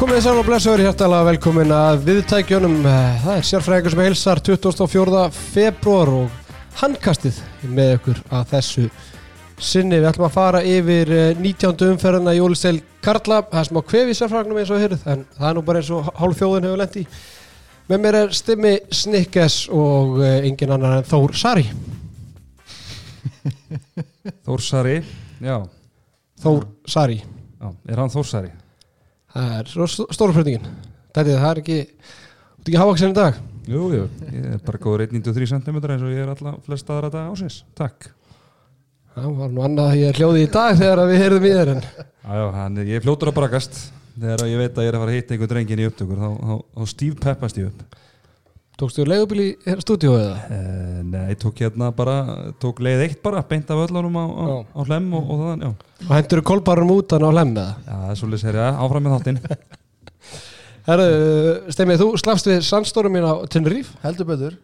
Komið 0.00 0.16
þið 0.16 0.22
saman 0.24 0.38
og 0.40 0.46
blessaður 0.48 0.80
hjertalega 0.80 1.24
velkomin 1.26 1.72
að 1.76 1.98
viðtækjunum. 2.06 2.76
Það 3.20 3.34
er 3.34 3.42
sérfræðingur 3.44 3.92
sem 3.92 4.00
heilsar 4.00 4.38
24. 4.46 5.24
februar 5.36 6.10
og 6.22 6.54
handkastið 6.80 7.40
með 7.68 7.90
ykkur 7.98 8.22
að 8.32 8.46
þessu 8.54 8.84
sinni. 9.60 9.98
Við 10.00 10.08
ætlum 10.08 10.24
að 10.30 10.38
fara 10.38 10.62
yfir 10.64 11.12
19. 11.42 11.84
umferðina 11.90 12.32
í 12.32 12.40
Jólistel 12.40 12.78
Karla. 13.04 13.42
Það 13.50 13.60
er 13.60 13.68
smá 13.68 13.80
kvefi 13.90 14.16
sérfræðingum 14.16 14.62
eins 14.62 14.72
og 14.72 14.80
hyrð, 14.86 15.04
en 15.04 15.26
það 15.36 15.50
er 15.50 15.58
nú 15.58 15.64
bara 15.68 15.82
eins 15.82 15.92
og 15.98 16.08
hálf 16.22 16.40
þjóðin 16.40 16.68
hefur 16.70 16.80
lendi. 16.80 17.04
Með 17.92 18.02
mér 18.06 18.20
er 18.22 18.34
Stimmi 18.40 18.74
Snikkes 19.02 19.58
og 19.68 20.24
engin 20.30 20.74
annar 20.78 21.02
en 21.02 21.06
Þór 21.12 21.36
Sari. 21.42 21.66
Þór 24.48 24.64
Sari, 24.64 24.96
já. 25.44 25.60
Þór 26.40 26.68
Sari. 26.88 27.20
já. 27.20 27.68
Er 27.84 28.00
hann 28.00 28.16
Þór 28.16 28.28
Sari? 28.32 28.56
Það 29.34 29.52
er 29.58 30.34
flutningin. 30.36 30.70
Þetta 31.10 31.36
það 31.42 31.50
er 31.50 31.60
ekki, 31.62 31.78
ekki 32.62 32.80
hávaksin 32.80 33.12
í 33.12 33.18
dag? 33.18 33.38
Jú, 33.70 33.84
jú, 33.94 34.06
ég 34.32 34.48
er 34.56 34.62
bara 34.66 34.80
góður 34.82 35.04
1,93 35.06 35.50
cm 35.52 35.78
eins 35.78 36.02
og 36.02 36.10
ég 36.10 36.24
er 36.24 36.32
alla 36.32 36.56
flest 36.66 36.90
aðra 36.90 37.10
dag 37.12 37.30
ásins. 37.30 37.60
Takk. 37.78 38.10
Það 39.14 39.32
var 39.38 39.54
nú 39.54 39.62
annað 39.66 39.90
að 39.92 40.00
ég 40.00 40.10
er 40.10 40.20
hljóði 40.20 40.42
í 40.46 40.50
dag 40.54 40.76
þegar 40.78 41.02
við 41.10 41.22
heyrðum 41.24 41.46
í 41.46 41.54
þér 41.54 41.72
en... 41.74 41.80
Já, 41.84 42.34
já, 42.40 42.44
hann, 42.56 42.78
ég 42.86 42.98
er 42.98 43.04
fljótur 43.04 43.30
að 43.30 43.36
brakast. 43.40 43.80
Þegar 44.20 44.44
ég 44.50 44.60
veit 44.60 44.78
að 44.78 44.86
ég 44.86 44.90
er 44.90 44.96
að 44.98 45.04
fara 45.04 45.12
að 45.12 45.18
hitta 45.18 45.34
einhvern 45.34 45.52
drengin 45.52 45.82
í 45.82 45.86
upptökur, 45.88 46.20
þá, 46.20 46.30
þá, 46.50 46.54
þá 46.76 46.92
stíf 46.92 47.18
peppast 47.22 47.60
ég 47.60 47.70
upp. 47.70 47.98
Tókstu 48.80 49.02
þér 49.02 49.10
leigubíl 49.12 49.40
í 49.44 49.48
stúdíu 49.82 50.14
eða? 50.16 50.36
Uh, 50.48 51.00
nei, 51.04 51.34
tók 51.36 51.58
hérna 51.60 51.90
bara, 51.92 52.14
tók 52.62 52.78
leið 52.80 53.02
eitt 53.04 53.18
bara, 53.20 53.42
beint 53.44 53.68
af 53.68 53.82
öllunum 53.82 54.14
á, 54.16 54.24
á, 54.24 54.44
á 54.72 54.80
hlem 54.86 55.10
og, 55.18 55.26
og 55.34 55.42
þann, 55.42 55.64
já. 55.66 55.72
Og 56.06 56.12
hendur 56.16 56.40
þú 56.40 56.44
kolbarum 56.48 56.92
út 56.94 57.12
hann 57.12 57.26
á 57.28 57.30
hlem 57.34 57.50
eða? 57.52 57.74
Já, 57.84 57.90
það 57.90 58.12
er 58.14 58.20
svolítið 58.22 58.42
sér, 58.46 58.58
já, 58.62 58.68
áfram 58.80 59.04
með 59.04 59.16
þáttinn. 59.18 59.40
Herru, 60.88 61.08
Stemmið, 61.76 62.00
þú 62.00 62.22
slafst 62.22 62.48
við 62.48 62.62
sandstórum 62.70 63.12
mín 63.18 63.26
á 63.28 63.34
Tenerife? 63.52 63.98
Heldur 64.06 64.30
betur, 64.30 64.56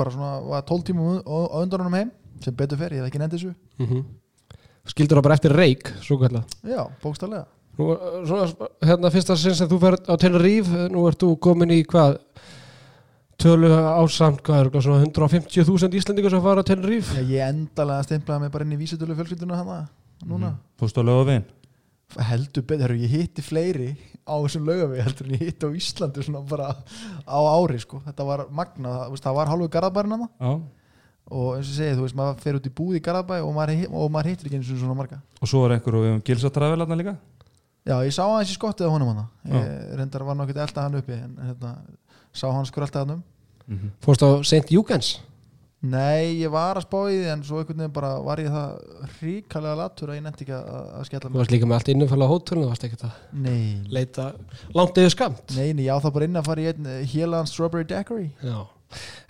bara 0.00 0.14
svona, 0.16 0.32
var 0.50 0.66
12 0.66 0.88
tíma 0.90 1.20
á 1.22 1.56
undan 1.62 1.84
honum 1.84 1.96
heim, 2.00 2.10
sem 2.42 2.56
betur 2.58 2.80
fer, 2.80 2.96
ég 2.98 3.04
hef 3.04 3.12
ekki 3.12 3.22
nefndið 3.22 3.38
þessu. 3.38 3.54
Mm 3.78 3.86
-hmm. 3.86 4.02
Skildur 4.90 5.20
það 5.20 5.26
bara 5.28 5.38
eftir 5.38 5.54
reik, 5.54 5.92
svo 6.02 6.18
kallar? 6.18 6.42
Já, 6.66 6.88
bókstallega. 7.04 7.46
Nú, 7.78 7.94
svona, 8.26 8.68
hérna 8.82 9.10
fyrsta 9.14 9.36
sinn 9.36 9.54
sem 9.54 9.68
þú 9.68 9.78
fer 9.78 9.96
á 10.10 10.14
Tenerife, 10.18 10.88
nú 10.90 11.06
ert 11.06 11.22
þú 11.22 11.38
komin 11.38 11.70
í 11.70 11.84
hvað? 11.86 12.18
Tölu 13.40 13.70
ásamt, 13.70 14.42
hvað 14.46 14.60
er 14.60 14.68
það, 14.74 14.84
svona 14.86 15.06
150.000 15.06 15.98
Íslandingar 16.00 16.34
sem 16.34 16.42
fara 16.44 16.64
Tenerife? 16.66 17.16
Já, 17.16 17.24
ég 17.28 17.54
endalega 17.54 18.06
stimplaði 18.06 18.44
mig 18.44 18.52
bara 18.54 18.66
inn 18.66 18.74
í 18.76 18.80
vísitölu 18.80 19.16
fjölskylduna 19.18 19.60
hana, 19.60 19.78
núna. 20.24 20.52
Mm. 20.52 20.60
Fórstu 20.80 21.04
á 21.04 21.08
lögavegin? 21.08 21.46
Heldur 22.30 22.66
betur, 22.66 22.96
ég 22.98 23.14
hitti 23.14 23.44
fleiri 23.46 23.92
á 24.26 24.34
þessum 24.34 24.66
lögavegi 24.66 25.06
heldur 25.06 25.28
en 25.28 25.36
ég 25.38 25.46
hitti 25.46 25.68
á 25.68 25.70
Íslandi 25.78 26.26
svona 26.26 26.42
bara 26.50 26.72
á 27.22 27.38
ári 27.38 27.80
sko, 27.82 28.02
þetta 28.06 28.26
var 28.26 28.44
magna, 28.50 28.94
það, 29.14 29.34
var 29.38 29.52
hálfu 29.52 29.70
garðabærin 29.70 30.16
hana 30.18 30.30
Já. 30.34 30.52
Og 31.30 31.50
eins 31.54 31.68
og 31.70 31.76
segið, 31.76 31.92
þú 31.94 32.04
veist, 32.08 32.16
maður 32.18 32.40
fer 32.42 32.56
út 32.58 32.64
í 32.66 32.72
búð 32.74 32.96
í 32.98 33.00
garðabæ 33.06 33.36
og 33.46 33.52
maður, 33.54 33.84
og 33.94 34.08
maður 34.10 34.32
hittir 34.32 34.48
ekki 34.48 34.56
eins 34.58 34.70
og 34.74 34.80
svona 34.80 34.96
marga. 34.98 35.20
Og 35.38 35.46
svo 35.46 35.60
var 35.62 35.76
einhver 35.76 35.94
og 35.94 36.02
við 36.02 36.10
hefum 36.10 36.24
gilsatræðvel 36.26 36.82
hana 36.82 36.96
líka? 36.98 37.12
Já, 37.86 37.94
ég 38.04 38.12
sá 38.12 38.24
hans 38.28 38.50
í 38.52 38.56
skottið 38.56 38.90
á 38.90 38.92
honum 38.92 39.08
hana 39.14 39.22
ég 39.48 39.94
reyndar 39.96 40.24
var 40.28 40.36
nokkið 40.36 40.58
elda 40.66 40.82
hann 40.84 40.98
uppi 40.98 41.14
en 41.16 41.38
hérna, 41.46 41.70
sá 42.32 42.46
hans 42.50 42.70
skrölda 42.72 43.04
hann 43.04 43.16
um 43.16 43.22
mm 43.66 43.76
-hmm. 43.78 43.90
Fórst 44.00 44.22
á 44.22 44.28
St. 44.44 44.70
Júgens? 44.70 45.20
Nei, 45.80 46.42
ég 46.42 46.50
var 46.52 46.76
að 46.76 46.84
spá 46.84 46.98
í 47.08 47.14
því 47.16 47.28
en 47.32 47.42
svo 47.42 47.58
einhvern 47.58 47.78
veginn 47.78 47.92
bara 47.92 48.20
var 48.20 48.36
ég 48.38 48.50
það 48.52 49.14
ríkalega 49.22 49.76
latur 49.76 50.10
að 50.10 50.18
ég 50.18 50.24
nefndi 50.26 50.44
ekki 50.44 50.58
að 50.58 51.04
skella 51.06 51.28
mig 51.30 51.32
Þú 51.32 51.40
varst 51.40 51.54
líka 51.54 51.66
með 51.66 51.76
allt 51.78 51.88
innumfæla 51.88 52.26
á 52.28 52.32
hótelinu, 52.32 52.64
þú 52.66 52.68
varst 52.68 52.84
ekki 52.84 52.98
að 53.00 53.12
nei. 53.32 53.80
leita 53.88 54.26
langt 54.74 55.00
yfir 55.00 55.14
skamt 55.14 55.56
Nei, 55.56 55.72
nei, 55.72 55.84
já 55.88 55.94
það 55.96 56.12
bara 56.12 56.24
inn 56.28 56.36
að 56.36 56.44
fara 56.50 56.60
í 56.60 56.68
einn 56.68 56.90
Hieland 57.08 57.48
Strawberry 57.48 57.88
Daiquiri 57.88 58.28
Já 58.44 58.66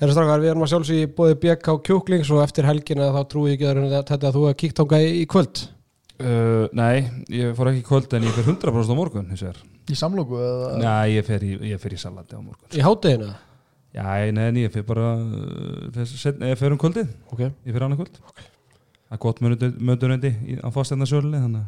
Herra 0.01 0.15
Strákar, 0.17 0.43
við 0.43 0.51
erum 0.51 0.65
að 0.65 0.73
sjálfsögja 0.73 1.11
bóði 1.15 1.39
BK 1.45 1.75
Kjúklings 1.87 2.31
og 2.35 2.43
eftir 2.43 2.67
helgina 2.67 3.13
þá 3.15 3.21
trúi 3.31 3.53
ég 3.53 3.61
ekki 3.61 3.69
að 3.71 3.97
þetta 4.09 4.31
að 4.31 4.37
þú 4.39 4.45
hefði 4.49 4.61
kíkt 4.65 4.83
ánga 4.83 5.01
í 5.05 5.27
kvöld 5.31 5.61
uh, 6.25 6.65
Nei, 6.81 6.97
ég 7.31 7.55
fór 7.55 7.71
ekki 7.71 7.85
í 7.85 7.89
kvöld 7.93 8.17
en 8.17 8.27
ég 8.27 8.35
fer 8.35 8.49
100% 8.49 8.91
á 8.91 8.97
morgun 8.97 9.31
Í 9.91 9.99
samlóku? 9.99 10.39
Nei, 10.81 11.17
ég 11.17 11.27
fer 11.27 11.45
í, 11.47 11.55
ég 11.73 11.81
fer 11.83 11.97
í 11.97 12.01
salati 12.01 12.39
á 12.39 12.41
morgun 12.41 12.77
Í 12.77 12.85
hátteginu? 12.85 13.31
Já, 13.91 14.07
nei, 14.31 14.63
ég 14.63 14.71
fyrir 14.71 14.87
bara 14.87 15.11
ég 15.99 16.59
fyrir 16.61 16.77
um 16.77 16.79
kvöldið 16.79 17.09
okay. 17.35 17.51
ég 17.67 17.75
fyrir 17.75 17.87
annað 17.89 18.05
kvöld 18.05 18.21
okay. 18.23 18.47
það 19.09 19.17
er 19.17 19.23
gott 19.25 19.43
möndunandi 19.43 20.31
á 20.63 20.69
fástæðnarsölunni 20.71 21.41
þannig 21.43 21.65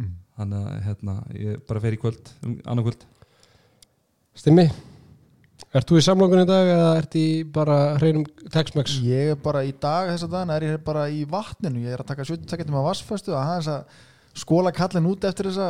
mm. 0.00 0.14
að 0.46 0.70
hérna, 0.86 1.16
ég 1.36 1.60
bara 1.68 1.82
fyrir 1.84 1.98
í 1.98 2.02
kvöld 2.06 2.32
um 2.40 2.56
annað 2.64 2.88
kvöld 2.88 3.04
Stimmi 4.36 4.66
Ert 5.76 5.90
þú 5.90 6.00
í 6.00 6.04
samlókunni 6.06 6.46
í 6.46 6.48
dag 6.48 6.68
eða 6.72 6.90
ert 7.02 7.14
í 7.20 7.28
bara 7.52 7.76
hreinum 7.98 8.24
Tex-Mex? 8.52 8.96
Ég 9.04 9.34
er 9.34 9.38
bara 9.40 9.64
í 9.66 9.74
dag 9.76 10.08
þess 10.14 10.24
að 10.24 10.36
dagina 10.38 10.56
er 10.56 10.66
ég 10.70 10.82
bara 10.88 11.06
í 11.12 11.24
vatninu 11.28 11.84
ég 11.84 11.96
er 11.96 12.00
að 12.00 12.14
taka 12.14 12.24
70 12.24 12.48
tekjum 12.48 12.78
af 12.80 12.86
vassföstu 12.94 13.36
að 13.36 13.48
hans 13.50 13.68
að 13.74 13.98
skóla 14.36 14.72
kallin 14.76 15.08
út 15.10 15.24
eftir 15.28 15.50
þessa 15.50 15.68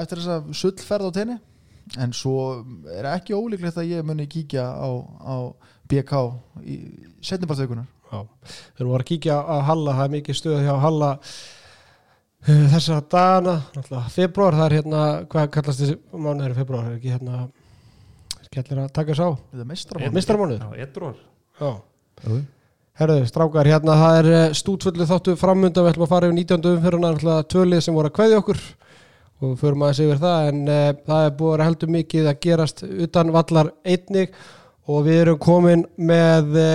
eftir 0.00 0.22
þessa 0.22 0.56
sullferð 0.62 1.10
á 1.10 1.16
tenni. 1.16 1.36
En 2.02 2.10
svo 2.16 2.64
er 2.90 3.06
ekki 3.12 3.36
ólíklegt 3.36 3.78
að 3.78 3.92
ég 3.92 4.06
muni 4.06 4.26
kíkja 4.26 4.64
á, 4.66 4.88
á 5.22 5.36
BK 5.86 6.22
í 6.66 6.78
setnibartökunar 7.22 7.86
Við 8.10 8.80
erum 8.82 8.96
að 8.96 9.04
kíkja 9.10 9.36
á 9.38 9.56
Halla 9.66 9.94
það 9.98 10.08
er 10.08 10.12
mikið 10.16 10.38
stöð 10.38 10.64
hjá 10.64 10.72
Halla 10.82 11.10
uh, 11.20 12.66
þessar 12.74 13.06
dana 13.12 13.54
februar, 14.14 14.58
það 14.58 14.66
er 14.66 14.76
hérna 14.80 15.04
hvað 15.30 15.48
kallast 15.56 15.82
þessi 15.82 15.96
mánu 16.14 16.46
er 16.46 16.56
februar 16.58 16.90
er 16.90 16.98
ekki 16.98 17.14
hérna 17.14 17.46
skellir 18.46 18.82
að 18.84 18.92
taka 18.98 19.16
sá 19.18 19.26
Mistramánu 20.14 20.58
Herðu, 22.96 23.26
strákar, 23.28 23.68
hérna 23.68 23.94
það 24.00 24.18
er 24.18 24.26
eh, 24.32 24.52
stútfullu 24.56 25.04
þáttu 25.04 25.34
framönda 25.36 25.82
við 25.84 25.90
ætlum 25.90 26.04
að 26.06 26.12
fara 26.14 26.28
yfir 26.30 26.36
19. 26.38 26.68
umfyrirna 26.78 27.34
tölið 27.52 27.82
sem 27.84 27.96
voru 27.96 28.08
að 28.08 28.14
kveði 28.16 28.38
okkur 28.40 28.60
og 29.36 29.50
við 29.50 29.58
förum 29.60 29.84
aðeins 29.84 30.00
yfir 30.06 30.22
það. 30.22 30.46
En 30.48 30.62
uh, 30.64 30.86
það 31.04 31.26
er 31.26 31.34
búið 31.36 31.52
að 31.56 31.66
heldur 31.66 31.92
mikið 31.92 32.30
að 32.30 32.38
gerast 32.46 32.80
utan 32.86 33.34
vallar 33.34 33.70
einnig 33.84 34.32
og 34.88 35.04
við 35.04 35.20
erum 35.26 35.40
komin 35.44 35.84
með 36.00 36.58
uh, 36.62 36.72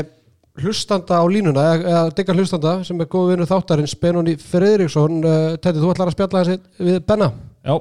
hlustanda 0.62 1.18
á 1.18 1.26
línuna 1.26 1.68
eða 1.80 2.06
diggar 2.14 2.38
hlustanda 2.38 2.78
sem 2.86 3.02
er 3.02 3.10
góð 3.10 3.32
vinnu 3.32 3.50
þáttarins 3.50 3.98
Benóni 3.98 4.38
Fredriksson 4.38 5.24
uh, 5.26 5.36
Tætti, 5.58 5.82
þú 5.82 5.94
ætlar 5.96 6.12
að 6.12 6.18
spjalla 6.20 6.44
þessi 6.46 6.86
við 6.86 7.04
Benna. 7.10 7.32
Já, 7.66 7.80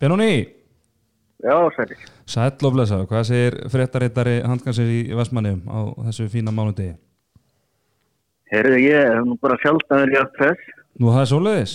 Benóni. 0.00 0.30
Já, 1.44 1.58
sæli 1.76 2.00
Sæll 2.24 2.64
og 2.64 2.72
blessa, 2.72 3.04
hvað 3.04 3.28
segir 3.28 3.58
fréttarittari 3.68 4.38
handkansir 4.48 4.88
í 4.88 5.02
Vestmannum 5.12 5.60
á 5.68 6.08
þessu 6.08 6.32
fína 6.32 6.56
mánudegi? 6.56 6.96
Herðu, 8.52 8.78
ég 8.78 9.10
hef 9.10 9.26
nú 9.26 9.36
bara 9.42 9.58
sjálf 9.62 9.84
að 9.90 10.02
vera 10.04 10.14
í 10.14 10.18
aðfess 10.22 10.72
Nú 10.96 11.12
það 11.12 11.22
er 11.22 11.28
svoleiðis. 11.28 11.74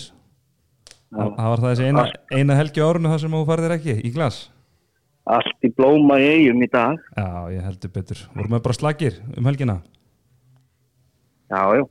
Það 1.11 1.47
var 1.51 1.61
það 1.61 1.67
þessi 1.67 1.87
eina, 1.89 2.03
eina 2.31 2.57
helgi 2.57 2.81
árunu 2.81 3.11
þar 3.11 3.21
sem 3.21 3.33
þú 3.35 3.41
farðir 3.49 3.73
ekki 3.75 3.95
í 4.01 4.11
glas? 4.15 4.37
Allt 5.29 5.67
í 5.67 5.69
blóma 5.77 6.17
í 6.17 6.29
eigum 6.31 6.63
í 6.65 6.69
dag. 6.71 7.01
Já, 7.13 7.27
ég 7.53 7.65
heldur 7.67 7.91
betur. 7.93 8.21
Vorum 8.33 8.55
við 8.55 8.63
bara 8.65 8.77
slagir 8.77 9.19
um 9.37 9.49
helgina? 9.51 9.75
Já, 11.51 11.61
já. 11.77 11.83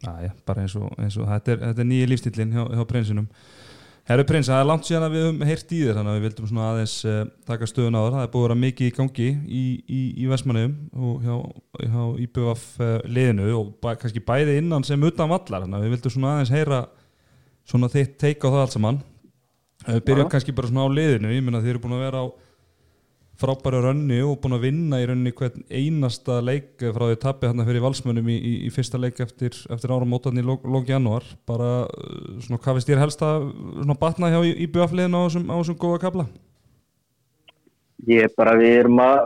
Já, 0.00 0.12
já, 0.24 0.30
bara 0.48 0.62
eins 0.64 0.76
og, 0.78 0.88
eins 0.96 1.18
og 1.20 1.28
þetta 1.28 1.52
er, 1.52 1.64
er 1.74 1.84
nýja 1.84 2.08
lífstillin 2.08 2.54
hjá, 2.56 2.62
hjá 2.72 2.84
prinsinum 2.88 3.26
Herru 4.10 4.24
prins, 4.26 4.48
það 4.50 4.60
er 4.60 4.66
langt 4.66 4.86
síðan 4.88 5.04
að 5.06 5.12
við 5.14 5.20
höfum 5.22 5.42
heyrt 5.46 5.72
í 5.72 5.76
þér 5.84 5.98
þannig 6.00 6.10
að 6.10 6.16
við 6.16 6.24
vildum 6.24 6.46
svona 6.50 6.62
aðeins 6.72 6.94
uh, 7.06 7.18
taka 7.46 7.66
stöðun 7.70 7.94
á 7.94 8.00
þér. 8.00 8.14
Það 8.16 8.24
er 8.24 8.30
búið 8.32 8.40
að 8.40 8.48
vera 8.48 8.56
mikið 8.64 8.88
í 8.88 8.94
gangi 8.96 9.26
í, 9.30 9.60
í, 9.86 10.00
í 10.18 10.26
Vestmannum 10.26 10.72
og 11.06 11.20
hjá, 11.22 11.36
hjá 11.84 12.00
IBF 12.24 12.64
uh, 12.82 12.88
liðinu 13.06 13.46
og 13.54 13.68
bæ, 13.78 13.92
kannski 14.00 14.22
bæði 14.26 14.56
innan 14.58 14.86
sem 14.88 15.06
utan 15.06 15.30
vallar. 15.30 15.62
Þannig 15.62 15.78
að 15.78 15.86
við 15.86 15.94
vildum 15.94 16.14
svona 16.16 16.32
aðeins 16.32 16.52
heyra 16.56 16.80
svona 17.70 17.92
þitt 17.94 18.18
teika 18.18 18.50
á 18.50 18.52
það 18.56 18.64
allt 18.64 18.74
saman. 18.74 19.00
Við 19.86 20.02
byrjum 20.10 20.32
kannski 20.34 20.56
bara 20.58 20.72
svona 20.72 20.90
á 20.90 20.96
liðinu. 20.98 21.30
Ég 21.36 21.46
menna 21.46 21.62
þið 21.62 21.76
eru 21.76 21.84
búin 21.84 21.94
að 22.00 22.04
vera 22.08 22.24
á 22.26 22.26
frábæru 23.40 23.80
rönni 23.84 24.20
og 24.24 24.38
búin 24.42 24.56
að 24.56 24.66
vinna 24.66 25.00
í 25.00 25.06
rönni 25.08 25.32
hvern 25.36 25.64
einasta 25.70 26.40
leik 26.44 26.82
frá 26.82 27.04
því 27.06 27.18
tappi 27.22 27.48
hann 27.48 27.64
fyrir 27.66 27.84
valsmönum 27.84 28.28
í, 28.28 28.36
í, 28.36 28.52
í 28.66 28.70
fyrsta 28.74 29.00
leik 29.00 29.20
eftir, 29.24 29.56
eftir 29.72 29.94
ára 29.94 30.08
mótan 30.08 30.40
í 30.40 30.44
lóki 30.44 30.92
januar 30.92 31.24
bara 31.48 31.86
svona 32.44 32.60
hvað 32.60 32.78
finnst 32.78 32.92
þér 32.92 33.02
helst 33.04 33.24
að 33.24 33.48
batna 34.00 34.32
hjá 34.32 34.40
í, 34.44 34.52
í 34.64 34.68
bjöfliðin 34.72 35.16
á 35.16 35.20
þessum, 35.24 35.78
góða 35.80 36.02
kabla? 36.04 36.28
Ég 38.08 38.28
er 38.28 38.36
bara, 38.36 38.56
við 38.60 38.78
erum 38.84 39.00
að 39.04 39.18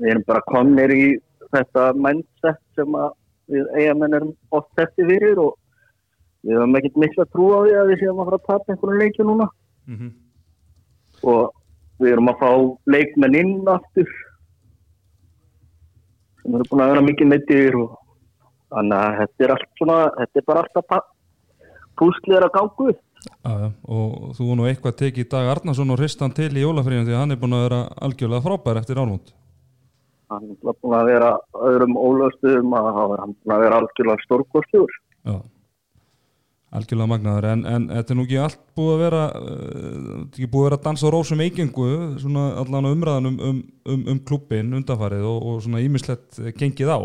við 0.00 0.12
erum 0.14 0.26
bara 0.28 0.46
komnir 0.48 0.94
í 0.94 1.06
þetta 1.52 1.90
mindset 1.98 2.60
sem 2.78 2.96
að 2.96 3.12
við 3.50 3.70
eigamenn 3.76 4.16
erum 4.16 4.34
oft 4.56 4.80
eftir 4.80 5.08
fyrir 5.10 5.40
og 5.42 5.56
við 6.46 6.56
höfum 6.56 6.76
ekkert 6.78 7.00
miklu 7.02 7.24
að 7.24 7.32
trúa 7.34 7.56
á 7.56 7.60
því 7.64 7.78
að 7.80 7.90
við 7.90 8.02
séum 8.02 8.20
að 8.20 8.28
fara 8.30 8.40
að 8.40 8.46
tapja 8.48 8.74
einhvern 8.74 9.00
leikju 9.02 9.26
núna 9.26 9.48
mm 9.50 9.96
-hmm. 9.96 10.12
og 11.32 11.59
við 12.00 12.14
erum 12.14 12.32
að 12.32 12.42
fá 12.42 12.50
leikmenn 12.96 13.38
inn 13.38 13.70
aftur. 13.70 14.12
Sem 16.40 16.56
eru 16.56 16.68
búin 16.70 16.84
að 16.84 16.94
vera 16.94 17.06
mikið 17.06 17.30
meittir 17.30 17.78
og 17.78 17.96
þannig 18.70 18.98
að 18.98 19.18
þetta 19.20 19.46
er 19.46 19.54
allt 19.54 19.70
svona 19.78 19.98
þetta 20.18 20.40
er 20.40 20.46
bara 20.50 20.64
alltaf 20.64 21.08
púslir 22.00 22.46
að 22.46 22.54
gangu 22.54 22.88
já, 22.92 23.68
og 23.84 24.32
þú 24.38 24.54
nú 24.56 24.68
eitthvað 24.68 24.96
tekið 25.02 25.28
Dag 25.34 25.50
Arnason 25.52 25.92
og 25.92 26.00
hristan 26.00 26.34
til 26.36 26.50
í 26.54 26.64
jólafríðum 26.64 27.08
því 27.08 27.16
að 27.16 27.22
hann 27.22 27.34
er 27.34 27.40
búin 27.42 27.56
að 27.58 27.64
vera 27.66 27.80
algjörlega 28.06 28.46
frábær 28.46 28.80
eftir 28.80 29.00
ármót 29.02 29.34
Hann 30.30 30.52
er 30.54 30.76
búin 30.78 30.94
að 30.94 31.08
vera 31.10 31.30
öðrum 31.66 31.96
ólöstuðum 31.98 32.76
að 32.78 32.90
hann 32.94 33.32
búin 33.34 33.54
að 33.56 33.64
vera 33.64 33.80
algjörlega 33.80 34.26
stórkostjúr. 34.28 34.92
Já, 35.26 35.34
algjörlega 36.70 37.10
magnaður. 37.10 37.48
En, 37.50 37.64
en 37.66 37.86
þetta 37.90 38.14
er 38.14 38.18
nú 38.18 38.26
ekki 38.26 38.40
allt 38.40 38.60
búið 38.78 38.92
að 38.92 39.02
vera 39.04 39.22
er 39.34 40.10
ekki 40.24 40.50
búið 40.50 40.62
að 40.62 40.68
vera 40.68 40.78
að 40.78 40.86
dansa 40.86 41.10
á 41.10 41.14
rósum 41.14 41.44
eigingu 41.44 41.88
svona 42.22 42.44
allan 42.62 42.90
umræðan 42.92 43.30
um, 43.30 43.38
um, 43.48 43.62
um, 43.90 44.04
um 44.14 44.20
klubbin 44.26 44.74
undanfarið 44.78 45.26
og, 45.30 45.38
og 45.50 45.62
svona 45.66 45.82
ímislegt 45.84 46.40
gengið 46.60 46.92
á. 46.94 46.98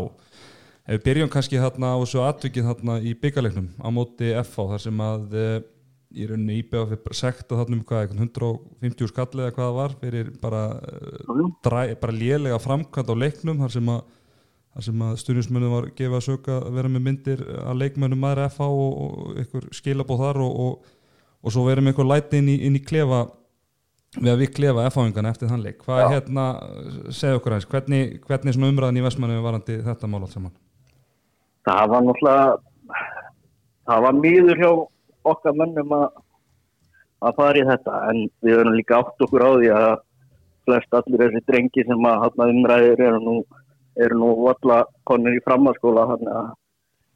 Ef 0.86 1.00
við 1.00 1.06
byrjum 1.08 1.32
kannski 1.32 1.58
þarna 1.58 1.94
á 1.94 2.02
þessu 2.04 2.22
atvikið 2.22 2.68
þarna 2.68 3.00
í 3.02 3.16
byggarleiknum 3.18 3.72
á 3.82 3.88
móti 3.90 4.30
FH 4.38 4.68
þar 4.70 4.84
sem 4.84 5.02
að 5.02 5.34
uh, 5.34 5.56
í 6.16 6.26
rauninni 6.30 6.60
íbjöða 6.60 6.92
fyrir 6.92 7.18
sekta 7.18 7.58
þarna 7.58 7.76
um 7.76 7.86
hvað, 7.86 8.04
eitthvað 8.04 8.22
150 8.22 9.10
skall 9.10 9.40
eða 9.40 9.54
hvað 9.56 9.66
það 9.66 9.78
var 9.80 9.96
fyrir 10.00 10.30
bara, 10.42 10.62
dræ, 11.66 11.80
bara 12.00 12.14
lélega 12.14 12.60
framkvæmt 12.62 13.10
á 13.10 13.16
leiknum 13.18 13.64
þar 13.64 13.74
sem 13.74 13.90
að 13.92 14.04
þar 14.76 14.84
sem 14.84 15.02
að 15.06 15.16
stundismönnum 15.22 15.72
var 15.72 15.88
gefið 15.96 16.18
að 16.18 16.26
söka 16.26 16.58
að 16.60 16.74
vera 16.76 16.88
með 16.92 17.04
myndir 17.06 17.42
að 17.62 17.78
leikmönnum 17.80 18.20
maður 18.20 18.42
FH 18.50 18.66
og, 18.68 18.98
og 19.06 19.38
ykkur 19.40 19.66
skilabóð 19.72 20.20
þar 20.20 20.40
og, 20.44 20.58
og, 20.66 20.90
og 21.40 21.54
svo 21.54 21.64
verðum 21.64 21.88
ykkur 21.94 22.08
læti 22.10 22.42
inn 22.42 22.50
í, 22.52 22.56
inn 22.68 22.76
í 22.76 22.82
klefa 22.84 23.22
við 24.18 24.30
að 24.34 24.42
við 24.42 24.52
klefa 24.58 24.84
FH-ingan 24.90 25.30
eftir 25.30 25.50
þann 25.50 25.64
leik. 25.64 25.80
Hvað 25.84 26.02
er 26.02 26.12
hérna, 26.12 26.44
segja 27.08 27.40
okkur 27.40 27.56
aðeins 27.56 27.70
hvernig, 27.72 28.20
hvernig 28.28 28.60
umræðin 28.68 29.00
í 29.00 29.04
Vestmannu 29.06 29.40
varandi 29.44 29.80
þetta 29.86 30.12
mál 30.12 30.20
allt 30.20 30.36
saman? 30.36 30.54
Það 31.66 31.92
var 31.92 32.06
náttúrulega, 32.06 33.02
það 33.88 34.06
var 34.06 34.18
mýður 34.20 34.62
hjá 34.62 34.70
okkar 35.32 35.56
mönnum 35.58 35.94
að, 35.96 36.06
að 37.24 37.38
fara 37.40 37.62
í 37.62 37.68
þetta 37.72 38.00
en 38.12 38.26
við 38.44 38.58
höfum 38.60 38.76
líka 38.76 39.00
átt 39.00 39.24
okkur 39.26 39.46
á 39.48 39.50
því 39.56 39.72
að 39.80 39.94
flest 40.66 40.98
allir 40.98 41.24
þessi 41.24 41.46
drengi 41.48 41.86
sem 41.88 42.10
að 42.10 42.42
umræðir 42.46 43.02
eru 43.08 43.22
nú, 43.22 43.36
eru 44.04 44.18
nú 44.20 44.30
valla 44.44 44.82
konur 45.08 45.36
í 45.36 45.42
framhanskóla 45.44 46.06
að 46.14 46.26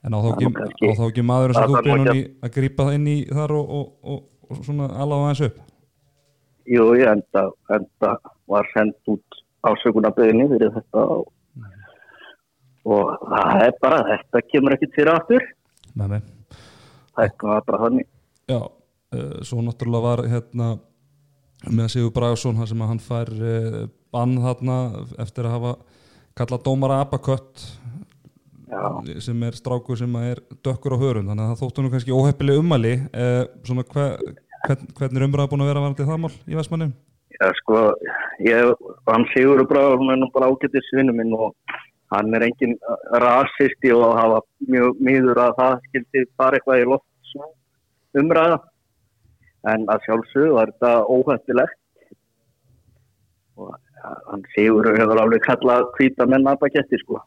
en 0.00 0.16
á 0.16 0.18
þá 0.24 0.28
ekki, 0.32 0.88
á 0.88 0.92
þá 0.96 1.04
ekki 1.08 1.24
maður 1.26 1.52
eins 1.52 1.60
og 1.60 1.74
þú 1.74 1.96
ekki 1.96 2.20
í 2.20 2.22
að 2.40 2.54
grípa 2.54 2.86
það 2.86 2.96
inn 2.96 3.10
í 3.10 3.16
þar 3.28 3.56
og, 3.58 3.74
og, 3.74 4.22
og 4.48 4.62
svona 4.64 4.88
alveg 4.96 5.24
aðeins 5.26 5.42
upp? 5.48 5.60
Jú, 6.70 6.86
ég 6.96 7.10
enda, 7.10 7.44
enda 7.76 8.14
var 8.50 8.68
sendt 8.72 9.12
út 9.12 9.40
ásökunarbeginni 9.66 10.48
fyrir 10.54 10.72
þetta 10.76 11.04
og, 11.16 11.24
og 12.88 13.14
það 13.28 13.64
er 13.66 13.74
bara, 13.82 14.02
þetta 14.12 14.44
kemur 14.48 14.76
ekkit 14.76 14.96
fyrir 14.96 15.12
aftur. 15.12 15.48
Mig 15.98 16.22
þetta 17.18 17.50
var 17.50 17.66
bara 17.66 17.82
þannig. 17.84 18.08
Já, 18.48 18.60
uh, 18.62 19.36
svo 19.44 19.64
náttúrulega 19.66 20.06
var 20.06 20.24
hérna 20.30 20.70
með 21.68 21.92
Sigur 21.92 22.14
þar 22.16 22.38
sem 22.40 22.84
að 22.84 22.92
hann 22.94 23.02
fær 23.04 23.32
uh, 23.36 23.80
bann 24.14 24.38
þarna 24.40 24.78
eftir 25.20 25.48
að 25.48 25.56
hafa 25.58 25.74
kallað 26.40 26.64
dómara 26.66 27.02
Abakött 27.04 27.66
sem 29.24 29.42
er 29.42 29.56
strákur 29.58 29.98
sem 29.98 30.16
er 30.20 30.40
dökkur 30.64 30.94
á 30.94 31.02
hörun 31.02 31.28
þannig 31.30 31.44
að 31.44 31.52
það 31.52 31.62
þóttu 31.62 31.84
nú 31.84 31.92
kannski 31.92 32.14
óheppileg 32.14 32.60
umali 32.62 32.92
uh, 33.10 33.44
svona 33.66 33.84
hve, 33.90 34.06
hvern, 34.66 34.90
hvernig 34.98 35.20
er 35.20 35.26
umræða 35.26 35.50
búin 35.50 35.64
að 35.64 35.70
vera 35.72 35.84
varandi 35.84 36.06
það 36.08 36.20
mál 36.22 36.32
í 36.46 36.58
Vestmannum? 36.58 36.92
Já, 37.40 37.46
sko, 37.56 37.82
ég, 38.44 38.72
hann 39.08 39.26
Sigur 39.32 39.62
Bráður, 39.68 40.00
hún 40.02 40.12
er 40.12 40.20
nú 40.20 40.28
bara 40.34 40.50
ágættis 40.52 40.90
vinnu 40.92 41.14
minn 41.16 41.32
og 41.36 41.54
hann 42.14 42.34
er 42.36 42.44
engin 42.46 42.74
rasisti 43.22 43.92
og 43.96 44.18
hafa 44.18 44.42
mjög 44.68 44.98
miður 45.00 45.40
að 45.46 45.54
það 45.60 45.76
skildi 45.88 46.24
fara 46.36 46.58
eitthvað 46.58 46.82
í 46.82 46.88
loft 46.90 47.06
umræða. 48.20 48.58
En 49.70 49.86
að 49.92 50.04
sjálfsögðu 50.06 50.56
var 50.56 50.72
þetta 50.72 50.92
óhættilegt 51.14 51.78
og 53.60 53.74
hann 54.02 54.46
Sigur 54.54 54.88
hefur 54.96 55.20
alveg 55.22 55.44
kallað 55.44 55.88
hvíta 55.98 56.26
menn 56.28 56.48
aðbaketti, 56.50 57.00
sko. 57.02 57.20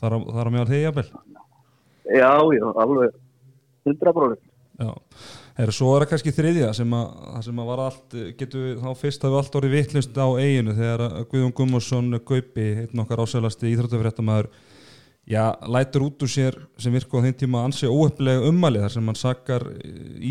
Þar 0.00 0.16
á, 0.16 0.18
þar 0.38 0.48
á 0.48 0.52
meðal 0.54 0.70
þig 0.70 0.82
jafnvel? 0.86 1.06
Já, 2.12 2.32
já, 2.56 2.66
alveg 2.82 3.14
100%. 3.88 4.42
Já, 4.82 4.92
Heru, 5.58 5.72
svo 5.76 5.90
er 5.92 6.04
það 6.04 6.10
kannski 6.14 6.32
þriðja 6.32 6.68
sem 6.76 6.92
að, 6.96 7.08
sem 7.44 7.58
að 7.60 7.66
var 7.68 7.80
allt, 7.86 8.14
getur 8.38 8.62
við, 8.64 8.76
þá 8.80 9.00
fyrst 9.02 9.24
hafði 9.26 9.40
allt 9.40 9.56
orðið 9.60 9.74
vittlust 9.76 10.16
á 10.16 10.26
eiginu 10.40 10.76
þegar 10.78 11.02
að 11.06 11.26
Guðjón 11.32 11.56
Gummarsson 11.58 12.20
Gaupi, 12.30 12.68
einn 12.82 13.02
okkar 13.04 13.22
ásælasti 13.22 13.72
íþróttafréttamaður, 13.74 14.48
já, 15.28 15.42
lætur 15.76 16.06
út 16.08 16.24
úr 16.24 16.32
sér 16.32 16.56
sem 16.80 16.96
virku 16.96 17.20
á 17.20 17.24
þeim 17.26 17.36
tíma 17.44 17.66
ansi 17.68 17.90
óöfnilega 17.90 18.48
ummali 18.48 18.80
þar 18.82 18.94
sem 18.96 19.12
hann 19.12 19.20
sakar 19.20 19.66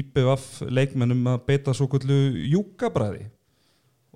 IBF 0.01 0.49
leikmennum 0.73 1.29
að 1.35 1.45
beita 1.51 1.77
svo 1.77 1.87
kvöldu 1.91 2.17
júkabræði 2.55 3.29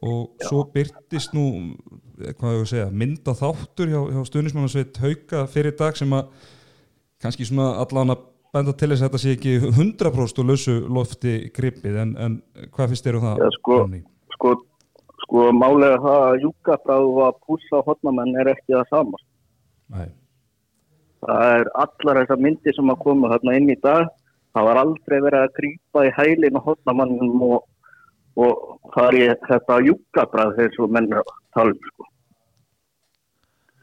og 0.06 0.46
svo 0.46 0.63
byrtist 0.74 1.34
nú, 1.36 1.46
eh, 2.22 2.36
segja, 2.69 2.90
mynda 2.92 3.36
þáttur 3.38 3.92
hjá, 3.92 4.02
hjá 4.13 4.22
stuðnismannarsveit 4.30 5.02
Hauka 5.02 5.46
fyrir 5.52 5.75
dag 5.78 5.98
sem 5.98 6.13
að 6.13 6.31
kannski 7.22 7.48
svona 7.48 7.75
allan 7.81 8.13
að 8.16 8.25
benda 8.56 8.74
til 8.74 8.92
þess 8.92 9.04
að 9.04 9.10
þetta 9.10 9.24
sé 9.24 9.36
ekki 9.36 9.56
100% 9.72 10.44
úr 10.44 10.50
lausu 10.52 10.75
lofti 10.88 11.38
gripið 11.56 12.02
en, 12.04 12.18
en 12.18 12.42
hvað 12.75 12.94
finnst 12.94 13.07
þér 13.07 13.19
um 13.19 13.25
það? 13.25 13.42
Já, 13.42 13.50
sko, 13.57 13.80
sko, 14.36 14.54
sko 15.25 15.48
málega 15.56 15.98
það 16.04 16.28
að 16.28 16.44
júkabráð 16.46 17.10
og 17.10 17.24
að 17.30 17.42
pússa 17.48 17.81
hotnamenn 17.90 18.38
er 18.40 18.54
ekki 18.54 18.78
það 18.78 18.94
sama. 18.94 19.25
Nei, 19.96 20.07
Það 21.25 21.52
er 21.57 21.69
allar 21.81 22.19
þessar 22.22 22.42
myndir 22.46 22.75
sem 22.78 22.92
að 22.92 23.02
koma 23.02 23.31
þarna 23.34 23.56
inn 23.57 23.72
í 23.74 23.78
dag. 23.81 24.10
Það 24.56 24.68
var 24.68 24.80
aldrei 24.81 25.16
verið 25.25 25.42
að 25.42 25.56
grípa 25.57 26.04
í 26.06 26.12
hælinn 26.16 26.60
og 26.60 26.68
hotnamannum 26.69 27.46
og, 27.48 27.63
og 28.35 28.91
það 28.95 29.07
er 29.07 29.17
í 29.19 29.27
þetta 29.47 29.79
júkabræð 29.89 30.53
þegar 30.57 30.75
svo 30.75 30.87
menn 30.91 31.13
að 31.15 31.31
tala 31.55 31.75
um 31.75 31.79
sko. 31.89 32.07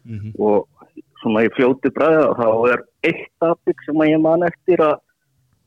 mm 0.05 0.33
Og 0.39 0.69
svona 1.23 1.45
í 1.47 1.51
fljóti 1.55 1.93
bræða 1.95 2.33
þá 2.39 2.49
er 2.73 2.85
eitt 3.09 3.47
afbygg 3.47 3.85
sem 3.87 4.03
að 4.03 4.13
ég 4.13 4.23
man 4.23 4.47
eftir 4.47 4.83
að, 4.83 4.95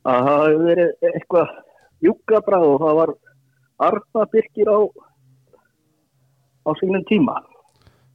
að 0.03 0.27
það 0.27 0.45
hefur 0.45 0.65
verið 0.69 1.09
eitthvað 1.11 1.53
júkabræð 2.05 2.69
og 2.69 2.79
það 2.83 2.97
var 3.01 3.13
Arna 3.85 4.25
Birkir 4.31 4.71
á, 4.71 4.79
á 6.63 6.69
sínum 6.80 7.04
tíma. 7.09 7.35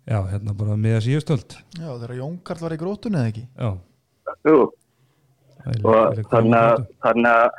já, 0.08 0.18
hérna 0.26 0.54
bara 0.56 0.76
með 0.76 0.96
að 0.96 1.04
síðustöld. 1.06 1.56
Já, 1.76 1.90
þegar 2.00 2.14
Jón 2.18 2.38
Karl 2.44 2.62
var 2.64 2.74
í 2.74 2.78
grótunni 2.80 3.20
eða 3.20 3.32
ekki? 3.32 3.44
Já, 3.56 3.70
Jú, 4.48 4.58
og 5.84 5.94
að, 5.94 6.22
þannig 6.30 6.56
að, 7.36 7.58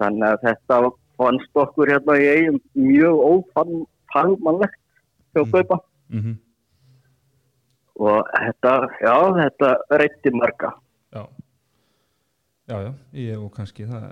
þannig 0.00 0.26
að 0.28 0.44
þetta 0.46 0.78
fannst 1.22 1.60
okkur 1.64 1.92
hérna 1.94 2.18
í 2.20 2.28
eigum 2.36 2.60
mjög 2.74 3.22
ófagmannlegt 3.32 4.78
hjá 5.32 5.42
Mm. 5.42 5.52
kaupa 5.52 5.78
Mhm, 6.12 6.34
og 8.02 8.26
þetta, 8.32 8.72
já, 9.00 9.14
þetta 9.38 9.68
reytti 10.02 10.30
marga. 10.36 10.74
Já 11.14 11.26
Já, 12.68 12.76
já, 12.78 12.92
ég 13.18 13.40
og 13.42 13.50
kannski 13.52 13.84
það, 13.84 14.04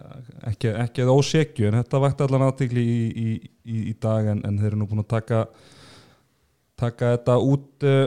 ekki, 0.50 0.72
ekki 0.74 1.02
að 1.04 1.12
ósekju 1.14 1.68
en 1.68 1.76
þetta 1.78 2.00
vakti 2.02 2.24
allan 2.26 2.42
aðtikli 2.48 2.82
í, 2.82 2.96
í, 3.06 3.28
í, 3.64 3.76
í 3.92 3.94
dag 4.02 4.26
en, 4.32 4.40
en 4.44 4.58
þeir 4.58 4.72
eru 4.72 4.80
nú 4.80 4.88
búin 4.90 5.04
að 5.04 5.12
taka 5.12 5.44
taka 6.80 7.14
þetta 7.14 7.38
út 7.44 7.86
uh, 7.86 8.06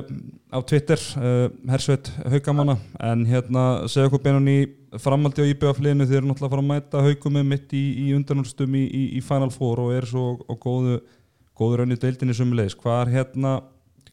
á 0.50 0.60
Twitter 0.66 1.02
uh, 1.22 1.48
Hersveit 1.70 2.10
Haukamanna. 2.34 2.78
En 3.00 3.26
hérna 3.30 3.66
segja 3.88 4.10
okkur 4.10 4.24
beinan 4.26 4.50
í 4.50 4.60
framaldi 5.02 5.46
á 5.46 5.50
IBF-liðinu 5.52 6.08
þeir 6.10 6.22
eru 6.22 6.30
náttúrulega 6.32 6.50
að 6.50 6.56
fara 6.56 6.66
að 6.66 6.72
mæta 6.72 7.04
Haukumum 7.08 7.54
mitt 7.54 7.74
í, 7.78 7.84
í 8.08 8.14
undanúrstum 8.18 8.78
í, 8.78 8.84
í, 8.86 9.04
í 9.18 9.22
Final 9.26 9.52
Four 9.54 9.86
og 9.86 9.94
er 9.96 10.10
svo 10.10 10.26
á 10.46 10.54
góðu 10.54 11.00
góðu 11.58 11.80
raunni 11.80 12.00
deildinni 12.02 12.34
sumulegis 12.34 12.76
hvað 12.78 13.04
er 13.04 13.14
hérna, 13.18 13.54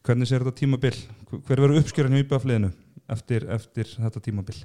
hvernig 0.05 0.29
sér 0.29 0.45
þetta 0.45 0.59
tímabil? 0.61 0.93
Hver 1.31 1.61
verður 1.63 1.81
uppskjörinn 1.81 2.19
í 2.19 2.23
IBF-liðinu 2.25 2.69
eftir, 3.11 3.47
eftir 3.49 3.89
þetta 3.97 4.21
tímabil? 4.23 4.57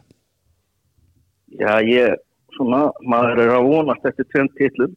Já, 1.57 1.73
ég, 1.87 2.17
svona, 2.57 2.89
maður 3.07 3.45
er 3.45 3.55
að 3.57 3.69
vonast 3.71 4.09
eftir 4.11 4.29
tveim 4.33 4.51
titlum. 4.59 4.97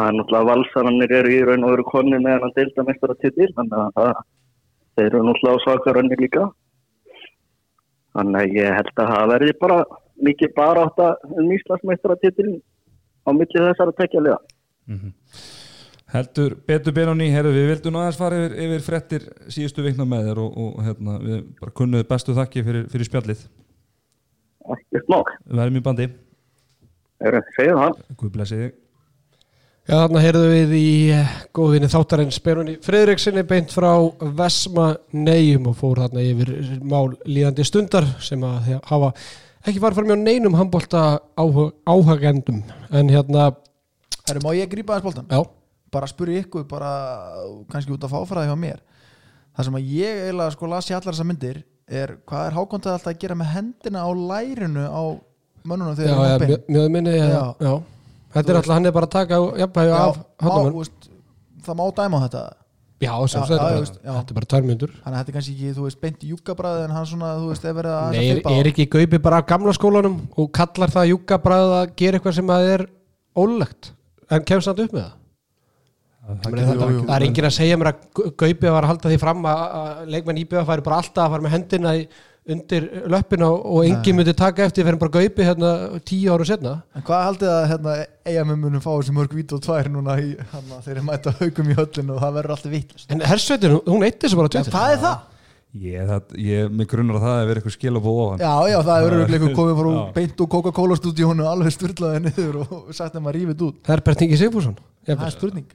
Það 0.00 0.06
er 0.08 0.14
náttúrulega 0.16 0.48
valsarannir 0.48 1.10
eru 1.12 1.32
í 1.34 1.40
raun 1.44 1.64
og 1.66 1.72
veru 1.74 1.84
konni 1.84 2.18
með 2.24 2.38
hann 2.40 2.52
deildamestara 2.56 3.16
titil, 3.20 3.48
þannig 3.58 3.74
að 3.76 3.90
það, 3.98 4.20
þeir 4.96 5.08
eru 5.10 5.20
náttúrulega 5.26 5.62
svakarannir 5.66 6.22
líka. 6.24 6.44
Þannig 8.16 8.40
að 8.40 8.56
ég 8.56 8.76
held 8.78 8.92
að 8.94 9.12
það 9.12 9.32
verði 9.34 9.56
bara 9.60 9.78
mikið 10.30 10.54
bara 10.56 10.86
átt 10.86 11.04
að 11.04 11.36
um 11.36 11.52
Íslandsmeistara 11.58 12.16
titilin 12.24 12.56
á 13.28 13.30
milli 13.36 13.66
þessara 13.66 13.96
tekjaliða. 14.00 14.40
Mhm. 14.88 15.12
Heldur 16.16 16.56
betur 16.66 16.96
Benóni, 16.96 17.28
herru 17.30 17.52
við 17.54 17.68
vildum 17.74 18.00
aðeins 18.00 18.18
fara 18.18 18.40
yfir, 18.40 18.56
yfir 18.64 18.82
frettir 18.88 19.30
síðustu 19.52 19.84
vikna 19.84 20.08
með 20.08 20.30
þér 20.30 20.40
og, 20.42 20.56
og 20.64 20.82
hérna, 20.88 21.20
við 21.22 21.40
bara 21.60 21.76
kunnuðu 21.76 22.08
bestu 22.08 22.34
þakki 22.40 22.64
fyrir, 22.66 22.88
fyrir 22.90 23.06
spjallið. 23.06 23.44
Ekkert 24.74 25.12
nokk, 25.12 25.36
verðum 25.44 25.78
í 25.78 25.84
bandi, 25.84 26.08
er 27.20 27.38
að 27.38 27.52
segja 27.58 27.76
það. 27.78 28.00
Guð 28.16 28.32
blessi 28.38 28.64
þig. 28.64 28.78
Já, 29.88 29.94
þarna 29.96 30.22
heyrðu 30.22 30.48
við 30.52 30.72
í 30.76 30.88
eh, 31.16 31.36
góðvinni 31.56 31.88
þáttarins 31.90 32.40
Benunni 32.44 32.76
Friðriksinni 32.84 33.42
beint 33.48 33.72
frá 33.74 33.90
Vesma 34.38 34.90
Neyjum 35.16 35.70
og 35.72 35.78
fór 35.80 36.02
þarna 36.04 36.24
yfir 36.24 36.52
mál 36.84 37.14
líðandi 37.24 37.64
stundar 37.66 38.06
sem 38.22 38.44
að 38.46 38.74
hafa 38.86 39.14
ekki 39.66 39.80
fara 39.82 39.96
fram 39.96 40.08
hjá 40.08 40.16
neinum 40.20 40.56
handbólta 40.56 41.20
áhagendum 41.36 42.60
en 42.96 43.10
hérna, 43.12 43.50
Herru, 44.28 44.44
má 44.44 44.52
ég 44.56 44.70
grípa 44.72 44.96
þess 44.96 45.04
boltan? 45.08 45.26
já, 45.28 45.42
bara 45.92 46.08
spyrja 46.08 46.44
ykkur 46.44 46.64
bara 46.70 46.92
kannski 47.72 47.92
út 47.92 48.04
af 48.06 48.14
fáfræði 48.14 48.48
hjá 48.52 48.56
mér 48.60 48.80
það 49.56 49.68
sem 49.68 49.78
að 49.80 49.90
ég 49.96 50.22
eiginlega 50.26 50.54
sko 50.54 50.70
las 50.70 50.88
í 50.88 50.96
allar 50.96 51.12
þessar 51.12 51.28
myndir 51.28 51.62
er 51.90 52.14
hvað 52.28 52.46
er 52.46 52.56
hákondað 52.56 52.96
alltaf 52.96 53.12
að 53.12 53.20
gera 53.24 53.36
með 53.36 53.52
hendina 53.56 54.04
á 54.06 54.10
lærinu 54.14 54.86
á 54.86 55.02
mönnunum 55.66 55.92
já, 55.92 56.04
þegar 56.04 56.44
þeir 56.44 56.46
eru 56.46 56.60
mjög, 56.70 56.90
minni 56.94 57.16
já. 57.16 57.26
Já. 57.26 57.44
já, 57.60 57.74
þetta 58.34 58.52
er 58.52 58.58
alltaf, 58.60 58.74
hann 58.76 58.86
er 58.90 58.96
bara 58.96 59.08
að 59.08 59.14
taka 59.16 59.38
jafnvægi 59.60 59.94
af 59.98 60.18
veist, 60.80 61.08
það 61.66 61.78
má 61.80 61.84
dæma 62.00 62.18
á 62.18 62.24
þetta. 62.26 62.42
Já, 63.00 63.12
sem 63.32 63.40
Já, 63.40 63.46
þetta 63.48 63.64
er 64.20 64.36
bara, 64.36 64.44
er 64.58 64.66
myndur 64.68 64.90
þannig 64.92 65.14
að 65.14 65.20
þetta 65.20 65.30
er 65.32 65.36
kannski 65.38 65.52
ekki, 65.56 65.70
þú 65.78 65.84
veist, 65.86 66.00
beint 66.02 66.24
júkabræði 66.30 66.82
en 66.84 66.90
hann 66.98 67.06
svona, 67.08 67.30
þú 67.40 67.46
veist, 67.48 67.64
ef 67.64 67.78
verið 67.78 67.94
að 67.96 68.10
Nei, 68.16 68.26
er, 68.34 68.40
er 68.60 68.68
ekki 68.68 68.86
gaupi 68.92 69.20
bara 69.24 69.38
af 69.40 69.46
gamla 69.48 69.72
skólanum 69.76 70.18
og 70.36 70.50
kallar 70.58 70.92
það 70.92 71.08
júkabræð 71.14 71.72
að 71.78 71.94
gera 72.02 72.20
eitthvað 72.20 72.36
sem 72.36 72.52
að 72.52 72.68
er 72.74 72.84
ólegt? 73.40 73.90
En 74.30 74.44
kemst 74.44 74.68
hann 74.68 74.84
upp 74.84 74.92
með 74.98 75.06
það? 75.06 75.16
Það 76.44 77.14
er 77.16 77.24
enginn 77.26 77.48
að 77.48 77.54
segja 77.56 77.78
mér 77.80 77.88
að 77.90 78.02
Gu- 78.14 78.28
Gaupi 78.38 78.68
var 78.70 78.84
að 78.84 78.90
halda 78.92 79.10
því 79.10 79.18
fram 79.22 79.46
að, 79.48 79.62
að 79.80 80.10
leikmenn 80.14 80.40
íbjöða 80.44 80.66
færi 80.68 80.84
bara 80.86 80.98
alltaf 81.00 81.24
að 81.24 81.32
fara 81.34 81.46
með 81.46 81.54
hendina 81.56 81.94
í, 81.96 82.04
undir 82.54 82.86
löppina 83.10 83.48
og, 83.50 83.64
og 83.64 83.88
enginn 83.88 84.18
myndi 84.18 84.34
taka 84.36 84.68
eftir 84.68 84.86
fyrir 84.86 85.00
bara 85.00 85.14
Gaupi 85.16 85.46
hérna 85.46 85.72
tíu 86.06 86.34
áru 86.34 86.46
setna 86.48 86.76
en 86.96 87.06
hvað 87.06 87.26
haldið 87.28 87.52
að 87.54 87.66
hérna, 87.72 87.96
eigamum 88.32 88.62
munum 88.66 88.84
fá 88.84 88.90
þessi 88.92 89.16
mörg 89.16 89.34
vít 89.38 89.56
og 89.56 89.64
tvær 89.64 89.90
núna 89.92 90.18
í, 90.22 90.30
hann, 90.52 90.78
þeir 90.86 90.96
eru 90.96 91.08
mæta 91.08 91.34
haugum 91.40 91.72
í 91.72 91.78
höllinu 91.80 92.16
og 92.16 92.24
það 92.24 92.38
verður 92.38 92.56
alltaf 92.56 92.74
vittlust 92.76 93.12
en 93.14 93.26
hersveitin, 93.32 93.76
hún 93.88 94.06
eitt 94.06 94.22
þessu 94.22 94.40
bara 94.40 94.50
á 94.50 94.54
Twitter. 94.56 94.74
hvað 94.76 94.96
er 94.96 95.04
það? 95.04 95.20
Ég, 95.70 96.02
það, 96.02 96.32
ég, 96.42 96.70
mig 96.74 96.88
grunnar 96.90 97.20
að 97.20 97.22
það 97.22 97.36
hefur 97.36 97.48
verið 97.48 97.60
eitthvað 97.60 97.74
skil 97.76 97.90
á 97.94 98.00
búið 98.02 98.16
ofan. 98.24 98.40
Já, 98.42 98.54
já, 98.72 98.76
það 98.88 99.04
eru 99.06 99.18
eitthvað 99.22 99.52
komið 99.54 99.76
frá 99.78 99.90
beint 100.16 100.40
úr 100.42 100.48
Coca-Cola 100.50 100.96
stúdíónu 100.98 101.46
alveg 101.46 101.74
styrlaði 101.76 102.22
niður 102.24 102.56
og 102.64 102.88
sagt 102.90 103.14
þeim 103.14 103.28
að 103.30 103.36
rífið 103.36 103.62
út. 103.68 103.76
Herbert 103.86 104.24
Ingi 104.26 104.38
Sigfússon. 104.40 104.74
Það 105.06 105.22
er 105.28 105.34
spurning. 105.36 105.68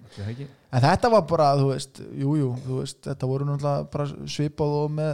En 0.76 0.84
þetta 0.84 1.12
var 1.14 1.24
bara, 1.30 1.48
þú 1.62 1.70
veist, 1.72 2.04
jú, 2.12 2.36
jú 2.42 2.50
þú 2.66 2.82
veist, 2.82 3.00
þetta 3.08 3.30
voru 3.32 3.48
náttúrulega 3.48 3.88
bara 3.96 4.10
svipað 4.36 4.76
og 4.82 4.92
með 5.00 5.14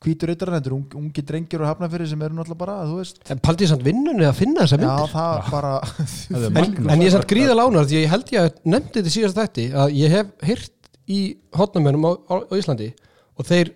hvítur 0.00 0.30
yttar 0.32 0.48
þetta 0.54 0.70
eru 0.70 0.76
ung, 0.78 0.86
ungi 0.96 1.22
drengir 1.28 1.60
og 1.60 1.68
hafnafyrir 1.68 2.08
sem 2.08 2.22
eru 2.24 2.34
náttúrulega 2.38 2.60
bara, 2.62 2.76
þú 2.88 2.94
veist. 3.02 3.18
En 3.30 3.40
paldið 3.44 3.68
samt 3.74 3.82
vinnunni 3.84 4.24
að 4.24 4.38
finna 4.38 4.64
þessa 4.64 4.78
já, 4.78 4.84
myndir 4.86 5.12
það 5.12 5.50
bara 5.52 5.72
Það 5.90 6.46
en, 6.62 6.90
en 6.94 7.02
ég 7.04 7.10
er 7.10 7.14
samt 7.18 7.28
gríða 7.34 7.56
lánar 7.58 7.84
því 7.90 7.98
að 7.98 8.04
ég 8.06 8.14
held 8.14 8.32
ég 8.32 8.46
að 8.46 8.62
nefndi 8.74 8.94
þetta 9.02 9.10
í 9.12 9.16
síðast 9.18 9.40
þætti 9.42 9.66
að 9.84 9.96
ég 10.00 10.14
hef 10.16 10.30
hýrt 10.48 10.90
í 11.10 11.20
hotnamönum 11.58 12.06
á, 12.08 12.12
á, 12.16 12.34
á 12.48 12.52
Íslandi 12.56 12.88
og 13.36 13.48
þeir 13.50 13.72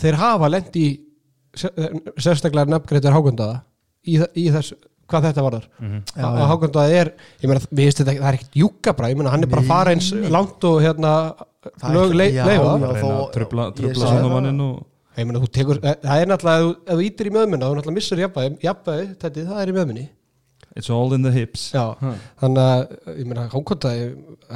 þeir 0.00 0.18
hafa 0.22 0.48
lent 0.52 0.76
í 0.80 0.86
sérstaklega 1.56 2.68
nefngreitir 2.72 3.14
hákundaða 3.16 3.60
í, 4.06 4.16
í 4.36 4.46
þess, 4.54 4.72
hvað 5.08 5.28
þetta 5.30 5.44
varðar. 5.46 5.68
Mhm. 5.80 6.00
Já, 6.16 6.24
að 6.26 6.40
já. 6.40 6.46
hákundaða 6.50 6.96
er, 7.00 7.12
ég 7.42 7.50
meina, 7.52 7.62
það 7.68 8.10
er 8.16 8.36
ekkert 8.38 8.58
júkabra, 8.60 9.10
ég 9.12 9.20
meina, 9.20 9.32
hann 9.34 9.44
er 9.46 9.52
bara 9.52 9.64
að 9.64 9.70
fara 9.70 9.94
eins 9.96 10.10
langt 10.32 10.64
og 10.68 10.80
hérna 10.84 11.12
lög 11.92 12.12
ekki- 12.12 12.20
le, 12.20 12.28
já, 12.34 12.44
leifa 12.48 12.66
já. 12.66 12.76
Bara 12.80 12.92
reyna 12.92 13.06
þó- 13.06 13.16
að 13.20 13.32
trubla, 13.36 13.68
trubla 13.76 14.12
þú 15.16 15.48
tekur, 15.58 15.80
eh, 15.82 15.96
það 16.04 16.22
er 16.22 16.30
náttúrulega 16.32 16.76
ef 16.86 16.94
þú- 17.00 17.08
ítir 17.08 17.26
í 17.30 17.34
möðmunna, 17.38 17.70
þú 17.70 17.80
náttúrulega 17.80 17.98
missur 18.00 18.22
jafnvægi 18.24 18.60
jafnvægi, 18.68 19.08
þetta, 19.22 19.46
það 19.50 19.62
er 19.62 19.72
í 19.72 19.76
möðmunni 19.80 20.08
it's 20.76 20.90
all 20.90 21.12
in 21.14 21.22
the 21.22 21.32
hips. 21.32 21.70
Já, 21.72 21.96
þannig 22.40 22.60
að 22.60 23.14
ég 23.16 23.28
meina 23.28 23.46
Hákonda 23.48 23.92
er 23.96 24.10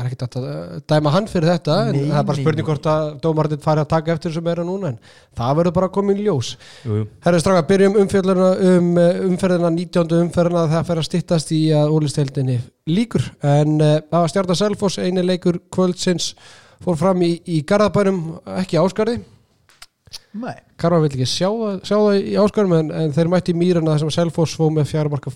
ekkert 0.05 0.37
að 0.37 0.49
eh, 0.51 0.75
dæma 0.93 1.13
hann 1.15 1.29
fyrir 1.31 1.49
þetta 1.55 1.77
en 1.89 1.97
Nei, 1.97 2.03
það 2.11 2.19
er 2.21 2.27
bara 2.29 2.43
spurning 2.43 2.69
hvort 2.69 2.89
að 2.93 3.09
dómarinn 3.25 3.63
fari 3.65 3.81
að 3.81 3.89
taka 3.95 4.13
eftir 4.15 4.35
sem 4.37 4.51
er 4.53 4.61
að 4.61 4.69
núna 4.69 4.93
en 4.93 4.99
það 5.41 5.57
verður 5.61 5.77
bara 5.79 5.89
að 5.89 5.95
koma 5.97 6.13
í 6.13 6.27
ljós. 6.27 6.53
Jú, 6.85 6.99
jú. 7.01 7.07
Herri 7.25 7.41
Stráka, 7.41 7.65
byrjum 7.73 7.99
umfjölduna 8.05 8.51
um 8.69 8.93
eh, 9.01 9.21
umferðina 9.31 9.73
19. 9.79 10.15
umferðina 10.27 10.67
það 10.75 10.87
fer 10.91 11.01
að 11.03 11.09
styttast 11.09 11.55
í 11.57 11.63
að 11.81 11.97
ólisteildinni 11.97 12.59
líkur 12.91 13.25
en 13.47 13.77
uh, 13.81 13.97
það 14.11 14.17
var 14.19 14.33
stjarta 14.35 14.59
Selfoss 14.59 15.01
eini 15.01 15.25
leikur 15.25 15.61
kvöldsins 15.73 16.35
fór 16.85 16.97
fram 17.01 17.21
í, 17.25 17.37
í 17.49 17.61
Garðabænum 17.65 18.41
ekki 18.61 18.81
áskarði 18.81 19.21
Karvar 20.81 21.03
vill 21.05 21.13
ekki 21.15 21.27
sjá, 21.29 21.49
það- 21.51 21.83
sjá 21.87 21.97
það 21.97 22.21
í 22.21 22.37
áskarðum 22.43 22.77
en, 22.81 22.91
en 23.05 23.13
þeir 23.15 23.29
mætti 23.31 23.53
í 23.55 23.59
mýrana 23.61 23.93
þar 23.95 24.01
sem 24.05 24.15
Selfoss 24.17 24.57
fóð 24.59 24.73
með 24.79 24.89
fjármarka 24.91 25.33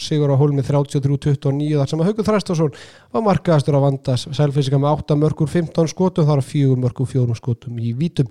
sigur 0.00 0.32
á 0.32 0.36
hólmi 0.40 0.62
33-29 0.64 1.76
þar 1.76 1.88
sem 1.90 2.00
að 2.00 2.08
Haukur 2.08 2.24
Þræstason 2.24 2.70
var 3.12 3.24
markaðastur 3.26 3.76
að 3.76 3.84
vanda 3.84 4.14
Selfisika 4.20 4.78
með 4.80 5.02
8 5.02 5.16
mörgur 5.20 5.50
15 5.52 5.90
skotum 5.92 6.28
þar 6.28 6.40
að 6.40 6.48
4 6.54 6.76
mörgur 6.80 7.08
4 7.10 7.36
skotum 7.36 7.76
í 7.84 7.92
vítum. 7.98 8.30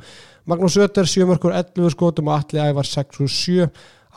Magnús 0.50 0.78
Ötter 0.82 1.06
7 1.10 1.28
mörgur 1.30 1.54
11 1.54 1.94
skotum 1.94 2.32
og 2.32 2.40
Alli 2.40 2.64
Ævar 2.72 2.90
6 2.90 3.22
og 3.22 3.30
7 3.30 3.70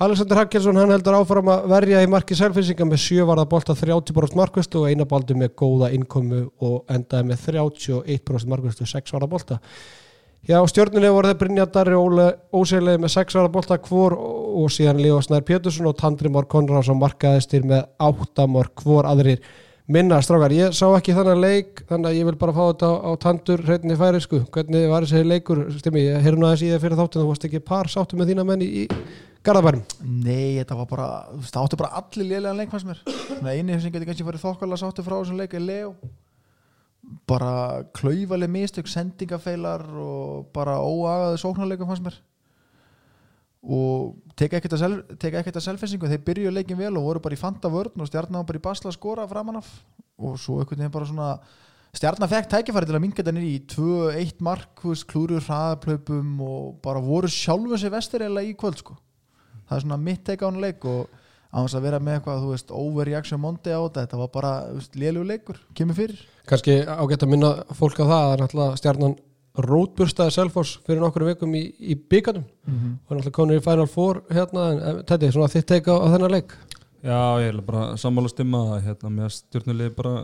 Alexander 0.02 0.38
Hakkelsson 0.40 0.78
hann 0.80 0.90
heldur 0.94 1.18
áfram 1.18 1.50
að 1.52 1.66
verja 1.68 2.00
í 2.00 2.08
marki 2.08 2.34
Selfisika 2.38 2.86
með 2.88 3.02
7 3.04 3.26
varða 3.28 3.44
bolta 3.52 3.76
30% 3.76 4.38
markvistu 4.40 4.80
og 4.80 4.88
eina 4.88 5.04
baldu 5.04 5.36
með 5.36 5.52
góða 5.60 5.90
innkomu 5.92 6.46
og 6.64 6.88
endaði 6.90 7.28
með 7.34 7.44
31% 7.50 8.48
markvistu 8.48 8.88
6 8.88 9.12
varða 9.12 9.28
bolta 9.34 9.60
Já, 10.42 10.56
stjórnunni 10.66 11.06
voru 11.14 11.30
þeir 11.30 11.38
Brynja 11.38 11.64
Darri 11.70 11.94
Óle 11.94 12.24
óseglega 12.50 12.98
með 12.98 13.12
6 13.14 13.36
ára 13.38 13.50
bolta 13.54 13.76
hvor 13.78 14.16
og 14.18 14.72
síðan 14.74 14.98
Leo 14.98 15.20
Snær 15.22 15.44
Pétursson 15.46 15.86
og 15.86 15.94
Tandri 16.00 16.32
Már 16.34 16.48
Konráðsson 16.50 16.98
markaðistir 16.98 17.62
með 17.62 17.84
8 18.02 18.48
mörg 18.50 18.82
hvor 18.82 19.06
aðrir 19.06 19.38
minna 19.86 20.18
strákar. 20.18 20.50
Ég 20.50 20.74
sá 20.74 20.88
ekki 20.96 21.14
þannig 21.14 21.38
leik 21.38 21.84
þannig 21.86 22.10
að 22.10 22.18
ég 22.18 22.26
vil 22.26 22.34
bara 22.40 22.56
fá 22.56 22.62
þetta 22.64 22.90
á, 22.90 22.94
á 23.06 23.10
Tandur 23.22 23.62
hreitinni 23.68 23.98
færi 24.00 24.22
sko. 24.24 24.40
Hvernig 24.56 24.88
var 24.90 25.06
þessi 25.06 25.28
leikur? 25.30 25.62
Stimmi, 25.78 26.02
ég 26.08 26.26
heyrðu 26.26 26.42
nú 26.42 26.48
aðeins 26.50 26.66
í 26.66 26.72
það 26.72 26.82
fyrir 26.88 27.00
þáttin 27.04 27.22
þú 27.22 27.28
varst 27.30 27.46
ekki 27.46 27.62
par 27.70 27.92
sáttu 27.94 28.18
með 28.18 28.32
þína 28.32 28.46
menn 28.50 28.66
í, 28.66 28.88
Garðabærum. 29.46 29.86
nei, 30.02 30.58
þetta 30.58 30.76
var 30.78 30.90
bara 30.90 31.06
það 31.38 31.62
áttu 31.62 31.78
bara 31.80 32.02
allir 32.02 32.28
lélega 32.30 32.58
leik 32.58 32.70
fannst 32.70 32.86
mér 32.86 33.00
Svona 33.06 33.54
eini 33.54 33.78
sem 33.82 33.90
getur 33.90 34.06
kannski 34.10 34.26
farið 34.26 34.44
þokkala 34.44 34.78
sáttu 34.78 35.02
frá 35.02 35.16
þessum 35.16 35.40
leik 35.42 35.56
er 35.58 35.64
Leo 35.66 35.94
bara 37.28 37.84
klaufaleg 37.96 38.50
mistök 38.50 38.90
sendingafeilar 38.90 39.84
og 40.02 40.52
bara 40.54 40.78
óagaðu 40.80 41.40
sóknarleikum 41.42 41.90
fannst 41.90 42.04
mér. 42.06 42.18
Og 43.62 44.16
teka 44.34 44.58
ekkert 44.58 44.74
að, 44.74 44.82
sel, 44.82 44.94
teka 45.22 45.38
ekkert 45.38 45.60
að 45.60 45.66
selfinsingu 45.68 46.08
þeir 46.10 46.24
byrjuðu 46.26 46.54
leikin 46.56 46.80
vel 46.80 46.96
og 46.98 47.06
voru 47.06 47.22
bara 47.22 47.36
í 47.36 47.40
fanta 47.40 47.70
vörn 47.70 48.02
og 48.02 48.08
stjarnan 48.10 48.40
var 48.40 48.48
bara 48.48 48.58
í 48.58 48.64
basla 48.64 48.90
að 48.90 48.96
skora 48.96 49.26
framan 49.30 49.60
af. 49.60 49.68
Og 50.18 50.34
svo 50.40 50.58
einhvern 50.58 50.82
veginn 50.82 50.94
bara 50.96 51.08
svona 51.08 51.28
stjarnan 51.94 52.30
fekk 52.32 52.50
tækifæri 52.50 52.88
til 52.88 52.96
að 52.98 53.04
minga 53.04 53.20
þetta 53.20 53.36
niður 53.36 53.48
í 53.52 53.62
2-1 53.70 54.42
mark, 54.42 54.74
þú 54.82 54.94
veist, 54.94 55.06
klúrur 55.12 55.46
hraðaplöpum 55.46 56.34
og 56.42 56.68
bara 56.82 57.04
voru 57.04 57.30
sjálfum 57.30 57.78
sér 57.78 57.94
vestir 57.94 58.26
eða 58.26 58.42
í 58.48 58.54
kvöld 58.58 58.82
sko. 58.82 58.98
Það 59.68 59.78
er 59.78 59.84
svona 59.86 60.02
mitt 60.10 60.24
teika 60.26 60.48
á 60.48 60.50
hann 60.50 60.62
leik 60.62 60.86
og 60.88 61.06
á 61.52 61.58
þess 61.60 61.76
að 61.76 61.86
vera 61.86 62.02
með 62.02 62.18
eitthvað, 62.18 62.42
þú 62.42 62.52
veist, 62.56 62.76
overreaction 62.82 63.40
mondi 63.40 63.70
á 63.70 63.78
þetta, 63.78 64.06
þetta 64.06 64.22
var 64.24 64.30
bara, 64.34 64.52
þú 64.72 64.78
veist, 64.80 64.98
lélug 64.98 65.28
leikur 65.28 65.60
kemur 65.76 66.00
fyrir 66.00 66.22
Kanski 66.48 66.80
ágætt 66.86 67.22
að 67.22 67.32
minna 67.34 67.52
fólk 67.78 68.00
á 68.02 68.04
það 68.04 68.24
að 68.24 68.40
náttúrulega 68.40 68.80
stjarnan 68.80 69.16
rótburstaði 69.62 70.32
Selfoss 70.32 70.78
fyrir 70.86 71.02
nokkru 71.02 71.28
vikum 71.28 71.52
í, 71.54 71.66
í 71.76 71.94
byggarnum 71.94 72.44
mm 72.44 72.76
-hmm. 72.76 72.92
og 73.06 73.16
náttúrulega 73.16 73.36
konur 73.36 73.60
í 73.60 73.64
Final 73.64 73.86
Four 73.86 74.22
hérna 74.30 74.68
en 74.70 75.02
þetta 75.04 75.26
er 75.26 75.32
svona 75.32 75.52
þitt 75.52 75.66
teika 75.66 75.92
á, 75.92 75.96
á 76.00 76.06
þennan 76.14 76.32
leik. 76.32 76.54
Já, 77.02 77.42
ég 77.42 77.48
er 77.50 77.60
bara 77.60 77.96
sammála 77.96 78.28
stimma 78.30 78.58
að 78.76 78.84
hérna, 78.86 79.10
með 79.10 79.28
stjórnulegi 79.34 79.94
bara 79.96 80.14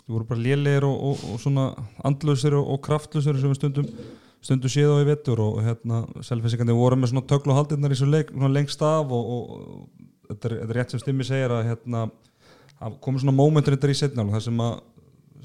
þú 0.00 0.12
voru 0.14 0.24
bara 0.24 0.40
lélegir 0.40 0.84
og, 0.88 0.96
og, 0.96 1.24
og 1.32 1.40
svona 1.40 1.74
andlausir 2.04 2.54
og, 2.54 2.68
og 2.72 2.80
kraftlausir 2.80 3.36
sem 3.36 3.52
við 3.52 3.60
stundum 3.60 3.88
stundum 4.42 4.72
séð 4.72 4.96
á 4.96 5.02
í 5.02 5.06
vettur 5.06 5.40
og, 5.42 5.60
hérna 5.62 6.02
selfinsingandi 6.24 6.74
voru 6.74 6.98
með 6.98 7.12
svona 7.12 7.28
töklu 7.30 7.54
haldirnar 7.54 7.94
í 7.94 7.98
svo 7.98 8.08
leik, 8.10 8.32
svona 8.32 8.50
lengst 8.50 8.82
af 8.82 9.12
og, 9.14 9.52
þetta, 10.30 10.48
er, 10.48 10.56
þetta 10.56 10.70
er 10.70 10.78
rétt 10.80 10.94
sem 10.94 11.02
stimmi 11.02 11.26
segir 11.28 11.54
að 11.54 11.68
hérna 11.70 12.06
að 12.82 12.96
komið 13.04 13.22
svona 13.22 13.36
mómentur 13.36 13.76
þetta 13.76 13.92
í 13.92 14.00
setna 14.00 14.26
þar 14.32 14.44
sem 14.48 14.64
að 14.64 14.72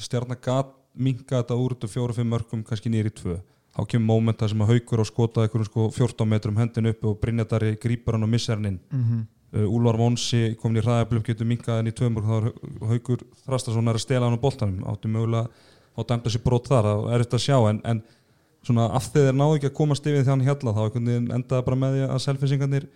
stjarnar 0.01 0.39
gat 0.43 0.73
minka 0.97 1.41
þetta 1.41 1.57
úr 1.57 1.75
þetta 1.75 1.91
fjóru-fimm 1.91 2.33
mörgum 2.33 2.63
kannski 2.65 2.91
nýri 2.91 3.13
tvö. 3.13 3.37
Þá 3.77 3.81
kemur 3.91 4.07
móment 4.09 4.39
þar 4.41 4.53
sem 4.53 4.61
að 4.65 4.71
haukur 4.73 5.03
og 5.03 5.07
skota 5.07 5.43
einhverjum 5.43 5.69
sko 5.69 5.87
14 5.93 6.29
metrum 6.29 6.57
hendin 6.57 6.89
uppi 6.89 7.09
og 7.09 7.19
Brynjadari 7.21 7.75
grípar 7.81 8.17
hann 8.17 8.25
og 8.25 8.31
missar 8.31 8.57
hann 8.57 8.71
inn. 8.71 8.79
Uh, 9.53 9.67
Úlvar 9.69 9.97
Vonsi 9.99 10.55
komin 10.59 10.81
í 10.81 10.83
hraðablum 10.83 11.23
getur 11.23 11.47
minkað 11.47 11.79
henni 11.79 11.93
í 11.93 11.97
tvö 11.97 12.09
mörg 12.11 12.25
þá 12.27 12.37
er 12.37 12.89
haukur 12.89 13.25
Þrastason 13.45 13.87
er 13.87 13.99
að 13.99 14.03
stela 14.03 14.25
hann 14.25 14.39
á 14.39 14.45
boltanum. 14.45 14.81
Áttu 14.89 15.11
mögulega 15.13 15.47
á 15.97 15.99
dæmda 16.03 16.33
sér 16.33 16.43
brot 16.43 16.67
þar 16.67 16.89
það 16.89 17.11
er 17.13 17.23
þetta 17.23 17.37
að 17.37 17.45
sjá 17.45 17.57
en, 17.69 17.81
en 17.85 18.01
svona 18.65 18.89
af 18.97 19.11
þeir 19.13 19.37
náðu 19.37 19.59
ekki 19.59 19.69
að 19.69 19.77
komast 19.77 20.09
yfir 20.09 20.25
því 20.25 20.33
hann 20.33 20.45
hjalla 20.45 20.73
þá 20.75 20.81
endaði 20.97 21.65
bara 21.69 21.79
með 21.79 21.95
því 21.95 22.07
að 22.07 22.23
selfinsingarnir 22.25 22.87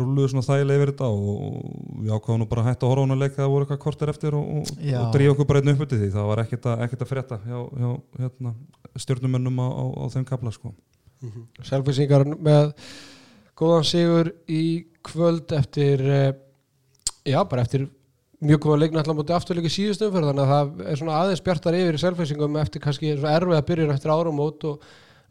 rúluðu 0.00 0.30
svona 0.32 0.46
þægilega 0.46 0.80
yfir 0.80 0.92
þetta 0.92 1.08
og 1.12 1.56
við 2.02 2.12
ákváðum 2.16 2.42
nú 2.42 2.48
bara 2.48 2.62
að 2.62 2.68
hætta 2.70 2.86
að 2.86 2.92
horfa 2.92 3.02
á 3.02 3.04
hann 3.04 3.14
að 3.16 3.22
leika 3.22 3.38
það 3.38 3.50
voru 3.52 3.66
eitthvað 3.66 3.80
kortir 3.82 4.12
eftir 4.12 4.36
og, 4.38 4.46
og, 4.56 4.70
og 4.98 5.08
dríja 5.12 5.32
okkur 5.34 5.48
bara 5.50 5.62
einn 5.62 5.72
upp 5.74 5.82
út 5.84 5.92
í 5.92 5.98
því. 6.00 6.10
Það 6.14 6.28
var 6.30 6.42
ekkert 6.44 6.68
að, 6.72 6.84
ekkert 6.86 7.04
að 7.04 7.10
frétta 7.12 7.40
hjá, 7.44 7.58
hjá 7.82 7.90
hérna, 8.22 8.54
stjórnumönnum 9.04 9.60
á, 9.60 9.68
á, 9.68 9.84
á 10.00 10.04
þeim 10.14 10.28
kapla 10.28 10.54
sko. 10.54 10.72
Selfisingar 11.68 12.24
með 12.32 12.72
góðan 13.58 13.86
sigur 13.86 14.32
í 14.50 14.62
kvöld 15.06 15.52
eftir 15.54 16.02
eh, 16.08 16.32
já, 17.28 17.42
bara 17.44 17.66
eftir 17.66 17.86
mjög 18.42 18.64
góða 18.64 18.80
leikna 18.82 19.02
allar 19.02 19.18
mútið 19.18 19.36
afturleiki 19.36 19.70
síðustum 19.70 20.10
fyrir 20.14 20.30
þannig 20.30 20.42
að 20.42 20.52
það 20.52 20.90
er 20.90 20.98
svona 20.98 21.18
aðeins 21.20 21.44
bjartar 21.46 21.78
yfir 21.78 21.98
í 21.98 22.02
selfisingum 22.02 22.58
eftir 22.62 22.82
kannski 22.82 23.12
erfið 23.14 23.58
að 23.58 23.66
byrja 23.68 23.94
eftir 23.94 24.14
árum 24.14 24.40
og 24.42 24.78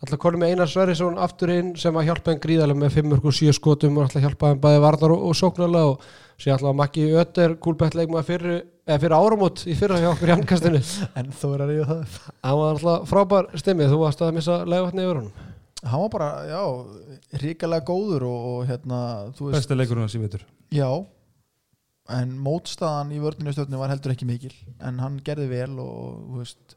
alltaf 0.01 0.19
konum 0.21 0.41
með 0.41 0.55
Einar 0.55 0.69
Sverrisson 0.71 1.19
aftur 1.21 1.51
inn 1.53 1.71
sem 1.79 1.97
að 1.97 2.07
hjálpa 2.09 2.31
þeim 2.31 2.41
gríðarlega 2.41 2.81
með 2.81 2.95
5 2.97 3.15
og 3.19 3.35
7 3.37 3.53
skotum 3.57 3.99
og 3.99 4.07
alltaf 4.07 4.25
hjálpa 4.25 4.51
þeim 4.51 4.63
bæði 4.63 4.81
varnar 4.85 5.13
og, 5.15 5.27
og 5.29 5.37
sóknarlega 5.37 5.91
og 5.91 6.07
síðan 6.41 6.57
alltaf 6.57 6.77
Maggi 6.79 7.05
Ötter 7.21 7.55
kúlbætt 7.61 7.97
leikmaður 7.99 8.27
fyrir, 8.31 8.57
eða 8.87 8.99
fyrir 9.05 9.17
áramót 9.17 9.63
í 9.67 9.77
fyrra 9.77 10.01
hjá 10.01 10.09
okkur 10.15 10.33
í 10.33 10.35
handkastinu. 10.35 10.81
En 11.21 11.31
þó 11.37 11.47
er 11.51 11.65
að 11.67 11.73
ríða 11.75 11.87
það 11.91 12.17
hann 12.41 12.59
var 12.63 12.75
alltaf 12.75 13.07
frábær 13.13 13.49
stimmið, 13.61 13.93
þú 13.93 14.01
varst 14.01 14.25
að 14.25 14.35
missa 14.39 14.59
leiðvatni 14.65 15.05
yfir 15.05 15.21
honum. 15.21 15.47
Hann 15.81 16.03
var 16.03 16.11
bara, 16.13 16.29
já, 16.45 16.61
ríkalega 17.41 17.85
góður 17.87 18.27
og, 18.29 18.51
og 18.51 18.69
hérna, 18.69 18.99
þú 19.37 19.53
besti 19.53 19.77
leikurinn 19.77 20.05
hans 20.05 20.17
í 20.17 20.21
vetur. 20.21 20.45
Já 20.73 20.89
en 22.11 22.33
mótstaðan 22.41 23.13
í 23.15 23.19
vörninu 23.21 23.53
stjórnum 23.53 23.81
var 23.81 23.91
heldur 23.93 24.13
ekki 24.15 24.27
mikil 24.27 24.53
en 24.83 24.99
hann 25.03 25.19
gerði 25.25 25.47
vel 25.51 25.73
og 25.81 26.17
þú 26.27 26.39
veist, 26.41 26.75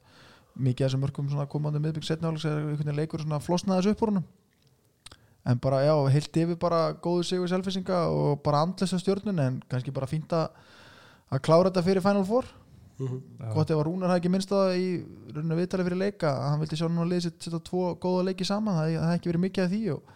mikið 0.54 0.84
af 0.84 0.90
þessum 0.90 1.04
mörgum 1.04 1.28
svona 1.30 1.48
komandi 1.50 1.82
miðbygg 1.82 2.06
setna 2.06 2.30
álegs 2.30 2.46
er 2.46 2.58
einhvern 2.60 2.80
veginn 2.80 2.98
leikur 3.00 3.24
svona 3.24 3.40
flosnaðis 3.42 3.90
upp 3.90 4.02
úr 4.04 4.12
honum. 4.14 4.26
En 5.44 5.58
bara 5.60 5.82
já, 5.84 5.94
heilt 6.14 6.38
yfir 6.40 6.56
bara 6.60 6.94
góðu 7.04 7.26
sigur 7.28 7.50
selfisinga 7.50 8.06
og 8.08 8.38
bara 8.44 8.62
andlesa 8.64 9.00
stjórnun 9.00 9.42
en 9.42 9.58
kannski 9.68 9.92
bara 9.92 10.08
fínt 10.08 10.32
að 10.32 10.54
að 11.34 11.42
klára 11.44 11.70
þetta 11.70 11.84
fyrir 11.88 12.04
Final 12.04 12.26
Four. 12.28 12.48
Gott 12.94 13.72
ef 13.72 13.74
að 13.74 13.86
Rúnar 13.88 14.12
hafði 14.12 14.22
ekki 14.22 14.30
minnst 14.30 14.52
á 14.54 14.56
það 14.56 14.76
í 14.78 14.88
rauninu 15.34 15.56
viðtali 15.58 15.86
fyrir 15.88 15.98
leika 15.98 16.30
að 16.30 16.44
hann 16.46 16.60
vildi 16.62 16.76
sjá 16.78 16.84
núna 16.86 17.06
liðið 17.10 17.24
sitt 17.24 17.46
setja 17.48 17.60
tvo 17.66 17.88
góða 17.98 18.28
leiki 18.28 18.46
saman 18.46 18.76
það 18.78 18.92
hefði 18.92 19.16
ekki 19.16 19.30
verið 19.32 19.42
mikið 19.44 19.64
af 19.64 19.72
því 19.72 19.80
og, 19.96 20.12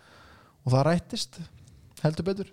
og 0.62 0.74
það 0.74 0.84
rættist 0.86 1.40
heldur 2.04 2.28
betur. 2.28 2.52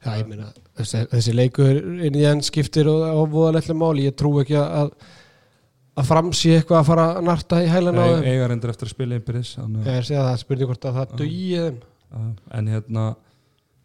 Já, 0.00 0.12
ég 0.16 0.28
meina, 0.30 0.46
þessi, 0.78 1.02
þessi 1.10 1.34
leikur 1.34 1.80
inn 2.06 2.16
í 2.16 2.22
enn 2.28 2.44
skiptir 2.46 2.88
og 2.88 3.02
á 3.02 3.20
voðaleglega 3.34 3.80
máli. 3.82 4.06
Ég 4.06 4.14
trú 4.16 4.30
ekki 4.40 4.56
að 4.56 4.94
að 5.98 6.10
framsí 6.10 6.52
eitthvað 6.56 6.82
að 6.82 6.90
fara 6.90 7.06
að 7.14 7.24
narta 7.26 7.62
í 7.64 7.70
hælan 7.70 7.98
á 7.98 8.04
þeim? 8.06 8.28
eiga 8.28 8.50
reyndir 8.52 8.74
eftir 8.74 8.88
að 8.90 8.94
spila 8.94 9.18
einbyrðis 9.18 9.56
Ég 9.58 9.96
að 9.96 10.06
segja 10.06 10.28
það, 10.28 10.38
spurning 10.44 10.70
hvort 10.70 10.86
að 10.86 11.00
það 11.00 11.16
þeim. 11.20 11.82
En 12.58 12.70
hérna 12.70 13.04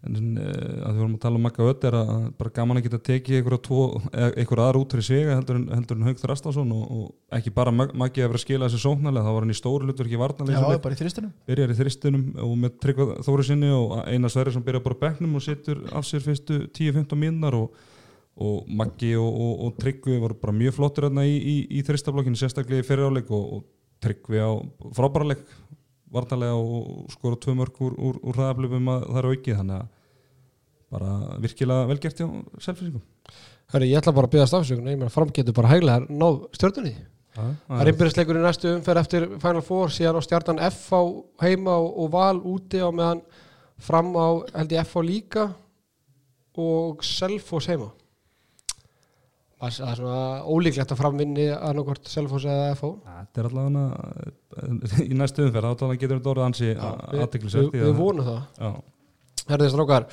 en, 0.06 0.36
uh, 0.38 0.86
að 0.86 0.94
við 0.94 1.00
vorum 1.02 1.16
að 1.16 1.24
tala 1.24 1.40
um 1.40 1.46
Magga 1.46 1.68
Ödd 1.70 1.86
er 1.90 1.98
að 2.00 2.12
bara 2.40 2.52
gaman 2.56 2.80
að 2.80 2.86
geta 2.88 3.00
tekið 3.10 3.40
einhverja 3.40 3.62
tvo, 3.66 3.80
einhverja 4.12 4.68
aðra 4.68 4.82
út 4.82 4.96
fyrir 4.96 5.08
svega 5.08 5.38
heldur 5.38 5.60
en, 5.60 5.66
heldur 5.74 6.00
en 6.00 6.08
Haug 6.10 6.22
Þrastásson 6.22 6.76
og, 6.76 6.84
og 6.86 7.38
ekki 7.40 7.54
bara 7.56 7.74
Maggi 7.74 8.24
að 8.24 8.30
vera 8.30 8.40
að 8.40 8.44
skila 8.46 8.70
þessi 8.70 8.84
sóknarlega 8.86 9.26
þá 9.26 9.32
var 9.38 9.48
hann 9.48 9.56
í 9.56 9.58
stóru 9.58 9.90
hlutur 9.90 10.10
ekki 10.10 10.18
Já, 10.18 10.22
varnarlega 10.22 10.78
bara 10.86 10.98
í 10.98 11.02
þristunum 11.02 11.34
byrjar 11.50 11.74
í 11.74 11.80
þristunum 11.82 12.26
og 12.46 12.56
með 12.62 12.78
Tryggva 12.86 13.20
Þóri 13.26 13.48
sinni 13.50 13.74
og 13.74 13.98
Einar 14.06 14.34
Sverri 14.34 14.56
sem 14.56 14.66
byrjar 14.66 14.86
bara 14.86 15.00
á 15.00 15.04
bekknum 15.06 15.38
og 15.40 15.46
setur 15.46 15.82
af 15.96 16.08
sér 16.08 16.26
fyrstu 16.26 16.62
10-15 16.70 17.22
mínunar 17.26 17.58
og, 17.58 17.86
og 18.36 18.68
Maggi 18.68 19.14
og, 19.16 19.30
og, 19.32 19.54
og 19.66 19.78
Tryggvi 19.80 20.18
voru 20.20 20.36
bara 20.42 20.56
mjög 20.56 20.76
flottir 20.76 21.08
hérna 21.08 21.24
í, 21.28 21.36
í, 21.40 21.56
í 21.80 21.84
þristablokkinu 21.88 22.40
sérstaklega 22.40 22.84
í 22.84 22.88
fyriráleik 22.88 23.30
og, 23.32 23.46
og 23.60 23.66
Tryggvi 24.04 24.42
á 24.44 24.52
frábæraleg 24.98 25.44
varnarlega 26.16 26.56
og 26.60 27.08
skora 27.14 27.40
tvö 27.40 27.56
mörg 27.58 27.80
úr, 27.84 27.96
úr, 27.96 28.20
úr 28.24 28.36
hraðablöfum 28.38 28.92
að 28.92 29.06
það 29.08 29.20
er 29.22 29.30
aukið 29.32 29.60
þannig 29.62 29.80
að 29.80 29.88
bara 30.96 31.14
virkilega 31.44 31.88
velgert 31.90 32.20
hjá 32.22 32.28
selfinsingum 32.62 33.04
Hörru, 33.74 33.88
ég 33.90 33.98
ætla 33.98 34.14
bara 34.14 34.28
að 34.30 34.36
byggja 34.36 34.50
stafsökun 34.52 34.92
ég 34.92 35.00
meina 35.00 35.10
fram 35.12 35.32
getur 35.34 35.56
bara 35.58 35.72
hæglega 35.74 36.06
náð 36.12 36.44
stjórnunni 36.56 36.94
Það 37.36 37.82
er 37.84 37.90
innbyrðisleikur 37.92 38.38
í 38.40 38.44
næstu 38.46 38.70
umferð 38.72 39.02
eftir 39.02 39.24
Final 39.44 39.64
Four 39.66 39.90
síðan 39.92 40.20
á 40.20 40.22
stjartan 40.24 40.62
F 40.70 40.86
á 40.96 41.02
heima 41.44 41.74
og, 41.84 41.90
og 42.06 42.12
val 42.14 42.38
úti 42.48 42.80
á 42.80 42.88
meðan 42.96 43.24
fram 43.84 44.14
á 44.16 44.28
held 44.56 44.72
ég 44.78 44.86
F 44.88 44.94
á 44.96 45.02
líka 45.04 45.44
og 46.56 47.04
Selfoss 47.04 47.68
heima. 47.68 47.90
Það 47.90 47.98
er- 47.98 48.05
það 49.66 49.90
er 49.90 50.00
svona 50.00 50.22
ólíklegt 50.46 50.94
að 50.94 51.00
framvinni 51.00 51.48
annarkvort 51.54 52.10
Selfoss 52.10 52.48
eða 52.50 52.72
F 52.76 52.86
á 52.86 52.90
Þetta 53.26 53.42
er 53.42 53.50
allavega 53.50 55.04
í 55.04 55.18
næstu 55.18 55.46
umferð 55.48 55.76
þá 55.82 55.86
getur 55.96 56.16
þetta 56.18 56.32
orðið 56.34 56.46
ansi 56.46 56.70
við, 56.70 57.22
aðtiklisvert 57.26 57.76
við, 57.76 57.86
við 57.86 58.00
vonum 58.00 58.30
það. 58.30 58.80
Herðið 59.50 59.72
strákar, 59.74 60.08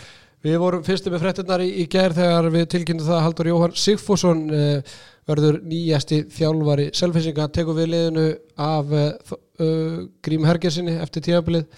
við 0.45 0.59
vorum 0.65 0.85
fyrstu 0.87 1.13
með 1.13 1.25
fréttinnar 1.25 1.65
í, 1.65 1.71
í 1.83 1.87
gær 1.93 2.17
þegar 2.17 2.51
við 2.57 2.69
tilkynntum 2.75 3.09
það 3.09 3.19
að 3.19 3.25
Haldur 3.29 3.51
Jóhann 3.53 3.79
Sigfússon 3.85 4.43
uh, 4.53 4.99
verður 5.31 5.63
nýjasti 5.71 6.23
þjálfari 6.35 6.91
selfinsinga, 6.99 7.49
tekur 7.55 7.79
við 7.79 7.93
liðinu 7.95 8.29
af 8.61 8.93
uh, 8.99 10.07
Grím 10.25 10.49
Hergersinni 10.49 10.99
eftir 11.01 11.29
tíðabilið 11.29 11.69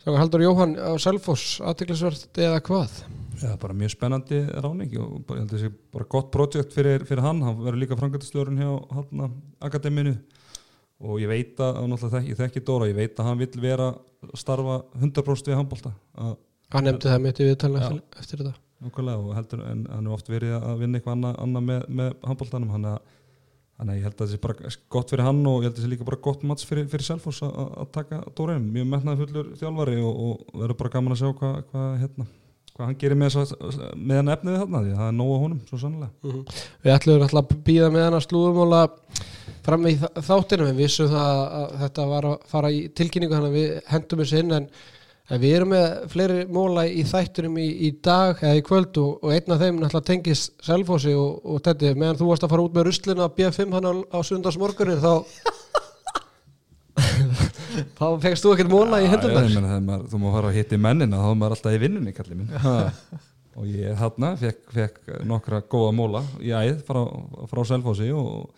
Strákar 0.00 0.22
Haldur 0.22 0.46
Jóhann 0.46 0.78
á 0.80 0.96
Selfoss, 0.96 1.58
aðtiklisvert 1.60 2.38
eða 2.40 2.62
hvað? 2.64 3.02
Já, 3.40 3.54
bara 3.60 3.76
mjög 3.76 3.92
spennandi 3.94 4.40
ráning 4.64 4.92
og 5.00 5.24
bara, 5.28 5.44
sé 5.58 5.70
bara 5.94 6.06
gott 6.12 6.30
projekt 6.34 6.74
fyrir, 6.76 7.04
fyrir 7.08 7.22
hann, 7.24 7.40
hann 7.46 7.58
verður 7.60 7.80
líka 7.82 7.98
frangatistjórun 7.98 8.60
hjá 8.60 8.70
hann 8.96 9.34
akademinu 9.64 10.16
og 11.00 11.20
ég 11.22 11.30
veit 11.30 11.60
að, 11.64 11.78
náttúrulega 11.88 12.28
ég 12.28 12.40
þekki 12.40 12.62
Dóra, 12.68 12.88
ég 12.90 12.98
veit 12.98 13.16
að 13.20 13.30
hann 13.30 13.40
vill 13.40 13.62
vera 13.62 13.92
starfa 14.36 14.82
100% 15.00 15.48
við 15.52 15.56
handbólta 15.60 15.94
Hann 16.70 16.86
nefndi 16.86 17.08
það 17.10 17.22
mitt 17.24 17.40
í 17.40 17.46
viðtalina 17.48 17.80
Já. 17.82 17.94
eftir, 18.20 18.42
þetta. 18.44 18.52
Nákvæmlega 18.80 19.22
og 19.24 19.32
heldur, 19.34 19.62
en 19.66 19.80
hann 19.90 20.06
er 20.06 20.12
oft 20.14 20.28
verið 20.30 20.52
að 20.60 20.76
vinna 20.84 21.00
eitthvað 21.00 21.16
annað, 21.16 21.40
annað 21.44 21.64
með, 21.70 21.88
með 22.00 22.12
handbóltanum 22.28 22.76
hann 22.76 22.92
að 22.92 23.00
Þannig 23.80 23.94
að 23.94 23.96
ég 23.96 24.04
held 24.04 24.12
að 24.18 24.20
það 24.20 24.32
sé 24.34 24.38
bara 24.44 24.70
gott 24.92 25.08
fyrir 25.14 25.24
hann 25.24 25.38
og 25.48 25.62
ég 25.62 25.64
held 25.64 25.72
að 25.72 25.78
það 25.78 25.84
sé 25.86 25.90
líka 25.94 26.04
bara 26.04 26.18
gott 26.20 26.42
mats 26.44 26.66
fyrir, 26.68 26.88
fyrir 26.92 27.06
að- 27.16 27.70
að 27.80 27.86
taka 27.94 28.18
Dórainn, 28.36 28.66
mjög 28.74 28.88
metnaði 28.90 29.20
fullur 29.22 29.46
þjálfari 29.56 29.94
og, 30.04 30.18
og 30.20 30.58
verður 30.60 30.76
bara 30.82 30.90
gaman 30.92 31.14
að 31.14 31.20
sjá 31.22 31.30
hvað 31.38 31.54
hva, 31.70 31.84
hérna, 32.02 32.26
hvað 32.80 32.88
hann 32.88 32.98
gerir 33.00 33.18
með, 33.20 33.34
með 34.00 34.16
hann 34.22 34.32
efnið 34.34 34.54
þarna 34.62 34.80
því 34.84 34.90
að 34.94 34.98
það 35.00 35.08
er 35.10 35.16
nóg 35.20 35.30
á 35.30 35.38
honum, 35.44 35.58
svo 35.68 35.76
sannlega. 35.82 36.12
Við 36.86 36.94
ætlum 36.96 37.24
alltaf 37.26 37.42
að 37.42 37.46
býða 37.68 37.88
með 37.92 38.02
hann 38.08 38.16
að 38.18 38.24
slúðumóla 38.26 38.80
fram 39.66 39.82
í 39.90 39.92
þa- 40.00 40.14
þáttinu 40.30 40.64
við 40.70 40.80
vissum 40.80 41.10
það 41.12 41.32
að 41.60 41.66
þetta 41.84 42.02
var 42.14 42.24
að 42.30 42.36
fara 42.54 42.68
í 42.72 42.80
tilkynningu 42.96 43.34
þannig 43.36 43.52
að 43.52 43.58
við 43.60 43.68
hendum 43.92 44.22
þessu 44.24 44.36
inn 44.40 44.56
en, 44.56 44.64
en 45.30 45.38
við 45.44 45.52
erum 45.58 45.72
með 45.74 45.86
fleiri 46.14 46.38
móla 46.56 46.82
í 46.88 47.04
þættunum 47.10 47.56
í, 47.60 47.68
í 47.86 47.88
dag 48.02 48.32
eða 48.40 48.56
í 48.56 48.64
kvöld 48.66 48.94
og, 49.04 49.10
og 49.20 49.28
einn 49.36 49.52
af 49.54 49.60
þeim 49.60 49.76
náttúrulega 49.82 50.08
tengist 50.08 50.44
Selfossi 50.66 51.12
og, 51.14 51.30
og 51.44 51.56
þetta 51.68 51.92
meðan 52.00 52.18
þú 52.22 52.26
varst 52.32 52.44
að 52.48 52.52
fara 52.56 52.64
út 52.66 52.74
með 52.80 52.88
ruslinu 52.88 53.22
að 53.28 53.36
B5 53.36 53.76
hann 53.76 53.90
á, 53.92 53.94
á 54.16 54.18
sundarsmorgunin 54.26 55.04
þá 55.04 55.12
þá 57.98 58.06
fegst 58.22 58.44
þú 58.46 58.52
ekkert 58.54 58.70
móla 58.72 59.00
í 59.02 59.08
hendunar 59.10 59.48
þú 60.10 60.20
má 60.22 60.28
fara 60.36 60.50
að 60.52 60.56
hitta 60.60 60.76
í 60.78 60.82
mennina 60.86 61.20
þá 61.20 61.28
er 61.32 61.38
maður 61.42 61.56
alltaf 61.56 61.76
í 61.76 61.82
vinnunni, 61.82 62.14
kallið 62.16 62.40
minn. 62.40 62.50
Og 63.60 63.66
ég 63.66 63.96
þarna 63.98 64.28
fekk, 64.40 64.60
fekk 64.72 65.08
nokkra 65.26 65.58
góða 65.68 65.90
móla 65.98 66.20
í 66.40 66.52
æð 66.54 66.84
frá, 66.86 67.00
frá 67.50 67.60
Selfossi 67.66 68.06
og, 68.14 68.52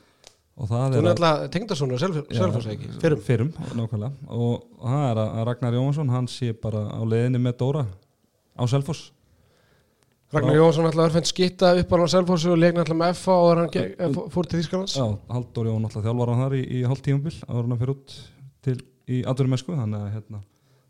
og 0.61 0.68
það 0.68 0.92
Þú 0.92 1.00
er 1.00 1.08
að- 1.08 1.78
svona 1.80 1.98
Selfossi 2.28 2.74
ekki? 2.76 2.90
Fyrrum? 3.00 3.22
fyrrum, 3.24 3.50
nákvæmlega. 3.78 4.12
Og 4.28 4.68
það 4.85 5.06
er 5.08 5.22
að 5.24 5.32
að 5.40 5.46
Ragnar 5.48 5.78
Jónsson 5.80 6.12
hann 6.12 6.28
sé 6.28 6.52
bara 6.52 6.85
á 6.92 7.00
leiðinni 7.08 7.40
með 7.40 7.56
Dóra 7.64 7.87
á 7.88 8.62
Selfoss. 8.68 9.08
Ragnar 10.32 10.56
Jónsson 10.61 10.87
ætlaði 10.88 11.08
að 11.08 11.16
verða 11.16 11.28
skitta 11.32 11.72
upp 11.80 11.90
á 11.92 11.96
Selfossi 12.12 12.48
og 12.52 12.61
leikna 12.61 12.85
alltaf 12.85 12.96
með 13.00 13.16
FA 13.18 13.32
og 13.32 13.50
hann 13.64 14.14
fór 14.32 14.46
til 14.48 14.61
Þýskalands. 14.62 14.94
Já, 15.00 15.08
Halldór 15.32 15.72
Jón 15.72 15.88
alltaf 15.88 16.04
þjálfar 16.06 16.30
hann 16.32 16.44
þar 16.46 16.54
í, 16.61 16.62
í 16.68 16.85
hálft 16.88 17.04
tíumbil 17.08 17.35
áður 17.48 17.64
en 17.64 17.72
hann 17.74 17.80
fyrir 17.82 17.96
út 17.96 18.14
til 18.64 18.78
í 19.10 19.22
atvinnumessku 19.28 19.74
þannig 19.76 20.04
að 20.04 20.12
hérna, 20.16 20.42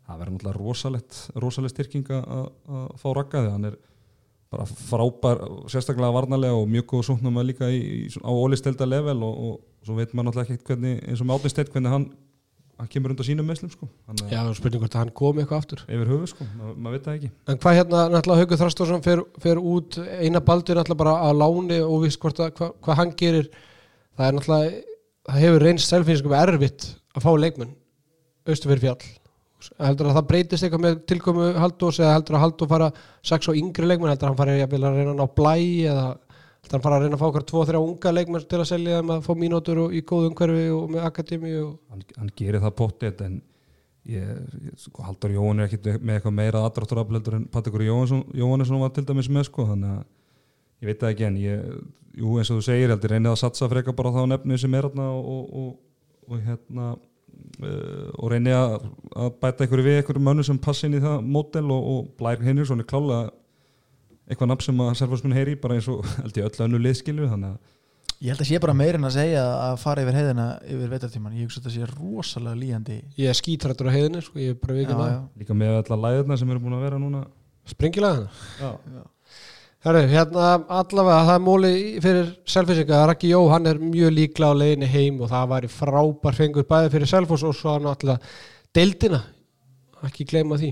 það 0.03 0.21
verður 0.21 0.35
náttúrulega 0.35 0.59
rosalegt, 0.59 1.19
rosalegt 1.39 1.75
styrking 1.75 2.13
að 2.13 2.93
fá 2.99 3.09
því 3.09 3.47
hann 3.47 3.69
er 3.71 3.79
bara 4.53 4.67
frábær, 4.69 5.41
sérstaklega 5.71 6.13
varnarlega 6.13 6.57
og 6.57 6.67
mjög 6.69 6.89
góð 6.91 7.07
súknum 7.09 7.39
að 7.41 7.49
líka 7.51 7.69
í, 7.73 7.79
í, 7.81 8.11
á 8.21 8.29
ólistelda 8.31 8.87
level 8.87 9.23
og, 9.25 9.39
og 9.47 9.87
svo 9.87 9.97
veit 9.97 10.13
maður 10.13 10.29
náttúrulega 10.29 10.53
ekkert 10.53 10.69
hvernig, 10.69 11.01
eins 11.07 11.23
og 11.23 11.29
með 11.29 11.39
átnisteitt 11.39 11.73
hvernig 11.73 11.93
hann, 11.93 12.07
hann 12.79 12.91
kemur 12.93 13.13
undan 13.13 13.27
sínum 13.27 13.49
meðslum 13.49 13.73
sko, 13.73 13.89
hann 14.09 14.23
Já, 14.29 14.41
spurning 14.57 14.83
hvort 14.83 14.97
hann 14.99 15.13
kom 15.17 15.41
eitthvað 15.41 15.63
aftur. 15.63 15.83
Yfir 15.87 16.13
höfu 16.13 16.29
sko, 16.33 16.47
maður 16.59 16.79
mað 16.85 16.97
veit 16.97 17.07
það 17.07 17.19
ekki. 17.19 17.31
En 17.49 17.61
hvað 17.65 17.77
hérna, 17.79 18.05
náttúrulega 18.13 18.43
Haukur 18.45 18.61
Þrastarsson 18.61 19.05
fer, 19.05 19.23
fer 19.43 19.61
út 19.73 19.99
eina 20.21 20.43
baldur 20.45 20.79
náttúrulega 20.79 21.03
bara 21.03 21.15
á 21.17 21.29
láni 21.33 21.79
og 21.83 22.03
víst 22.05 22.21
hvort 22.21 22.43
að 22.43 22.53
hvað, 22.59 22.75
hvað 22.85 22.99
hann 23.01 23.15
gerir. 23.23 23.53
Það 24.13 24.27
er 24.27 24.37
náttúrulega, 24.37 24.83
það 25.29 25.45
hefur 25.47 25.65
reynst 25.67 25.93
selfinskum 25.93 26.37
erfitt 26.37 26.91
að 27.13 27.25
fá 27.25 27.31
leikmenn 27.39 27.73
austu 28.47 28.71
fyrir 28.71 28.83
fjall. 28.87 29.11
Heldur 29.79 30.09
að 30.09 30.17
það 30.17 30.27
breytist 30.31 30.65
eitthvað 30.65 30.83
með 30.83 30.97
tilkomu 31.07 31.45
Haldós 31.55 32.01
eða 32.01 32.17
heldur 32.17 32.35
að 32.35 32.43
Haldó 32.43 32.67
fara 32.67 32.89
sex 33.23 33.47
og 33.47 33.59
yngri 33.59 33.87
leikmenn? 33.87 34.11
Heldur 34.11 34.27
að 34.27 34.33
hann 34.33 34.41
fara 34.41 34.57
að 34.57 34.97
reyna 34.97 35.13
að 35.13 35.21
ná 35.21 35.25
blæ 35.37 35.55
eða 35.87 36.09
heldur 36.09 36.67
að 36.67 36.75
hann 36.75 36.83
fara 36.83 36.97
að 36.97 37.05
reyna 37.05 37.17
að 37.17 37.23
fá 37.23 37.29
okkar 37.29 37.47
tvo, 37.47 37.63
þrjá 37.69 37.79
unga 37.79 38.13
leikmenn 38.17 38.45
til 38.51 38.59
að 38.59 38.69
selja 38.73 38.99
þeim 38.99 39.15
að 39.15 39.23
fá 39.23 39.33
mínútur 39.39 39.81
og 39.85 39.95
í 39.95 40.03
góðu 40.03 40.29
umhverfi 40.31 40.67
og 40.75 40.91
með 40.91 41.07
akademi 41.07 41.55
og 41.61 41.71
hann, 41.91 42.03
hann 42.17 42.35
gerir 42.39 42.63
það 42.63 42.75
pottið 42.81 43.23
en 43.27 43.39
sko, 44.03 45.03
Haldur 45.03 45.31
Jóhann 45.31 45.63
er 45.63 45.69
ekkit 45.69 45.87
með 46.03 46.17
eitthvað 46.17 46.35
meira 46.35 46.63
aðdrátturafleldur 46.67 47.37
en 47.39 47.45
Patrikur 47.51 47.85
Jóhannesson 47.87 48.81
var 48.81 48.91
til 48.91 49.05
dæmis 49.07 49.29
með 49.31 49.47
sko 49.47 49.67
þannig 49.69 49.93
að 49.95 50.03
ég 50.83 50.89
veit 50.89 50.99
það 50.99 51.13
ekki 51.13 51.27
en 51.29 51.39
ég, 51.39 51.63
jú 52.19 52.35
eins 52.37 52.51
og 52.51 52.59
þú 52.59 52.65
segir 52.67 52.91
heldur 52.91 53.15
reynið 53.15 53.31
að 53.31 53.39
satsa 53.45 53.69
freka 53.71 53.95
bara 53.95 54.11
á 54.11 54.15
þá 54.17 54.23
nefni 54.33 54.59
sem 54.59 54.75
er 54.75 54.89
hérna 54.89 55.07
og, 55.15 55.53
og, 55.61 55.69
og, 56.27 56.41
hérna 56.43 56.89
og 57.61 58.31
reynið 58.33 58.57
að, 58.57 58.87
að 59.25 59.29
bæta 59.43 59.65
einhverju 59.65 59.85
við 59.85 59.99
einhverju 59.99 60.23
mönnu 60.25 60.45
sem 60.47 60.59
passi 60.61 60.87
inn 60.87 60.97
í 60.97 61.03
það 61.03 61.21
mótel 61.35 61.67
og, 61.71 61.91
og 61.93 62.07
Blær 62.19 62.41
Henriksson 62.43 62.81
er 62.81 62.89
klálega 62.89 63.29
eitthvað 64.29 64.49
nafn 64.49 64.65
sem 64.65 64.81
að 64.83 64.97
Selforsminn 65.01 65.37
heyri 65.37 65.55
bara 65.59 65.77
eins 65.77 65.87
og 65.91 66.01
held 66.23 66.39
ég 66.39 66.49
öll 66.49 66.65
önnu 66.67 66.81
liðskilu 66.81 67.29
þannig 67.29 67.53
að 67.53 67.71
Ég 68.23 68.31
held 68.31 68.39
að 68.39 68.47
sé 68.47 68.59
bara 68.63 68.75
meirinn 68.77 69.03
að 69.03 69.15
segja 69.17 69.41
að 69.43 69.73
fara 69.81 70.03
yfir 70.05 70.15
heiðina 70.15 70.43
yfir 70.63 70.91
vetartíman, 70.93 71.33
ég 71.35 71.47
hugsa 71.49 71.59
að 71.59 71.65
þetta 71.65 71.73
sé 71.73 71.87
rosalega 71.97 72.55
líjandi 72.55 72.99
Ég 73.19 73.31
er 73.33 73.35
skítrættur 73.35 73.89
á 73.91 73.95
heiðinni 73.95 74.21
sko, 74.23 74.37
ég 74.39 74.53
er 74.53 74.59
bara 74.61 74.77
vikið 74.77 75.01
það. 75.01 75.15
Líka 75.41 75.57
með 75.59 75.79
alla 75.81 75.97
læðurna 76.05 76.37
sem 76.39 76.53
eru 76.53 76.61
búin 76.63 76.77
að 76.77 76.85
vera 76.85 77.01
núna. 77.03 77.23
Sprengilega 77.67 78.29
já, 78.61 78.69
Herru, 79.83 79.99
hérna 80.07 80.51
allavega 80.71 81.23
það 81.27 81.33
er 81.33 81.41
móli 81.43 81.69
fyrir 81.99 82.27
selfisinga 82.47 83.01
Raki 83.09 83.33
Jó, 83.33 83.41
hann 83.51 83.67
er 83.67 83.81
mjög 83.83 84.13
líkla 84.15 84.53
á 84.55 84.59
leiðinni 84.61 84.87
heim 84.87 85.17
og 85.19 85.27
það 85.33 85.49
væri 85.49 85.69
frábær 85.73 86.37
fengur 86.37 86.67
bæði 86.69 86.91
fyrir 86.93 87.09
selfos 87.11 87.43
og 87.43 87.57
svo 87.57 87.73
náttúrulega 87.83 88.31
deildina, 88.71 89.19
ekki 90.07 90.23
gleyma 90.29 90.55
því. 90.61 90.69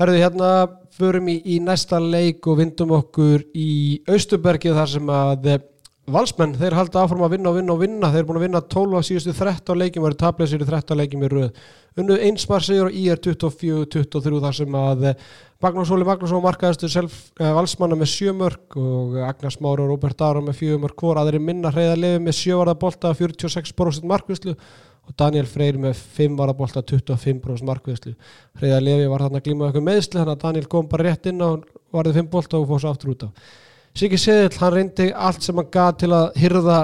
Herru, 0.00 0.14
hérna 0.16 0.52
förum 0.96 1.28
í, 1.28 1.36
í 1.44 1.58
næsta 1.60 2.00
leik 2.00 2.48
og 2.48 2.62
vindum 2.62 2.96
okkur 2.96 3.44
í 3.52 3.68
Austurbergið 4.08 4.80
þar 4.80 4.92
sem 4.94 5.12
að 5.12 5.50
eh, 5.52 5.60
Valsmenn, 6.08 6.54
þeir 6.56 6.76
halda 6.78 7.02
áfram 7.04 7.24
að 7.26 7.34
vinna 7.34 7.50
og 7.50 7.58
vinna 7.58 7.74
og 7.74 7.82
vinna. 7.82 8.08
Þeir 8.12 8.22
er 8.22 8.26
búin 8.28 8.38
að 8.38 8.44
vinna 8.46 8.60
12 8.74 8.96
á 8.96 9.00
síðustu 9.04 9.34
13 9.36 9.76
leikjum 9.76 10.04
og 10.04 10.08
eru 10.08 10.18
tableysir 10.22 10.62
í 10.64 10.68
13 10.68 10.96
leikjum 10.96 11.26
í 11.26 11.28
röð. 11.32 11.60
Unnu 11.98 12.16
einsmar 12.28 12.64
sigur 12.64 12.88
og 12.88 12.96
í 12.96 13.04
er 13.12 13.20
24-23 13.20 14.40
þar 14.44 14.56
sem 14.56 14.78
að 14.78 15.04
eh, 15.10 15.26
Magnús 15.64 15.92
Óli 15.92 16.06
Magnússon 16.06 16.44
markaðistu 16.44 16.88
eh, 17.02 17.52
valsmanna 17.56 17.98
með 17.98 18.12
sjömörk 18.14 18.78
og 18.78 19.18
Agnars 19.26 19.58
Mári 19.60 19.84
og 19.84 19.92
Róbert 19.92 20.22
Ára 20.22 20.42
með 20.44 20.60
fjögumörk 20.62 21.02
hvor 21.02 21.20
aðri 21.20 21.42
minna 21.42 21.72
hreyða 21.74 21.98
lefi 21.98 22.24
með 22.24 22.38
sjövarðabolta 22.38 23.12
46% 23.18 24.08
markvislu 24.08 24.54
og 24.54 25.16
Daniel 25.18 25.48
Freyr 25.50 25.80
með 25.82 25.98
5 26.16 26.38
varðabolta 26.38 26.84
25% 26.86 27.66
markvislu 27.66 28.14
hreyða 28.60 28.82
lefi 28.84 29.10
var 29.10 29.26
þarna 29.26 29.42
glímað 29.42 29.72
eitthvað 29.72 29.88
meðsli 29.90 30.20
þannig 30.20 30.36
að 30.36 30.44
Daniel 30.46 30.70
kom 30.76 30.92
bara 30.92 31.08
rétt 31.08 31.32
inn 31.32 31.42
og 31.42 31.66
varði 31.94 32.20
5 32.20 32.30
bolta 32.36 32.60
og 32.60 32.70
fór 32.70 32.84
svo 32.84 32.94
aftur 32.94 33.16
út 33.16 33.26
af 33.26 33.56
Siggi 33.96 34.18
Seðil, 34.20 34.50
hann 34.60 34.74
reyndi 34.74 35.08
allt 35.14 35.42
sem 35.42 35.56
hann 35.58 35.70
gaf 35.72 35.96
til 36.02 36.12
að 36.14 36.28
hyrða 36.38 36.82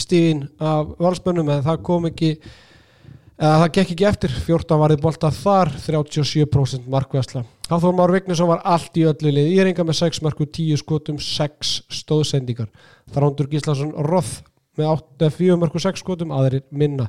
stíðin 0.00 0.46
af 0.62 0.94
valsmönnum 1.02 1.50
en 1.52 1.64
það 1.66 1.82
kom 1.86 2.06
ekki 2.08 2.30
eða 2.34 3.58
það 3.64 3.72
gekk 3.76 3.92
ekki 3.96 4.06
eftir. 4.08 4.38
14 4.46 4.80
varði 4.80 5.00
bolta 5.02 5.30
þar 5.34 5.74
37% 5.84 6.88
markvæsla 6.90 7.44
Háþór 7.64 7.94
Már 7.96 8.12
Vignesson 8.12 8.50
var 8.50 8.60
allt 8.68 8.96
í 9.00 9.06
öllu 9.08 9.30
lið 9.32 9.54
Íringa 9.54 9.86
með 9.88 9.96
6 10.02 10.20
marku, 10.24 10.44
10 10.44 10.82
skotum 10.82 11.16
6 11.16 11.70
stóðsendingar. 11.96 12.68
Þrándur 13.14 13.48
Gíslason 13.48 13.94
Roth 14.04 14.42
með 14.76 14.90
8, 14.90 15.30
4 15.32 15.56
marku, 15.62 15.80
6 15.80 16.02
skotum 16.02 16.34
aðrir 16.36 16.66
minna. 16.68 17.06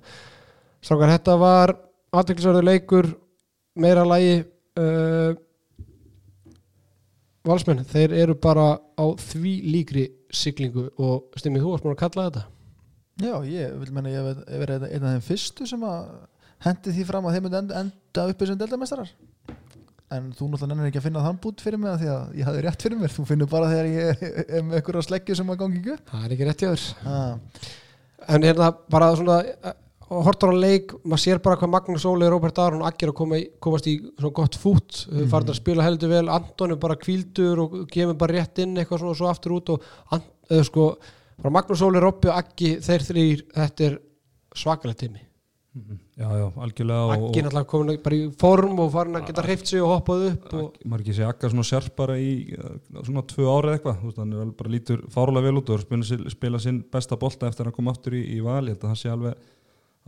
Strákar, 0.79 1.11
þetta 1.17 1.35
var 1.41 1.75
aðteklisverður 2.15 2.69
leikur 2.69 3.09
meira 3.75 4.05
lægi 4.07 4.37
uh, 4.79 5.35
valsmenn, 7.45 7.85
þeir 7.89 8.15
eru 8.23 8.35
bara 8.41 8.67
á 8.77 9.05
því 9.21 9.53
líkri 9.71 10.05
siglingu 10.33 10.87
og 10.97 11.37
stimmið 11.39 11.65
þú 11.65 11.73
varst 11.73 11.85
múin 11.85 11.95
að 11.95 12.01
kalla 12.03 12.27
þetta. 12.29 12.45
Já, 13.23 13.35
ég 13.47 13.75
vil 13.79 13.93
menna 13.95 14.11
ég 14.11 14.25
hef 14.25 14.41
verið 14.63 14.87
einn 14.89 15.05
af 15.05 15.13
þeim 15.15 15.27
fyrstu 15.29 15.67
sem 15.69 15.85
að 15.87 16.09
hendi 16.65 16.95
því 16.95 17.05
fram 17.07 17.29
að 17.29 17.37
þeim 17.37 17.47
enda, 17.51 17.83
enda 17.85 18.27
uppi 18.31 18.49
sem 18.49 18.59
deildamestarar 18.59 19.13
en 20.13 20.27
þú 20.35 20.49
náttúrulega 20.51 20.69
nennir 20.69 20.91
ekki 20.91 20.99
að 21.01 21.07
finna 21.07 21.23
þann 21.25 21.39
bút 21.41 21.63
fyrir 21.65 21.81
mig 21.81 21.91
af 21.91 22.01
því 22.01 22.09
að 22.13 22.35
ég 22.37 22.47
hafði 22.49 22.63
rétt 22.65 22.85
fyrir 22.85 22.99
mér, 22.99 23.13
þú 23.15 23.25
finnur 23.29 23.49
bara 23.49 23.71
þegar 23.71 23.87
ég 23.89 24.21
er 24.59 24.67
með 24.67 24.91
á 24.93 25.01
sleggju 25.07 25.37
sem 25.39 25.49
að 25.49 25.61
gangi 25.63 25.81
ekki 25.81 25.95
það 26.11 26.27
er 26.27 26.35
ekki 26.35 26.47
rétt 26.49 26.63
hjá 26.63 26.69
þér. 26.69 26.85
Ah. 27.09 27.33
en 28.35 28.47
hérna 28.49 28.69
bara 28.93 29.09
svona 29.17 29.39
og 30.09 30.25
hortur 30.27 30.53
á 30.53 30.55
leik, 30.55 30.93
maður 31.03 31.23
sér 31.23 31.41
bara 31.43 31.57
hvað 31.59 31.71
Magnús 31.73 32.05
Óli, 32.05 32.29
Róbert 32.29 32.59
Aron 32.61 32.83
og 32.83 32.89
Akker 32.91 33.11
að 33.11 33.17
koma 33.17 33.39
í, 33.41 33.45
komast 33.59 33.89
í 33.89 33.95
svona 34.19 34.37
gott 34.37 34.57
fút, 34.61 35.05
mm 35.07 35.17
-hmm. 35.17 35.29
farin 35.33 35.53
að 35.53 35.59
spila 35.61 35.85
heldur 35.85 36.09
vel. 36.09 36.29
Antoni 36.29 36.75
bara 36.75 36.95
kvíldur 36.95 37.59
og 37.59 37.77
kemur 37.89 38.15
bara 38.15 38.33
rétt 38.33 38.59
inn 38.61 38.77
eitthvað 38.77 38.99
svona 38.99 39.11
og 39.11 39.17
svo 39.17 39.27
aftur 39.27 39.57
út 39.57 39.69
og 39.69 39.81
eða 40.49 40.63
sko, 40.63 40.97
bara 41.41 41.53
Magnús 41.53 41.81
Óli, 41.81 41.99
Róbbi 41.99 42.29
og 42.29 42.37
Akki 42.37 42.75
þeir 42.81 43.01
þrýr, 43.01 43.45
þetta 43.55 43.83
er 43.83 43.99
svakalega 44.55 44.99
tími 45.05 45.25
já, 46.15 46.29
já, 46.39 46.45
algjörlega 46.55 47.15
Akki 47.15 47.41
náttúrulega 47.43 47.67
komin 47.67 47.97
bara 48.03 48.15
í 48.15 48.27
form 48.39 48.79
og 48.79 48.91
farin 48.93 49.19
að 49.19 49.25
geta 49.27 49.43
hreift 49.43 49.67
sig 49.67 49.83
og 49.83 49.91
hoppað 49.91 50.23
upp 50.29 50.53
og... 50.55 50.77
maður 50.85 51.03
ekki 51.03 51.15
sé 51.17 51.25
Akka 51.27 51.49
svona 51.51 51.67
sérp 51.67 51.95
bara 51.97 52.15
í 52.15 52.29
svona 53.01 53.25
tvö 53.27 53.49
árið 53.51 53.75
eitthvað, 53.75 53.97
þú 53.99 54.11
veist, 54.11 54.21
hann 54.21 54.31
er 54.37 54.53
bara 54.61 54.71
lítur 54.71 55.03
fárulega 55.11 55.49
vel 55.49 55.59
út 55.59 55.73
og 55.75 55.83
spila 56.31 56.61
sinn 56.63 56.79
besta 56.91 57.19
bolta 57.19 57.49
eftir 57.51 57.67
að 57.67 57.75
koma 57.75 57.91
aftur 57.91 58.15
í, 58.15 58.23
í 58.37 58.39
val, 58.45 58.63
ég 58.63 58.77
held 58.77 58.85
að 58.85 58.93
það 58.93 59.01
sé 59.01 59.11
alveg 59.11 59.43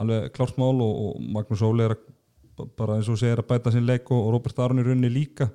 alveg 0.01 0.29
klárt 0.35 0.59
mál 0.61 0.75
og, 0.75 0.93
og 1.05 1.25
Magnús 1.37 1.63
Óli 1.65 1.87
er 1.87 1.95
að, 1.95 2.05
bara 2.77 2.97
eins 2.97 3.09
og 3.11 3.19
segir 3.19 3.41
að 3.41 3.49
bæta 3.49 3.73
sín 3.73 3.87
leik 3.87 4.11
og, 4.11 4.21
og 4.27 4.37
Robert 4.37 4.61
Aron 4.63 4.83
er 4.83 4.93
unni 4.93 5.11
líka. 5.11 5.49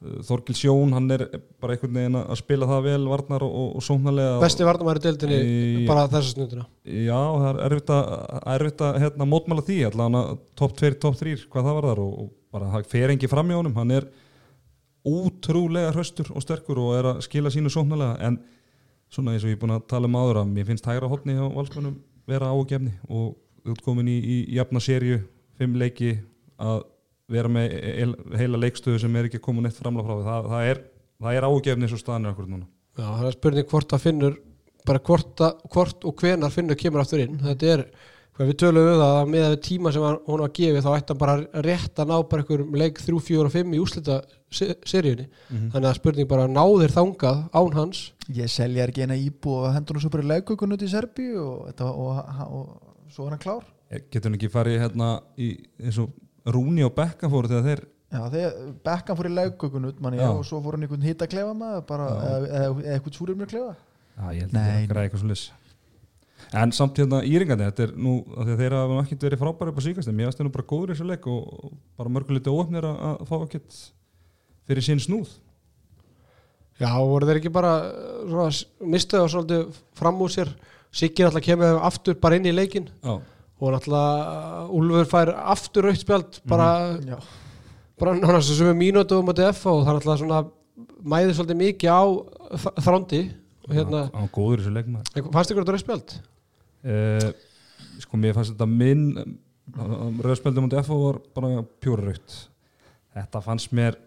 Þorgil 0.00 0.56
Sjón, 0.56 0.94
hann 0.96 1.12
er 1.12 1.26
bara 1.60 1.74
einhvern 1.74 1.98
veginn 1.98 2.14
að 2.16 2.38
spila 2.40 2.64
það 2.70 2.86
vel 2.86 3.02
varnar 3.10 3.42
og, 3.44 3.74
og 3.76 3.82
sóknarlega 3.84 4.38
Besti 4.40 4.64
varnamæri 4.64 5.02
deildinni 5.04 5.40
í, 5.44 5.82
bara 5.84 6.06
þessa 6.08 6.30
snutuna 6.32 6.64
Já, 6.88 7.18
það 7.18 7.48
er 7.50 7.58
erfitt 7.66 7.92
að, 7.92 8.08
erfitt 8.54 8.84
að 8.86 8.96
hérna, 9.02 9.26
mótmála 9.28 9.64
því, 9.66 9.76
allavega 9.90 10.38
top 10.56 10.72
2, 10.80 10.90
top 11.04 11.18
3 11.20 11.34
hvað 11.52 11.68
það 11.68 11.76
var 11.76 11.88
þar 11.90 12.00
og 12.06 12.30
bara 12.56 12.70
það 12.72 12.88
fer 12.94 13.12
engi 13.12 13.28
fram 13.28 13.52
í 13.52 13.58
honum, 13.58 13.76
hann 13.76 13.92
er 13.98 14.08
útrúlega 15.06 15.92
hraustur 15.94 16.32
og 16.34 16.44
sterkur 16.44 16.80
og 16.80 16.96
er 16.96 17.08
að 17.14 17.22
skila 17.24 17.52
sínu 17.52 17.72
sóknarlega. 17.72 18.16
En 18.24 18.40
svona 19.10 19.34
eins 19.34 19.44
og 19.44 19.52
ég 19.52 19.56
er 19.56 19.62
búin 19.62 19.74
að 19.74 19.86
tala 19.90 20.10
um 20.10 20.18
áður 20.18 20.42
að 20.42 20.52
mér 20.54 20.68
finnst 20.68 20.88
hægra 20.88 21.08
hodni 21.10 21.36
á 21.36 21.44
valsmönum 21.44 21.96
vera 22.30 22.50
ágefni 22.52 22.92
og 23.08 23.34
útkomin 23.68 24.08
í, 24.08 24.18
í 24.18 24.36
jafna 24.56 24.82
sériu 24.82 25.20
fimm 25.60 25.76
leiki 25.80 26.14
að 26.60 26.84
vera 27.30 27.50
með 27.52 27.74
heila 28.38 28.60
leikstöðu 28.64 29.00
sem 29.02 29.16
er 29.16 29.28
ekki 29.28 29.42
komin 29.42 29.68
eitt 29.68 29.78
framlega 29.78 30.08
frá 30.08 30.22
það, 30.26 30.48
það 30.52 30.70
er, 30.70 30.84
er 31.32 31.48
ágefni 31.48 31.86
eins 31.86 31.96
og 31.96 32.02
staðan 32.02 32.26
er 32.26 32.34
okkur 32.34 32.48
núna. 32.50 32.70
Já, 32.98 33.06
það 33.06 33.26
er 33.28 33.36
spurning 33.36 33.68
hvort 33.70 33.92
það 33.92 34.06
finnur 34.06 34.38
bara 34.88 35.02
hvort, 35.04 35.34
að, 35.44 35.60
hvort 35.74 36.08
og 36.08 36.16
hvenar 36.22 36.54
finnur 36.54 36.78
kemur 36.78 37.04
aftur 37.04 37.22
inn, 37.22 37.38
þetta 37.42 37.70
er 37.74 37.84
við 38.40 38.54
tölum 38.62 38.86
við 38.86 38.94
það 38.96 39.14
að 39.18 39.30
með 39.34 39.46
að 39.46 39.54
tíma 39.66 39.90
sem 39.92 40.04
hún 40.26 40.42
var 40.42 40.52
gefið 40.56 40.84
þá 40.86 40.90
ætti 40.94 41.12
hann 41.12 41.20
bara 41.20 41.64
rétt 41.66 42.00
að 42.00 42.08
ná 42.08 42.14
bara 42.30 42.44
einhverjum 42.44 42.76
leik 42.80 43.00
3, 43.02 43.18
4 43.26 43.42
og 43.44 43.52
5 43.52 43.74
í 43.76 43.80
úslita 43.82 44.16
seríunni, 44.50 45.26
mm 45.28 45.56
-hmm. 45.56 45.70
þannig 45.74 45.88
að 45.90 45.98
spurning 45.98 46.30
bara 46.30 46.46
náðir 46.48 46.94
þangað 46.94 47.42
án 47.52 47.76
hans? 47.76 48.00
Ég 48.32 48.48
selja 48.48 48.86
ekki 48.86 49.04
eina 49.04 49.18
íbú 49.18 49.58
og 49.60 49.74
hendur 49.74 49.96
hún 49.96 50.00
svo 50.00 50.10
bara 50.10 50.30
leikukun 50.32 50.72
út 50.72 50.82
í 50.82 50.88
Serbi 50.88 51.34
og, 51.36 51.68
og, 51.80 51.90
og, 52.00 52.16
og 52.48 52.89
svo 53.14 53.26
er 53.28 53.36
hann 53.36 53.42
klár. 53.42 53.64
Getur 53.90 54.28
hann 54.30 54.38
ekki 54.38 54.50
farið 54.52 54.80
hérna 54.84 55.12
í 55.40 55.52
eins 55.82 55.98
og 56.02 56.12
Rúni 56.50 56.84
og 56.86 56.94
Bekka 56.96 57.30
fóru 57.30 57.50
þegar 57.50 57.66
þeir 57.68 57.82
Já, 58.10 58.20
þegar 58.32 58.54
Bekka 58.86 59.14
fór 59.18 59.28
í 59.28 59.32
laugökun 59.36 59.86
út 59.86 59.98
manni, 60.02 60.18
og 60.24 60.42
svo 60.46 60.58
fór 60.64 60.74
hann 60.74 60.86
einhvern 60.86 61.04
hitt 61.06 61.22
að 61.22 61.30
klefa 61.34 61.54
maður 61.54 61.84
bara, 61.86 62.06
eða 62.48 62.94
eitthvað 62.96 63.18
súrið 63.18 63.38
mér 63.38 63.50
að 63.50 63.52
klefa 63.54 63.74
Já, 63.74 64.24
ég 64.34 64.40
held 64.46 64.54
að 64.54 64.70
það 64.70 64.94
er 64.96 65.02
eitthvað 65.04 65.22
svo 65.22 65.30
lis 65.30 65.44
En 66.56 66.72
samt 66.74 66.98
hérna 66.98 67.20
íringandi 67.28 67.66
þetta 67.68 67.84
er 67.84 67.92
nú, 68.00 68.14
þeir 68.48 68.74
hafa 68.74 68.98
ekki 69.04 69.18
verið 69.20 69.42
frábæri 69.42 69.70
upp 69.70 69.78
á 69.78 69.82
síkast, 69.84 70.10
en 70.10 70.16
mér 70.18 70.30
finnst 70.30 70.40
það 70.40 70.48
nú 70.48 70.52
bara 70.56 70.68
góður 70.72 70.90
í 70.90 70.94
þessu 70.96 71.06
leik 71.10 71.28
og 71.30 71.74
bara 72.00 72.12
mörguliti 72.16 72.50
óöfnir 72.50 72.86
að 72.88 73.22
fá 73.28 73.34
ekkert 73.44 73.76
fyrir 74.70 74.86
sín 74.86 75.02
snúð. 75.04 75.34
Já, 76.80 76.90
voru 76.96 77.28
þeir 77.28 77.42
ekki 77.42 77.52
bara 77.52 77.74
mistuð 78.80 79.26
og 79.26 79.32
svolítið 79.34 79.80
fram 80.00 80.22
úr 80.24 80.32
sér 80.32 80.50
Siggir 80.90 81.28
alltaf 81.28 81.44
kemur 81.46 81.78
aftur 81.86 82.16
bara 82.20 82.38
inn 82.38 82.48
í 82.50 82.54
leikin 82.54 82.88
Já. 83.02 83.20
og 83.60 83.76
alltaf 83.76 84.72
Úlfur 84.74 85.10
fær 85.10 85.34
aftur 85.38 85.86
rauðspjald 85.86 86.40
bara, 86.50 86.96
mm 86.96 87.04
-hmm. 87.06 87.28
bara 87.98 88.14
náttúrulega 88.14 88.56
sem 88.56 88.66
er 88.66 88.74
mínútu 88.74 89.18
um 89.18 89.28
að 89.28 89.38
DF 89.42 89.66
og 89.66 89.84
það 89.84 89.90
er 89.90 90.00
alltaf 90.00 90.18
svona 90.18 90.40
mæði 91.02 91.34
svolítið 91.34 91.56
mikið 91.56 91.90
á 91.90 92.02
þrándi 92.80 93.22
og 93.68 93.74
hérna 93.74 94.02
á 94.10 94.22
góður 94.32 94.60
þessu 94.60 94.74
leikma 94.74 95.02
fannst 95.32 95.50
ykkur 95.50 95.64
þetta 95.64 95.72
rauðspjald? 95.76 96.14
Uh, 96.80 97.32
sko 98.00 98.16
mér 98.16 98.34
fannst 98.34 98.52
þetta 98.54 98.66
minn 98.66 99.38
rauðspjaldum 100.24 100.64
um 100.64 100.70
DF 100.70 100.88
var 100.88 101.20
bara 101.34 101.64
pjóra 101.80 102.08
rauðt 102.08 102.48
þetta 103.14 103.42
fannst 103.44 103.72
mér 103.76 103.98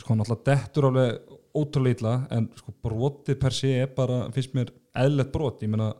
sko 0.00 0.16
náttúrulega 0.16 0.44
dettur 0.50 0.88
alveg 0.90 1.36
ótrúlega 1.56 1.96
illa 1.96 2.14
en 2.34 2.48
sko 2.58 2.74
brotið 2.84 3.38
per 3.40 3.54
sé 3.56 3.72
er 3.82 3.92
bara, 3.96 4.26
finnst 4.34 4.54
mér 4.56 4.72
eðlert 5.04 5.32
brot, 5.34 5.62
ég 5.64 5.72
meina 5.72 5.92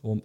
þó, 0.00 0.20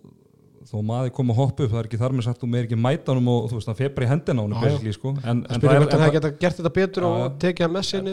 þó 0.66 0.76
maður 0.90 1.14
kom 1.16 1.32
að 1.34 1.40
hoppa 1.40 1.66
upp 1.66 1.72
það 1.74 1.80
er 1.82 1.90
ekki 1.90 2.02
þar 2.02 2.18
með 2.18 2.28
sagt, 2.28 2.42
þú 2.42 2.50
meir 2.52 2.68
ekki 2.68 2.80
mæta 2.82 3.14
honum 3.14 3.32
og 3.34 3.48
þú 3.52 3.60
veist 3.60 3.72
það 3.72 3.82
febri 3.84 4.10
hendina 4.10 4.46
honum 4.46 4.92
sko. 4.98 5.16
en, 5.24 5.42
en 5.46 5.66
það 5.66 5.78
er 5.78 5.88
það 5.94 6.14
geta 6.18 6.34
gert 6.44 6.60
þetta 6.60 6.74
betur 6.80 7.08
og 7.10 7.40
tekið 7.44 7.68
að 7.68 7.74
messi 7.78 8.04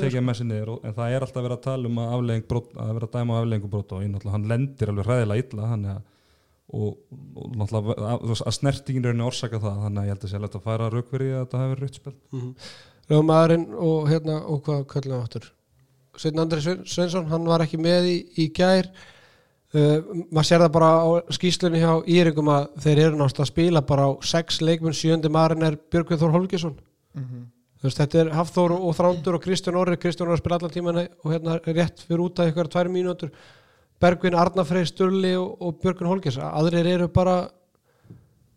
niður 0.48 0.72
en 0.78 0.96
það 0.96 1.16
er 1.16 1.26
alltaf 1.26 1.42
að 1.42 1.48
vera 1.48 1.58
að 1.58 1.66
tala 1.66 1.92
um 1.92 2.00
að, 2.06 2.32
brot, 2.48 2.72
að 2.76 2.96
vera 2.98 3.10
að 3.10 3.18
dæma 3.18 3.38
afleggingum 3.40 3.74
brot 3.76 3.94
og 3.96 4.06
ég, 4.06 4.32
hann 4.34 4.48
lendir 4.52 4.92
alveg 4.92 5.08
ræðilega 5.08 5.46
illa 5.46 5.74
þannig 5.74 5.94
að 5.96 6.08
og, 6.72 6.92
og 7.36 7.56
náttúrulega 7.58 7.96
að, 8.14 8.30
að 8.46 8.54
snertingin 8.56 9.08
er 9.10 9.24
orsaka 9.26 9.60
það 9.60 9.80
þannig 9.86 10.02
að 10.02 10.06
ég 10.06 10.14
held 10.14 10.26
að 10.26 10.32
sé 10.32 10.40
að 10.42 10.66
færa 10.66 10.90
raukverið 10.92 11.34
að 11.38 11.48
það 11.52 11.64
hefur 11.64 11.82
rutt 11.82 11.98
spil 11.98 12.14
mm 12.14 12.40
-hmm. 12.40 12.70
Rauðmaðurinn 13.12 13.66
og 13.88 14.08
hérna 14.08 14.36
og 14.46 14.62
hvað 14.66 14.86
kallum 14.92 15.16
við 15.16 15.24
áttur 15.24 15.50
Svein 16.16 16.38
Andri 16.38 16.60
Sveinsson, 16.60 17.26
hann 17.26 17.48
var 17.48 17.64
ekki 17.64 17.80
með 17.80 18.08
í, 18.08 18.16
í 18.36 18.48
gær 18.52 18.88
Uh, 19.72 20.24
maður 20.28 20.44
sér 20.44 20.60
það 20.60 20.72
bara 20.74 20.88
á 21.00 21.08
skýslunni 21.32 21.78
hjá 21.80 21.92
Íringum 22.12 22.48
að 22.52 22.64
þeir 22.84 22.98
eru 23.06 23.16
náttúrulega 23.16 23.44
að 23.46 23.48
spila 23.48 23.80
bara 23.88 24.04
á 24.04 24.10
sex 24.28 24.58
leikmenn, 24.60 24.92
sjöndi 24.92 25.30
marin 25.32 25.64
er 25.64 25.78
Björgvið 25.88 26.20
Þór 26.20 26.34
Holgesson 26.34 26.74
mm 27.16 27.22
-hmm. 27.22 27.94
þetta 27.96 28.20
er 28.20 28.32
Hafþór 28.36 28.74
og 28.76 28.92
Þrándur 28.98 29.38
og 29.38 29.42
Kristján 29.42 29.80
Orri. 29.80 29.96
Kristján 29.96 30.28
Orri 30.28 30.42
spila 30.42 30.56
allan 30.56 30.70
tíman 30.70 31.08
og 31.24 31.32
hérna 31.32 31.56
rétt 31.64 32.04
fyrir 32.04 32.20
út 32.20 32.38
af 32.38 32.52
ykkur 32.52 32.68
tvær 32.68 32.88
mínútur. 32.88 33.30
Bergvin, 34.00 34.34
Arnafrey, 34.34 34.84
Sturli 34.84 35.36
og, 35.36 35.62
og 35.62 35.80
Björgun 35.80 36.08
Holgers. 36.08 36.36
Aðrir 36.36 36.86
eru 36.86 37.08
bara 37.08 37.48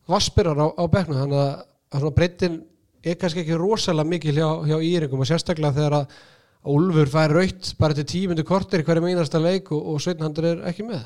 vaspirar 0.08 0.58
á, 0.60 0.67
á 0.67 0.84
bekknu 0.88 1.15
þannig 1.15 1.39
að, 1.39 1.65
að 1.91 2.15
breytin 2.15 2.63
er 3.04 3.15
kannski 3.15 3.39
ekki 3.39 3.56
rosalega 3.56 4.10
mikið 4.10 4.36
hjá, 4.36 4.49
hjá 4.67 4.78
íringum 4.82 5.19
og 5.19 5.28
sérstaklega 5.28 5.73
þegar 5.73 5.93
að 5.93 6.01
að 6.01 6.35
Úlfur 6.71 7.10
fær 7.12 7.34
raut 7.36 7.71
bara 7.80 7.97
til 7.97 8.08
tímundu 8.10 8.45
kortir 8.47 8.84
hverjum 8.86 9.08
einasta 9.12 9.41
leik 9.41 9.71
og, 9.75 9.82
og 9.93 10.01
Sveinhandur 10.01 10.47
er 10.49 10.63
ekki 10.71 10.86
með. 10.88 11.04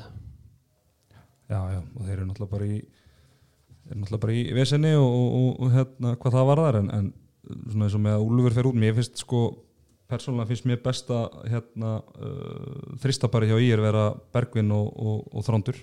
Já, 1.50 1.60
já, 1.74 1.80
og 1.82 2.06
þeir 2.06 2.14
eru 2.14 2.28
náttúrulega 2.28 2.52
bara 2.54 2.68
í 2.68 2.78
þeir 2.78 3.90
eru 3.90 4.00
náttúrulega 4.04 4.22
bara 4.22 4.36
í 4.38 4.44
vesenni 4.54 4.94
og, 4.96 5.10
og, 5.10 5.50
og, 5.50 5.74
hérna, 5.74 6.14
hvað 6.22 6.38
það 6.38 6.48
var 6.50 6.62
þar 6.64 6.80
en, 6.80 6.90
en 6.96 7.10
svona 7.72 7.88
eins 7.88 7.98
og 7.98 8.04
með 8.06 8.16
að 8.16 8.24
Úlfur 8.28 8.56
fer 8.56 8.70
út 8.70 8.80
mér 8.84 8.96
finnst 9.00 9.22
sko, 9.24 9.42
persónulega 10.10 10.52
finnst 10.52 10.70
mér 10.70 10.82
besta 10.84 11.20
hérna, 11.50 11.92
uh, 12.00 12.96
þristabari 13.02 13.50
hjá 13.50 13.58
í 13.58 13.70
er 13.74 13.82
vera 13.82 14.08
Bergvin 14.32 14.70
og, 14.76 14.92
og 15.34 15.46
Þróndur 15.46 15.80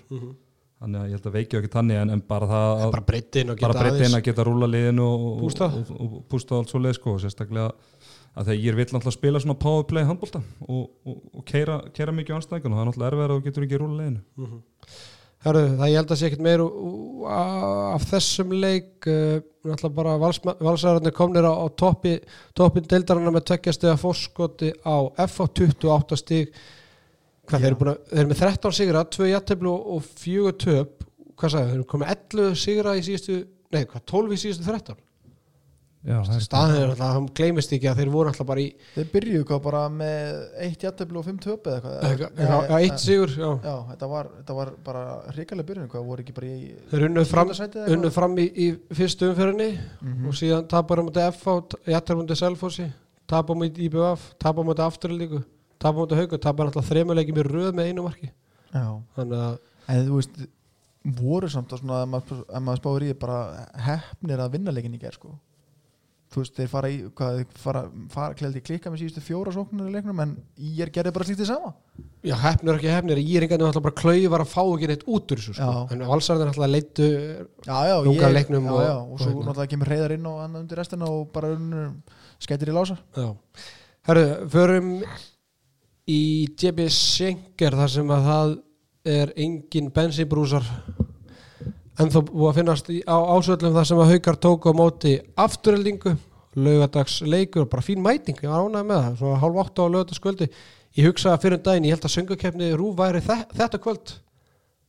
þannig 0.78 1.00
að 1.00 1.08
ég 1.08 1.16
held 1.16 1.28
að 1.28 1.36
veikja 1.36 1.60
ekki 1.60 1.70
tannig 1.72 1.98
en, 1.98 2.12
en 2.14 2.20
bara 2.28 2.48
það 2.48 2.68
að 2.72 2.92
bara 2.94 3.06
breytin 3.08 3.48
bara 3.58 3.86
geta 3.90 4.10
að 4.14 4.26
geta 4.28 4.44
rúla 4.46 4.68
liðinu 4.70 5.04
og, 5.04 5.24
og, 5.28 5.40
Pústa. 5.42 5.68
og, 5.74 5.88
og, 5.94 6.12
og 6.20 6.26
pústa 6.30 6.58
allt 6.58 6.70
svo 6.70 6.80
leið 6.82 6.94
sko, 7.00 7.14
sérstaklega 7.22 7.72
að 8.36 8.50
þegar 8.50 8.64
ég 8.64 8.78
vill 8.78 8.88
náttúrulega 8.92 9.16
spila 9.18 9.42
svona 9.42 9.60
powerplay 9.62 10.08
handbólta 10.08 10.42
og, 10.66 10.88
og, 11.04 11.20
og 11.34 11.46
keira, 11.48 11.80
keira 11.94 12.14
mikið 12.14 12.34
á 12.34 12.38
anstæðingun 12.38 12.74
og 12.74 12.78
það 12.78 12.82
er 12.82 12.90
náttúrulega 12.90 13.12
erfið 13.12 13.24
að 13.24 13.32
þú 13.36 13.46
getur 13.46 13.68
ekki 13.68 13.80
rúla 13.82 14.02
liðinu 14.02 14.58
Herru, 15.46 15.60
það 15.78 15.90
ég 15.92 16.00
held 16.00 16.10
að 16.10 16.18
sé 16.18 16.26
ekkert 16.26 16.42
meir 16.42 16.62
af 17.30 18.06
þessum 18.10 18.54
leik 18.58 19.06
uh, 19.06 19.36
náttúrulega 19.68 19.94
bara 19.94 20.16
valsararnir 20.66 21.14
komnir 21.14 21.46
á, 21.46 21.54
á 21.54 21.66
toppi, 21.78 22.16
toppin 22.58 22.88
deildaranna 22.90 23.30
með 23.36 23.46
tvekja 23.52 23.76
stiga 23.76 23.94
fórskoti 24.00 24.72
á 24.82 24.96
FH 25.28 25.46
28 25.62 26.18
stig. 26.18 26.50
Hvað 27.48 27.62
þeir 27.62 27.70
eru 27.70 27.78
búin 27.78 27.92
að, 27.92 28.00
þeir 28.10 28.22
eru 28.24 28.32
með 28.32 28.42
13 28.42 28.76
sigra 28.80 29.04
2 29.14 29.30
jætteflu 29.30 29.76
og 29.94 30.10
4 30.24 30.54
töp. 30.64 31.06
Hvað 31.38 31.54
sagði, 31.54 31.70
þeir 31.70 31.78
eru 31.78 31.88
komið 31.94 32.14
11 32.16 32.58
sigra 32.64 32.96
í 32.98 33.04
síðustu, 33.06 33.38
nei 33.76 33.84
hvað, 33.84 34.06
12 34.10 34.34
í 34.34 34.40
síðustu 34.42 34.66
13 34.66 34.98
Það 35.98 36.28
er 36.38 36.42
staðin 36.44 36.76
er 36.78 36.90
alltaf, 36.92 37.08
hann 37.16 37.24
gleymist 37.34 37.72
ekki 37.74 37.88
að 37.90 37.98
þeir 38.00 38.10
voru 38.12 38.30
alltaf 38.30 38.46
bara 38.46 38.62
í 38.62 38.68
þeir 38.94 39.08
byrjuðu 39.12 39.46
hvað 39.48 39.58
bara 39.64 39.80
með 39.90 40.36
eitt 40.62 40.84
jættefli 40.86 41.18
og 41.18 41.24
fimm 41.26 41.38
töp 41.42 41.66
eða 41.66 41.96
eitthvað? 42.06 42.38
Já, 42.38 42.54
já, 42.70 42.76
eitt 42.78 43.02
sigur 43.02 43.32
já. 43.34 43.48
já, 43.66 43.74
þetta 43.90 44.08
var, 44.12 44.28
þetta 44.38 44.54
var 44.60 44.70
bara 44.86 45.02
hrikalega 45.34 45.66
byrjun 45.72 45.88
hvað 45.90 46.06
voru 46.06 46.22
ekki 46.22 46.36
bara 46.36 46.46
í 46.46 46.70
þeir 46.92 47.04
unnu 47.08 47.24
fram, 47.26 47.50
Fjórða 47.50 47.58
sætið 47.64 47.82
eða 47.82 47.96
unnu 47.98 48.10
fram 48.14 48.38
í, 48.38 48.46
í 48.46 48.68
fyrstu 48.94 49.32
umferðinni 49.32 49.68
Mhm. 49.98 50.28
og 50.30 50.38
síðan 50.38 50.68
tapar 50.70 51.02
á 51.02 51.06
mútið 51.08 51.26
FH 51.32 51.82
jættar 51.90 52.16
mútið 52.22 52.40
Selfossi 52.44 52.86
tapar 53.28 53.56
á 53.56 53.58
mútið 53.58 53.82
IBF, 53.88 54.28
tapar 54.38 54.62
á 54.62 54.68
mútið 54.70 54.86
afturlíku 54.86 55.42
tapar 55.82 55.98
á 55.98 56.02
mútið 56.06 56.22
Hauka, 56.22 56.38
tapar 56.38 56.66
alltaf 56.70 56.88
þremuleiki 56.88 57.34
með 57.34 57.50
röð 57.50 57.74
með 57.74 57.90
einu 57.90 58.06
marki. 58.06 58.30
Já. 58.72 58.86
Þannig 59.18 59.38
að 59.42 59.58
En 59.88 60.06
þú 60.06 60.14
veist, 60.22 60.40
voru 61.18 61.48
samt 61.48 61.70
að 61.72 61.78
svona, 61.82 62.02
ef 62.04 62.08
maður, 62.14 62.40
ef 62.46 62.62
maður 62.62 62.82
Þú 66.28 66.42
veist, 66.42 66.52
þeir 66.58 66.66
fara 66.68 66.88
í, 66.92 66.96
hvað, 67.16 67.38
fara, 67.56 67.80
fara 68.12 68.34
kleldi 68.36 68.60
klikka 68.60 68.90
með 68.92 69.00
síðustu 69.00 69.22
fjóra 69.24 69.52
sóknir 69.54 69.86
í 69.88 69.92
leiknum, 69.94 70.18
en 70.20 70.34
ég 70.60 70.82
er 70.84 70.90
gerði 70.92 71.12
bara 71.16 71.24
slítið 71.24 71.46
sama. 71.48 71.70
já, 72.20 72.34
hefnir 72.42 72.74
ekki 72.76 72.90
hefnir, 72.92 73.20
ég 73.22 73.38
er 73.40 73.46
engan 73.46 73.64
alltaf 73.70 73.82
bara 73.86 73.96
klauvar 73.96 74.44
að 74.44 74.50
fá 74.52 74.60
ekki 74.74 74.90
neitt 74.90 75.06
út 75.08 75.32
úr 75.32 75.40
þessu 75.40 75.54
sko. 75.56 75.86
En 75.94 76.04
valsarðin 76.10 76.50
alltaf 76.52 76.68
leittu 76.68 77.08
Lunga 78.04 78.28
leiknum 78.34 78.68
já, 78.68 78.72
og- 78.74 78.84
já, 78.84 78.92
og, 78.98 79.12
og 79.12 79.18
svo 79.22 79.30
hérna. 79.30 79.46
náttúrulega 79.48 79.72
kemur 79.72 79.88
reyðar 79.94 80.14
inn 80.18 80.26
og 80.28 80.38
annað 80.44 80.60
undir 80.66 80.76
restina 80.82 81.08
og 81.08 81.32
bara 81.32 81.54
skættir 82.44 82.68
í 82.68 82.76
lása. 82.76 82.98
já. 83.16 83.28
herru, 84.08 84.26
förum 84.52 84.92
í 86.08 86.20
JB 86.60 86.88
Schenker 86.92 87.72
þar 87.72 87.88
sem 87.96 88.08
að 88.12 88.28
það 88.28 88.54
er 89.16 89.32
engin 89.36 89.90
bensinbrúsar 89.96 90.64
en 91.98 92.12
þó 92.14 92.18
búið 92.28 92.48
að 92.50 92.58
finnast 92.60 92.90
í, 92.94 92.98
á 93.06 93.16
ásöldum 93.34 93.74
þar 93.76 93.88
sem 93.90 94.00
að 94.02 94.12
haukar 94.14 94.38
tóku 94.44 94.70
á 94.70 94.74
móti 94.78 95.14
afturöldingu 95.38 96.14
laugadags 96.58 97.20
leikur 97.26 97.64
og 97.66 97.70
bara 97.72 97.84
fín 97.84 98.02
mæting 98.04 98.38
ég 98.42 98.50
var 98.50 98.64
ánægð 98.66 98.86
með 98.88 99.02
það, 99.04 99.18
svona 99.20 99.40
hálf 99.42 99.60
átta 99.64 99.84
á 99.84 99.92
laugadaskvöldi 99.94 100.48
ég 100.98 101.08
hugsaði 101.10 101.42
fyrir 101.44 101.58
um 101.58 101.64
daginn, 101.68 101.86
ég 101.88 101.94
held 101.96 102.06
að 102.08 102.14
söngukefni 102.16 102.70
Rú 102.78 102.88
væri 102.98 103.20
þe 103.22 103.36
þetta 103.54 103.78
kvöld. 103.84 104.14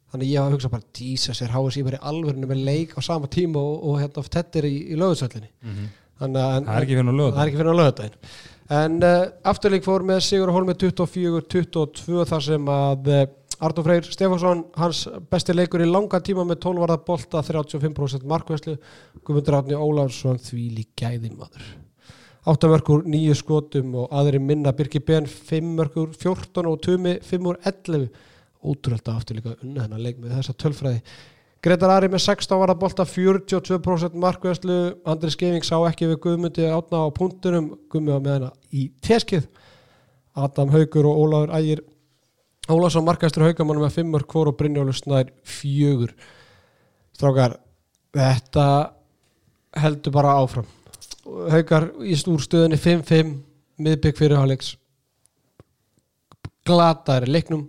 Þannig 0.09 0.29
ég 0.31 0.39
var 0.41 0.47
að 0.49 0.55
hugsa 0.57 0.69
bara, 0.73 0.85
dísa 0.97 1.35
sér 1.37 1.51
háið 1.53 1.67
sér 1.75 1.97
í 1.99 1.99
alvörinu 2.09 2.47
með 2.49 2.63
leik 2.65 2.95
á 2.97 2.99
sama 3.05 3.27
tíma 3.29 3.61
og, 3.61 3.75
og 3.91 3.99
hérna 4.01 4.23
tettir 4.33 4.65
í, 4.65 4.75
í 4.89 4.97
laugasöllinni 4.97 5.51
þannig 6.19 6.41
að 6.41 6.55
en- 6.57 6.69
Það 7.35 7.41
er 7.43 7.51
ekki 7.51 7.59
fyrir 7.59 7.69
það 7.69 7.69
er 7.69 7.73
að 7.73 7.79
lögða 7.83 8.07
en 8.79 8.97
uh, 9.05 9.27
afturleik 9.51 9.85
fór 9.85 10.03
með 10.05 10.19
Sigur 10.25 10.51
Hólmi 10.55 10.73
24-22 10.81 12.25
þar 12.29 12.43
sem 12.47 12.67
að 12.73 13.11
Artur 13.59 13.83
Freyr 13.83 14.07
Stefánsson 14.07 14.63
hans 14.79 15.03
besti 15.31 15.55
leikur 15.55 15.83
í 15.83 15.89
langa 15.89 16.21
tíma 16.23 16.45
með 16.47 16.61
12 16.69 16.85
varða 16.85 17.01
bolta 17.09 17.43
35% 17.43 18.25
markvæslu 18.29 18.77
Guðmundur 19.23 19.59
Átni 19.59 19.75
Ólafsson 19.75 20.39
því 20.39 20.65
líkæði 20.79 21.35
maður 21.35 21.69
áttamörkur 22.47 23.03
nýju 23.09 23.35
skotum 23.37 23.95
og 24.03 24.13
aðri 24.15 24.39
minna. 24.41 24.73
Birki 24.75 25.01
Ben 25.03 25.27
5 25.27 25.73
mörkur 25.77 26.13
14 26.15 26.69
og 26.69 26.79
Tumi 26.81 27.17
5 27.25 27.49
úr 27.49 27.59
11 27.63 28.07
ótrúlega 28.59 29.15
afturleika 29.15 29.57
unna 29.63 29.85
hennar 29.85 30.01
leik 30.03 30.17
með 30.19 30.37
þessa 30.37 30.55
tölfræði. 30.59 31.03
Gretar 31.63 31.91
Ari 31.91 32.07
með 32.07 32.23
16 32.23 32.59
varða 32.61 32.77
bolta 32.79 33.03
42% 33.03 34.15
markvæslu 34.15 34.79
Andri 35.11 35.31
Skeving 35.33 35.65
sá 35.67 35.75
ekki 35.89 36.07
við 36.07 36.21
Guðmundi 36.23 36.67
átna 36.71 37.03
á 37.03 37.07
punktunum 37.11 37.73
Guðmundi 37.91 38.15
var 38.15 38.23
með 38.23 38.37
hana 38.37 38.51
í 38.71 38.87
teskið. 39.03 39.49
Adam 40.39 40.71
Haugur 40.71 41.09
og 41.09 41.23
Ólafur 41.25 41.55
Ægir 41.57 41.83
Ólafsson 42.69 43.05
markvæstur 43.05 43.47
Haugamann 43.47 43.81
með 43.81 43.95
5 43.97 44.11
mörg 44.13 44.29
hvor 44.29 44.51
og 44.51 44.57
Brynjólu 44.59 44.93
Snær 44.93 45.31
4 45.41 46.11
Strákar 47.17 47.57
þetta 48.15 48.65
heldur 49.79 50.13
bara 50.13 50.35
áfram. 50.39 50.67
Haugar 51.25 51.89
í 52.05 52.15
stúrstöðinni 52.17 52.77
5-5 52.79 53.33
miðbygg 53.81 54.17
fyrirháleiks 54.17 54.75
glataðir 56.67 57.31
leiknum 57.33 57.65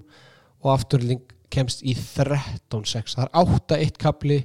og 0.61 0.73
afturling 0.75 1.25
kemst 1.51 1.83
í 1.83 1.95
13-6 1.97 3.17
það 3.17 3.25
er 3.25 3.33
8-1 3.41 4.01
kapli 4.01 4.39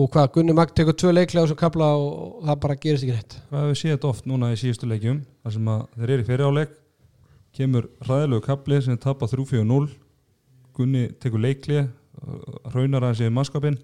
og 0.00 0.08
hvað, 0.12 0.30
Gunni 0.36 0.54
Magd 0.56 0.76
tekur 0.76 0.96
tvö 0.96 1.10
leiklega 1.12 1.42
á 1.42 1.44
þessum 1.44 1.60
kapla 1.60 1.90
og 1.96 2.44
það 2.46 2.60
bara 2.62 2.76
gerist 2.80 3.04
ekki 3.04 3.16
neitt. 3.16 3.34
Hvað 3.50 3.66
hefur 3.66 3.80
séð 3.80 4.06
oft 4.08 4.28
núna 4.28 4.52
í 4.54 4.60
síðustu 4.60 4.88
leikjum 4.88 5.24
þar 5.42 5.56
sem 5.56 5.72
þeir 5.96 6.14
eru 6.14 6.24
í 6.24 6.28
fyriráleik 6.28 6.76
kemur 7.60 7.86
hræðilegu 8.06 8.42
kapli 8.48 8.80
sem 8.82 8.96
þeir 8.96 9.04
tapa 9.06 9.28
3-4-0 9.30 9.90
Gunni 10.76 11.06
tekur 11.20 11.42
leikli 11.44 11.84
raunar 12.74 13.06
hans 13.08 13.20
yfir 13.22 13.32
mannskapin 13.36 13.78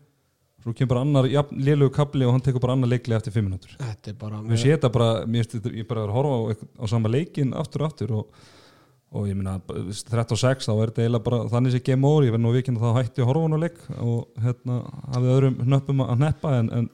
svo 0.65 0.73
kemur 0.75 0.91
bara 0.95 1.05
annar 1.07 1.29
lélegu 1.55 1.93
kapli 1.95 2.27
og 2.27 2.35
hann 2.35 2.45
tekur 2.45 2.63
bara 2.65 2.75
annar 2.77 2.91
leikli 2.91 3.15
eftir 3.17 3.35
5 3.37 3.47
minútur 3.47 3.77
þetta 3.79 4.13
er 4.13 4.19
bara 4.21 4.43
Mér 4.43 4.61
sé 4.63 4.73
þetta 4.75 4.91
bara, 4.97 5.09
mér 5.27 5.45
finnst 5.47 5.57
þetta- 5.61 5.75
ég 5.79 5.89
bara 5.89 6.05
er 6.05 6.11
að 6.13 6.17
horfa 6.19 6.37
á, 6.37 6.41
á 6.83 6.85
sama 6.91 7.13
leikin 7.13 7.55
aftur 7.55 7.85
og 7.85 7.91
aftur 7.93 8.15
og, 8.19 8.27
og 9.15 9.29
ég 9.31 9.39
meina 9.39 9.59
36 9.69 10.67
þá 10.67 10.73
er 10.75 10.91
þetta 10.93 11.05
eiginlega 11.05 11.27
bara 11.29 11.43
þannig 11.53 11.77
sem 11.77 12.05
over, 12.11 12.27
ég 12.27 12.35
verð 12.35 12.45
nú 12.47 12.55
vikinn 12.57 12.79
að 12.81 12.87
þá 12.87 12.99
hætti 13.01 13.23
að 13.25 13.31
horfa 13.31 13.47
á 13.47 13.65
leik 13.67 13.79
og 14.01 14.43
hérna 14.47 14.79
hafið 15.15 15.35
öðrum 15.37 15.61
hnöppum 15.67 16.05
að 16.07 16.23
neppa 16.25 16.55
en, 16.61 16.71
en, 16.81 16.89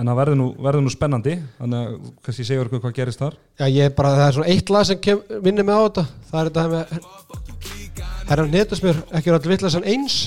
en 0.00 0.08
það 0.10 0.18
verður 0.20 0.38
nú, 0.40 0.48
verður 0.64 0.84
nú 0.86 0.92
spennandi 0.94 1.34
þannig 1.58 1.80
að 1.80 2.10
kannski 2.24 2.46
segja 2.48 2.64
ykkur 2.64 2.82
hvað 2.82 2.96
gerist 2.96 3.20
þar. 3.22 3.36
Já, 3.60 3.66
ég 3.68 3.86
er 3.90 3.96
bara, 3.96 4.14
það 4.16 4.26
er 4.30 4.36
svona 4.38 4.52
eitt 4.54 4.72
lag 4.72 4.86
sem 4.88 5.00
kem, 5.04 5.20
vinnir 5.44 5.66
mig 5.68 5.76
á 5.76 5.82
þetta. 5.86 6.04
Það 6.30 6.40
er 6.40 6.50
þetta 6.50 6.68
með 6.74 8.00
Herra 8.30 8.46
Netusmjör, 8.46 9.00
ekki 9.18 9.30
er 9.32 9.36
allir 9.36 9.52
vittlega 9.54 9.82
eins? 9.90 10.18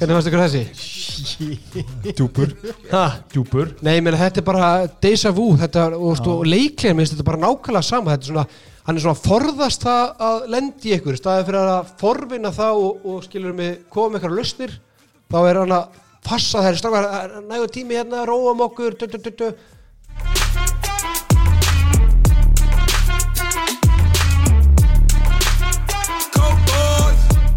Hvernig 0.00 0.16
fannst 0.16 0.30
ykkur 0.30 0.42
þessi? 0.46 0.64
Djúpur, 2.16 2.52
Ha? 2.90 3.04
djúpur. 3.32 3.74
Nei, 3.84 3.96
ég 3.98 4.04
meina, 4.04 4.16
þetta 4.20 4.40
er 4.40 4.46
bara 4.46 4.68
déjà 5.02 5.32
vu 5.36 5.50
þetta 5.60 5.86
er, 5.90 5.96
og, 5.98 6.20
og 6.30 6.44
leiklega, 6.48 6.96
minnst 6.96 7.12
þetta 7.16 7.26
bara 7.28 7.40
nákvæmlega 7.42 7.84
sama. 7.84 8.14
Þetta 8.14 8.24
er 8.24 8.30
svona, 8.30 8.44
hann 8.86 8.96
er 9.00 9.04
svona 9.04 9.16
að 9.18 9.26
forðast 9.26 9.84
það 9.84 10.22
að 10.28 10.46
lendi 10.54 10.88
í 10.92 10.94
ykkur, 10.96 11.18
staðið 11.20 11.50
fyrir 11.50 11.72
að 11.74 11.90
forvinna 12.00 12.52
það 12.56 12.80
og, 12.86 13.04
og 13.12 13.26
skilur 13.26 13.56
mig 13.56 13.74
koma 13.92 14.14
með 14.14 14.20
eitthvað 14.20 14.38
lausnir, 14.38 14.76
þá 15.30 15.38
er 15.50 15.60
hann 15.62 15.76
að 15.76 16.00
passa 16.24 16.62
þær 16.64 16.78
strákar, 16.78 17.36
nægu 17.48 17.68
tími 17.72 17.96
hérna 17.98 18.24
róum 18.28 18.60
okkur, 18.66 18.96
du, 18.98 19.06
du, 19.06 19.30
du. 19.30 19.50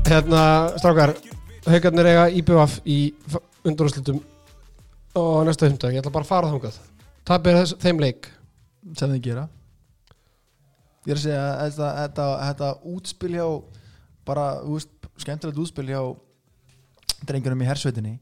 Hérna, 0.08 0.44
strákar 0.78 1.16
haugarnir 1.66 2.10
eiga 2.12 2.28
IBF 2.30 2.80
í 2.86 2.98
undurúslitum 3.66 4.20
og 5.18 5.46
næsta 5.48 5.70
hundag, 5.70 5.94
ég 5.94 6.02
ætla 6.02 6.14
bara 6.14 6.26
að 6.26 6.32
fara 6.32 6.52
þangað. 6.52 6.80
Tapir 7.24 7.60
þess, 7.60 7.78
þeim 7.82 8.02
leik. 8.02 8.28
Sem 9.00 9.14
þið 9.14 9.22
gera. 9.24 9.46
Ég 11.08 11.14
er 11.14 11.20
að 11.20 11.24
segja 11.24 11.44
að 11.44 11.62
þetta, 11.62 11.88
þetta, 12.02 12.26
þetta 12.50 12.70
útspil 12.94 13.32
hjá 13.38 13.48
bara, 14.28 14.46
skemmtilegt 15.24 15.62
útspil 15.64 15.88
hjá 15.88 16.02
drengjunum 17.24 17.64
í 17.64 17.68
hersveitinni 17.70 18.18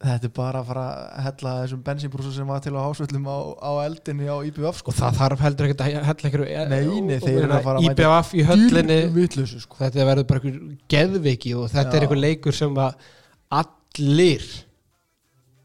þetta 0.00 0.28
er 0.30 0.32
bara 0.32 0.60
að 0.62 0.68
fara 0.70 0.82
að 0.88 1.24
hella 1.26 1.50
þessum 1.58 1.80
bensínbrúsum 1.84 2.32
sem 2.32 2.48
var 2.48 2.62
til 2.64 2.72
á 2.72 2.80
hásvöllum 2.80 3.26
á, 3.28 3.36
á 3.60 3.72
eldinni 3.84 4.30
á 4.32 4.36
IBF 4.48 4.78
sko 4.80 4.94
og 4.94 4.96
það 4.96 5.18
þarf 5.18 5.42
heldur 5.44 5.66
ekkert 5.68 5.82
að 5.84 5.90
hella 6.08 6.28
einhverju 6.30 6.46
Nei, 6.70 7.00
nei, 7.04 7.18
þeir 7.20 7.40
eru 7.42 7.56
að 7.58 7.66
fara 7.66 7.82
að 7.82 7.88
IBF 7.90 8.30
í 8.32 8.44
höllinni 8.48 8.96
vitlausu 9.12 9.60
sko 9.60 9.80
þetta 9.82 10.06
verður 10.08 10.26
bara 10.30 10.40
einhver 10.40 10.78
geðviki 10.94 11.52
og 11.58 11.68
þetta 11.74 11.92
er 11.92 11.98
Já. 11.98 12.06
einhver 12.06 12.22
leikur 12.24 12.56
sem 12.56 12.80
að 12.80 13.10
allir 13.60 14.46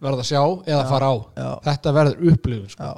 verða 0.04 0.26
að 0.26 0.30
sjá 0.34 0.42
eða 0.44 0.82
Já. 0.82 0.90
fara 0.92 1.08
á 1.08 1.16
Já. 1.16 1.50
þetta 1.70 1.96
verður 1.96 2.34
upplifun 2.34 2.76
sko. 2.76 2.92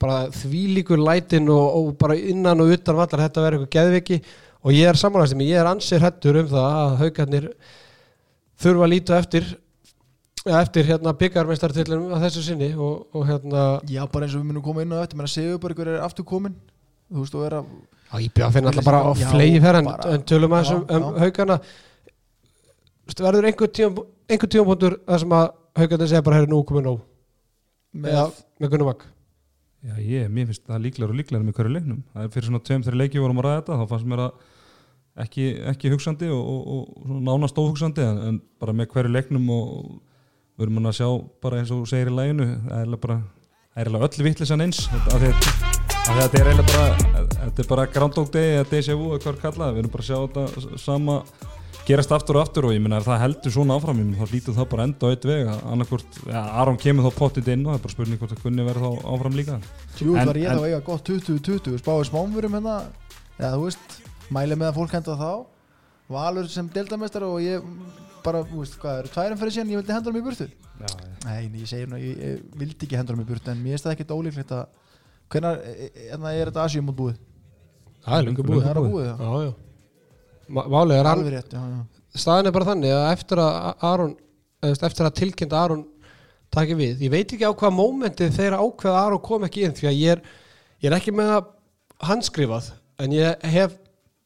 Bara 0.00 0.20
þvílíkur 0.32 1.00
lætin 1.04 1.48
og, 1.52 1.64
og 1.76 1.90
bara 2.00 2.14
innan 2.16 2.60
og 2.60 2.76
utan 2.76 3.00
vallar 3.00 3.24
þetta 3.24 3.46
verður 3.46 3.64
einhver 3.64 3.72
geðviki 3.78 4.20
og 4.60 4.76
ég 4.76 4.92
er 4.92 5.00
samanlægst 5.00 5.40
ég 5.40 5.56
er 5.56 5.72
ansið 5.72 6.04
hættur 6.04 6.42
um 6.42 6.52
það 6.52 6.68
að 6.84 6.94
haugarnir 7.00 7.50
þurfa 8.60 8.84
að 8.84 8.92
líta 8.92 9.18
eftir 9.20 9.50
eftir 10.48 10.88
hérna 10.88 11.12
byggarmeistartillum 11.20 12.10
að 12.14 12.26
þessu 12.26 12.44
sinni 12.46 12.70
og, 12.74 13.06
og 13.12 13.26
hérna 13.28 13.64
já, 13.88 14.02
bara 14.08 14.26
eins 14.26 14.34
og 14.36 14.42
við 14.42 14.48
munum 14.50 14.64
koma 14.64 14.84
inn 14.84 14.94
á 14.96 15.02
þetta 15.02 15.18
menn 15.18 15.28
að 15.28 15.34
segja 15.34 15.60
bara 15.60 15.76
ykkur 15.76 15.92
er 15.92 16.04
aftur 16.06 16.26
komin 16.28 16.56
þú 17.10 17.24
veist, 17.24 17.36
og 17.36 17.46
er 17.46 17.58
að 17.60 17.70
að 18.10 18.26
IBF 18.26 18.56
finn 18.56 18.70
alltaf 18.70 18.86
bara 18.88 19.02
á 19.06 19.10
Já, 19.20 19.28
flegi 19.30 19.60
fer 19.62 19.78
en, 19.80 19.92
en 20.14 20.26
tölum 20.26 20.56
að 20.56 20.62
já, 20.62 20.64
þessum 20.64 20.82
um, 20.82 21.06
já. 21.06 21.20
haugana 21.24 21.60
verður 23.20 23.48
einhver 23.50 23.72
tíum 23.76 24.02
einhver 24.30 24.52
tíumpóntur 24.54 24.98
þar 25.06 25.22
sem 25.24 25.38
að 25.38 25.46
haugarnir 25.80 26.10
segja 26.10 26.26
bara 26.26 26.40
herri 26.40 26.50
nú 26.50 26.60
komið 26.66 26.86
nóg 26.88 27.00
með, 27.92 28.38
með 28.58 28.72
Gunnar 28.72 28.90
Mag 28.92 29.08
Já, 29.80 29.94
ég, 30.04 30.26
mér 30.28 30.50
finnst 30.50 30.66
það 30.68 30.82
líklar 30.84 31.12
og 31.12 31.16
líklar 31.16 31.40
með 31.40 31.54
hverju 31.56 31.70
leiknum. 31.72 32.00
Það 32.12 32.24
er 32.26 32.32
fyrir 32.34 32.46
svona 32.50 32.58
tveim, 32.68 32.82
þeirri 32.84 32.98
leiki 33.00 33.22
vorum 33.22 33.38
að 33.40 33.46
ræða 33.46 33.60
þetta, 33.60 33.78
þá 33.80 33.92
fannst 33.94 34.08
mér 34.10 34.20
það 34.20 35.22
ekki, 35.24 35.46
ekki 35.70 35.92
hugsandi 35.94 36.28
og, 36.34 36.50
og, 36.50 36.82
og 37.00 37.22
nánast 37.24 37.60
óhugsandi 37.62 38.04
en, 38.04 38.18
en 38.26 38.40
bara 38.60 38.74
með 38.76 38.90
hverju 38.92 39.12
leiknum 39.14 39.48
og 39.56 39.70
við 40.60 40.66
erum 40.68 40.88
að 40.90 40.96
sjá 41.00 41.08
bara 41.40 41.60
eins 41.60 41.70
og 41.74 41.86
segir 41.88 42.10
í 42.10 42.16
læginu, 42.16 42.48
það 42.68 42.80
er 42.80 42.90
það 43.00 43.14
er 43.80 43.86
eiginlega 43.86 44.08
öll 44.10 44.26
vittlisann 44.26 44.64
eins, 44.66 44.80
af 44.92 45.14
því 45.14 45.30
að, 45.30 45.46
af 45.90 46.10
því 46.10 46.16
að 46.16 46.20
þetta 46.20 46.40
er 46.40 46.50
eiginlega 46.50 46.74
bara, 46.74 47.30
þetta 47.40 47.62
er 47.64 47.70
bara 47.70 47.86
Groundhog 47.94 48.32
Day 48.34 48.50
eða 48.58 48.68
Deja 48.74 48.96
Vu 48.98 49.08
eða 49.14 49.22
hvað 49.24 49.32
er 49.32 49.40
kallað, 49.46 49.72
við 49.76 49.82
erum 49.84 49.94
bara 49.94 50.04
að 50.04 50.10
sjá 50.10 50.18
þetta 50.26 50.82
sama 50.82 51.16
gerast 51.88 52.12
aftur 52.14 52.36
og 52.38 52.44
aftur 52.44 52.66
og 52.68 52.74
ég 52.74 52.82
minna 52.82 53.00
það 53.02 53.22
heldur 53.24 53.54
svona 53.54 53.76
áfram 53.78 54.00
ég 54.02 54.08
meina, 54.10 54.20
þá 54.20 54.34
lítur 54.34 54.56
það 54.58 54.68
bara 54.74 54.84
enda 54.86 55.10
eitt 55.14 55.24
veg. 55.26 55.48
Að 55.50 55.62
annarkvort, 55.72 56.18
ja, 56.28 56.42
Aron 56.60 56.78
kemur 56.80 57.06
þá 57.08 57.16
pottið 57.18 57.48
inn 57.54 57.64
og 57.64 57.72
það 57.72 57.78
er 57.78 57.84
bara 57.86 57.94
spurning 57.94 58.20
hvort 58.20 58.34
það 58.34 58.42
kunni 58.44 58.66
verið 58.66 58.84
þá 58.84 59.08
áfram 59.14 59.38
líka. 59.38 59.56
Jú, 59.98 60.12
En- 60.14 60.30
var 60.30 60.40
ég 60.40 60.50
þá 60.52 60.60
að 60.60 60.68
eiga 60.68 60.82
gott 60.90 61.08
20-20 61.08 61.80
spáði 61.80 62.06
smámfurum 62.10 62.58
hérna. 62.58 62.76
Eða 63.40 63.52
þú 63.56 63.64
veist, 63.64 63.96
mæli 64.30 64.60
með 64.60 64.68
að 64.70 64.78
fólk 64.78 64.94
henda 64.98 65.16
þá. 65.16 65.32
Valur 66.10 66.50
sem 66.52 66.70
deildamestar 66.74 67.26
og 67.26 67.40
ég 67.42 67.66
bara, 68.24 68.42
þú 68.46 68.60
veist, 68.62 68.76
hvað 68.82 68.98
eru 69.02 69.12
tværum 69.14 69.40
fyrir 69.40 69.54
síðan 69.56 69.72
ég 69.72 69.80
vildi 69.80 69.94
henda 69.96 70.10
hann 70.10 70.20
í 70.20 70.24
burtu? 70.26 70.46
Já, 70.80 70.90
Nei, 71.24 71.48
nei, 71.52 71.60
ég 71.60 71.68
segir 71.70 71.88
nú, 71.90 71.98
ég, 72.00 72.20
ég 72.24 72.44
vildi 72.60 72.86
ekki 72.86 72.96
henda 72.98 73.14
hann 73.14 73.24
í 73.24 73.28
burtu 73.28 73.52
en 73.52 73.60
mér 73.60 73.74
finnst 73.76 73.86
það 73.88 73.94
ekkert 73.96 74.14
ólíklegt 74.16 74.54
að 74.56 74.64
hvenær 75.30 75.60
e- 75.60 75.74
e- 75.76 75.90
hérna 76.10 76.32
er 76.34 76.50
þetta 76.50 76.64
Asjum 76.64 76.88
út 76.92 76.98
búið 77.00 77.18
það 78.06 78.16
er 78.16 78.26
lengur 78.28 78.46
Löngu 78.46 78.54
búið. 78.54 78.64
Það 78.64 78.70
er 78.70 78.80
að 78.80 78.88
búið 78.90 79.08
það 79.10 79.20
já, 79.20 79.44
já. 79.44 79.52
Málið 80.50 80.96
er 80.96 81.06
hann 81.10 81.18
alveg 81.18 81.34
rétt, 81.36 81.52
já, 81.54 81.62
já. 81.70 81.80
staðan 82.24 82.50
er 82.50 82.54
bara 82.56 82.68
þannig 82.70 82.94
að 82.96 83.08
eftir 83.14 83.42
að 83.44 83.86
Aron 83.90 84.14
eftir 84.70 85.06
að 85.06 85.16
tilkynna 85.20 85.60
Aron 85.64 85.84
taki 86.50 86.74
við, 86.74 87.04
ég 87.04 87.12
veit 87.12 87.30
ekki 87.30 87.46
á 87.46 87.52
hvaða 87.54 87.76
mómenti 87.76 88.26
þegar 88.34 88.58
ákveða 88.58 88.96
að 88.96 89.04
Aron 89.06 89.22
kom 89.28 89.44
ekki 89.46 89.66
inn 89.68 89.76
því 89.78 89.86
að 89.90 90.00
ég 90.00 90.16
er, 90.16 90.24
ég 90.82 90.90
er 90.90 90.96
ekki 90.96 91.14
með 91.14 91.30
það 91.30 91.52
handskrifað 92.10 92.72
en 93.04 93.14
ég 93.14 93.46
hef 93.54 93.76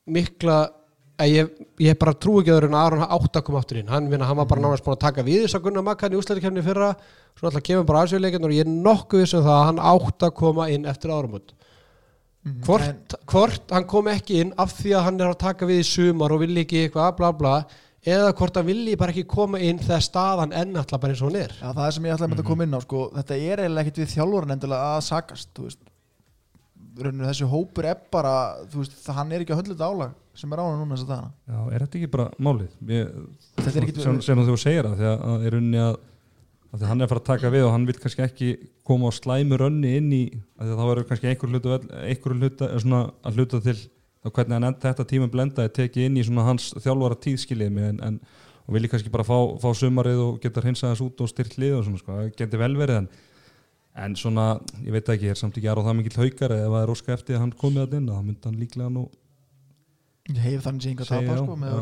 mikla 0.06 0.56
að 0.62 0.72
ég, 1.22 1.50
ég 1.78 1.98
bara 2.00 2.14
trú 2.18 2.40
ekki 2.40 2.50
öðru 2.54 2.68
en 2.70 2.74
að 2.74 2.86
Aron 2.88 3.04
átt 3.06 3.36
að 3.38 3.44
koma 3.46 3.60
aftur 3.62 3.78
inn. 3.80 3.90
Hann, 3.92 4.08
hann 4.10 4.38
var 4.40 4.48
bara 4.50 4.64
nánast 4.64 4.84
búin 4.86 4.96
að 4.96 5.04
taka 5.04 5.22
við 5.26 5.44
þess 5.44 5.58
að 5.58 5.66
Gunnar 5.68 5.86
Makkan 5.86 6.14
í 6.14 6.18
úslæðikefni 6.18 6.64
fyrra. 6.66 6.88
Svo 7.38 7.48
alltaf 7.50 7.62
kemur 7.66 7.86
bara 7.88 8.02
aðsjöleikin 8.04 8.48
og 8.48 8.54
ég 8.54 8.64
er 8.66 8.72
nokkuð 8.72 9.22
vissum 9.22 9.44
það 9.46 9.54
að 9.60 9.64
hann 9.68 9.80
átt 9.92 10.26
að 10.26 10.34
koma 10.40 10.66
inn 10.74 10.88
eftir 10.90 11.14
áramót. 11.14 11.54
Mhm. 12.44 12.50
En- 12.50 12.60
hvort, 12.66 13.14
hvort 13.30 13.70
hann 13.72 13.86
kom 13.88 14.10
ekki 14.12 14.40
inn 14.42 14.52
af 14.58 14.74
því 14.76 14.90
að 14.98 15.04
hann 15.06 15.20
er 15.20 15.30
að 15.32 15.38
taka 15.38 15.66
við 15.66 15.80
í 15.80 15.88
sumar 15.88 16.32
og 16.34 16.40
villi 16.44 16.64
ekki 16.66 16.82
eitthvað 16.88 17.16
bla 17.16 17.32
bla 17.32 17.54
eða 18.04 18.34
hvort 18.36 18.58
hann 18.58 18.66
villi 18.66 18.96
bara 19.00 19.12
ekki 19.14 19.24
koma 19.26 19.58
inn 19.58 19.78
þegar 19.78 20.02
staðan 20.04 20.52
enn 20.52 20.76
alltaf 20.76 21.00
bara 21.00 21.14
eins 21.14 21.22
og 21.24 21.30
hann 21.32 21.40
er. 21.40 21.54
Já, 21.56 21.70
það 21.72 21.86
er 21.86 21.96
sem 21.96 22.04
ég 22.04 22.14
ætlaði 22.18 22.34
með 22.34 22.42
að 22.42 22.50
koma 22.50 22.66
inn 22.66 22.76
á 22.76 22.80
sko, 22.84 23.10
þetta 23.14 23.38
er 23.38 23.62
eiginlega 23.64 23.86
ekkert 23.86 24.02
við 24.02 24.12
þjálfurinn 24.12 24.52
endilega 24.58 24.90
að 24.98 25.04
sakast 25.08 25.48
þú 25.56 25.68
veist 25.70 25.78
Rauninu, 26.94 27.26
þessi 27.26 27.48
hópur 27.50 27.88
er 27.90 28.00
bara 28.14 28.34
veist, 28.70 28.94
það, 29.02 29.16
hann 29.18 29.32
er 29.34 29.44
ekki 29.44 29.54
að 29.54 29.62
þetta 29.64 29.88
álag 29.90 30.12
sem 30.38 30.52
er 30.54 30.60
á 30.62 30.64
hann 30.66 30.80
núna 30.82 30.94
þess 30.96 31.06
að 31.06 31.12
dagana 31.12 31.30
Já, 31.50 31.58
er 31.74 31.84
þetta 31.84 31.98
ekki 32.00 32.10
bara 32.14 32.26
málið? 32.38 32.74
Ég, 32.90 33.14
er 33.64 33.80
ekkit- 33.82 34.02
sem, 34.04 34.20
sem 34.26 34.42
þú 34.46 34.56
segir 34.60 34.88
það, 34.88 35.00
því 35.00 35.08
að, 35.10 35.24
að 35.32 35.46
er 35.48 35.56
unni 35.58 35.80
að, 35.82 35.96
að 36.74 36.86
hann 36.90 37.00
er 37.02 37.06
að 37.08 37.12
fara 37.14 37.22
að 37.24 37.28
taka 37.32 37.52
við 37.54 37.66
og 37.66 37.74
hann 37.74 37.88
vil 37.88 37.98
kannski 38.04 38.24
ekki 38.26 38.52
koma 38.86 39.10
á 39.10 39.12
slæmu 39.18 39.58
rönni 39.62 39.96
inn 39.98 40.14
í, 40.14 40.22
þá 40.60 40.84
verður 40.84 41.08
kannski 41.10 41.30
einhver 41.32 41.54
hluta, 41.54 41.80
einhver 42.04 42.38
hluta 42.38 42.70
er 42.70 42.84
svona 42.84 43.02
að 43.26 43.38
hluta 43.40 43.62
til 43.64 43.76
þá 44.24 44.30
hvernig 44.30 44.56
hann 44.56 44.70
enda 44.70 44.88
þetta 44.88 45.08
tíma 45.10 45.30
blenda 45.32 45.66
er 45.66 45.74
tekið 45.76 46.08
inn 46.08 46.16
í 46.22 46.24
hans 46.46 46.70
þjálfara 46.80 47.18
tíðskilið 47.26 47.78
en, 47.90 48.00
en 48.06 48.20
vilji 48.72 48.88
kannski 48.88 49.12
bara 49.12 49.26
fá, 49.26 49.36
fá 49.60 49.68
sumarið 49.76 50.20
og 50.24 50.38
geta 50.42 50.62
hreinsað 50.64 50.94
þess 50.94 51.04
út 51.04 51.20
og 51.20 51.30
styrt 51.30 51.58
lið 51.60 51.74
og 51.78 51.84
svona 51.84 52.00
sko, 52.00 52.16
það 52.16 52.30
geti 52.38 52.60
vel 52.60 52.72
verið 52.78 53.02
en 53.02 53.08
en 53.94 54.16
svona, 54.18 54.46
ég 54.82 54.94
veit 54.94 55.10
ekki, 55.14 55.30
er 55.30 55.38
samt 55.38 55.58
ekki 55.58 55.70
aðra 55.70 55.86
það 55.88 55.98
mikill 56.00 56.22
haukar 56.24 56.54
eða 56.56 56.64
ef 56.66 56.72
það 56.74 56.84
er 56.84 56.94
óska 56.94 57.14
eftir 57.14 57.36
að 57.36 57.44
hann 57.44 57.52
komið 57.60 57.84
að 57.84 57.98
inn 57.98 58.08
þá 58.10 58.22
myndi 58.22 58.48
hann 58.48 58.62
líklega 58.62 58.94
nú 58.94 59.04
Ég 60.24 60.40
hef 60.40 60.64
þannig 60.64 60.84
sem 60.86 60.94
ég 60.94 61.02
að 61.04 61.08
Segja 61.10 61.20
tapa 61.20 61.34
já, 61.36 61.42
sko, 61.44 61.56
með 61.60 61.72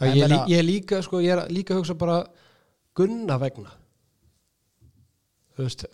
En 0.00 0.14
ég, 0.16 0.30
lí, 0.32 0.36
ég 0.48 0.58
er 0.58 0.64
líka 0.64 0.98
sko, 1.04 1.20
ég 1.22 1.34
er 1.36 1.52
líka 1.52 1.74
að 1.74 1.82
hugsa 1.82 1.94
bara 2.00 2.22
Gunna 2.96 3.36
vegna. 3.38 3.74
Þú 5.54 5.66
veist 5.66 5.84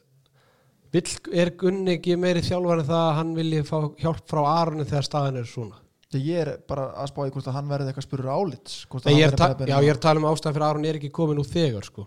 vill, 0.95 1.17
er 1.35 1.51
Gunni 1.59 1.97
ekki 1.97 2.17
meiri 2.21 2.45
þjálfar 2.47 2.85
en 2.85 2.89
það 2.89 3.03
að 3.03 3.17
hann 3.19 3.35
vilji 3.37 3.65
fá 3.67 3.77
hjálp 4.01 4.23
frá 4.31 4.41
Aroni 4.53 4.87
þegar 4.87 5.09
staðan 5.09 5.41
er 5.43 5.51
svona? 5.51 5.83
Ég 6.17 6.39
er 6.47 6.53
bara 6.71 6.87
að 7.03 7.11
spá 7.11 7.19
í 7.27 7.33
hvort 7.35 7.49
að 7.51 7.57
hann 7.59 7.69
verði 7.69 7.91
eitthvað 7.91 8.07
spurur 8.07 8.31
álits 8.33 8.77
ég 9.11 9.27
er, 9.27 9.35
ta 9.37 9.51
já, 9.59 9.75
ég 9.75 9.91
er 9.91 9.99
að 9.99 10.05
tala 10.07 10.23
um 10.23 10.29
ástæðan 10.31 10.55
fyrir 10.57 10.67
Aron 10.71 10.87
er 10.89 10.97
ekki 11.01 11.11
komin 11.13 11.43
úr 11.43 11.49
þegar 11.51 11.85
sko 11.85 12.07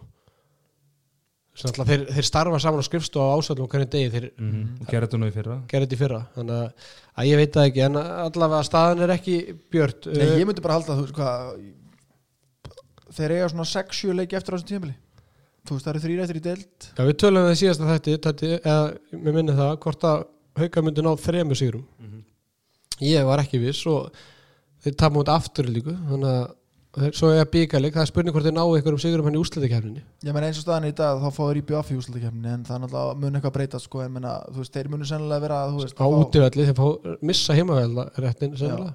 þeir, 1.60 2.06
þeir 2.16 2.28
starfa 2.28 2.62
saman 2.64 2.84
á 2.84 2.88
skrifstofu 2.88 3.26
á 3.26 3.36
ásætlum 3.40 3.70
hvernig 3.72 3.92
degi 3.92 4.14
þeir 4.14 4.28
mm 4.38 4.64
og 4.80 4.88
gerði 4.88 5.08
þetta 5.08 5.20
nú 5.20 5.28
í 5.30 5.36
fyrra. 5.36 5.58
gerði 5.72 5.88
þetta 5.88 5.98
í 5.98 6.02
fyrra. 6.04 6.22
Þannig 6.38 6.56
að, 6.56 6.88
að 7.16 7.30
ég 7.30 7.42
veit 7.42 7.54
það 7.58 7.70
ekki 7.70 7.86
en 7.88 8.00
allavega 8.00 8.70
staðan 8.70 9.04
er 9.06 9.14
ekki 9.18 9.36
björt. 9.74 10.10
Nei, 10.16 10.26
ég 10.40 10.48
myndi 10.48 10.66
bara 10.66 10.80
halda 10.80 10.98
þú 10.98 11.06
veist 11.06 11.20
hvað 11.20 11.38
þeir 13.20 13.36
eiga 13.36 13.52
svona 13.54 13.70
6-7 13.74 14.18
leiki 14.18 14.40
eftir 14.40 14.54
á 14.54 14.56
þessum 14.56 14.72
tímabili. 14.72 14.98
Þú 15.68 15.76
veist 15.76 15.86
það 15.86 15.94
eru 15.94 16.04
þrýr 16.06 16.24
eftir 16.24 16.40
í 16.40 16.44
deild. 16.46 16.90
Já, 16.96 17.04
við 17.04 17.16
tölum 17.20 17.48
við 17.50 17.58
síðast 17.60 17.84
að 17.84 17.94
þetta, 17.96 18.18
þetta 18.30 18.52
eða 18.60 19.24
mér 19.26 19.36
minni 19.36 19.58
það, 19.58 19.74
hvort 19.84 20.06
að 20.08 20.28
hauka 20.60 20.84
myndi 20.84 21.06
ná 21.06 21.12
þremur 21.20 21.60
sigrum 21.60 21.86
ég 23.04 23.28
var 23.28 23.42
ekki 23.44 23.62
viss 23.62 23.86
og 23.90 24.10
þeir 24.84 24.96
tapum 25.00 25.22
út 25.24 25.32
aftur 25.32 25.70
líku 25.70 25.94
þannig 25.94 26.32
að 26.32 26.48
svo 27.18 27.28
er 27.34 27.48
bíkalik, 27.52 27.94
það 27.96 28.04
er 28.04 28.10
spurning 28.10 28.34
hvort 28.36 28.46
þeir 28.48 28.56
ná 28.56 28.64
ykkur 28.80 28.96
um 28.96 29.02
sigurum 29.02 29.28
hann 29.30 29.38
í 29.38 29.42
úrslitakefninni 29.42 30.02
ég 30.26 30.34
menn 30.36 30.46
eins 30.48 30.60
og 30.60 30.64
staðan 30.66 30.90
í 30.90 30.98
dag 30.98 31.14
þá 31.22 31.30
fáður 31.36 31.60
í 31.62 31.64
BF 31.70 31.88
í 31.94 31.96
úslutakefni 32.00 32.50
en 32.54 32.64
það 32.68 32.76
er 32.76 32.82
náttúrulega 32.84 33.20
mun 33.22 33.36
eitthvað 33.40 33.56
breyta 33.56 33.78
sko 33.82 33.98
en 34.04 34.14
menna, 34.16 34.32
þú 34.50 34.58
veist 34.64 34.76
þeir 34.76 34.88
munu 34.94 35.06
sennilega 35.08 35.44
vera 35.46 35.58
þú 35.70 35.78
veist, 35.84 35.98
á 35.98 36.06
að 36.06 36.20
útivalli, 36.20 36.68
þeir 36.70 36.80
fá 36.80 36.88
missa 37.32 37.52
heimavelda 37.58 38.04
réttin 38.20 38.54
sennilega 38.60 38.94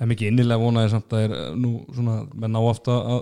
Það 0.00 0.06
er 0.06 0.12
mikið 0.14 0.26
innilega 0.32 0.64
vonaði 0.64 0.88
samt 0.94 1.10
að 1.12 1.20
er 1.26 1.32
eh, 1.36 1.40
nú 1.60 1.70
svona, 1.92 2.14
menn 2.32 2.52
ná 2.56 2.60
ofta 2.62 2.92
að 2.96 3.20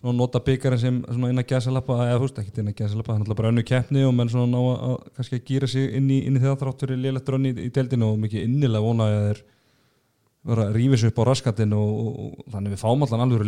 svona 0.00 0.16
nota 0.16 0.38
byggarinn 0.42 0.80
sem 0.80 0.96
svona 1.06 1.30
inn 1.30 1.42
að 1.42 1.50
gæsalappa 1.52 1.94
eða 2.06 2.16
þú 2.16 2.24
veist 2.24 2.40
ekki 2.40 2.60
inn 2.62 2.72
að 2.72 2.80
gæsalappa, 2.80 3.10
það 3.12 3.14
er 3.14 3.20
náttúrulega 3.20 3.40
bara 3.42 3.52
önnu 3.52 3.64
keppni 3.68 4.00
og 4.08 4.14
menn 4.16 4.32
svona 4.32 4.50
ná 4.50 4.60
að, 4.64 4.96
að 5.20 5.24
vera 10.48 10.66
að 10.68 10.76
rífa 10.78 10.98
sig 11.00 11.10
upp 11.10 11.18
á 11.20 11.24
raskatinn 11.28 11.72
og, 11.76 11.88
og, 12.00 12.20
og 12.24 12.52
þannig 12.54 12.74
við 12.74 12.80
fáum 12.80 13.02
allan 13.04 13.24
alveg 13.26 13.42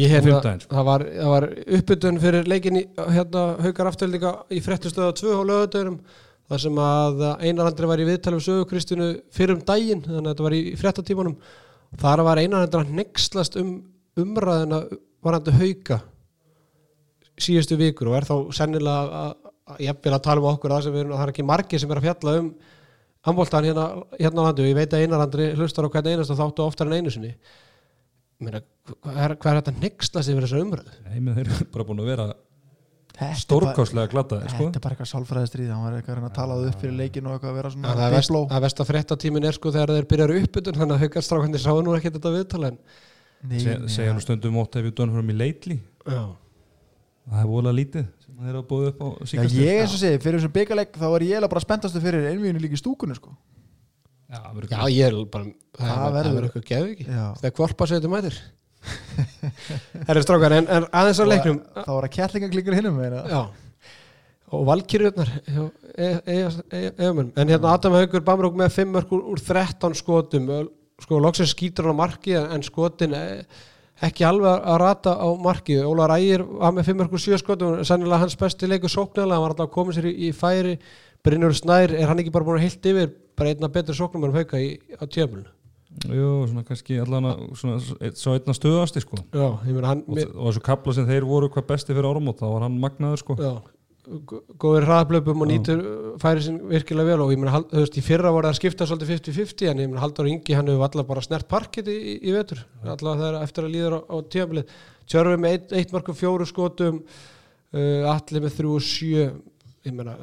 Ég 0.00 0.12
hef 0.12 0.26
það, 0.26 0.82
var, 0.88 1.04
var 1.32 1.46
uppbytun 1.78 2.20
fyrir 2.20 2.50
leikin 2.50 2.80
í 2.80 2.82
hérna, 2.98 3.44
haukar 3.64 3.88
afturlíka 3.88 4.34
í 4.52 4.60
frettustöða 4.64 5.14
2 5.22 5.38
á 5.40 5.42
lögutörum 5.48 5.96
þar 6.50 6.62
sem 6.64 6.80
að 6.82 7.24
einarandri 7.46 7.88
var 7.88 8.02
í 8.02 8.06
viðtalum 8.08 8.42
sögu 8.42 8.66
Kristinu 8.68 9.10
fyrir 9.32 9.56
um 9.56 9.64
daginn 9.64 10.02
þannig 10.04 10.24
að 10.24 10.32
þetta 10.32 10.46
var 10.48 10.56
í 10.56 10.62
frettatímanum 10.80 11.36
þar 12.00 12.24
var 12.26 12.40
einarandri 12.42 12.82
að 12.82 12.96
nexlast 12.98 13.58
um 13.60 13.76
umræðina 14.18 14.82
varandi 15.24 15.54
hauka 15.54 16.00
síðustu 17.40 17.78
vikur 17.80 18.10
og 18.10 18.18
er 18.18 18.26
þá 18.28 18.34
sennilega 18.56 19.22
að, 19.22 19.32
að 19.70 20.02
vil 20.04 20.14
að 20.16 20.24
tala 20.26 20.42
um 20.42 20.50
okkur 20.50 20.74
það 20.74 20.84
sem 20.84 20.96
við 20.96 21.04
erum, 21.04 21.16
það 21.16 21.24
er 21.24 21.32
ekki 21.32 21.46
margir 21.46 21.82
sem 21.82 21.92
er 21.94 22.00
að 22.00 22.08
fjalla 22.08 22.36
um 22.40 22.50
handbóltan 23.26 23.66
hérna, 23.68 23.86
hérna 24.18 24.44
á 24.44 24.46
landu 24.48 24.68
ég 24.68 24.76
veit 24.78 24.94
að 24.96 25.06
einarandri 25.06 25.50
hlustar 25.58 25.88
á 25.88 25.92
hvern 25.92 26.12
einast 26.12 26.32
og 26.34 26.38
þáttu 26.40 26.66
oftar 26.66 26.90
en 26.90 27.00
einu 27.00 27.12
sinni. 27.14 27.34
Meina, 28.40 28.62
hvað 29.04 29.18
er, 29.26 29.34
hvað 29.36 29.50
er 29.52 29.58
þetta 29.60 29.74
nexlast 29.82 30.32
yfir 30.32 30.46
þessar 30.46 30.62
umræðu? 30.64 30.94
Nei, 31.10 31.18
þeir 31.34 31.42
eru 31.44 31.66
bara 31.74 31.88
búin 31.90 32.00
að 32.00 32.08
vera 32.14 32.30
er 33.20 33.36
stórkostlega 33.36 34.10
glataði 34.10 34.48
sko. 34.48 34.66
Þetta 34.66 34.80
er 34.80 34.84
bara 34.84 34.96
eitthvað 34.96 35.10
sálfræðistrið 35.10 35.70
hann 35.74 35.84
var 35.84 35.96
eitthvað 35.98 36.14
að 36.14 36.18
reyna 36.20 36.30
að 36.30 36.36
tala 36.38 36.56
upp 36.70 36.80
fyrir 36.80 36.96
leikin 36.96 37.28
og 37.28 37.34
eitthvað 37.36 37.50
að 37.50 37.58
vera 37.58 37.70
Ja, 37.70 37.74
svona 37.74 37.94
það 37.98 38.04
er 38.06 38.14
vest, 38.16 38.36
er 38.40 38.64
vest 38.64 38.80
að 38.80 38.90
fréttatímin 38.90 39.48
er 39.48 39.56
sko 39.56 39.72
þegar 39.74 39.92
þeir 39.96 40.08
byrjar 40.12 40.34
uppbytun 40.38 40.78
þannig 40.80 40.96
að 40.96 41.04
haugarstrákandi 41.04 41.60
sáu 41.60 41.82
nú 41.84 41.96
ekki 41.96 42.12
þetta 42.16 42.34
viðtala 42.36 42.70
en 42.72 42.78
Nei, 43.40 43.56
Se, 43.60 43.76
segja 43.88 44.12
nú 44.12 44.20
stundum 44.24 44.58
ótt 44.60 44.76
ef 44.76 44.84
við 44.84 44.96
dönum 44.98 45.16
fram 45.16 45.32
í 45.32 45.36
leitli 45.36 45.76
já, 45.80 46.22
það 47.24 47.38
er 47.42 47.48
volað 47.48 47.76
lítið 47.78 48.08
þeir 48.40 48.52
eru 48.52 48.60
að 48.62 48.68
búið 48.70 48.88
upp 48.90 49.00
á 49.00 49.08
Já, 49.10 49.28
síkast 49.32 49.56
ég 49.58 49.80
eins 49.82 49.94
og 49.96 50.00
segi, 50.02 50.20
fyrir 50.24 50.40
þessum 50.40 50.54
byggaleg 50.56 50.94
þá 51.00 51.06
er 51.10 51.24
ég 51.28 51.48
bara 51.52 51.64
spenntastu 51.64 52.02
fyrir 52.02 52.28
einvíðinu 52.30 52.62
líka 52.62 52.78
í 52.78 52.80
stúkunni 52.80 53.16
sko. 53.18 53.34
Já, 54.30 54.40
Já, 54.70 54.80
ég 54.94 55.06
er 55.08 55.16
bara 55.26 55.44
Það, 55.44 55.86
Það 55.86 56.00
það 56.00 56.14
verður- 56.16 56.46
eitthvað 56.46 56.66
geðu 56.70 56.90
ekki. 56.94 57.06
Þegar 57.40 57.54
kvolpa 57.56 57.86
sér 57.86 58.00
þetta 58.00 58.12
mætir. 58.12 58.38
Herri 60.08 60.22
strákar, 60.24 60.54
en, 60.56 60.68
en 60.72 60.86
aðeins 60.96 61.20
á 61.20 61.26
leiknum. 61.28 61.58
Og 61.74 61.84
þá 61.86 61.90
var 61.94 62.06
að 62.06 62.14
kærlingaglíkur 62.16 62.76
hinnum 62.78 62.96
meina. 63.00 63.22
Já. 63.30 63.40
Og 64.50 64.64
valkyrjurnar 64.66 65.28
En 66.00 67.50
hérna 67.52 67.70
Adam 67.70 67.94
Haugur 67.94 68.24
Bamrúk 68.26 68.56
með 68.58 68.72
5 68.80 68.94
mörg 68.96 69.12
úr, 69.14 69.22
úr 69.34 69.42
13 69.46 69.94
skotum. 70.00 70.48
Sko, 71.00 71.20
loksins 71.22 71.54
skýtur 71.54 71.86
hann 71.86 71.96
á 71.96 72.00
marki 72.02 72.34
En 72.36 72.64
skotin 72.66 73.14
eh, 73.16 73.44
ekki 74.08 74.24
alveg 74.24 74.64
að 74.72 74.80
rata 74.80 75.14
á 75.16 75.28
marki 75.40 75.78
Ólar 75.84 76.16
Ægir 76.16 76.46
var 76.46 76.74
með 76.76 76.90
5 76.90 77.00
mörg 77.00 77.14
úr 77.14 77.22
7 77.26 77.40
skotum. 77.42 77.78
Sennilega 77.84 78.24
hans 78.24 78.36
besti 78.40 78.68
leikur 78.70 78.92
sóknarlega. 78.92 79.36
Hann 79.36 79.44
var 79.44 79.54
alltaf 79.54 79.68
að 79.68 79.74
koma 79.76 79.96
sér 79.96 80.10
í, 80.10 80.16
í 80.28 80.34
færi. 80.36 80.78
Brynur 81.24 81.52
Snær, 81.56 81.92
er 81.92 82.08
hann 82.08 82.20
ekki 82.22 82.32
bara 82.32 82.46
búin 82.46 82.60
að 82.60 82.68
heilt 82.68 82.86
yfir 82.92 83.10
Bara 83.36 83.52
einna 83.52 83.68
betri 83.72 83.96
sóknum 83.96 84.28
en 84.28 84.36
Hauka 84.36 84.60
í, 84.60 84.76
á 84.96 85.04
tjöflunu 85.04 85.50
Jú, 86.06 86.46
svona 86.46 86.62
kannski 86.64 87.00
allan 87.02 87.26
að 87.26 87.40
svo 88.14 88.36
einna 88.36 88.54
stöðasti 88.54 89.02
sko. 89.02 89.18
Já, 89.34 89.48
ég 89.66 89.74
meina 89.74 89.88
hann 89.90 90.04
og, 90.06 90.20
og 90.22 90.44
þessu 90.46 90.62
kapla 90.62 90.94
sem 90.94 91.08
þeir 91.08 91.26
voru 91.26 91.48
hvað 91.50 91.66
besti 91.72 91.90
fyrir 91.90 92.06
áramót 92.06 92.38
þá 92.38 92.44
var 92.46 92.64
hann 92.68 92.76
magnaður 92.78 93.22
sko. 93.24 93.36
Já, 93.42 93.50
gó- 94.30 94.40
góður 94.62 94.86
hraðblöpum 94.88 95.42
og 95.44 95.48
nýtur 95.50 95.80
færi 96.22 96.42
sinn 96.44 96.58
virkilega 96.70 97.12
vel 97.12 97.24
og 97.24 97.32
ég 97.34 97.40
meina, 97.40 97.60
þú 97.70 97.82
veist, 97.84 97.98
í 98.00 98.04
fyrra 98.04 98.32
voru 98.34 98.48
það 98.48 98.54
að 98.54 98.58
skipta 98.60 98.86
svolítið 98.90 99.12
50-50 99.14 99.70
en 99.70 99.82
ég 99.84 99.90
meina, 99.90 100.02
Haldur 100.02 100.28
Ingi, 100.30 100.56
hann 100.58 100.70
hefur 100.72 100.86
allar 100.88 101.06
bara 101.08 101.24
snert 101.24 101.48
parkið 101.50 101.90
í, 101.92 101.96
í, 102.00 102.14
í 102.30 102.34
vetur, 102.34 102.62
allar 102.84 103.20
þegar 103.22 103.38
eftir 103.44 103.66
að 103.68 103.74
líður 103.76 103.96
á, 103.96 104.00
á 104.10 104.16
tíðanbilið, 104.34 104.74
Tjörfi 105.10 105.40
með 105.42 105.56
eitt, 105.56 105.72
eitt 105.80 105.94
markum 105.94 106.14
fjóru 106.18 106.46
skotum 106.46 107.00
uh, 107.74 108.12
Alli 108.14 108.42
með 108.44 108.54
þrjú 108.58 108.76
og 108.76 108.84
sjö 108.86 109.24
ég 109.86 109.96
meina, 109.96 110.16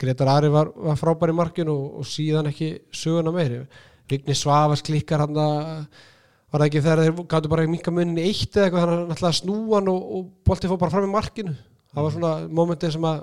Gretar 0.00 0.30
Ari 0.32 0.48
var, 0.52 0.70
var 0.74 0.96
frábær 1.00 1.32
í 1.32 1.36
markinu 1.40 1.72
og, 1.74 1.98
og 2.02 2.06
síðan 2.08 2.50
ekki 2.52 2.72
söguna 2.94 3.32
meiri, 3.34 3.64
Vigni 4.10 4.34
Svavas 4.38 4.82
klikkar 4.86 5.22
hann 5.26 5.36
að 5.38 5.58
var 6.50 6.64
það 6.64 6.66
ekki 6.66 6.80
þegar 6.82 7.00
þeir 7.04 7.26
gætu 7.30 7.50
bara 7.52 7.64
minka 7.70 7.92
munin 7.94 8.16
í 8.18 8.24
eitt 8.26 8.56
eða 8.58 8.64
eitthvað, 8.66 8.80
þannig 8.80 8.94
að 8.94 9.02
hann 9.04 9.12
ætlaði 9.14 9.30
að 9.30 9.36
snúa 9.38 9.76
hann 9.76 9.90
og, 9.92 10.06
og 10.16 10.24
boltið 10.48 10.72
fór 10.72 10.80
bara 10.80 10.94
fram 10.96 11.06
í 11.06 11.10
markinu 11.12 11.52
það 11.94 12.04
var 12.06 12.14
svona 12.16 12.32
momentið 12.60 12.94
sem 12.96 13.06
að 13.10 13.20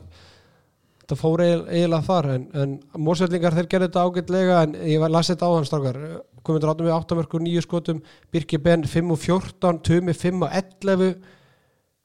þetta 1.01 1.17
fór 1.21 1.43
eiginlega, 1.45 2.01
þar 2.03 2.29
en, 2.33 2.45
en 2.63 2.73
mósveldingar 3.07 3.55
þeir 3.55 3.69
gerði 3.71 3.87
þetta 3.89 4.05
ágætlega 4.09 4.57
en 4.65 4.73
ég 4.91 4.99
var 5.03 5.13
lasið 5.13 5.35
þetta 5.37 5.47
á 5.47 5.55
hann 5.55 5.67
strákar. 5.69 5.99
Komundur 6.47 6.71
áttum 6.73 6.87
við 6.87 6.95
8 6.97 7.15
mörgur 7.19 7.43
9 7.43 7.63
skotum 7.63 8.01
Birki 8.31 8.59
Ben 8.63 8.83
5 8.87 9.13
og 9.15 9.19
14 9.23 9.79
Tumi 9.87 10.13
5 10.15 10.43
og 10.47 10.51
11 10.61 11.13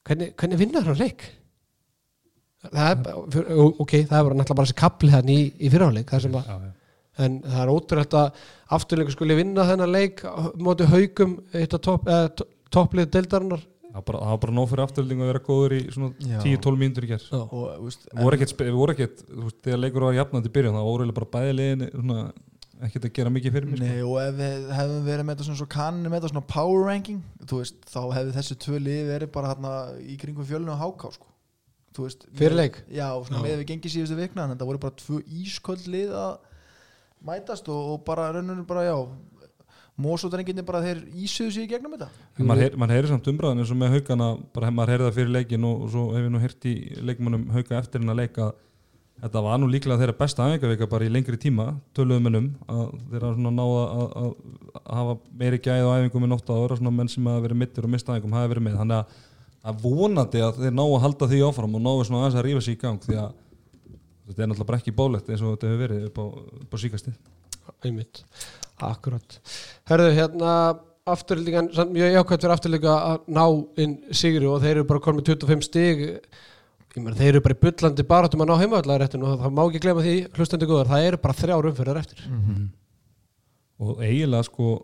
hvernig, 0.07 0.33
hvernig 0.39 0.61
vinnar 0.63 0.87
hann 0.91 0.99
leik? 1.03 1.25
það 2.63 2.93
er, 2.93 3.49
ok, 3.83 3.93
það 4.07 4.17
er 4.19 4.27
bara 4.29 4.37
náttúrulega 4.39 4.55
bara 4.61 4.69
þessi 4.69 4.79
kapli 4.79 5.11
þannig 5.11 5.39
í, 5.41 5.47
í 5.67 5.71
fyrirháleik 5.73 6.13
það 6.13 6.21
en 7.27 7.39
það 7.43 7.63
er 7.65 7.71
ótrúlega 7.73 8.21
að 8.23 8.45
afturleikur 8.79 9.15
skuli 9.17 9.35
vinna 9.37 9.65
þennan 9.69 9.91
leik 9.93 10.23
móti 10.63 10.87
haugum 10.89 11.35
eitt 11.59 11.75
af 11.75 11.83
topp, 11.85 12.07
eða, 12.09 12.29
to- 12.39 12.47
topplið 12.73 13.11
deildarinnar 13.17 13.65
Það 13.93 13.99
var 13.99 14.05
bara, 14.09 14.21
það 14.23 14.31
var 14.33 14.41
bara 14.43 14.55
nóg 14.57 14.69
fyrir 14.71 14.83
afturlending 14.87 15.23
að 15.23 15.29
vera 15.29 15.43
góður 15.45 15.75
í 15.77 15.81
svona 15.93 16.15
Já. 16.25 16.39
10-12 16.41 16.79
mínútur 16.81 17.05
í 17.05 17.11
gerð 17.11 17.27
Við 18.63 18.79
voru 18.79 18.95
ekkert, 18.95 19.25
þegar 19.67 19.83
leikur 19.83 20.07
var 20.07 20.17
jafnandi 20.17 20.49
í 20.49 20.55
byrjun 20.55 20.79
það 20.79 20.89
voru 20.89 21.17
bara 21.19 21.29
bæði 21.35 21.67
svona, 21.91 22.23
ekkert 22.87 23.07
að 23.07 23.13
gera 23.19 23.33
mikið 23.33 23.57
fyrir 23.57 23.69
mig 23.69 23.79
sko. 23.79 23.89
Nei, 23.91 24.07
og 24.07 24.17
ef 24.23 24.39
við 24.39 24.71
hefðum 24.79 25.05
verið 25.07 25.27
með 25.27 25.37
þetta 25.37 25.47
svona 25.49 25.61
svo 25.61 25.69
kanninu 25.75 26.11
með 26.11 26.19
þetta 26.19 26.33
svona 26.33 26.49
power 26.55 26.87
ranking 26.89 27.21
veist, 27.53 27.77
þá 27.93 28.01
hefði 28.17 28.35
þessi 28.39 28.57
tvö 28.65 28.81
lið 28.83 29.03
verið 29.13 29.33
bara 29.37 29.53
hérna 29.53 29.75
í 30.01 30.17
kringum 30.23 30.49
fjölinu 30.49 30.73
og 30.75 30.81
háká 30.81 31.13
sko. 31.19 31.29
Þú 31.93 32.07
veist, 32.07 32.25
Fyrir 32.39 32.57
leik? 32.57 32.81
Já, 32.89 33.07
svona 33.27 33.43
Já. 33.43 33.45
með 33.45 33.61
við 33.61 33.69
gengið 33.69 33.95
síðustu 33.99 34.17
vikna 34.17 34.47
en 34.47 34.55
þetta 34.55 34.69
voru 34.71 34.81
bara 34.83 34.97
tvö 35.03 35.21
ísköld 35.43 35.85
lið 35.93 36.15
að 36.17 36.33
mætast 37.29 37.69
og, 37.71 37.93
og 37.93 38.03
bara 38.09 38.31
rauninu 38.33 38.65
bara 38.67 38.87
já 38.89 38.97
mósótarenginni 40.01 40.65
bara 40.65 40.81
þeir 40.83 41.03
ísuðu 41.21 41.53
sig 41.53 41.67
í 41.67 41.71
gegnum 41.75 41.93
þetta? 41.97 42.09
En 42.41 42.47
maður 42.49 42.65
heyr- 42.65 42.77
maður 42.81 42.97
heyri 42.97 43.11
samt 43.11 43.29
umræðan 43.33 43.61
eins 43.63 43.73
og 43.75 43.79
með 43.83 43.97
haugana 43.99 44.29
bara 44.55 44.69
hef 44.71 44.75
maður 44.79 44.93
heyrið 44.95 45.09
það 45.09 45.17
fyrir 45.19 45.33
leikin 45.37 45.67
og, 45.69 45.83
og 45.85 45.91
svo 45.93 46.05
hef 46.17 46.23
ég 46.25 46.31
nú 46.33 46.41
heyrt 46.43 46.69
í 46.71 46.75
leikmannum 47.11 47.49
hauga 47.53 47.79
eftir 47.83 48.01
hennar 48.01 48.17
leik 48.23 48.39
að 48.41 48.55
þetta 49.23 49.43
var 49.45 49.61
nú 49.63 49.69
líklega 49.71 50.01
þeirra 50.01 50.17
besta 50.19 50.47
æfingavika 50.49 50.89
bara 50.91 51.07
í 51.07 51.13
lengri 51.13 51.37
tíma 51.39 51.67
töluðum 51.95 52.25
mennum 52.27 52.47
að 52.73 52.87
þeirra 53.13 53.35
svona 53.37 53.53
náða 53.55 53.83
að, 53.85 54.17
að, 54.23 54.33
að 54.81 54.97
hafa 54.97 55.19
meiri 55.43 55.61
gæð 55.63 55.85
á 55.87 55.95
æfingum 56.01 56.27
en 56.27 56.35
ofta 56.39 56.57
ára 56.57 56.79
svona 56.81 56.95
menn 56.97 57.13
sem 57.13 57.29
hafa 57.31 57.45
verið 57.45 57.61
mittir 57.61 57.87
og 57.87 57.93
mista 57.93 58.17
æfingum 58.17 58.35
hafa 58.35 58.51
verið 58.55 58.67
með. 58.67 58.81
Þannig 58.81 58.97
að, 58.99 59.21
að 59.71 59.85
vonandi 59.85 60.43
að 60.43 60.59
þeir 60.65 60.75
ná 60.75 60.83
að 60.89 60.99
halda 61.05 61.29
því 61.31 61.43
áfram 61.53 61.77
og 61.79 61.85
náðu 61.87 62.09
svona 62.09 62.25
aðeins 62.25 62.41
að 62.41 62.47
rífa 62.49 62.65
sig 62.67 62.75
í 62.75 62.83
gang 62.83 62.99
því 63.05 63.21
að 63.23 63.31
þetta 64.33 64.43
er 64.43 64.51
náttúrulega 64.55 64.81
ekki 64.83 64.97
bólegt 64.99 65.31
eins 65.31 65.45
og 65.45 65.55
þetta 65.55 65.71
hefur 65.71 65.85
verið 65.85 66.09
upp 66.09 66.19
á, 66.19 66.25
á 66.73 66.77
síkastið 66.83 67.15
akkurat. 68.89 69.37
Herðu 69.91 70.15
hérna 70.17 70.55
afturlíkan, 71.13 71.71
samt 71.75 71.93
mjög 71.95 72.15
jákvæmt 72.15 72.45
fyrir 72.45 72.55
afturlíka 72.55 72.95
að 72.95 73.29
ná 73.35 73.45
inn 73.83 73.95
sigri 74.15 74.47
og 74.47 74.63
þeir 74.63 74.77
eru 74.77 74.89
bara 74.91 75.03
komið 75.03 75.33
25 75.33 75.67
stig. 75.67 76.05
Meina 76.95 77.17
þeir 77.17 77.31
eru 77.33 77.43
bara 77.47 77.57
í 77.57 77.63
bullandi 77.63 78.05
barátum 78.07 78.45
að 78.45 78.51
ná 78.51 78.61
heimavallarréttin 78.61 79.25
og 79.25 79.41
það 79.41 79.55
má 79.57 79.63
ekki 79.65 79.83
glemma 79.83 80.05
því 80.05 80.17
hlustandi 80.37 80.69
góðar, 80.69 80.91
það 80.93 81.07
eru 81.09 81.21
bara 81.23 81.39
þrjár 81.39 81.69
umfyrir 81.71 82.01
eftir. 82.03 82.27
Og 83.83 84.03
eiginlega 84.05 84.47
sko 84.47 84.75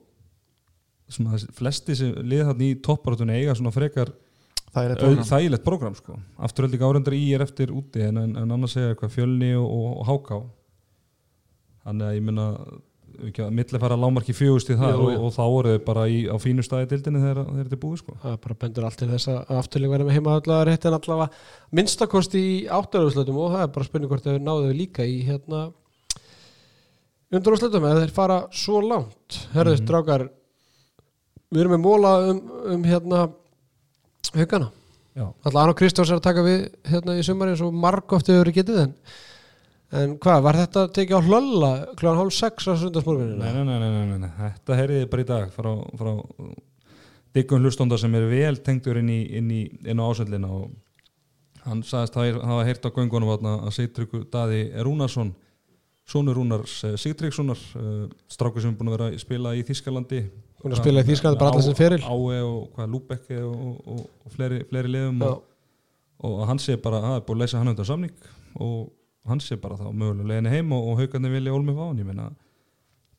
flesti 1.57 1.97
sem 1.97 2.17
liða 2.25 2.51
þarna 2.51 2.67
í 2.67 2.81
topparatunni 2.85 3.37
eiga 3.39 3.55
svona 3.57 3.73
frekar 3.73 4.11
er 4.77 5.23
þægilegt 5.25 5.65
prógram 5.65 5.95
sko. 5.97 6.19
Afturölding 6.45 6.83
árendar 6.85 7.17
í 7.17 7.23
er 7.35 7.45
eftir 7.45 7.73
úti 7.73 8.03
en, 8.05 8.19
en, 8.21 8.35
en 8.37 8.57
annars 8.57 8.75
segja 8.77 8.93
eitthvað 8.93 9.15
fjölni 9.15 9.55
og, 9.57 9.69
og, 9.69 9.89
og 10.03 10.09
háká. 10.09 10.41
Þannig 11.87 12.09
að 12.09 12.19
ég 12.19 12.27
minna 12.27 12.47
ekki 13.29 13.43
að 13.43 13.53
að 13.89 14.03
lámarki 14.03 14.35
fjögust 14.37 14.71
í 14.71 14.77
það 14.79 15.01
og, 15.03 15.11
og 15.27 15.33
þá 15.35 15.43
voru 15.51 15.73
þau 15.75 15.85
bara 15.89 16.05
í, 16.09 16.19
á 16.31 16.37
fínu 16.39 16.65
staði 16.65 16.89
dildinni 16.93 17.23
þegar, 17.25 17.41
þegar 17.49 17.65
þetta 17.65 17.77
er 17.79 17.83
búið 17.83 17.99
sko. 18.03 18.17
Það 18.23 18.37
bara 18.45 18.57
bendur 18.63 18.87
allt 18.89 18.99
til 19.03 19.09
þess 19.11 19.31
að 19.33 19.53
afturlík 19.59 19.93
verði 19.93 20.07
með 20.09 20.17
heimavallarréttin 20.19 20.97
allavega 20.99 21.29
minnstakosti 21.79 22.43
í 22.45 22.57
áttarúsleitum 22.79 23.41
og 23.43 23.53
það 23.57 23.65
er 23.67 23.75
bara 23.75 23.89
spurning 23.89 24.13
hvort 24.13 24.29
þau 24.29 24.39
náðu 24.39 24.73
líka 24.79 25.07
í 25.09 25.19
hérna 25.27 25.65
undarúsleitum 27.35 27.85
eða 27.89 28.05
þeir 28.05 28.15
fara 28.17 28.39
svo 28.55 28.81
langt. 28.85 29.41
Herðu 29.53 29.77
Mhm. 29.77 29.85
strákar 29.85 30.29
við 31.53 31.61
erum 31.65 31.75
með 31.77 31.85
móla 31.85 32.13
um, 32.31 32.43
um 32.75 32.85
hérna 32.85 33.29
hugana 34.35 34.71
Já, 35.19 35.25
Alltaf 35.43 35.57
Arno 35.59 35.75
Kristjáns 35.75 36.11
er 36.13 36.21
að 36.21 36.27
taka 36.29 36.43
við 36.47 36.69
hérna 36.87 37.17
í 37.19 37.23
sumari 37.27 37.51
eins 37.51 37.63
og 37.65 37.73
margóft 37.75 38.29
hefur 38.31 38.45
verið 38.45 38.59
getið 38.61 38.77
en 38.85 38.93
en 39.97 40.17
hvað, 40.21 40.43
var 40.45 40.59
þetta 40.63 40.85
tekið 40.97 41.17
á 41.17 41.23
hlölla 41.25 41.71
kl. 41.97 42.11
hálf 42.19 42.35
sex 42.37 42.69
á 42.69 42.73
nei, 42.75 42.81
sundarsmorguninu? 42.83 43.39
nei, 43.41 43.65
nei, 43.65 43.79
nei, 43.81 44.07
nei, 44.11 44.19
nei. 44.25 44.33
þetta 44.41 44.81
heyriði 44.83 45.09
bara 45.13 45.25
í 45.25 45.29
dag 45.29 45.55
frá, 45.55 45.71
frá 46.01 46.13
diggum 47.37 47.65
hlustónda 47.65 47.99
sem 48.01 48.15
er 48.19 48.29
vel 48.29 48.57
tengdur 48.65 49.01
inn 49.01 49.11
í, 49.13 49.23
inn 49.41 49.51
í, 49.55 49.63
inn 49.89 50.01
á 50.01 50.05
ásöldina 50.05 50.51
og 50.53 50.71
hann 51.65 51.83
sagðist 51.85 52.17
hafa 52.19 52.49
hafa 52.51 52.67
heyrt 52.69 52.89
á 52.89 52.91
göngunum 52.97 53.33
að 53.37 53.71
Sigtryggur 53.77 54.27
Daði 54.33 54.67
Rúnarsson 54.85 55.35
Sónur 56.09 56.39
Rúnars 56.39 56.79
uh, 56.89 56.95
Sigtryggssonar 56.97 57.61
uh, 57.77 58.05
strákur 58.33 58.65
sem 58.65 58.73
er 58.73 58.79
búin 58.79 58.93
að 58.93 58.97
vera 58.97 59.09
að 59.13 59.19
spila 59.25 59.53
í 59.57 59.65
Þískalandi 59.69 60.23
er 60.23 60.73
að 60.73 60.81
spila 60.81 61.05
í 61.05 61.09
Þýskalandi 61.11 61.41
bara 61.43 61.53
allar 61.53 61.67
sem 61.67 61.77
feril 61.79 62.01
Ái 62.01 62.41
og 62.45 62.71
hvað 62.77 62.95
Lúbekki 62.95 63.41
og, 63.45 63.59
og, 63.85 64.07
og, 64.25 64.33
fleiri, 64.37 64.63
fleiri 64.71 64.93
liðum 64.95 65.21
og, 65.29 65.43
og 66.25 66.39
hann 66.49 66.63
sé 66.63 66.79
bara, 66.81 67.03
það 67.05 67.19
er 67.19 67.27
búin 67.29 67.39
að 67.39 67.45
leysa 67.45 67.61
hann 67.61 67.73
undan 67.75 67.91
samning 67.91 68.15
og 68.57 68.89
hann 69.27 69.41
sé 69.43 69.59
bara 69.61 69.79
þá 69.81 69.89
mögulega 69.91 70.29
leiðinni 70.31 70.53
heim 70.53 70.75
og, 70.77 70.91
og 70.93 71.01
haugarnir 71.03 71.35
vilja 71.35 71.55
ólmi 71.55 71.77
fá 71.77 71.85
hann. 71.87 72.03
Ég 72.03 72.09
meina 72.09 72.29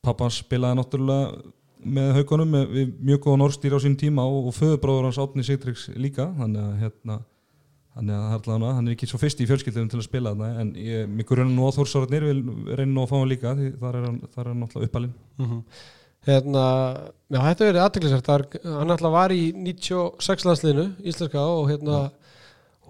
pappans 0.04 0.40
spilaði 0.40 0.80
náttúrulega 0.80 1.42
með 1.80 2.14
haugunum 2.18 2.54
með, 2.54 2.64
við 2.76 2.94
mjög 3.08 3.20
góðan 3.26 3.44
orðstýr 3.48 3.76
á 3.76 3.80
sín 3.80 3.98
tíma 4.00 4.24
og, 4.28 4.50
og 4.50 4.56
föðubróður 4.56 5.08
hans 5.08 5.20
Átni 5.20 5.44
Sigtryggs 5.46 5.88
líka. 5.96 6.30
Þannig 6.38 6.64
að 6.64 6.80
hérna 6.84 7.20
Þannig 7.90 8.14
að 8.14 8.20
það 8.22 8.34
er 8.34 8.44
allavega, 8.44 8.74
hann 8.76 8.88
er 8.88 8.94
ekki 8.94 9.06
svo 9.10 9.18
fyrst 9.18 9.40
í 9.42 9.46
fjölskyldunum 9.50 9.88
til 9.90 9.98
að 9.98 10.04
spila 10.06 10.30
þarna 10.32 10.62
en 10.62 10.68
ég, 10.78 11.08
mig 11.10 11.26
grunna 11.26 11.50
nú 11.50 11.66
á 11.66 11.74
Þórsárarnir 11.74 12.26
vil 12.28 12.42
reyna 12.78 12.92
nú 12.92 13.02
að 13.02 13.10
fá 13.10 13.16
hann 13.16 13.32
líka 13.32 13.54
því 13.58 13.70
þar 13.80 13.98
er 13.98 14.04
hann, 14.06 14.20
þar 14.30 14.42
er 14.42 14.50
hann 14.50 14.62
náttúrulega 14.62 14.90
uppalinn. 14.90 15.16
Mhm. 15.40 15.58
Hérna, 16.28 16.62
já, 17.32 17.38
þetta 17.40 17.66
verið 17.66 17.82
aðteklisert 17.82 18.30
hann 18.30 18.94
alltaf 18.94 19.14
var 19.14 19.34
í 19.34 19.42
96 19.56 20.46
landsliðinu 20.46 20.86
íslenska 21.02 21.42
og 21.42 21.70
hérna 21.72 22.00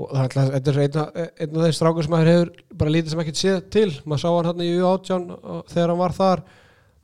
og 0.01 0.14
er 0.16 0.32
þetta 0.34 0.72
er 0.72 0.80
einn, 0.84 0.98
af- 1.03 1.59
þeir 1.66 1.76
strákur 1.76 2.07
sem 2.07 2.14
maður 2.14 2.30
hefur 2.32 2.51
bara 2.82 2.94
lítið 2.94 3.12
sem 3.14 3.22
ekkert 3.24 3.40
séð 3.42 3.61
til. 3.76 3.90
Maður 4.05 4.22
sá 4.24 4.28
hann 4.36 4.48
hann 4.51 4.64
í 4.64 4.70
U18 4.80 5.26
og 5.40 5.61
þegar 5.72 5.92
hann 5.94 6.01
var 6.03 6.16
þar. 6.16 6.42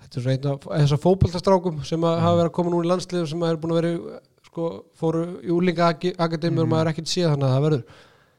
Þetta 0.06 0.22
er 0.22 0.30
einn 0.34 0.48
af 0.52 0.66
þessar 0.70 1.02
fótboltastrákum 1.04 1.82
sem 1.88 2.02
hafa 2.08 2.34
verið 2.40 2.50
að 2.50 2.56
koma 2.60 2.72
nú 2.74 2.82
í 2.84 2.88
landsliðum 2.90 3.28
sem 3.32 3.44
er 3.48 3.60
búin 3.62 3.74
að 3.76 3.80
vera 3.82 4.20
sko, 4.46 4.70
fóru 4.96 5.24
í 5.42 5.52
úlinga 5.54 5.90
akademi 6.16 6.62
og 6.62 6.68
maður 6.70 6.88
er 6.88 6.92
ekkert 6.94 7.10
séð 7.12 7.30
þannig 7.32 7.48
að 7.48 7.54
það 7.56 7.64
verður. 7.66 7.84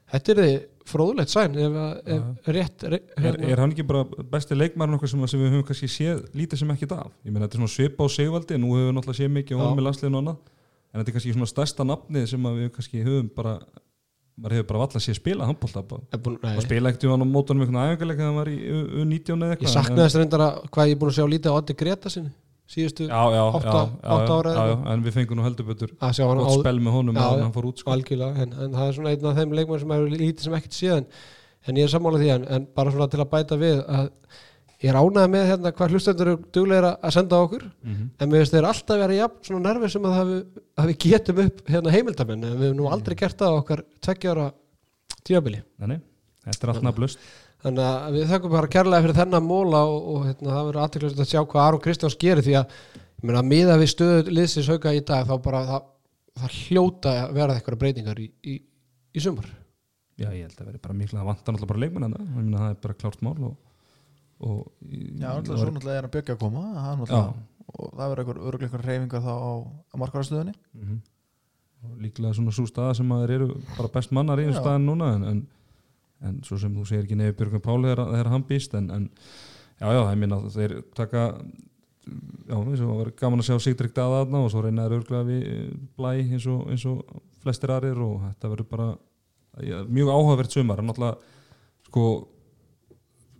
Þetta 0.07 0.31
er 0.33 0.39
þið 0.43 0.57
fróðulegt 0.87 1.31
sæn 1.33 1.57
ef, 1.59 1.73
ef 2.15 2.45
rétt, 2.55 2.83
rétt 2.93 3.09
er, 3.19 3.35
er 3.51 3.59
hann 3.59 3.73
ekki 3.73 3.83
bara 3.89 4.05
besti 4.31 4.55
leikmærin 4.55 4.95
okkar 4.95 5.09
sem, 5.11 5.25
sem 5.27 5.41
við 5.41 5.49
höfum 5.51 5.65
kannski 5.67 5.89
séð 5.91 6.21
lítið 6.31 6.61
sem 6.61 6.69
ekki 6.71 6.87
af? 6.95 7.09
Ég 7.27 7.33
meina 7.35 7.43
þetta 7.43 7.57
er 7.57 7.63
svona 7.65 7.73
svipa 7.73 8.07
á 8.07 8.15
Sigvaldi 8.15 8.55
nú 8.61 8.69
höfum 8.71 8.85
við 8.87 8.95
náttúrulega 8.95 9.19
séð 9.19 9.33
mikið 9.35 9.59
á 9.59 9.61
honum 9.65 9.81
með 9.81 9.87
landsliðinu 9.89 10.21
en 10.31 11.01
þetta 11.01 11.11
er 11.11 11.17
kannski 11.17 11.33
svona 11.35 11.49
stærsta 11.51 11.87
nafnið 11.89 12.29
sem 12.31 12.47
við 12.61 12.71
kannski 12.77 13.03
höfum 13.03 13.27
bara 13.35 13.57
maður 14.37 14.55
hefur 14.57 14.67
bara 14.69 14.81
valla 14.85 15.01
sér 15.01 15.17
spila 15.17 15.47
handbólta 15.49 15.81
og 15.83 16.61
spila 16.65 16.91
ekkert 16.91 17.05
í 17.07 17.11
hann 17.11 17.25
á 17.25 17.27
mótunum 17.27 17.63
æfingarleika 17.65 18.19
þegar 18.21 18.27
hann 18.29 18.41
var 18.41 18.51
í 18.51 18.57
U- 18.69 18.89
U19 19.03 19.37
eða 19.37 19.47
Ég 19.47 19.55
eitthvað 19.57 19.73
saknaði 19.77 20.03
þess 20.07 20.19
reyndar 20.21 20.43
að 20.47 20.59
hvað 20.75 20.91
ég 20.91 20.97
er 20.97 20.99
búin 21.01 21.11
að 21.13 21.17
sjá 21.17 21.25
lítið 21.33 21.49
á 21.49 21.57
Oddi 21.61 21.75
Greta 21.81 22.11
sinni 22.13 22.33
síðustu 22.67 23.07
já, 23.07 23.21
já, 23.31 23.41
átta- 23.47 23.71
já, 23.71 23.83
já, 24.03 24.11
átta 24.17 24.37
ára 24.37 24.51
já, 24.51 24.59
eða 24.59 24.67
já, 24.75 24.77
en 24.93 25.03
við 25.07 25.13
fengum 25.17 25.39
nú 25.39 25.43
heldur 25.47 25.67
betur 25.69 25.93
að 26.03 26.21
gott 26.43 26.59
spel 26.59 26.79
með 26.83 26.95
honum 26.97 27.17
að 27.23 27.41
hann 27.45 27.53
fór 27.55 27.67
út 27.69 27.83
en, 27.87 28.53
en 28.53 28.73
það 28.75 28.87
er 28.89 28.97
svona 28.97 29.13
einn 29.15 29.29
af 29.31 29.37
þeim 29.39 29.53
leikmenn 29.57 29.79
sem 29.85 29.93
er 29.95 30.07
lítið 30.11 30.43
sem 30.49 30.57
ekkert 30.59 30.75
síðan 30.77 31.05
en 31.67 31.79
ég 31.79 31.87
er 31.87 31.93
sammála 31.95 32.19
því 32.21 32.29
en, 32.35 32.47
en 32.57 32.67
bara 32.75 32.91
svona 32.91 33.07
til 33.13 33.21
að 33.23 33.29
bæta 33.31 33.57
við 33.61 33.79
að 33.87 34.09
ég 34.83 34.91
er 34.91 34.99
ánægð 34.99 35.31
með 35.33 35.47
hérna 35.51 35.71
hvað 35.73 35.95
hlustendur 35.95 36.31
eru 36.33 36.43
duglegir 36.53 36.87
að 36.91 37.15
senda 37.15 37.41
okkur. 37.41 37.63
Mhm. 37.83 38.09
en 38.19 38.29
mér 38.29 38.43
finnst 38.43 38.53
þeir 38.53 38.69
alltaf 38.69 39.01
vera 39.01 39.17
jafn 39.17 39.43
svona 39.47 39.71
nervið 39.71 39.91
sem 39.95 40.07
að, 40.11 40.31
við 40.91 40.97
getum 41.05 41.43
upp 41.45 41.63
hérna 41.67 41.95
heimildamenn. 41.95 42.43
En 42.43 42.57
við 42.59 42.69
hefum 42.69 42.77
nú 42.77 42.91
aldrei 42.91 43.15
gert 43.17 43.37
það 43.37 43.59
okkar 43.63 43.83
tveggjára 44.05 44.51
tíabili 45.27 45.63
nei, 45.83 45.99
þetta 46.45 46.67
er 46.67 46.73
allt 46.73 46.85
nafnlust 46.85 47.19
þannig 47.63 47.83
að 47.83 48.15
við 48.15 48.31
þakkum 48.31 48.53
bara 48.53 48.71
kærlega 48.71 49.03
fyrir 49.05 49.17
þennan 49.17 49.45
móla 49.47 49.83
og, 49.89 50.07
og 50.13 50.25
hérna, 50.27 50.53
það 50.53 50.65
verður 50.69 50.81
aðteklega 50.83 51.23
að 51.23 51.31
sjá 51.31 51.41
hvað 51.41 51.63
Aron 51.65 51.83
Kristjáns 51.83 52.17
gerir 52.21 52.45
því 52.45 52.57
að 52.61 52.75
að 53.41 53.47
miða 53.49 53.77
við 53.81 53.89
stöðu 53.93 54.33
liðsins 54.33 54.69
hauka 54.71 54.93
í 54.93 55.01
dag 55.05 55.25
þá 55.27 55.35
bara 55.43 55.61
það, 55.71 55.87
það 56.37 56.57
hljóta 56.61 57.13
að 57.23 57.31
vera 57.39 57.55
eitthvað 57.57 57.79
breytingar 57.81 58.21
í, 58.21 58.27
í, 58.45 58.59
í 59.17 59.23
sumar. 59.23 59.47
Já, 60.17 60.29
ég 60.33 60.45
held 60.45 60.61
að 60.61 60.69
það 64.37 64.55
það, 64.55 64.63
það 64.87 65.21
Já, 65.21 65.27
náttúrulega 65.27 65.59
svo 65.61 65.73
náttúrulega 65.73 65.99
er 66.01 66.07
að 66.07 66.15
byggja 66.15 66.37
að 66.37 66.41
koma 66.41 66.63
og 67.67 67.93
það 67.97 68.11
verður 68.13 68.41
öruglega 68.47 68.67
eitthvað 68.69 68.87
reyfingar 68.87 69.23
þá 69.25 69.33
á, 69.33 69.51
á 69.67 69.95
markvarastöðunni 70.03 70.55
mhm. 70.77 70.97
og 71.83 72.01
líklega 72.05 72.37
svona 72.37 72.55
svo 72.55 72.65
staða 72.69 72.97
sem 72.97 73.13
að 73.13 73.23
þeir 73.25 73.35
eru 73.37 73.47
bara 73.75 73.93
best 73.97 74.15
mannar 74.15 74.41
í 74.41 74.47
einu 74.47 74.57
staðin 74.57 74.87
núna 74.87 75.11
en, 75.17 75.27
en, 75.31 75.41
en 76.29 76.41
svo 76.47 76.59
sem 76.61 76.73
þú 76.73 76.87
segir 76.87 77.05
ekki 77.05 77.19
nefnir 77.19 77.37
Björgum 77.41 77.65
Páli 77.65 77.95
þegar 77.97 78.31
hann 78.33 78.47
býst 78.47 78.77
en, 78.79 78.91
en 78.93 79.09
já, 79.11 79.87
já, 79.87 79.99
það 79.99 80.13
er 80.13 80.21
minna 80.23 80.39
þeir 80.53 80.77
taka 80.97 81.25
já, 82.47 82.55
og 82.55 82.95
var 83.01 83.11
gaman 83.19 83.43
að 83.43 83.49
sjá 83.49 83.59
Sigdrik 83.65 83.95
Daða 83.95 84.23
þarna 84.23 84.43
og 84.45 84.53
svo 84.53 84.63
reynaður 84.63 85.01
örglega 85.01 85.27
við 85.27 85.43
eh, 85.51 85.67
blæ 85.97 86.13
eins 86.21 86.47
og, 86.49 86.63
eins 86.71 86.85
og 86.89 87.03
flestir 87.43 87.73
aðrir 87.73 87.99
og 88.03 88.23
þetta 88.29 88.51
verður 88.53 88.69
bara 88.71 88.87
já, 89.63 89.77
mjög 89.89 90.11
áhugavert 90.13 90.53
sumar. 90.53 90.81
En 90.81 90.89
náttúrulega 90.89 91.17
sko 91.87 92.05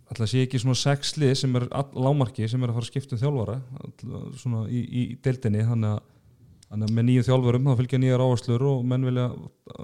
alltaf 0.08 0.30
sé 0.30 0.44
ekki 0.44 0.60
svona 0.62 0.78
sex 0.78 1.16
lið 1.20 1.34
sem 1.42 1.58
er 1.58 1.66
lámarki 1.96 2.48
sem 2.48 2.62
er 2.62 2.72
að 2.72 2.78
fara 2.78 2.86
að 2.86 2.92
skipta 2.92 3.16
um 3.16 3.22
þjálfara 3.22 3.58
all, 3.82 4.22
svona 4.40 4.64
í, 4.72 4.80
í 4.80 5.02
deildinni 5.24 5.66
þannig 5.68 5.98
að, 5.98 6.88
með 6.88 7.06
nýju 7.10 7.28
þjálfurum 7.28 7.68
þá 7.68 7.78
fylgja 7.82 8.02
nýjar 8.02 8.24
áherslur 8.24 8.66
og 8.70 8.82
menn 8.88 9.06
vilja 9.08 9.28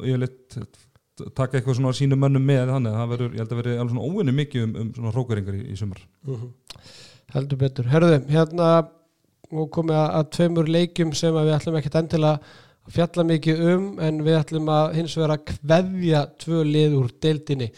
yfirleitt 0.01 0.59
taka 1.37 1.59
eitthvað 1.59 1.79
svona 1.79 1.95
sínu 1.95 2.19
mönnum 2.19 2.45
með 2.45 2.73
þannig 2.73 2.91
að 2.91 3.01
það 3.01 3.15
verður, 3.15 3.33
ég 3.35 3.43
held 3.43 3.53
að 3.53 3.61
verði 3.61 3.79
alveg 3.79 3.95
svona 3.95 4.11
óvinni 4.11 4.37
mikið 4.41 4.67
um, 4.67 4.75
um 4.81 4.93
svona 4.97 5.15
hrókaringar 5.15 5.59
í, 5.59 5.63
í 5.71 5.77
sumar. 5.79 6.01
Heldur 7.35 7.61
betur, 7.61 7.91
herðu, 7.93 8.19
hérna 8.33 8.71
og 9.55 9.69
komið 9.75 9.99
að, 10.01 10.09
að 10.19 10.31
tveimur 10.35 10.71
leikjum 10.75 11.13
sem 11.17 11.37
við 11.37 11.55
ætlum 11.55 11.79
ekkert 11.79 12.01
endilega 12.01 12.55
að 12.85 12.97
fjalla 12.97 13.27
mikið 13.29 13.63
um 13.71 13.85
en 14.03 14.23
við 14.27 14.39
ætlum 14.41 14.73
að 14.75 14.97
hins 14.99 15.15
vegar 15.19 15.37
að 15.37 15.45
kveðja 15.53 16.25
tvö 16.43 16.65
lið 16.69 16.97
úr 16.99 17.13
deildinni 17.23 17.71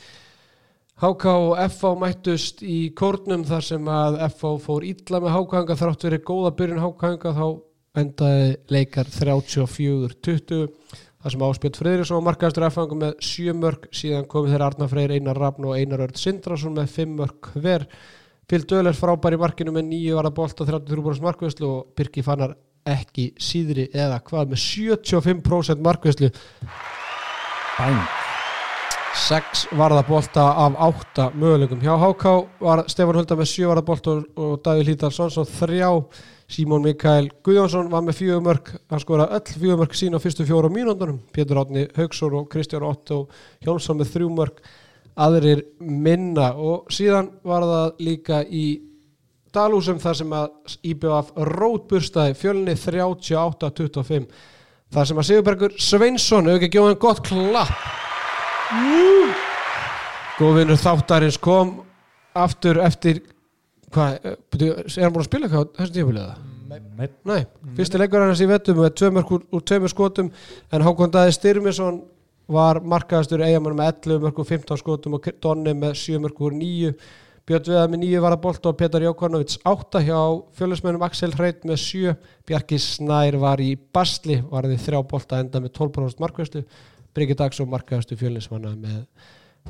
HK 0.96 1.24
og 1.28 1.58
FH 1.60 1.88
mættust 2.00 2.62
í 2.64 2.76
kórnum 2.96 3.42
þar 3.44 3.64
sem 3.66 3.88
að 3.92 4.14
FH 4.30 4.52
fór 4.64 4.84
illa 4.88 5.18
með 5.20 5.34
HK 5.34 5.74
þrátt 5.76 6.06
verið 6.06 6.22
góða 6.24 6.52
byrjun 6.56 6.80
HK 6.80 7.26
þá 7.36 7.48
endaði 8.00 8.46
leikar 8.72 9.10
34-20 9.12 10.62
þar 11.20 11.34
sem 11.34 11.44
áspjöld 11.50 11.80
Friðriksson 11.82 12.16
var 12.16 12.26
markaðastur 12.30 12.68
FH 12.70 12.98
með 13.02 13.14
7 13.28 13.56
mörg 13.60 13.88
síðan 13.92 14.28
komið 14.30 14.54
þeirra 14.54 14.70
Arnar 14.72 14.92
Freyr, 14.94 15.14
Einar 15.18 15.40
Rafn 15.42 15.68
og 15.68 15.76
Einar 15.76 16.06
Örd 16.06 16.20
Sindrason 16.20 16.76
með 16.78 16.92
5 16.96 17.16
mörg 17.20 17.50
hver. 17.52 17.84
Píl 18.48 18.64
Döler 18.64 18.96
frábær 18.96 19.36
í 19.36 19.40
markinu 19.42 19.74
með 19.76 19.90
9 19.90 20.16
varða 20.16 20.32
bolt 20.38 20.62
og 20.62 20.70
33 20.70 21.04
brúst 21.04 21.24
markvæslu 21.24 21.72
og 21.74 21.90
Birki 21.98 22.24
Fannar 22.24 22.56
ekki 22.88 23.34
síðri 23.42 23.90
eða 23.92 24.22
hvað 24.24 24.54
með 24.54 24.64
75% 24.64 25.84
markvæslu 25.84 26.32
Bang! 27.76 28.25
6 29.16 29.68
varða 29.72 30.02
bolta 30.04 30.42
af 30.60 30.74
8 30.76 31.30
möguleikum. 31.34 31.80
Hjá 31.80 31.96
HK 31.96 32.32
var 32.60 32.82
Stefán 32.90 33.16
Hulda 33.16 33.36
með 33.38 33.48
7 33.48 33.68
varða 33.70 33.84
bolta 33.86 34.12
og, 34.20 34.58
Davíð 34.64 34.90
Lítarsson 34.90 35.32
svo 35.32 35.44
3 35.48 35.80
Símón 36.52 36.84
Mikael 36.84 37.30
Guðjónsson 37.42 37.88
var 37.90 38.04
með 38.06 38.20
4 38.20 38.42
mörg 38.44 38.68
hann 38.92 39.02
skoraði 39.02 39.38
öll 39.38 39.62
4 39.64 39.78
mörg 39.80 39.96
sín 39.98 40.14
á 40.14 40.22
fyrstu 40.22 40.46
fjóru 40.46 40.70
mínúndunum. 40.70 41.18
Pétur 41.32 41.62
Átni 41.62 41.88
Haugsson 41.96 42.36
og 42.38 42.50
Kristján 42.52 42.84
Otto 42.86 43.24
Jónsson 43.64 43.98
með 43.98 44.12
3 44.18 44.30
mörg 44.36 44.60
aðrir 45.16 45.64
minna. 45.80 46.52
Og 46.52 46.92
síðan 46.92 47.32
var 47.42 47.64
það 47.66 48.02
líka 48.04 48.42
í 48.44 48.66
Dalúsum 49.56 49.98
þar 49.98 50.20
sem 50.20 50.32
að 50.36 50.80
IBF 50.92 51.32
rótburstaði 51.56 52.36
fjölni 52.36 52.76
38-25 52.76 54.26
þar 54.92 55.08
sem 55.08 55.22
að 55.22 55.30
Sigurbergur 55.30 55.78
Sveinsson 55.80 56.50
hefur 56.50 56.60
ekki 56.60 56.76
gjóð 56.76 56.92
hann 56.92 57.00
gott 57.00 57.24
klapp 57.26 58.05
góðvinnur 60.36 60.80
þáttarins 60.80 61.38
kom 61.38 61.72
aftur 62.36 62.80
eftir 62.82 63.22
hvað, 63.94 64.18
eh, 64.24 64.36
er 64.58 65.04
hann 65.04 65.14
búin 65.14 65.22
að 65.22 65.28
spila 65.28 65.46
eitthvað 65.46 65.68
á 65.70 65.76
þessum 65.78 65.94
tífulega? 65.94 66.34
Nei, 66.66 67.08
Nei, 67.24 67.44
fyrsti 67.76 68.00
leikur 68.00 68.24
hans 68.24 68.42
í 68.42 68.48
vettum 68.50 68.80
með 68.80 69.12
mörk 69.14 69.30
úr, 69.30 69.62
tveimur 69.62 69.92
skotum 69.92 70.32
en 70.72 70.82
Hákon 70.82 71.12
Daði 71.14 71.36
Styrmisson 71.36 72.00
var 72.50 72.80
markaðastur 72.80 73.44
eigamann 73.46 73.76
með 73.78 73.92
11 74.02 74.24
mörk 74.24 74.40
úr 74.42 74.48
15 74.50 74.82
skotum 74.82 75.14
og 75.14 75.30
Donni 75.40 75.74
með 75.74 75.94
7 76.02 76.18
mörk 76.24 76.42
úr 76.42 76.58
9 76.58 76.92
Björn 77.46 77.68
Veða 77.70 77.86
með 77.86 78.02
9 78.02 78.20
var 78.24 78.34
að 78.34 78.42
bolta 78.42 78.70
og 78.72 78.76
Petar 78.80 79.04
Jókonovits 79.06 79.60
8 79.62 80.02
hjá 80.02 80.18
fjölusmennum 80.58 81.06
Axel 81.06 81.30
Hreit 81.38 81.62
með 81.62 81.78
7 81.84 82.16
Bjarki 82.48 82.78
Snær 82.82 83.38
var 83.38 83.62
í 83.62 83.76
Basli 83.78 84.40
varði 84.50 84.80
þrjá 84.82 84.98
bolta 85.06 85.38
enda 85.38 85.62
með 85.62 85.76
12% 85.78 86.24
markvæslu 86.24 86.64
Bryggi 87.16 87.36
Dagsson 87.40 87.70
markaðastu 87.72 88.18
fjölusmanna 88.20 88.74
með 88.76 89.00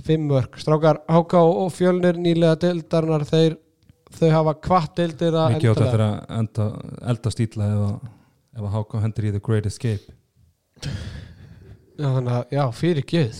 5 0.07 0.27
mörk. 0.29 0.59
Strákar 0.61 0.99
Háká 1.09 1.41
og 1.47 1.71
fjölnir 1.73 2.19
nýlega 2.21 2.59
deildarinnar 2.67 3.25
þeir 3.29 3.55
þau 4.17 4.29
hafa 4.35 4.55
kvart 4.67 4.97
deildir 4.99 5.35
að 5.35 5.55
mikið 5.57 5.71
átt 5.71 5.81
endanlega- 5.81 5.87
eftir 5.87 6.03
að 6.07 6.39
enda, 6.41 6.67
elda 7.13 7.33
stíla 7.35 7.69
ef 7.71 8.13
ef 8.57 8.63
að 8.67 8.75
háka 8.77 9.01
hendur 9.05 9.25
í 9.29 9.33
The 9.37 9.41
Great 9.47 9.67
Escape. 9.71 10.17
Já, 11.97 12.09
þannig 12.13 12.33
að, 12.35 12.43
já, 12.53 12.63
fyrir 12.77 13.07
geð. 13.09 13.39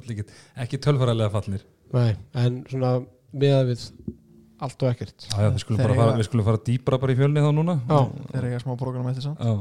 Ekki, 0.62 0.78
tölfaralega 0.78 1.32
fallnir 1.34 1.64
Nei, 1.94 2.12
en 2.38 2.60
svona 2.70 2.92
meða 3.34 3.64
við 3.68 3.82
allt 4.62 4.82
og 4.86 4.90
ekkert. 4.92 5.26
Já, 5.30 5.36
já, 5.42 5.48
við 5.54 5.62
skulum 5.62 5.80
bara 5.82 5.94
fara, 5.98 6.06
eiga- 6.12 6.20
við 6.20 6.28
skulum 6.28 6.46
fara 6.48 6.60
dýbra 6.66 6.98
bara 7.02 7.14
í 7.14 7.18
fjölni 7.18 7.42
þá 7.44 7.50
núna. 7.54 7.74
Já, 7.90 7.98
þeir 8.32 8.46
eiga 8.50 8.60
smá 8.62 8.76
program 8.80 9.10
eftir 9.10 9.26
samt. 9.26 9.42
Já. 9.42 9.54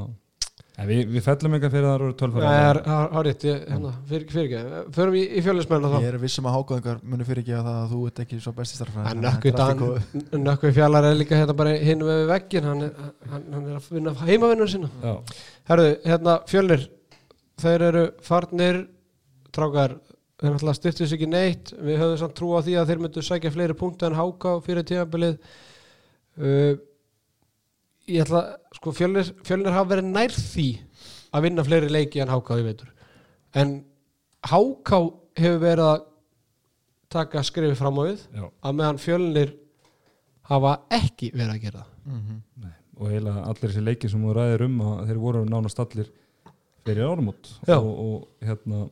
En 0.75 0.89
við, 0.89 1.05
við 1.07 1.23
fellum 1.23 1.53
eitthvað 1.55 1.71
fyrir 1.71 1.85
að 1.87 1.91
það 1.91 1.95
eru 1.95 2.07
það 2.09 2.17
tölfaralega 2.19 2.63
er 2.69 2.79
hárið, 3.15 3.43
hérna, 3.47 3.91
fyrir, 4.09 4.25
fyrir 4.33 4.47
ekki 4.49 4.95
Förum 4.97 5.13
í, 5.15 5.21
í 5.23 5.43
fjölusmenn 5.45 5.85
og 5.87 5.93
ég 5.95 6.01
þá 6.03 6.07
er 6.09 6.17
vissum 6.19 6.47
að 6.49 6.55
hákóðingar 6.57 6.97
muni 7.13 7.27
fyrir 7.27 7.43
ekki 7.45 7.53
að 7.55 7.69
það 7.69 7.77
að 7.79 7.93
þú 7.93 7.99
ert 8.09 8.19
ekki 8.25 8.39
svo 8.43 8.51
besti 8.57 8.79
starfræði 8.79 9.13
En 10.35 10.43
Nökkvi 10.43 10.71
fjallar 10.75 11.07
er 11.07 11.15
líka 11.15 11.39
hérna 11.39 11.55
bara 11.55 11.75
hinn 11.79 12.03
við 12.03 12.25
veggin 12.31 12.67
hann, 12.67 12.81
er- 12.89 13.13
hann, 13.31 13.45
hann 13.53 13.69
er 13.69 13.77
að 13.79 13.87
vinna 13.95 14.13
heimavinnun 14.25 14.71
sína. 14.73 14.89
Já, 14.99 15.13
Herðu, 15.71 15.93
hérna 16.09 16.33
fjölnir 16.51 16.83
þeir 17.63 17.85
eru 17.89 18.03
farnir. 18.25 18.81
Trákar, 19.55 19.93
þeir 20.41 20.51
náttúrulega 20.57 20.75
styrtu 20.81 21.07
sig 21.07 21.15
ekki 21.21 21.29
neitt. 21.31 21.71
Við 21.79 22.01
höfum 22.01 22.19
samt 22.19 22.35
trú 22.35 22.51
á 22.51 22.59
því 22.59 22.75
að 22.81 22.89
þeir 22.91 23.03
myndu 23.05 23.23
sækja 23.23 23.53
fleiri 23.55 23.77
punkta 23.79 24.09
en 24.09 24.17
háka 24.19 24.57
fyrir 24.65 24.83
tímabilið. 24.89 25.37
Uh, 26.35 26.75
ég 28.07 28.21
ætla 28.25 28.41
sko 28.77 28.91
fjölnir, 28.95 29.31
fjölnir 29.47 29.73
hafa 29.73 29.89
verið 29.95 30.09
nær 30.13 30.33
því 30.35 30.67
að 31.35 31.45
vinna 31.47 31.63
fleiri 31.67 31.89
leiki 31.91 32.21
en 32.23 32.31
háka 32.31 32.57
í 32.61 32.65
veitur 32.67 32.91
en 33.55 33.75
háka 34.45 34.99
hefur 35.39 35.61
verið 35.63 35.89
að 35.93 36.03
taka 37.15 37.43
skrifi 37.47 37.75
fram 37.79 37.97
á 37.99 38.03
við 38.07 38.25
já 38.35 38.45
að 38.65 38.75
meðan 38.79 38.99
fjölnir 39.01 39.53
hafa 40.49 40.75
ekki 40.93 41.31
verið 41.33 41.53
að 41.57 41.61
gera 41.67 41.83
það 41.85 41.91
Mhm. 42.05 42.41
og 42.99 43.07
eiginlega 43.09 43.41
allir 43.49 43.69
þessi 43.71 43.81
leiki 43.83 44.09
sem 44.11 44.21
þú 44.23 44.33
ræðir 44.37 44.61
um 44.67 44.75
að 44.85 45.07
þeir 45.09 45.17
voru 45.19 45.39
nánast 45.49 45.79
allir 45.81 46.11
fyrir 46.85 47.07
árumót 47.09 47.47
Já. 47.67 47.79
og, 47.79 47.95
og 47.97 48.27
hérna 48.45 48.89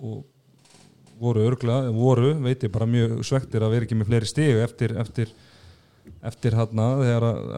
og 0.00 0.24
voru 1.20 1.44
örglega, 1.46 1.92
voru, 1.94 2.34
veit 2.42 2.60
ég 2.66 2.72
bara 2.74 2.84
mjög 2.90 3.22
svektir 3.24 3.62
að 3.62 3.70
vera 3.70 3.86
ekki 3.86 3.96
með 3.96 4.10
fleiri 4.10 4.26
stig 4.28 4.58
eftir, 4.60 4.96
eftir, 5.00 5.30
eftir 6.26 6.56
hérna 6.56 6.90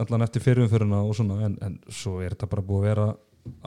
allan 0.03 0.25
eftir 0.25 0.43
fyrirumföruna 0.45 1.03
og 1.05 1.15
svona 1.17 1.41
en, 1.47 1.57
en 1.61 1.77
svo 1.89 2.19
er 2.23 2.35
þetta 2.35 2.49
bara 2.51 2.65
búið 2.65 2.81
að 2.81 2.89
vera 2.89 3.07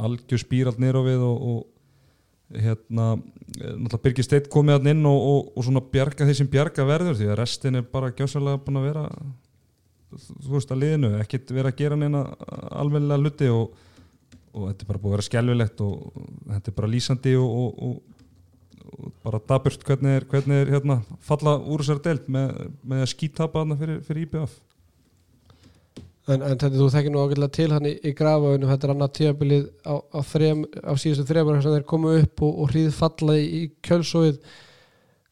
algjör 0.06 0.42
spírald 0.42 0.80
niður 0.82 1.00
á 1.00 1.02
við 1.08 1.24
og, 1.26 1.46
og 1.52 2.60
hérna 2.62 3.06
náttúrulega 3.16 4.02
Birgir 4.04 4.26
Steit 4.26 4.50
komið 4.52 4.78
hann 4.78 4.92
inn 4.92 5.06
og, 5.08 5.20
og, 5.32 5.52
og 5.56 5.66
svona 5.66 5.82
bjarga 5.92 6.26
þeir 6.28 6.38
sem 6.42 6.50
bjarga 6.52 6.86
verður 6.88 7.16
því 7.18 7.30
að 7.30 7.38
restin 7.40 7.80
er 7.80 7.86
bara 7.94 8.12
gjössalega 8.12 8.60
búin 8.64 8.80
að 8.80 8.88
vera 8.90 9.06
þú 10.12 10.52
veist 10.52 10.72
að 10.72 10.82
liðinu, 10.82 11.12
ekkert 11.22 11.52
vera 11.56 11.72
að 11.72 11.78
gera 11.80 11.96
neina 11.96 12.26
almennilega 12.76 13.22
hluti 13.22 13.48
og, 13.52 13.78
þetta 14.52 14.84
er 14.84 14.90
bara 14.90 15.00
búið 15.00 15.12
að 15.12 15.16
vera 15.16 15.28
skelvilegt 15.28 15.84
og 15.84 16.26
þetta 16.50 16.72
er 16.72 16.76
bara 16.80 16.90
lýsandi 16.92 17.36
og, 17.40 18.02
bara 19.22 19.40
daburt 19.48 19.86
hvernig 19.86 20.18
er, 20.18 20.26
hvernig 20.28 20.66
er 20.66 20.74
hérna, 20.74 20.98
falla 21.24 21.56
úr 21.56 21.80
þessari 21.80 22.04
deild 22.04 22.28
með, 22.34 22.52
með 22.84 23.06
að 23.06 23.10
skítapa 23.14 23.64
fyrir, 23.72 24.02
fyrir 24.04 24.26
IBF 24.26 24.58
En, 26.30 26.38
en 26.38 26.54
þetta 26.54 26.76
þú 26.76 26.88
þekkir 26.94 27.10
nú 27.10 27.22
ágætlega 27.24 27.54
til 27.56 27.68
hann 27.72 27.86
í, 27.88 27.92
í 27.98 28.12
grafavinu, 28.14 28.68
þetta 28.70 28.86
er 28.86 28.92
annað 28.92 29.14
tíabilið 29.18 29.64
á, 29.82 29.94
á, 29.98 30.20
á 30.22 30.92
síðustu 30.94 31.24
þremur 31.26 31.58
sem 31.64 31.74
þeir 31.74 31.86
komu 31.90 32.12
upp 32.20 32.44
og, 32.46 32.60
og 32.62 32.70
hríð 32.70 32.92
falla 32.94 33.34
í, 33.40 33.46
í 33.58 33.62
kjölsóið. 33.82 34.38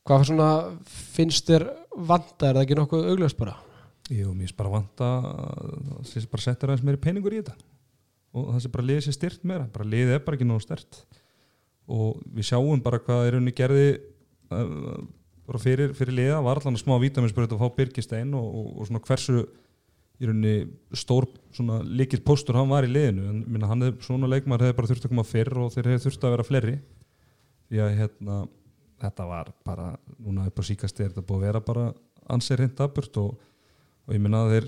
Hvað 0.09 0.25
svona 0.33 0.49
finnst 0.91 1.47
þér 1.47 1.69
vanda, 1.95 2.49
er 2.49 2.57
það 2.57 2.63
ekki 2.65 2.79
nokkuð 2.81 3.07
augljóst 3.13 3.39
bara? 3.39 3.55
Jú, 4.11 4.33
mér 4.35 4.49
finnst 4.49 4.59
bara 4.59 4.75
vanta 4.75 5.13
það 5.21 6.11
sé 6.11 6.25
bara 6.33 6.47
setja 6.49 6.67
aðeins 6.67 6.85
meiri 6.89 7.03
peningur 7.07 7.39
í 7.39 7.45
þetta. 7.45 7.55
Og 8.35 8.51
það 8.51 8.61
sé 8.65 8.75
bara 8.75 8.89
liðið 8.89 9.07
sér 9.07 9.19
styrt 9.21 9.47
meira. 9.47 9.71
Bara 9.71 9.89
liðið 9.95 10.17
er 10.17 10.27
bara 10.27 10.39
ekki 10.39 10.51
nógu 10.51 10.67
stert. 10.67 11.01
Og 11.91 12.19
við 12.35 12.51
sjáum 12.51 12.83
bara 12.83 12.99
hvað 13.03 13.29
er 13.29 13.39
unni 13.39 13.55
gerði 13.55 13.89
uh, 13.95 15.01
bara 15.47 15.63
fyrir, 15.63 15.95
fyrir 15.99 16.19
liða 16.19 16.43
var 16.43 16.59
allan 16.59 16.79
að 16.79 16.83
smá 16.83 16.97
vítaminsbröð 17.03 17.55
að 17.55 17.63
fá 17.63 17.77
Birgistein 17.79 18.35
og, 18.39 18.47
og, 18.51 18.71
og 18.75 18.91
svona 18.91 19.07
hversu 19.07 19.45
í 20.21 20.29
rauninni 20.29 20.55
stór 20.97 21.27
svona 21.57 21.81
líkitt 21.83 22.25
póstur 22.27 22.59
hann 22.61 22.71
var 22.71 22.85
í 22.85 22.93
liðinu. 22.93 23.27
En 23.31 23.43
minna, 23.47 23.69
hann 23.71 23.85
hefði 23.87 24.07
svona 24.07 24.29
leikmar 24.31 24.63
hefði 24.63 24.77
bara 24.79 24.91
þurft 24.91 25.07
að 25.07 25.15
koma 25.15 25.27
fyrr 25.27 25.61
og 25.63 25.71
þeir 25.75 25.93
hefði 25.95 26.07
þurft 26.07 26.27
að 26.27 26.35
vera 26.37 26.47
fleiri. 26.47 26.75
Því 27.71 27.85
að 27.85 27.95
hérna 28.01 28.41
þetta 29.01 29.29
var 29.29 29.53
bara, 29.65 29.93
núna 30.21 30.49
upp 30.51 30.61
á 30.61 30.63
síkast 30.67 31.01
er 31.01 31.13
þetta 31.13 31.25
búið 31.25 31.41
að 31.41 31.47
vera 31.49 31.63
bara 31.65 31.87
ansið 32.31 32.61
reynd 32.61 32.83
aburt 32.85 33.17
og, 33.21 33.31
og 34.07 34.15
ég 34.15 34.21
minna 34.23 34.43
að 34.45 34.53
þeir 34.55 34.67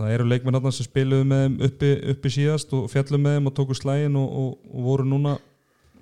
það 0.00 0.14
eru 0.16 0.26
leikmenn 0.28 0.60
sem 0.68 0.86
spiluðu 0.86 1.28
með 1.30 1.44
þeim 1.44 1.56
uppi, 1.68 1.92
uppi 2.12 2.34
síðast 2.36 2.74
og 2.76 2.90
fjallu 2.92 3.20
með 3.22 3.38
þeim 3.38 3.48
og 3.50 3.56
tóku 3.56 3.78
slægin 3.78 4.20
og, 4.20 4.36
og, 4.42 4.52
og 4.68 4.84
voru 4.90 5.08
núna 5.08 5.38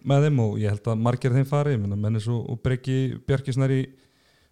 með 0.08 0.26
þeim 0.26 0.42
og 0.42 0.58
ég 0.58 0.74
held 0.74 0.90
að 0.90 1.06
margir 1.06 1.34
þeim 1.36 1.48
fari. 1.48 1.76
Ég 1.76 1.82
minna 1.84 1.98
mennis 1.98 2.26
og, 2.32 2.58
Breki 2.64 2.98
Bjarkisnær 3.28 3.74
í 3.74 3.82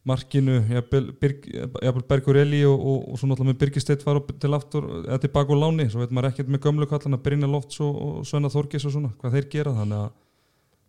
markinu, 0.06 0.60
jafnvel 0.70 2.04
Bergur 2.08 2.38
Eli 2.38 2.60
og, 2.66 2.76
og, 2.76 3.08
og 3.10 3.18
svo 3.18 3.30
náttúrulega 3.30 3.52
með 3.52 3.58
Birgisteyt 3.62 4.04
fara 4.06 4.22
til 4.22 4.52
aftur, 4.54 4.86
eða 5.02 5.18
tilbaka 5.24 5.56
á 5.56 5.62
láni 5.64 5.88
svo 5.90 6.02
veit 6.02 6.14
maður 6.14 6.30
ekkert 6.30 6.52
með 6.52 6.62
gömlu 6.66 6.88
kallan 6.90 7.18
að 7.18 7.24
Brynja 7.24 7.50
Lofts 7.50 7.80
og, 7.82 7.98
og 8.04 8.28
Svenna 8.28 8.50
Þorgis 8.52 8.86
og 8.86 8.94
svona, 8.94 9.10
hvað 9.20 9.36
þeir 9.38 9.48
gera 9.56 9.74
þannig 9.80 10.04
að 10.04 10.14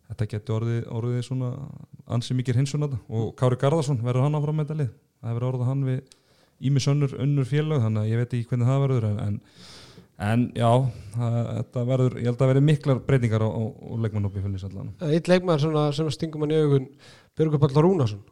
þetta 0.08 0.28
getur 0.32 0.56
orðið, 0.60 0.78
orðið 0.98 1.24
svona 1.26 1.50
ansið 2.08 2.38
mikið 2.38 2.60
hinsun 2.62 2.86
að 2.86 2.94
það. 2.94 3.02
Og 3.18 3.26
Kári 3.38 3.58
Garðarsson 3.60 4.00
verður 4.04 4.24
hann 4.24 4.38
áfram 4.38 4.58
með 4.58 4.68
þetta 4.68 4.78
lið? 4.82 4.94
Það 5.18 5.36
verður 5.38 5.48
orðið 5.50 5.70
hann 5.72 5.82
við 5.88 5.98
Ími 6.68 6.82
Sönnur 6.82 7.18
unnur 7.22 7.46
félag, 7.46 7.82
þannig 7.84 8.04
að 8.04 8.12
ég 8.12 8.22
veit 8.22 8.32
ekki 8.38 8.48
hvernig 8.52 8.70
það 8.70 8.80
verður 8.86 9.08
en, 9.10 9.18
en 9.26 9.36
já 10.18 10.70
þetta 11.14 11.84
verður, 11.86 12.18
ég 12.18 12.26
held 12.26 12.40
að 12.42 12.50
verði 12.52 12.64
miklar 12.66 13.00
breytingar 13.06 13.44
á, 13.46 13.48
á, 13.54 13.62
á 13.70 13.94
leikmannhópi 14.02 14.42
fylgis 14.42 14.66
allan 14.66 14.90
Eitt 15.06 15.30
leikmann 15.30 15.62
sem 15.94 16.10
stingum 16.10 16.42
hann 16.42 16.54
í 16.56 16.58
augun 16.58 16.88
Björgur 17.38 17.60
Pallar 17.62 17.86
Rúnarsson. 17.86 18.24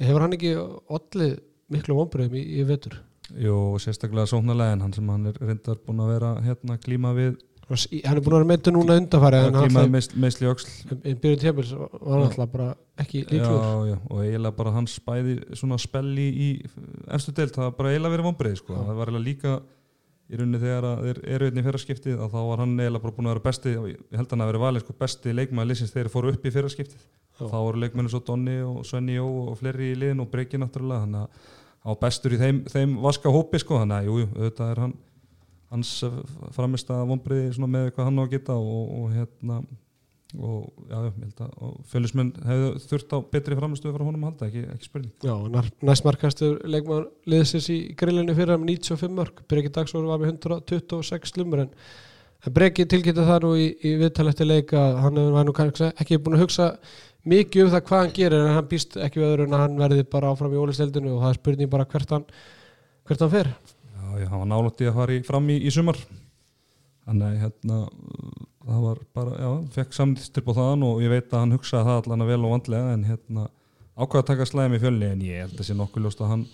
Hefur 0.00 0.24
hann 0.24 0.32
ekki 0.36 0.54
allir 0.56 1.34
miklu 1.72 1.98
vonbröðum 1.98 2.38
í, 2.40 2.44
í 2.56 2.64
vetur? 2.64 2.96
Jú, 3.36 3.76
sérstaklega 3.82 4.30
sóknarlega 4.30 4.76
en 4.76 4.86
hann 4.86 4.94
sem 4.96 5.12
hann 5.12 5.28
er 5.28 5.36
reyndar 5.42 5.82
búin 5.84 6.00
að 6.00 6.12
vera 6.14 6.30
hérna 6.46 6.78
klíma 6.80 7.12
við. 7.16 7.36
Hann 7.66 8.16
er 8.16 8.22
búin 8.22 8.36
að 8.36 8.38
vera 8.38 8.48
meittu 8.48 8.72
núna 8.72 8.96
undanfari 9.00 9.42
hann 9.42 9.56
klímaði 9.58 10.18
meist 10.22 10.42
öksl 10.46 10.68
en 10.94 11.16
byrjun 11.18 11.40
tjafils 11.42 11.72
var 11.74 12.20
alltaf 12.22 12.52
bara 12.52 12.68
ekki 13.02 13.24
líkluður 13.26 13.64
já, 13.66 13.88
já, 13.90 13.96
og 14.06 14.20
eiginlega 14.22 14.56
bara 14.60 14.74
hans 14.76 14.94
spæði 15.00 15.34
svona 15.58 15.76
spelli 15.82 16.26
í 16.30 16.50
efstu 17.18 17.34
deilt, 17.34 17.56
það 17.58 17.66
var 17.66 17.74
bara 17.80 17.92
eiginlega 17.92 18.14
verið 18.14 18.28
vonbreið 18.30 18.60
sko. 18.62 18.78
Í 20.26 20.38
rauninni 20.38 20.60
þegar 20.62 20.86
þeir 21.02 21.20
eru 21.36 21.48
einnig 21.48 21.62
í 21.62 21.66
fyrraskiptið 21.66 22.22
að 22.24 22.32
þá 22.32 22.40
var 22.48 22.62
hann 22.62 22.74
eiginlega 22.80 23.04
bara 23.04 23.16
búin 23.16 23.28
að 23.28 23.34
vera 23.34 23.44
besti 23.44 23.74
ég 23.74 24.16
held 24.16 24.26
að 24.26 24.32
hann 24.34 24.44
að 24.44 24.50
vera 24.50 24.62
valið 24.64 24.84
sko, 24.84 24.96
besti 25.02 25.34
lýsins 25.36 25.92
þegar 25.92 26.08
þeir 26.08 26.14
fóru 26.14 26.32
upp 26.32 26.46
í 26.46 26.52
fyrraskiptið. 26.54 27.04
Þá 27.36 27.58
voru 27.60 27.82
leikmennu 27.82 28.10
svo 28.10 28.22
Donni 28.24 28.56
og 28.64 28.80
Svenni 28.88 29.18
Jó 29.18 29.26
og 29.26 29.58
fleiri 29.60 29.92
í 29.92 29.98
liðin 30.00 30.22
og 30.24 30.30
Breki 30.32 30.58
náttúrulega 30.58 31.04
þannig 31.04 31.26
að 31.26 31.54
á 31.86 31.90
bestur 32.00 32.34
í 32.34 32.40
þeim, 32.40 32.62
þeim 32.72 32.96
vaska 33.04 33.30
hópi 33.30 33.60
sko 33.62 33.78
þannig 33.82 33.98
að 34.00 34.08
jújú, 34.08 34.28
auðvitað 34.34 34.70
er 34.72 34.80
hann 34.82 34.94
hans 35.70 35.92
framist 36.56 36.90
að 36.94 37.04
vonbriði 37.10 37.66
með 37.66 37.90
hvað 37.94 38.08
hann 38.08 38.18
á 38.18 38.24
að 38.24 38.32
geta 38.34 38.56
og, 38.56 38.86
og 38.98 39.12
hérna 39.14 39.60
og 40.34 40.90
að 40.90 41.10
fjölusmenn 41.90 42.32
hefðu 42.42 42.70
þurft 42.82 43.14
á 43.14 43.18
betri 43.30 43.58
framistuðu 43.58 43.94
frá 43.94 44.04
honum 44.04 44.24
að 44.26 44.32
halda, 44.32 44.48
ekki, 44.48 44.64
ekki 44.74 44.88
spurning. 44.88 45.12
Já, 45.22 45.68
næstmarkastur 45.86 46.56
leikmann 46.66 47.06
liðsins 47.30 47.68
í 47.70 47.78
grillinu 47.98 48.34
fyrir 48.34 48.56
um 48.56 48.66
95 48.66 49.14
mörg 49.14 49.44
Breki 49.46 49.70
Dagsóru 49.76 50.10
var 50.10 50.20
með 50.22 50.34
126 50.34 51.32
slumur 51.32 51.62
en 51.66 51.70
Breki 52.52 52.88
tilkynnti 52.90 53.26
það 53.26 53.46
nú 53.46 53.52
í, 53.58 53.68
í 53.86 53.94
viðtalefti 54.02 54.46
leika 54.46 54.82
hann 55.02 55.20
hefur 55.20 55.46
nú 55.46 55.54
kannski 55.56 55.92
ekki 55.94 56.18
búin 56.22 56.36
að 56.38 56.44
hugsa 56.44 56.68
mikið 57.26 57.64
um 57.64 57.72
það 57.72 57.86
hvað 57.88 58.02
hann 58.02 58.12
gerir 58.18 58.42
en 58.42 58.58
hann 58.58 58.68
býst 58.70 58.98
ekki 59.02 59.22
við 59.22 59.30
öðru 59.30 59.46
en 59.48 59.56
hann 59.60 59.80
verði 59.80 60.04
bara 60.10 60.34
áfram 60.34 60.54
í 60.54 60.60
ólisteldinu 60.60 61.14
og 61.14 61.24
það 61.24 61.32
er 61.32 61.40
spurning 61.40 61.72
bara 61.72 61.88
hvert 61.90 62.12
hann 62.14 62.28
hvert 63.06 63.24
hann 63.24 63.32
fer. 63.32 63.50
Já, 63.94 64.04
já 64.20 64.28
hann 64.30 64.42
var 64.42 64.50
náláttið 64.52 64.90
að 64.90 65.00
fara 65.00 65.16
í, 65.16 65.24
fram 65.26 65.50
í, 65.50 65.58
í 65.62 65.72
sumar. 65.74 65.98
Þannig 67.06 67.40
hérna 67.44 67.80
það 68.66 68.84
var 68.86 69.00
bara, 69.16 69.38
já, 69.40 69.50
fekk 69.76 69.96
samtistur 69.96 70.44
på 70.46 70.54
þann 70.56 70.84
og 70.86 71.02
ég 71.04 71.12
veit 71.12 71.32
að 71.32 71.42
hann 71.42 71.56
hugsaði 71.56 71.88
það 71.88 72.00
allan 72.02 72.24
að 72.24 72.30
vel 72.32 72.40
og 72.42 72.54
vandlega 72.56 72.94
en 72.94 73.04
hérna 73.06 73.48
ákvaða 73.96 74.22
að 74.22 74.30
taka 74.30 74.48
slæmi 74.50 74.78
í 74.78 74.82
fjölni 74.82 75.10
en 75.12 75.26
ég 75.26 75.44
held 75.44 75.60
að 75.60 75.68
sé 75.68 75.76
nokkuð 75.76 76.06
ljóst 76.06 76.22
að 76.24 76.32
hann 76.34 76.46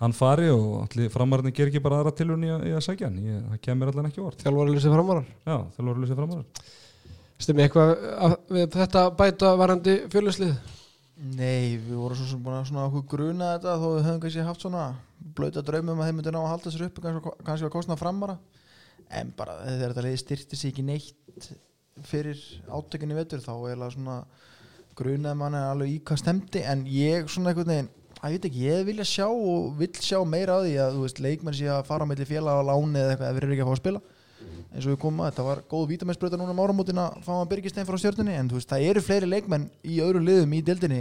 hann 0.00 0.16
fari 0.16 0.48
og 0.48 0.86
allir 0.86 1.10
framarinn 1.12 1.52
ger 1.52 1.68
ekki 1.68 1.82
bara 1.84 2.00
aðra 2.00 2.14
tilurni 2.16 2.48
í, 2.48 2.58
í 2.70 2.76
að 2.76 2.84
segja 2.86 3.08
hann, 3.10 3.18
ég, 3.20 3.40
það 3.50 3.64
kemur 3.66 3.90
allan 3.92 4.08
ekki 4.08 4.22
vort 4.24 4.40
Þjálfur 4.40 4.70
að 4.70 4.76
lýsa 4.76 4.92
framarar. 4.94 5.26
Já, 5.44 5.56
þjálfur 5.76 5.92
að 5.92 6.04
lýsa 6.04 6.16
framarar 6.20 6.68
Stemmi 7.40 7.64
eitthvað 7.64 7.90
við 8.52 8.66
þetta 8.76 9.02
bæta 9.16 9.50
varandi 9.56 9.96
fjöluslið? 10.12 10.54
Nei, 11.20 11.76
við 11.76 11.96
vorum 12.00 12.16
svo 12.16 12.26
sem 12.30 12.40
búin 12.40 12.56
að 12.58 12.66
svona 12.70 12.86
okkur 12.88 13.06
gruna 13.12 13.54
þetta 13.54 13.76
þó 13.80 13.86
við 13.86 14.06
höfum 14.06 14.20
kannski 14.22 14.44
haft 14.44 14.64
svona 14.64 14.84
blöta 15.36 15.62
draumum 15.64 16.00
að 16.00 16.08
þeim 16.08 16.18
myndi 16.18 16.32
ná 16.32 16.38
að 16.40 16.50
halda 16.50 16.72
sér 16.72 16.84
upp 16.86 17.00
kannski, 17.04 17.64
að 17.66 17.72
kostna 17.72 17.96
framara. 18.00 18.38
En 19.12 19.32
bara 19.36 19.56
þegar 19.64 19.92
þetta 19.92 20.04
leiði 20.06 20.20
styrti 20.20 20.58
sig 20.60 20.72
ekki 20.72 20.84
neitt 20.86 21.19
fyrir 22.06 22.40
átökinni 22.70 23.16
vettur 23.16 23.42
þá 23.44 23.54
er 23.70 23.80
það 23.80 23.96
svona 23.96 24.18
grunaði 24.98 25.40
mann 25.40 25.56
alveg 25.56 25.94
í 25.94 25.98
hvað 26.04 26.22
stemdi 26.22 26.62
en 26.66 26.84
ég 26.90 27.28
svona 27.30 27.52
einhvern 27.52 27.72
veginn 27.72 27.90
að 28.20 28.34
ég 28.34 28.40
veit 28.40 28.48
ekki, 28.50 28.64
ég 28.66 28.86
vilja 28.88 29.06
sjá 29.08 29.26
og 29.28 29.76
vil 29.78 29.90
sjá 29.96 30.18
meira 30.28 30.58
á 30.60 30.64
því 30.64 30.72
að 30.82 30.96
þú 30.96 31.04
veist, 31.06 31.20
leikmenn 31.24 31.56
sé 31.56 31.68
að 31.72 31.86
fara 31.88 32.08
með 32.08 32.24
félag 32.28 32.60
á 32.60 32.68
láni 32.68 33.00
eða 33.00 33.14
eitthvað 33.14 33.30
ef 33.30 33.36
við 33.36 33.40
erum 33.40 33.54
ekki 33.54 33.64
að 33.64 33.70
fá 33.70 33.72
að 33.72 33.80
spila. 33.80 34.02
Eins 34.70 34.84
og 34.86 34.92
við 34.92 34.98
komum 35.02 35.22
að 35.24 35.30
þetta 35.30 35.46
var 35.46 35.62
góð 35.70 35.86
vítamænsbröða 35.90 36.40
núna 36.40 36.52
um 36.54 36.60
áramótin 36.62 37.00
að 37.00 37.16
fá 37.24 37.32
að 37.38 37.48
byrgist 37.50 37.80
einn 37.80 37.88
frá 37.88 37.98
stjórnini 38.00 38.36
en 38.36 38.50
veist, 38.52 38.68
það 38.70 38.84
eru 38.90 39.02
fleiri 39.04 39.28
leikmenn 39.28 39.66
í 39.82 39.98
öðru 40.04 40.22
liðum 40.24 40.54
í 40.54 40.60
dildinni 40.64 41.00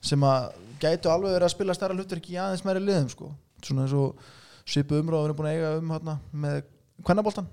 sem 0.00 0.24
að 0.24 0.48
gætu 0.80 1.10
alveg 1.10 1.34
verið 1.34 1.48
að 1.48 1.54
spila 1.56 1.76
starra 1.76 1.98
hlutur 1.98 2.22
ekki 2.22 2.38
aðeins 2.38 2.64
meiri 2.66 2.82
liðum 2.84 3.10
sko. 3.12 3.30
svona 3.62 3.84
eins 3.84 3.94
og 3.98 4.22
svipu 4.68 4.98
umráður 5.02 5.34
er 5.34 5.38
búin 5.38 5.50
að 5.50 5.58
eiga 5.58 5.74
um 5.78 5.92
hérna, 5.94 6.16
með 6.32 6.60
kvennaboltan 7.04 7.50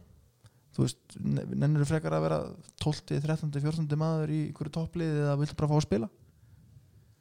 þú 0.75 0.85
veist, 0.85 0.99
nennir 1.23 1.83
þú 1.83 1.89
frekar 1.89 2.17
að 2.17 2.25
vera 2.27 2.39
12, 2.83 3.19
13, 3.23 3.53
14 3.63 3.99
maður 3.99 4.33
í 4.35 4.41
hverju 4.55 4.75
topplið 4.75 5.21
eða 5.23 5.37
viltu 5.41 5.57
bara 5.59 5.71
fá 5.71 5.77
að 5.79 5.85
spila? 5.87 6.11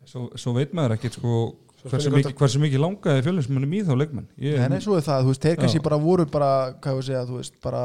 Svo, 0.04 0.26
svo 0.36 0.52
veit 0.56 0.74
maður 0.76 0.98
ekkert 0.98 1.16
sko 1.16 1.38
hversu 1.84 2.12
mikið, 2.12 2.34
hversu 2.38 2.60
mikið 2.62 2.82
langaði 2.82 3.24
fjölinsmennum 3.26 3.74
í 3.76 3.80
þá 3.84 3.94
leikmenn. 4.00 4.28
Ég, 4.40 4.60
Nei, 4.72 4.80
svo 4.84 4.98
er 4.98 5.04
það, 5.04 5.24
þú 5.24 5.32
veist, 5.32 5.44
þeir 5.44 5.58
kannski 5.60 5.82
bara 5.84 5.98
voru 6.00 6.26
bara, 6.32 6.52
hvað 6.84 7.00
ég 7.00 7.08
segja, 7.08 7.24
þú 7.28 7.40
veist, 7.40 7.58
bara 7.64 7.82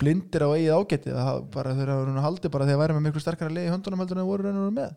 blindir 0.00 0.46
á 0.46 0.48
eigið 0.54 0.74
ágætti 0.78 1.14
bara 1.54 1.74
þeir 1.76 1.92
hafa 1.92 2.24
haldið 2.24 2.52
bara 2.54 2.66
þegar 2.68 2.80
væri 2.82 2.96
með 2.96 3.06
miklu 3.06 3.22
sterkara 3.22 3.52
leið 3.52 3.68
í 3.68 3.72
höndunum 3.74 4.02
heldur 4.02 4.16
en 4.16 4.22
það 4.22 4.30
voru 4.30 4.46
reynur 4.46 4.74
með. 4.74 4.94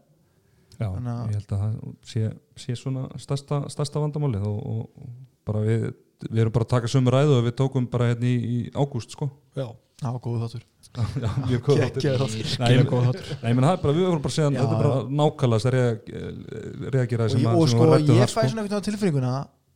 Já, 0.80 0.88
Þannig 0.88 1.34
ég 1.34 1.38
held 1.38 1.54
að 1.54 1.64
það 1.64 1.74
sé, 2.10 2.30
sé 2.64 2.76
svona 2.80 3.04
stærsta, 3.22 3.60
stærsta 3.72 4.02
vandamálið 4.02 4.48
og, 4.50 4.60
og 4.74 5.10
bara 5.48 5.62
við, 5.68 5.90
við 6.30 6.44
erum 6.44 6.56
bara 6.56 6.68
að 6.68 6.74
taka 6.74 6.92
sömu 6.92 7.14
ræðu 7.14 7.38
og 7.38 7.46
við 7.46 7.56
tókum 7.60 7.88
bara 7.92 8.10
hérna 8.14 8.30
í, 8.30 8.38
í 8.40 8.58
ágúst 8.74 9.14
sko. 9.14 9.30
Já, 9.60 9.68
á 10.04 10.12
góðu 10.24 10.40
þáttur. 10.44 10.64
Já, 10.94 11.30
mjög 11.48 11.62
góð 11.66 11.82
þáttur. 11.84 13.32
Nei, 13.42 13.50
menn 13.54 13.66
það 13.66 13.74
er 13.74 13.82
bara, 13.82 13.96
við 13.98 14.06
vorum 14.10 14.24
bara 14.24 14.36
segja 14.36 14.52
þetta 14.54 14.66
er 14.66 14.84
bara 14.84 15.02
nákvæmlega 15.22 15.72
að 15.72 16.94
reagira 16.94 17.30
sem 17.34 17.48
að 17.50 17.60
Og 17.62 17.72
sko, 17.72 17.88
ég 17.98 18.34
fæ 18.34 18.42
svona 18.44 18.66
ekkert 18.66 18.78
á 18.78 18.88
tilfinninguna 18.90 19.34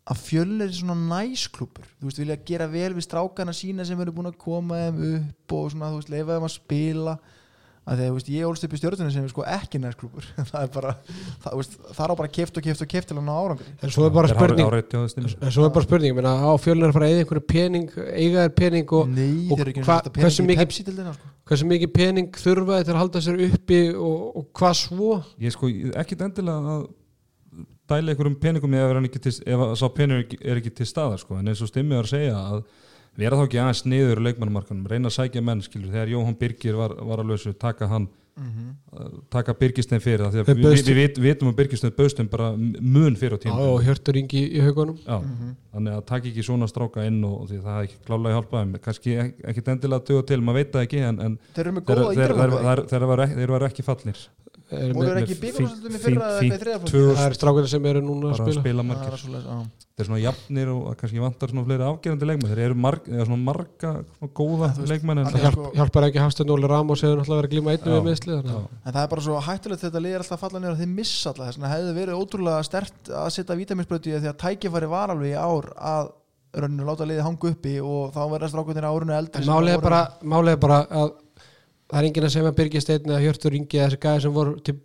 að 0.08 0.22
fjöl 0.24 0.62
er 0.64 0.72
svona 0.76 0.96
næsklúpur 1.10 1.88
þú 1.98 2.08
veist, 2.08 2.22
vilja 2.22 2.38
gera 2.48 2.68
vel 2.72 2.94
við 2.96 3.08
strákana 3.08 3.56
sína 3.56 3.86
sem 3.88 4.00
eru 4.04 4.14
búin 4.16 4.30
að 4.30 4.38
koma 4.40 4.78
þeim 4.86 5.02
upp 5.18 5.56
og 5.58 5.74
svona, 5.74 5.90
þú 5.92 6.00
veist, 6.00 6.14
leifa 6.14 6.38
þeim 6.38 6.48
að 6.48 6.54
spila 6.54 7.16
að 7.88 8.02
þegar 8.02 8.16
veist, 8.18 8.30
ég 8.34 8.48
ólst 8.48 8.66
upp 8.68 8.74
í 8.76 8.80
stjórnuna 8.82 9.14
sem 9.14 9.24
er 9.24 9.32
sko 9.32 9.44
ekki 9.48 9.80
nærsklúpur 9.80 10.26
það 10.52 10.66
er 10.66 10.72
bara, 10.74 10.94
það, 11.44 11.56
veist, 11.62 11.78
það 11.86 12.04
er 12.04 12.12
á 12.12 12.16
bara 12.20 12.32
keft 12.38 12.60
og 12.60 12.68
keft 12.68 12.84
og 12.84 12.92
keft 12.92 13.10
til 13.12 13.18
að 13.18 13.26
ná 13.28 13.34
árangur 13.38 13.70
en 13.72 13.94
svo 13.96 14.08
er 14.08 14.14
bara 14.18 14.32
spurning 14.32 14.68
en 14.68 15.54
svo 15.56 15.68
er 15.68 15.74
bara 15.78 15.88
spurning, 15.88 16.18
menna, 16.18 16.34
á 16.44 16.52
fjölun 16.60 16.88
er 16.88 16.92
að 16.92 16.98
fara 16.98 17.08
að 17.08 17.16
eiga 17.16 17.24
einhverju 17.24 17.46
pening 17.54 17.98
eiga 18.12 18.46
þér 18.46 18.54
pening 18.60 18.94
og, 19.00 19.12
Nei, 19.16 19.32
og 19.54 19.64
hva, 19.88 20.00
hversu 20.20 20.48
mikið 20.48 20.76
sko. 20.82 21.32
hversu 21.48 21.70
mikið 21.72 21.94
pening 21.96 22.42
þurfaði 22.44 22.90
til 22.90 22.96
að 22.96 23.02
halda 23.04 23.24
sér 23.24 23.44
uppi 23.48 23.82
og, 23.96 24.24
og 24.42 24.50
hvað 24.60 24.80
svo 24.82 25.22
ég 25.44 25.56
sko, 25.56 25.72
ekkit 26.04 26.26
endilega 26.28 26.78
að 26.78 26.88
dæla 27.88 28.12
einhverjum 28.12 28.36
peningum 28.42 28.76
ef, 28.76 29.32
ef 29.48 29.64
sá 29.80 29.88
pening 29.96 30.36
er 30.42 30.60
ekki 30.60 30.74
til 30.76 30.90
staðar 30.90 31.24
sko. 31.24 31.40
en 31.40 31.48
eins 31.48 31.64
og 31.64 31.72
stimmið 31.72 32.02
var 32.02 32.10
að 32.10 32.16
segja 32.18 32.42
að 32.42 32.60
vera 33.18 33.40
þá 33.40 33.44
ekki 33.48 33.60
aðeins 33.64 33.84
niður 33.90 34.22
leikmannumarkanum, 34.28 34.86
reyna 34.92 35.10
að 35.12 35.18
sækja 35.18 35.42
menn 35.44 35.62
skilur, 35.66 35.92
þegar 35.94 36.14
Jóhann 36.14 36.38
Birgir 36.40 36.78
var, 36.80 36.94
var 37.10 37.24
að 37.24 37.34
lausu, 37.34 37.54
taka 37.58 37.90
hann 37.92 38.08
að 38.38 39.14
taka 39.34 39.54
Birgistein 39.58 40.02
fyrir 40.04 40.22
það 40.28 40.36
Þeir 40.46 40.60
við, 40.60 40.66
við, 40.78 40.90
við, 40.94 41.16
vitum 41.24 41.48
að 41.50 41.56
Birgistein 41.58 41.94
Böðstum 41.98 42.28
bara 42.30 42.52
mun 42.54 43.16
fyrir 43.18 43.34
á 43.34 43.38
Já, 43.40 43.44
tíma 43.48 43.66
og 43.72 43.80
Hjörtur 43.88 44.20
Ingi 44.22 44.44
í 44.46 44.62
haugunum 44.62 45.00
Já, 45.02 45.18
þannig 45.74 45.96
að 45.96 46.04
taka 46.12 46.30
ekki 46.30 46.46
svona 46.46 46.68
stráka 46.70 47.06
inn 47.10 47.18
og 47.26 47.48
því 47.50 47.58
það 47.64 47.80
er 47.80 47.88
ekki 47.88 47.98
klálega 48.06 48.36
hjálpað 48.38 48.62
þeim 48.62 48.76
kannski 48.86 49.16
ek- 49.24 49.42
ekkit 49.54 49.72
endilega 49.74 50.04
að 50.04 50.12
duga 50.12 50.28
til, 50.30 50.40
maður 50.46 50.60
veit 50.62 50.72
það 50.78 50.86
ekki 50.86 51.02
en, 51.08 51.20
en 51.26 51.40
þeir 51.58 51.64
eru 51.66 51.74
með 51.80 51.90
þeir, 51.90 51.98
góða 51.98 52.14
þeir, 52.14 52.86
þeir, 52.94 53.08
var 53.10 53.68
ekki, 53.72 53.88
þeir 53.90 54.22
Er 54.68 54.92
voru 54.92 55.08
þeir 55.08 55.18
ekki 55.24 55.36
með 55.38 55.44
byggjum 55.48 55.94
í 55.96 56.00
fyrra 56.04 56.26
eða 56.28 56.40
fínt 56.42 56.54
eitthvað 56.54 56.58
í 56.58 56.62
þriða 56.62 56.88
tvö- 56.92 57.16
Það 57.18 57.28
er 57.28 57.36
strákunni 57.38 57.70
sem 57.72 57.86
eru 57.88 58.02
núna 58.04 58.28
að 58.28 58.34
að 58.34 58.40
spila. 58.42 58.62
spila 58.64 58.82
það 58.84 58.88
margir 58.90 59.14
er 59.14 59.22
þeir 59.98 60.04
eru 60.04 60.08
svona 60.08 60.20
jafnir 60.22 60.68
og 60.74 60.98
kannski 61.00 61.22
vantar 61.24 61.50
svona 61.54 61.64
fleiri 61.66 61.86
afgerandi 61.88 62.28
leikmenn. 62.30 62.52
Þeir 62.52 62.60
eru 62.68 62.76
marg, 62.78 63.08
eða 63.08 63.26
svona 63.30 63.46
marga 63.48 63.92
svona 64.04 64.30
góða 64.38 64.68
leikmenn 64.92 65.22
er 65.24 65.52
sko- 65.56 65.72
Hjálpar 65.80 66.04
ekki 66.10 66.20
Hafstein 66.22 66.52
Óli 66.54 66.68
Ramos 66.70 67.02
hefur 67.02 67.18
náttúrulega 67.18 67.40
verið 67.42 67.48
að 67.48 67.54
glíma 67.56 67.72
einu 67.72 68.04
við 68.06 68.20
að- 68.28 68.68
en 68.86 68.94
það 68.94 69.04
er 69.04 69.08
bara 69.16 69.22
svo 69.22 69.40
hættulegt 69.48 69.82
þetta 69.88 70.04
liðir 70.04 70.22
alltaf 70.22 70.38
að 70.38 70.44
falla 70.44 70.60
að 70.68 70.78
þeir 70.84 70.94
missa 71.00 71.30
alltaf 71.32 71.48
þess 71.48 71.58
vegna. 71.58 71.74
Hefði 71.74 71.94
verið 71.98 72.20
ótrúlega 72.22 72.64
stert 72.68 73.04
að 73.10 73.30
setja 73.32 73.56
vítaminsbröti 73.58 74.20
því 74.20 74.30
að 74.30 74.38
tækifæri 74.44 74.90
var 74.90 75.10
alveg 75.16 75.32
í 75.32 75.38
ár 75.40 75.72
að 75.80 76.12
rauninu 76.58 76.86
láta 76.86 77.06
liðið 77.08 77.24
hanga 77.26 77.50
uppi 77.52 77.74
og 77.82 78.14
þá 78.14 78.22
verðast 78.32 78.56
rákvöndin 78.56 78.88
árinu 78.88 79.14
eldri 79.18 79.46
málið 79.46 79.74
er 79.78 79.82
bara, 79.82 80.04
málið 80.24 80.52
er 80.52 80.58
bara 80.58 80.80
að 80.90 81.12
það 81.88 82.00
er 82.00 82.10
enginn 82.10 82.28
að 82.28 82.34
segja 82.34 82.48
með 82.48 82.58
Birgir 82.60 82.84
Steinn 82.84 83.12
eða 83.12 83.24
Hjörtur 83.24 83.58
Ingi 83.58 83.80
eða 83.80 83.90
þessi 83.92 84.02
gæði 84.06 84.24
sem 84.26 84.36
voru 84.36 84.56
til, 84.60 84.76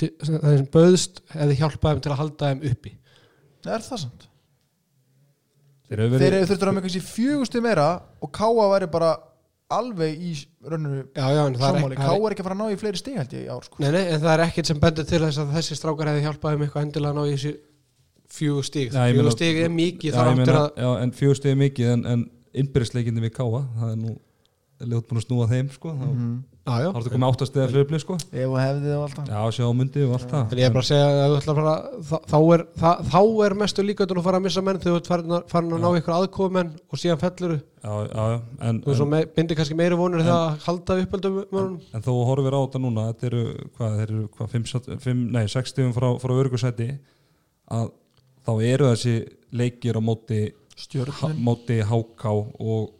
til, 0.00 0.10
það 0.20 0.58
sem 0.58 0.68
böðst 0.74 1.22
hefði 1.36 1.56
hjálpað 1.62 1.94
þeim 1.94 2.02
til 2.04 2.12
að 2.12 2.20
halda 2.20 2.50
þeim 2.50 2.66
uppi 2.70 2.92
er 3.70 3.86
það 3.86 4.02
sant? 4.04 4.28
þeir 5.88 6.04
eru 6.04 6.12
þeir 6.12 6.20
verið 6.20 6.38
eru 6.38 6.50
þurftur 6.52 6.70
að 6.70 6.76
með 6.76 6.86
kannski 6.86 7.04
fjögustu 7.06 7.64
meira 7.64 7.88
og 8.20 8.32
Káa 8.36 8.68
væri 8.74 8.90
bara 8.92 9.14
alveg 9.70 10.22
í 10.26 10.32
rauninu 10.66 11.02
það 11.14 11.40
er, 11.40 11.56
það 11.60 11.80
Káa 11.94 12.14
er, 12.14 12.24
er 12.26 12.34
ekki 12.34 12.42
að 12.42 12.48
fara 12.48 12.56
að 12.56 12.62
ná 12.62 12.74
í 12.74 12.78
fleiri 12.80 13.00
stig 13.00 13.18
held 13.20 13.34
ég 13.36 13.44
í 13.44 13.50
ár 13.50 13.66
sko. 13.66 13.80
nei, 13.82 13.90
nei, 13.94 14.02
en 14.02 14.22
það 14.22 14.32
er 14.34 14.44
ekkert 14.48 14.70
sem 14.70 14.80
bendur 14.82 15.06
til 15.06 15.20
þess 15.24 15.42
að 15.42 15.52
þessi 15.56 15.78
strákar 15.78 16.10
hefði 16.10 16.24
hjálpað 16.26 16.56
þeim 16.56 16.64
eitthvað 16.66 16.86
endilega 16.86 17.12
að 17.14 17.20
ná 17.20 17.30
í 17.30 17.36
þessi 17.36 17.52
fjögur 18.30 18.66
stíg 18.66 19.60
er 19.62 19.70
mikið 19.74 20.18
já, 20.18 20.24
meina, 20.34 20.56
að 20.64 20.82
já, 20.82 20.90
en 21.04 21.14
fjögustegi 21.20 21.60
mikið 21.60 21.92
en, 21.94 22.04
en 22.14 22.26
innbyrðisleikindi 22.62 23.24
við 23.24 23.34
Káa 23.38 23.62
það 23.78 23.92
er 23.92 24.00
nú 24.02 24.16
ljótt 24.80 25.10
búin 25.10 25.20
að 25.20 25.26
snúa 25.26 25.46
þeim 25.50 25.68
sko. 25.74 25.92
þá 25.92 26.08
mm. 26.08 26.38
Þá 26.70 26.74
er 26.76 26.94
þetta 26.94 27.10
komið 27.14 27.30
áttastega 27.32 27.66
hlöfli 27.72 27.98
sko. 27.98 28.16
ef 28.20 28.52
og 28.52 28.58
hefði 28.60 28.90
og 28.94 29.04
allt 29.06 29.16
það 29.16 29.30
já, 29.32 29.54
sjá 29.56 29.66
mundi 29.74 30.02
og 30.06 30.12
allt 30.16 30.30
það 30.30 30.52
En 30.54 30.60
ég 30.60 30.68
er 30.68 30.74
bara 30.74 30.84
að 30.84 30.90
segja 30.90 31.54
fara, 31.58 31.74
þá, 32.10 32.16
þá, 32.30 32.36
er, 32.54 32.64
það, 32.82 33.00
þá 33.10 33.20
er 33.46 33.56
mestu 33.62 33.84
líkvæmdun 33.86 34.20
að 34.20 34.26
fara 34.28 34.40
að 34.40 34.44
missa 34.46 34.64
menn 34.66 34.80
þegar 34.84 35.00
þú 35.00 35.10
farin 35.10 35.34
að, 35.36 35.46
farin 35.50 35.74
að 35.76 35.82
ná 35.82 35.88
ykkur 36.00 36.14
aðkofumenn 36.16 36.72
og 36.78 37.02
síðan 37.02 37.22
fellur 37.24 37.56
en, 37.56 38.82
þú 38.84 38.96
en, 39.08 39.16
bindir 39.34 39.58
kannski 39.58 39.78
meiri 39.80 39.98
vonur 39.98 40.22
þegar 40.22 40.36
að 40.36 40.68
halda 40.68 40.98
uppöldum 41.04 41.40
mönnum 41.48 41.96
en 41.96 42.06
þó 42.06 42.12
horfir 42.28 42.56
á 42.56 42.60
þetta 42.60 42.82
núna 42.84 43.08
þetta 43.10 43.30
eru, 43.30 43.44
hvað, 43.78 43.98
eru 44.04 44.22
hvað, 44.36 44.52
5, 44.54 45.00
5, 45.08 45.26
nei, 45.38 45.42
6 45.50 45.74
stigum 45.74 45.96
frá, 45.96 46.10
frá 46.22 46.36
örgursæti 46.36 46.92
að 47.72 47.90
þá 48.46 48.52
eru 48.68 48.90
þessi 48.92 49.16
leikir 49.56 49.98
á 49.98 50.02
móti 50.04 50.42
ha, 50.50 50.56
stjörnun 50.80 51.40
móti 51.44 51.80
HK 51.84 52.30
og, 52.30 52.92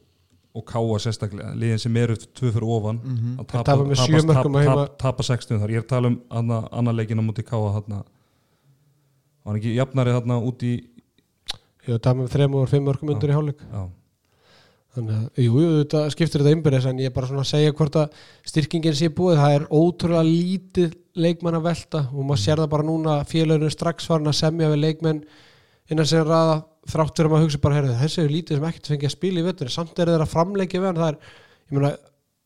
og 0.55 0.65
Káa 0.67 0.99
sérstaklega 0.99 1.53
liðin 1.55 1.79
sem 1.79 1.97
eru 1.97 2.17
tvö 2.17 2.51
fyrir 2.53 2.67
ofan 2.67 2.99
Mhm. 3.05 3.37
að 3.39 3.47
Þeir 3.47 3.65
tapa 3.65 3.77
að 3.77 4.65
heima. 4.65 4.89
tapa 4.99 5.23
60 5.23 5.59
þar, 5.61 5.71
ég 5.71 5.77
er 5.77 5.83
að 5.83 5.89
tala 5.89 6.07
um 6.09 6.21
anna, 6.31 6.69
annar 6.73 6.95
leikin 6.95 7.19
á 7.19 7.23
móti 7.23 7.45
Káa 7.47 7.71
þarna. 7.77 8.03
Var 9.45 9.53
hann 9.53 9.57
ekki 9.61 9.75
jafnari 9.77 10.11
þarna 10.11 10.41
út 10.43 10.63
í 10.63 10.73
Jú, 11.89 11.97
það 11.99 12.17
með 12.19 12.29
þrem 12.35 12.55
og 12.55 12.69
fimm 12.69 12.85
mörgum 12.85 13.11
undir 13.15 13.31
í 13.31 13.33
já, 13.33 13.89
Þannig 14.91 15.15
að, 15.15 15.27
jú, 15.39 15.53
þetta 15.85 16.01
skiptir 16.11 16.43
þetta 16.43 16.53
innbyrðis 16.57 16.87
en 16.91 16.99
ég 16.99 17.07
er 17.07 17.15
bara 17.15 17.27
svona 17.31 17.45
að 17.45 17.51
segja 17.53 17.73
hvort 17.79 17.95
að 18.01 18.11
styrkingin 18.51 18.97
sé 18.99 19.09
búið, 19.15 19.39
það 19.39 19.55
er 19.55 19.67
ótrúlega 19.71 20.25
lítið 20.27 20.95
leikmann 21.15 21.55
að 21.55 21.63
velta. 21.69 22.01
Og 22.11 22.25
maður 22.27 22.43
sér 22.43 22.57
það 22.59 22.71
bara 22.71 22.83
núna 22.89 23.21
að 23.21 23.29
félaginu 23.31 23.71
strax 23.71 24.09
farin 24.11 24.27
að 24.27 24.35
semja 24.41 24.71
við 24.73 24.81
leikmenn 24.83 25.23
innan 25.91 26.07
sem 26.11 26.25
ræða 26.27 26.65
þrátt 26.89 27.21
fyrir 27.21 27.35
að 27.37 27.45
hugsa 27.45 27.61
bara, 27.61 27.79
heyrðu, 27.79 27.97
þessi 28.01 28.21
er 28.23 28.33
lítið 28.33 28.59
sem 28.59 28.67
ekkert 28.71 28.91
fengi 28.93 29.09
að 29.09 29.15
spila 29.15 29.41
í 29.41 29.47
vettur, 29.47 29.73
samt 29.73 29.99
er 30.01 30.13
þeir 30.13 30.25
að 30.25 30.33
framleikja 30.33 30.81
við 30.81 30.89
hann, 30.89 31.01
það 31.01 31.11
er, 31.11 31.19
ég 31.71 31.77
meina 31.77 31.91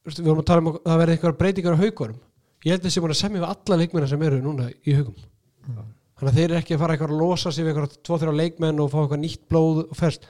við 0.05 0.25
vorum 0.27 0.43
að 0.43 0.49
tala 0.51 0.63
um 0.65 0.71
að 0.71 0.79
það 0.85 1.01
verði 1.03 1.15
einhverjar 1.15 1.39
breytingar 1.41 1.77
á 1.77 1.83
haugunum, 1.83 2.23
ég 2.65 2.75
held 2.75 2.87
þessi 2.87 3.03
búin 3.05 3.15
að 3.15 3.21
semja 3.21 3.43
við 3.43 3.51
alla 3.51 3.79
leikmennar 3.81 4.11
sem 4.11 4.25
eru 4.27 4.41
núna 4.43 4.71
í 4.75 4.97
haugum. 4.99 5.21
Þannig 6.15 6.31
að 6.31 6.39
þeir 6.39 6.49
eru 6.49 6.59
ekki 6.61 6.75
að 6.75 6.83
fara 6.83 6.97
eitthvað 6.97 7.15
að 7.15 7.23
losa 7.23 7.53
sig 7.53 7.65
við 7.65 7.73
eitthvað 7.73 7.95
tvo 8.07 8.19
þrjá 8.23 8.35
leikmenn 8.41 8.83
og 8.83 8.91
fá 8.93 8.99
eitthvað 9.01 9.23
nýtt 9.23 9.45
blóð 9.51 9.81
og 9.85 9.97
ferst. 9.99 10.29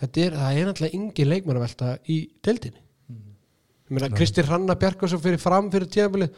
Þetta 0.00 0.22
er, 0.24 0.38
það 0.40 0.60
er 0.60 0.70
náttúrulega 0.70 0.96
engin 0.98 1.30
leikmenn 1.30 1.58
að 1.60 1.64
velta 1.66 1.92
í 2.10 2.16
deildinni. 2.46 2.82
Ég 3.10 3.94
meina, 3.94 4.10
Kristi 4.14 4.42
Hranna 4.46 4.76
Bjarkarsson 4.80 5.22
fyrir 5.22 5.42
fram 5.42 5.68
fyrir 5.70 5.90
tíðanbili 5.90 6.30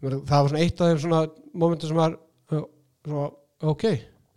það 0.00 0.30
var 0.30 0.48
svona 0.48 0.62
eitt 0.64 0.80
af 0.80 0.90
þeim 0.90 1.00
svona 1.04 1.20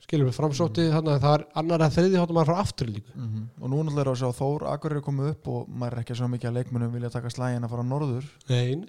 skilur 0.04 0.28
við 0.30 0.36
framsótið 0.38 0.90
þannig 0.94 1.14
að 1.16 1.22
það 1.24 1.36
er 1.38 1.44
annar 1.62 1.84
að 1.86 1.94
þriði 1.98 2.20
hátum 2.22 2.40
að 2.42 2.50
fara 2.50 2.64
aftur 2.64 2.88
líka 2.92 3.12
Mhm. 3.16 3.44
og 3.62 3.70
nú 3.72 3.84
náttúrulega 3.84 4.02
er 4.06 4.12
að 4.14 4.20
sjá 4.22 4.32
Þór 4.40 4.66
Akur 4.74 4.96
er 4.98 5.02
komið 5.02 5.30
upp 5.34 5.48
og 5.48 5.68
maður 5.70 5.94
er 5.98 6.02
ekki 6.04 6.16
svo 6.20 6.28
mikið 6.28 6.50
að 6.50 6.58
leikmunum 6.60 6.92
vilja 6.94 7.10
taka 7.14 7.30
slægin 7.30 7.64
að 7.64 7.70
fara 7.70 7.84
norður 7.84 8.26
Nein. 8.50 8.86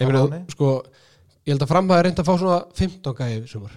Ég 0.00 0.06
meina, 0.06 0.24
láni? 0.26 0.42
sko 0.50 0.82
ég 1.46 1.54
held 1.54 1.62
að 1.62 1.72
framhæði 1.72 2.02
reynda 2.04 2.22
að 2.22 2.28
fá 2.28 2.34
svona 2.38 2.58
15 2.74 3.14
gæði 3.16 3.48
sumar 3.48 3.72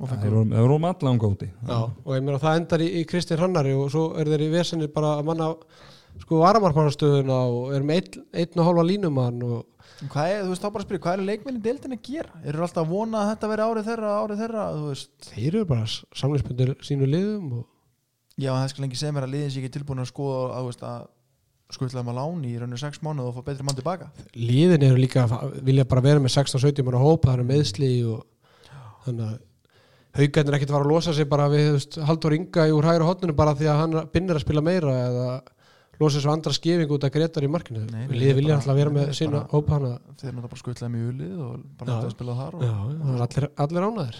og 0.00 0.08
eru 0.10 0.20
þeir 0.20 0.58
eru 0.64 0.78
allan 0.88 1.18
góti 1.22 1.50
Já, 1.68 1.76
og 2.04 2.14
ég 2.16 2.22
meina 2.24 2.38
það 2.42 2.56
endar 2.58 2.80
í, 2.80 2.88
í 3.00 3.04
Kristinn 3.06 3.38
Hrannari 3.38 3.74
og 3.78 3.90
svo 3.92 4.16
er 4.18 4.24
þeir 4.26 4.42
í 4.48 4.50
vesenni 4.50 4.88
bara 4.88 5.18
að 5.20 5.24
manna 5.28 5.54
sko 6.20 6.40
varamarkmannastöðuna 6.40 7.36
og 7.50 7.74
er 7.74 7.82
með 7.82 8.00
einn, 8.00 8.24
einn 8.34 8.58
og 8.58 8.66
hálfa 8.66 8.84
línumann 8.88 9.42
og 9.42 9.64
hvað 10.02 10.30
er, 10.30 10.42
þú 10.42 10.52
veist 10.52 10.64
þá 10.64 10.68
bara 10.68 10.82
að 10.82 10.86
spyrja, 10.88 11.02
hvað 11.04 11.16
er 11.16 11.26
leikminni 11.28 11.62
deildin 11.64 11.96
að 11.96 12.02
gera? 12.08 12.40
Eru 12.44 12.64
alltaf 12.66 12.82
að 12.82 12.92
vona 12.94 13.20
að 13.22 13.30
þetta 13.32 13.50
veri 13.52 13.66
árið 13.68 13.88
þeirra 13.90 14.14
árið 14.20 14.42
þeirra, 14.42 14.64
þú 14.74 14.90
veist 14.90 15.28
þeir 15.30 15.48
eru 15.50 15.68
bara 15.70 15.86
samlingsbundir 16.20 16.74
sínu 16.84 17.08
liðum 17.10 17.52
og 17.60 17.64
já, 18.34 18.50
það 18.50 18.68
skal 18.72 18.84
lengi 18.84 19.00
segja 19.00 19.14
mér 19.14 19.28
að 19.28 19.34
liðin 19.36 19.54
sé 19.54 19.62
ekki 19.62 19.74
tilbúin 19.78 20.02
að 20.02 20.10
skoða 20.10 20.42
að, 20.44 20.58
þú 20.58 20.70
veist, 20.72 20.84
að 20.90 21.10
skutlaðum 21.74 22.12
að 22.12 22.18
láni 22.20 22.52
í 22.52 22.58
rauninu 22.60 22.78
sex 22.78 23.00
mánuð 23.02 23.30
og 23.30 23.38
fá 23.38 23.46
betri 23.48 23.64
mann 23.66 23.78
tilbaka 23.78 24.10
liðin 24.36 24.84
eru 24.84 25.00
líka 25.00 25.24
að 25.24 25.56
vilja 25.64 25.86
bara 25.88 26.04
vera 26.04 26.22
með 26.22 26.34
16-17 26.36 26.86
manna 26.86 27.00
hóp, 27.02 27.24
það 27.24 27.38
eru 27.38 27.46
meðsli 27.48 27.90
og 28.10 28.20
þannig 29.06 29.30
að 29.30 29.40
haugarnir 30.14 30.56
ekkert 30.58 30.74
var 30.74 30.84
að 30.84 30.92
losa 30.92 31.14
sig 31.16 31.26
bara 31.30 31.48
við 31.50 31.64
þú 31.66 31.78
veist, 31.78 31.96
Haldur 32.10 32.36
Inga 32.36 32.68
úr 32.70 32.86
hægra 32.86 33.08
hotninu 33.08 33.34
bara 33.36 33.56
því 33.58 33.70
að 33.70 33.80
hann 33.80 33.96
binnir 34.12 34.38
að 34.38 34.44
spila 34.44 34.62
meira 34.62 34.94
eða 35.08 35.28
losa 36.00 36.22
svo 36.22 36.32
andra 36.34 36.52
skefing 36.54 36.90
út 36.94 37.06
að 37.06 37.12
Gretar 37.14 37.46
í 37.46 37.50
markinu. 37.50 37.84
Nei, 37.90 38.06
nei, 38.08 38.18
liði 38.18 38.36
vilja 38.40 38.56
alltaf 38.58 38.78
vera 38.78 38.92
með 38.94 39.12
sína 39.18 39.44
hana 39.50 39.92
þeir 40.20 40.32
náttúrulega 40.34 40.50
bara 40.50 40.60
skutlaðum 40.62 40.96
í 40.98 41.04
ulið 41.10 41.36
og 41.36 41.52
bara 41.78 41.90
náttúrulega 41.90 42.08
að 42.08 42.16
spila 42.16 42.36
þar 42.40 42.56
og, 42.58 42.64
já, 42.64 42.74
allir, 43.26 43.48
allir 43.64 43.86
ánaðir. 43.88 44.18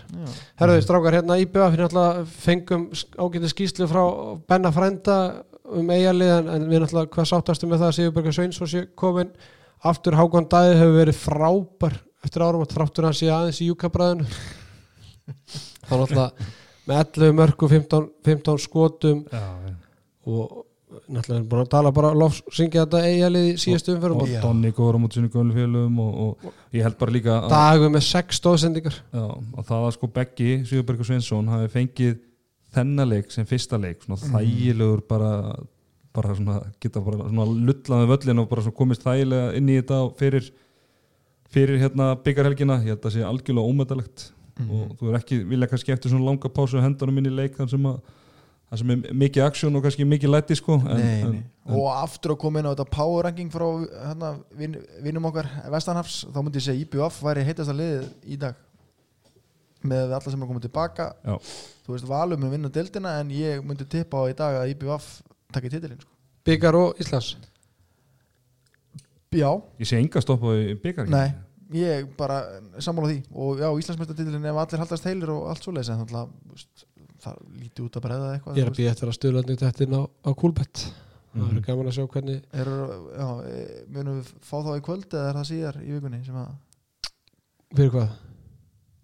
Herðu 0.62 0.84
strákar, 0.86 1.18
hérna 1.18 1.40
í 1.40 1.48
BF 1.48 1.74
fyrir 1.74 1.84
náttúrulega 1.88 2.24
fengum 2.44 2.86
ágætið 3.18 3.52
skýslu 3.54 3.90
frá 3.90 4.02
Benna 4.48 4.72
Frænda 4.74 5.18
um 5.74 5.92
eigalið 5.94 6.34
en, 6.38 6.50
en 6.56 6.66
við 6.70 6.84
náttúrulega 6.84 7.14
hvað 7.16 7.30
sáttastu 7.30 7.68
með 7.70 7.84
það 7.84 7.90
að 7.90 7.96
Sigurbergur 7.98 8.36
Sveins 8.36 8.60
og 8.60 8.70
sé 8.70 8.84
komin 8.98 9.32
aftur 9.84 10.16
Hákon 10.18 10.48
Dæði 10.50 10.76
hefur 10.80 10.98
verið 10.98 11.22
frábær 11.22 11.96
eftir 12.24 12.44
árum 12.44 12.64
að 12.64 12.74
þráttur 12.76 13.08
hann 13.08 13.16
sé 13.16 13.30
aðeins 13.32 13.60
í 13.60 13.70
júkabræðinu. 13.70 14.28
Þá 15.88 15.94
náttúrulega 15.94 16.52
með 16.84 17.00
11 17.00 17.36
mörg 17.38 17.64
og 17.64 17.72
15, 17.72 18.08
15 18.28 18.62
skotum 18.64 19.24
já. 19.32 19.44
og 20.28 20.64
náttúrulega 21.09 21.40
er 21.40 21.47
búin 21.51 21.62
að 21.64 21.70
tala 21.74 21.92
bara 21.95 22.11
lof, 22.16 22.40
syngja 22.55 22.84
þetta 22.84 23.01
eigalið 23.09 23.49
í 23.49 23.55
síðustu 23.62 23.95
umferðum 23.95 24.22
og 24.22 24.30
og 24.30 24.45
Donni 24.45 24.72
góður 24.74 24.99
á 24.99 25.03
mútið 25.03 25.20
sinu 25.20 25.32
gömlu 25.34 25.57
félögum 25.57 26.01
og, 26.05 26.14
og 26.24 26.76
ég 26.76 26.86
held 26.86 26.99
bara 27.01 27.14
líka 27.14 27.36
að, 27.38 27.55
dagu 27.55 27.90
með 27.95 28.07
6 28.09 28.40
stóðsendingar 28.40 28.99
að 29.14 29.68
það 29.70 29.86
að 29.88 29.95
sko 29.97 30.11
Beggi 30.18 30.51
Sigurbergur 30.70 31.09
Sveinsson 31.09 31.53
hafi 31.53 31.70
fengið 31.74 32.18
þennan 32.74 33.11
leik 33.12 33.32
sem 33.34 33.49
fyrsta 33.49 33.80
leik 33.80 34.05
svona 34.05 34.20
þægilegur 34.34 35.05
bara 35.09 35.32
bara 36.14 36.36
svona 36.38 36.61
geta 36.82 37.03
bara 37.03 37.26
svona 37.28 37.49
lullaði 37.51 38.11
völlin 38.12 38.42
og 38.42 38.51
bara 38.51 38.64
svona 38.66 38.78
komist 38.78 39.07
þægilega 39.07 39.55
inn 39.59 39.70
í 39.70 39.78
þetta 39.80 40.01
fyrir 40.18 40.51
fyrir 41.55 41.82
hérna 41.82 42.14
byggarhelgina 42.22 42.80
ég 42.82 42.95
held 42.95 43.01
að 43.01 43.09
það 43.09 43.16
sé 43.16 43.28
algjörlega 43.28 43.70
ómetalegt 43.70 44.28
og 44.64 44.92
þú 44.99 45.11
er 45.11 45.18
ekki 45.18 45.40
vilja 45.51 45.68
kannski 45.70 45.95
eftir 45.95 46.12
svona 46.12 46.28
langa 46.28 46.51
pásu 46.53 46.78
að 46.78 46.86
hendunum 46.86 47.18
inn 47.18 47.30
í 47.30 47.34
leik 47.34 47.57
þar 47.59 47.70
sem 47.72 47.88
að 47.90 47.99
það 48.74 48.80
sem 48.82 48.90
er 48.94 49.14
mikið 49.22 49.44
aksjón 49.46 49.78
og 49.78 49.84
kannski 49.86 50.06
mikið 50.10 50.32
læti 50.34 50.56
sko 50.58 50.76
en, 50.80 50.98
Nei, 50.98 51.16
en, 51.22 51.34
nei. 51.38 51.76
og 51.78 51.86
aftur 51.94 52.34
að 52.34 52.40
koma 52.42 52.60
inn 52.60 52.66
á 52.66 52.72
þetta 52.74 52.86
power 52.90 53.26
ranking 53.28 53.52
frá 53.54 53.64
hérna, 53.86 54.32
vin, 54.58 54.74
vinnum 55.04 55.28
okkar 55.30 55.48
Vestanhafs, 55.72 56.24
þá 56.34 56.38
myndi 56.42 56.58
ég 56.60 56.66
segja 56.66 56.82
IBF 56.88 57.20
væri 57.24 57.44
heitast 57.46 57.70
að 57.72 57.80
liðið 57.82 58.08
í 58.34 58.38
dag 58.42 58.58
með 59.84 60.14
alla 60.16 60.32
sem 60.32 60.42
er 60.42 60.48
komið 60.50 60.66
tilbaka 60.66 61.10
Já. 61.22 61.34
þú 61.86 61.94
veist, 61.94 62.08
Valur 62.08 62.40
mun 62.40 62.52
vinna 62.54 62.70
deildina 62.72 63.18
en 63.20 63.32
ég 63.36 63.62
myndi 63.64 63.86
tippa 63.94 64.22
á 64.24 64.32
í 64.32 64.36
dag 64.38 64.60
að 64.62 64.70
IBF 64.74 65.08
takki 65.54 65.70
titilinn 65.74 66.00
sko. 66.00 66.10
byggar 66.48 66.78
og 66.80 67.00
Íslands 67.04 67.34
Já, 69.34 69.50
ég 69.82 69.88
sé 69.90 69.98
enga 69.98 70.22
stoppa 70.22 70.54
í 70.56 70.74
byggar 70.78 71.08
nei 71.10 71.28
ég 71.74 72.06
bara 72.18 72.42
sammála 72.78 73.08
því 73.10 73.16
og 73.34 73.58
já, 73.62 73.68
Íslandsmeistatitilinn 73.82 74.44
ef 74.50 74.58
allir 74.62 74.82
haldast 74.84 75.06
heilir 75.08 75.32
og 75.34 75.48
allt 75.50 75.64
svoleiðis 75.64 75.90
en 75.90 76.02
þannig 76.04 76.20
að 76.20 76.84
það 77.24 77.40
líti 77.62 77.84
út 77.86 77.96
að 77.98 78.04
breyða 78.06 78.28
eitthvað 78.36 78.58
ég 78.60 78.66
er 78.66 78.70
að 78.72 78.78
býja 78.80 78.92
eftir 78.94 79.10
að 79.10 79.16
stöðlanding 79.18 79.62
þetta 79.64 79.86
inn 79.88 79.96
á, 79.98 80.02
á 80.04 80.30
Kúlbett 80.34 80.84
það 80.84 80.92
Mhm. 81.34 81.46
verður 81.50 81.64
gaman 81.66 81.88
að 81.90 81.96
sjá 81.96 82.04
hvernig 82.14 82.42
er, 82.54 82.68
já, 83.18 83.28
e, 83.50 83.62
munum 83.90 84.20
við 84.20 84.28
fá 84.46 84.56
þá 84.62 84.70
í 84.78 84.82
kvöld 84.86 85.08
eða 85.18 85.28
er 85.32 85.38
það 85.40 85.48
síðar 85.50 85.78
í 85.82 85.90
vikunni 85.96 86.20
sem 86.28 86.36
að 86.38 86.52
fyrir 87.74 87.90
hvað? 87.90 88.12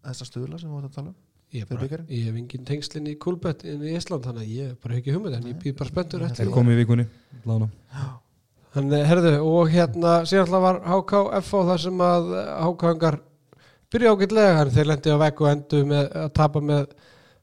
þessa 0.07 0.29
stuðla 0.29 0.61
sem 0.61 0.71
við 0.71 0.77
vorum 0.77 0.91
að 0.93 0.95
tala 1.01 1.09
um 1.11 1.19
Ég, 1.51 1.67
bara, 1.67 1.83
ég 2.07 2.27
hef 2.29 2.37
engin 2.39 2.63
tengslinn 2.69 3.09
í 3.11 3.17
Kulbett 3.19 3.65
inn 3.67 3.81
í 3.83 3.97
Ísland 3.99 4.23
þannig 4.23 4.45
að 4.45 4.51
ég 4.55 4.69
hef 4.71 4.77
bara 4.85 4.99
ekki 5.01 5.15
hugmynd 5.17 5.35
en 5.35 5.49
ég 5.51 5.57
býð 5.59 5.73
bara 5.81 5.91
spenntur 5.91 6.23
eftir 6.23 6.47
þeir 6.47 6.53
komið 6.55 6.77
í 6.77 6.79
vikunni 6.85 7.07
lána. 7.43 7.67
Þannig, 8.71 9.03
herðu, 9.11 9.33
og 9.51 9.73
hérna 9.75 10.13
síðan 10.31 10.45
alltaf 10.47 10.63
var 10.63 10.79
HKF 10.93 11.51
þar 11.73 11.83
sem 11.83 12.05
að 12.07 12.29
HK-hangar 12.69 13.19
byrja 13.91 14.13
en 14.63 14.71
þeir 14.77 14.89
lendi 14.93 15.11
á 15.11 15.19
og 15.43 15.51
endu 15.51 15.81
með 15.91 16.15
að 16.23 16.29
tapa 16.39 16.63
með 16.63 16.95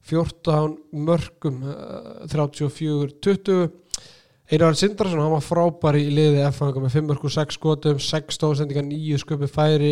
14 0.08 0.78
mörgum 1.08 1.60
eh, 1.68 2.26
34-20 2.34 3.70
Einar 4.47 4.78
Sindrason, 4.80 5.20
hann 5.20 5.34
var 5.34 5.43
frábær 5.43 5.97
í 5.99 6.05
liði 6.08 6.45
F-hangar 6.47 6.86
með 6.86 6.93
5 6.95 7.08
mörgum 7.10 7.32
6 7.34 7.58
skotum 7.58 7.97
6 7.99 8.38
stóðsendingar, 8.38 8.86
9 8.88 9.18
sköpi 9.20 9.49
færi. 9.51 9.89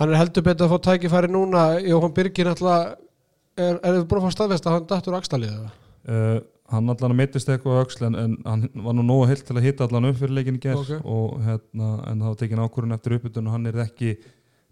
Hann 0.00 0.10
er 0.10 0.18
heldur 0.18 0.42
betur 0.46 0.66
að 0.66 0.72
fá 0.72 0.88
tækifæri 0.88 1.30
núna. 1.30 1.68
Jóhann 1.86 2.14
Birgir 2.16 2.50
alltaf 2.50 2.96
er, 3.58 3.78
þið 3.78 4.04
búin 4.10 4.20
að 4.20 4.26
fá 4.26 4.34
staðvest 4.34 4.66
að 4.66 4.76
hann 4.78 4.88
dættur 4.94 5.18
axtalið 5.20 5.68
Uh, 6.08 6.38
hann 6.72 6.88
allan 6.88 7.12
að 7.12 7.18
mittist 7.18 7.48
eitthvað 7.52 7.82
öxl 7.82 8.06
en, 8.06 8.14
en 8.16 8.34
hann 8.46 8.62
var 8.80 8.94
nú 8.96 9.02
nógu 9.04 9.26
heilt 9.28 9.42
til 9.44 9.56
að 9.58 9.66
hitta 9.66 9.84
allan 9.84 10.06
upp 10.08 10.16
fyrir 10.16 10.38
leikin 10.38 10.56
í 10.56 10.60
gerð 10.62 10.78
Ok. 10.94 11.02
og 11.04 11.34
hérna, 11.44 11.88
en 12.08 12.22
það 12.22 12.30
var 12.30 12.38
tekin 12.40 12.62
ákvörðun 12.62 12.94
eftir 12.96 13.16
uppbytun 13.18 13.50
og 13.50 13.52
hann 13.52 13.68
er 13.68 13.80
ekki 13.82 14.12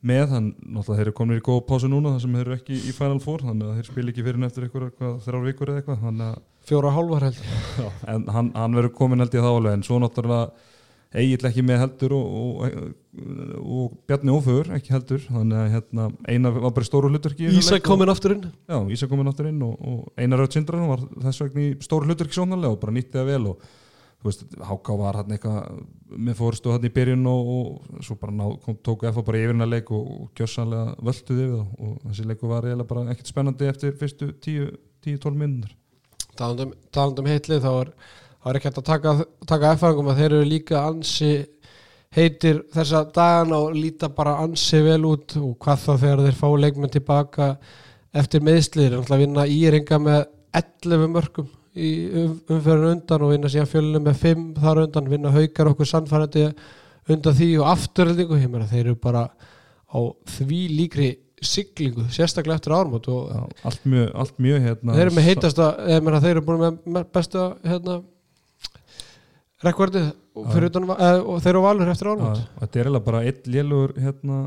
með 0.07 0.31
hann, 0.35 0.47
náttúrulega 0.61 0.99
þeir 1.01 1.07
eru 1.09 1.17
komin 1.19 1.41
í 1.41 1.45
góð 1.47 1.61
pásu 1.71 1.91
núna 1.91 2.13
þar 2.15 2.23
sem 2.27 2.37
þeir 2.39 2.45
eru 2.47 2.57
ekki 2.61 2.77
í 2.79 2.95
Final 2.97 3.19
Four 3.25 3.43
þannig 3.47 3.67
að 3.71 3.81
þeir 3.81 3.91
spila 3.91 4.13
ekki 4.15 4.25
fyrir 4.27 4.39
en 4.41 4.49
eftir 4.49 4.67
eitthvað 4.69 5.19
þrjár 5.27 5.47
vikur 5.49 5.73
eða 5.73 5.83
eitthvað 5.83 6.23
að 6.29 6.39
fjóra 6.67 6.95
hálfar 6.97 7.27
held. 7.29 7.43
Já, 7.83 7.89
en 8.15 8.25
hann, 8.37 8.53
hann 8.59 8.79
verður 8.79 8.95
komin 8.99 9.23
held 9.25 9.37
ég 9.39 9.45
þá 9.47 9.51
alveg 9.53 9.77
en 9.79 9.87
svo 9.87 10.01
náttúrulega 10.03 10.73
Egil 11.17 11.47
ekki 11.49 11.63
með 11.65 11.79
heldur 11.81 12.13
og, 12.17 12.25
og, 12.67 12.89
og 13.63 13.93
Bjarni 14.11 14.33
Óföður 14.35 14.73
ekki 14.77 14.91
heldur 14.93 15.23
þannig 15.23 15.61
að 15.63 15.69
hérna, 15.77 16.07
Einar 16.29 16.57
var 16.59 16.75
bara 16.77 16.85
í 16.85 16.89
stóru 16.91 17.09
hlutverki 17.13 17.47
í 17.47 17.53
Ísak 17.61 17.79
og- 17.79 17.87
komin 17.87 18.11
aftur 18.13 18.35
inn 18.35 18.43
Já, 18.69 18.77
Ísak 18.93 19.13
komin 19.13 19.31
aftur 19.31 19.49
inn 19.49 19.63
og, 19.65 19.79
og 19.81 20.11
Einar 20.21 20.43
Rauð 20.43 20.57
Sindran 20.59 20.89
var 20.91 21.05
þess 21.23 21.45
vegna 21.47 21.63
í 21.63 21.71
stóru 21.87 22.11
hlutverki 22.11 22.37
sjónarlega 22.37 22.75
og 22.75 22.81
bara 22.83 22.97
nýtti 22.99 23.15
það 23.17 23.31
vel 23.31 23.41
og 23.55 23.71
Háká 24.67 24.97
var 24.99 25.21
hann 25.21 25.33
eitthvað 25.35 25.81
með 26.17 26.37
fórstu 26.39 26.73
hann 26.75 26.87
í 26.87 26.93
byrjun 26.93 27.27
og, 27.31 27.51
og 27.55 28.05
svo 28.05 28.17
bara 28.21 28.35
ná, 28.35 28.45
kom, 28.65 28.77
tóku 28.85 29.09
FA 29.11 29.25
bara 29.27 29.41
yfirna 29.43 29.69
leik 29.69 29.91
og, 29.95 30.07
og 30.13 30.39
gjössanlega 30.39 30.95
völduði 31.09 31.49
við 31.49 31.57
það 31.57 31.89
og 31.89 31.97
þessi 32.05 32.29
leiku 32.31 32.51
var 32.51 32.69
eiginlega 32.69 32.91
bara 32.93 33.11
ekkert 33.15 33.33
spennandi 33.33 33.69
eftir 33.71 33.99
fyrstu 34.01 34.31
10-12 34.45 35.41
minnur 35.41 35.75
talandum, 36.39 36.73
talandum 36.95 37.29
heitlið 37.31 37.65
þá 37.65 37.73
er, 37.73 37.93
er 38.47 38.59
ekki 38.59 38.71
hægt 38.71 38.81
að 38.83 38.89
taka, 38.91 39.17
taka 39.49 39.75
F-fangum 39.77 40.13
að 40.13 40.23
þeir 40.23 40.31
eru 40.31 40.49
líka 40.51 40.85
ansi 40.87 41.33
heitir 42.17 42.63
þessa 42.73 43.03
dagana 43.13 43.61
og 43.67 43.77
líta 43.77 44.09
bara 44.15 44.39
ansi 44.45 44.81
vel 44.85 45.03
út 45.09 45.37
og 45.41 45.57
hvað 45.63 45.83
þá 45.83 45.93
þegar 45.93 46.25
þeir 46.27 46.41
fá 46.41 46.49
leikmenn 46.65 46.95
tilbaka 46.95 47.51
eftir 48.17 48.45
meðslir 48.47 48.95
náttúrulega 48.95 49.17
að 49.17 49.25
vinna 49.25 49.47
íringa 49.53 50.01
með 50.01 50.23
11 50.57 51.11
mörgum 51.13 51.51
í 51.77 51.91
um, 52.23 52.33
umferðinu 52.57 52.91
undan 52.97 53.25
og 53.27 53.33
vinna 53.35 53.51
síðan 53.53 53.71
fjölinu 53.71 54.01
með 54.07 54.19
5 54.23 54.43
þar 54.63 54.81
undan, 54.87 55.11
vinna 55.13 55.33
haukar 55.35 55.71
okkur 55.73 55.89
sannfærandi 55.91 56.47
undan 57.13 57.37
því 57.39 57.49
og 57.61 57.69
meina 58.57 58.69
þeir 58.71 58.85
eru 58.87 58.97
bara 59.07 59.27
á 59.87 59.99
því 60.37 60.61
líkri 60.75 61.09
siglingu, 61.47 62.07
sérstaklega 62.11 62.57
eftir 62.57 62.73
ármót 62.75 63.07
og 63.13 63.29
Já, 63.31 63.43
allt 63.69 63.83
mjög, 63.93 64.07
allt 64.23 64.39
mjög 64.41 64.63
hérna 64.65 64.95
þeir 64.97 65.05
eru 65.05 65.17
með 65.19 65.27
heitasta 65.29 65.67
eða 65.85 66.05
þeir 66.25 66.33
eru 66.35 66.45
búin 66.47 66.63
með 66.63 66.79
me- 66.97 67.03
besta 67.13 67.43
hérna, 67.63 67.97
og, 70.37 70.47
utan, 70.71 70.89
eða, 70.97 71.21
og 71.25 71.43
þeir 71.45 71.53
eru 71.53 71.65
valur 71.67 71.93
eftir 71.93 72.11
ármót 72.13 72.41
þetta 72.63 72.81
er 72.81 72.89
eiginlega 72.89 73.07
bara 73.11 73.21
einn 73.29 73.53
lélugur 73.53 73.93
hérna 74.01 74.39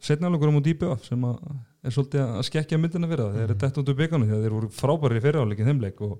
setnafleikur 0.00 0.50
á 0.50 0.56
múti 0.56 0.74
IBF 0.76 1.04
sem 1.10 1.26
að 1.28 1.42
er 1.84 1.94
svolítið 1.94 2.24
að 2.24 2.46
skekkja 2.48 2.78
myndina 2.80 3.08
fyrir 3.10 3.24
það 3.24 3.36
þeir 3.36 3.46
eru 3.46 3.58
dett 3.62 3.80
út 3.80 3.90
úr 3.90 3.98
byggunum 4.00 4.28
því 4.28 4.36
að 4.36 4.42
þeir 4.44 4.56
voru 4.56 4.72
frábæri 4.76 5.20
í 5.20 5.24
fyriráleikin 5.24 5.70
þeimleik 5.70 6.02
og 6.04 6.16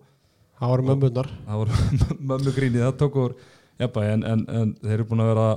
það 0.60 0.72
voru 0.74 0.86
mömmunar 0.90 1.32
það 1.46 1.60
voru 1.62 1.80
mömmu 2.30 2.54
grínið 2.56 2.86
það 2.86 2.94
tók 3.02 3.18
úr 3.20 3.34
en, 3.80 4.24
en, 4.24 4.46
en 4.48 4.72
þeir 4.80 4.96
eru 4.98 5.08
búin 5.10 5.24
að 5.24 5.30
vera 5.34 5.48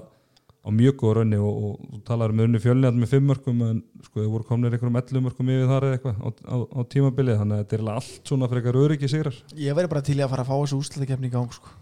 á 0.64 0.70
mjög 0.72 0.96
góð 1.02 1.14
raunni 1.18 1.40
og, 1.44 1.64
og, 1.68 1.88
og 1.92 2.04
talaður 2.08 2.36
með 2.38 2.48
unni 2.48 2.62
fjölnið 2.64 3.00
með 3.00 3.12
fimm 3.12 3.26
mörgum 3.28 3.64
en 3.68 3.80
sko 4.06 4.22
þeir 4.22 4.30
voru 4.32 4.48
komnir 4.48 4.76
einhverjum 4.76 5.00
11 5.02 5.26
mörgum 5.26 5.52
yfir 5.52 5.72
þar 5.72 5.88
eða 5.88 5.98
eitthvað 5.98 6.22
á, 6.24 6.28
á, 6.32 6.56
á 6.64 6.80
tímabilið 6.94 7.40
þannig 7.42 7.58
að 7.58 7.64
þetta 7.64 7.78
er 7.78 7.84
allt 7.94 8.32
svona 8.32 8.50
fyrir 8.52 8.62
eitthvað 8.64 8.86
öryggi 8.88 9.10
sigrar. 9.12 9.40
Ég 9.60 9.76
væri 9.76 9.92
bara 9.92 10.06
til 10.08 10.16
að 10.22 10.32
fara 10.32 10.46
að 10.46 10.52
fá 10.54 10.56
þessu 10.56 10.80
úslutakefni 10.80 11.28
í 11.28 11.34
gang 11.34 11.58
sko. 11.58 11.76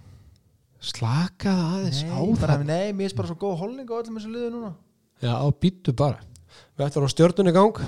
slakaða 0.81 1.67
aðeins 1.75 2.01
á 2.09 2.17
nei, 2.25 2.41
bara, 2.41 2.57
það. 2.57 2.65
nei, 2.71 2.97
mér 2.97 3.11
er 3.11 3.17
bara 3.21 3.29
svo 3.29 3.37
góð 3.43 3.59
holning 3.61 3.93
á 3.93 3.95
öllum 4.01 4.17
þessu 4.17 4.33
liðu 4.33 4.49
núna. 4.55 4.73
Já, 5.21 5.33
á 5.37 5.47
býttu 5.53 5.93
bara 5.93 6.30
við 6.77 6.85
ætlum 6.87 7.07
á 7.07 7.13
stjörnunni 7.13 7.53
gang. 7.55 7.81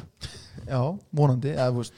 Já, 0.67 0.81
vonandi 1.15 1.51
eða, 1.55 1.69
veist, 1.75 1.93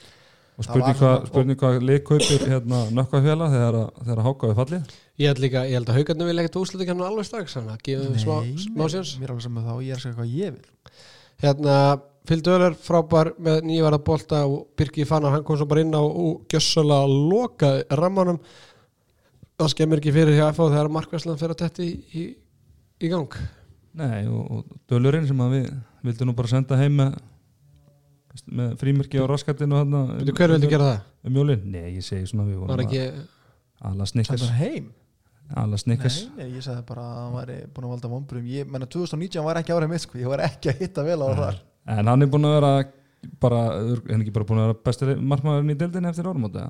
og 0.55 0.63
spurning 0.67 0.95
hvað, 1.01 1.25
spurning 1.29 1.59
hvað 1.59 1.81
leikkaupir 1.89 2.45
hérna 2.47 2.83
nökkafjala 2.95 3.49
þegar, 3.51 3.77
að- 3.83 4.03
þegar 4.05 4.21
að 4.21 4.27
hákaði 4.29 4.55
fallið 4.61 4.93
ég 5.19 5.27
held 5.31 5.41
líka, 5.43 5.63
ég 5.67 5.75
held 5.79 5.89
að 5.91 5.97
haugarnir 5.99 6.29
vil 6.31 6.39
ekkert 6.43 6.57
úsluta 6.61 6.87
kemna 6.87 7.09
alveg 7.09 7.27
strax 7.27 7.55
þannig 7.57 7.73
að 7.75 7.83
gefa 7.89 8.19
smá, 8.23 8.35
nei, 8.45 8.55
smá 8.63 8.81
mér, 8.81 8.93
séns 8.95 9.11
mér 9.19 9.27
er 9.29 9.33
alveg 9.35 9.45
saman 9.49 9.67
þá 9.67 9.73
ég 9.83 9.91
er 9.91 9.99
að 9.99 10.05
segja 10.05 10.17
hvað 10.19 10.35
ég 10.39 10.55
vil. 10.55 10.93
Hérna, 11.43 11.75
Fylgdu 12.25 12.53
Öler 12.55 12.73
frábær 12.81 13.33
með 13.37 13.59
nýjvarða 13.67 13.99
bolta 14.07 14.39
og 14.49 14.63
Birki 14.79 15.03
Fannar, 15.05 15.35
hann 15.35 15.43
kom 15.45 15.59
svo 15.59 15.67
bara 15.69 15.83
inn 15.83 15.91
á 15.93 16.01
og 16.01 16.47
gjössalega 16.49 17.05
lokaði 17.29 17.83
rammanum. 17.99 18.39
Það 19.59 19.69
skemmir 19.75 20.01
ekki 20.01 20.13
fyrir 20.15 20.35
hjá 20.39 20.47
FH 20.55 20.71
þegar 20.73 20.89
markværslan 20.95 21.37
fyrir 21.39 21.53
að 21.53 21.59
tetti 21.61 21.85
í, 21.85 21.93
í, 22.17 22.23
í 23.05 23.11
gang. 23.11 23.35
Nei, 23.95 24.23
og, 24.27 24.41
og 24.57 24.79
dölurinn 24.89 25.27
sem 25.29 25.43
að 25.45 25.53
við 25.53 25.67
vildum 26.09 26.29
nú 26.31 26.35
bara 26.37 26.51
senda 26.51 26.77
heim 26.79 26.95
með, 27.01 27.15
með 28.59 28.75
frímerki 28.81 29.21
á 29.21 29.25
raskatinu 29.29 29.77
hérna, 29.79 30.01
Veitu 30.19 30.35
hver 30.37 30.53
vildi 30.55 30.69
gera 30.71 30.89
það? 30.91 31.01
um 31.29 31.39
jólin? 31.41 31.65
Nei, 31.71 31.85
ég 31.97 32.05
segi 32.05 32.27
svona 32.31 32.45
við 32.49 32.59
Var 32.61 32.67
vorum 32.73 32.85
ekki, 32.85 33.03
að 33.05 33.91
ala 33.91 34.07
snikkers 34.11 34.41
Senda 34.45 34.53
hann 34.53 34.63
heim? 34.63 34.89
ala 35.61 35.77
snikkers 35.77 36.17
Nei, 36.25 36.35
nei, 36.41 36.49
ég 36.57 36.65
sagði 36.65 36.83
bara 36.89 37.05
að 37.05 37.17
hann 37.21 37.35
væri 37.39 37.57
búin 37.75 37.85
að 37.87 37.93
valda 37.95 38.09
vonbrum 38.15 38.45
ég 38.49 38.69
menna 38.73 38.87
2019 38.89 39.45
var 39.45 39.59
ekki 39.61 39.75
árið 39.75 39.91
mitt 39.93 40.01
sko. 40.05 40.17
ég 40.17 40.31
var 40.31 40.41
ekki 40.47 40.71
að 40.73 40.79
hitta 40.81 41.03
vel 41.05 41.19
á 41.21 41.27
þar. 41.37 41.59
En 41.95 42.09
hann 42.09 42.25
er 42.25 42.31
búin 42.33 42.47
að 42.49 42.55
vera 42.57 42.71
bara, 43.41 43.59
er 43.77 44.19
ekki 44.19 44.33
bara 44.33 44.47
búin 44.49 44.61
að 44.63 44.67
vera 44.71 44.79
besti 44.89 45.15
markmaðurinn 45.21 45.73
í 45.75 45.77
deildinni 45.83 46.09
eftir 46.09 46.25
árum 46.31 46.47
átta 46.49 46.65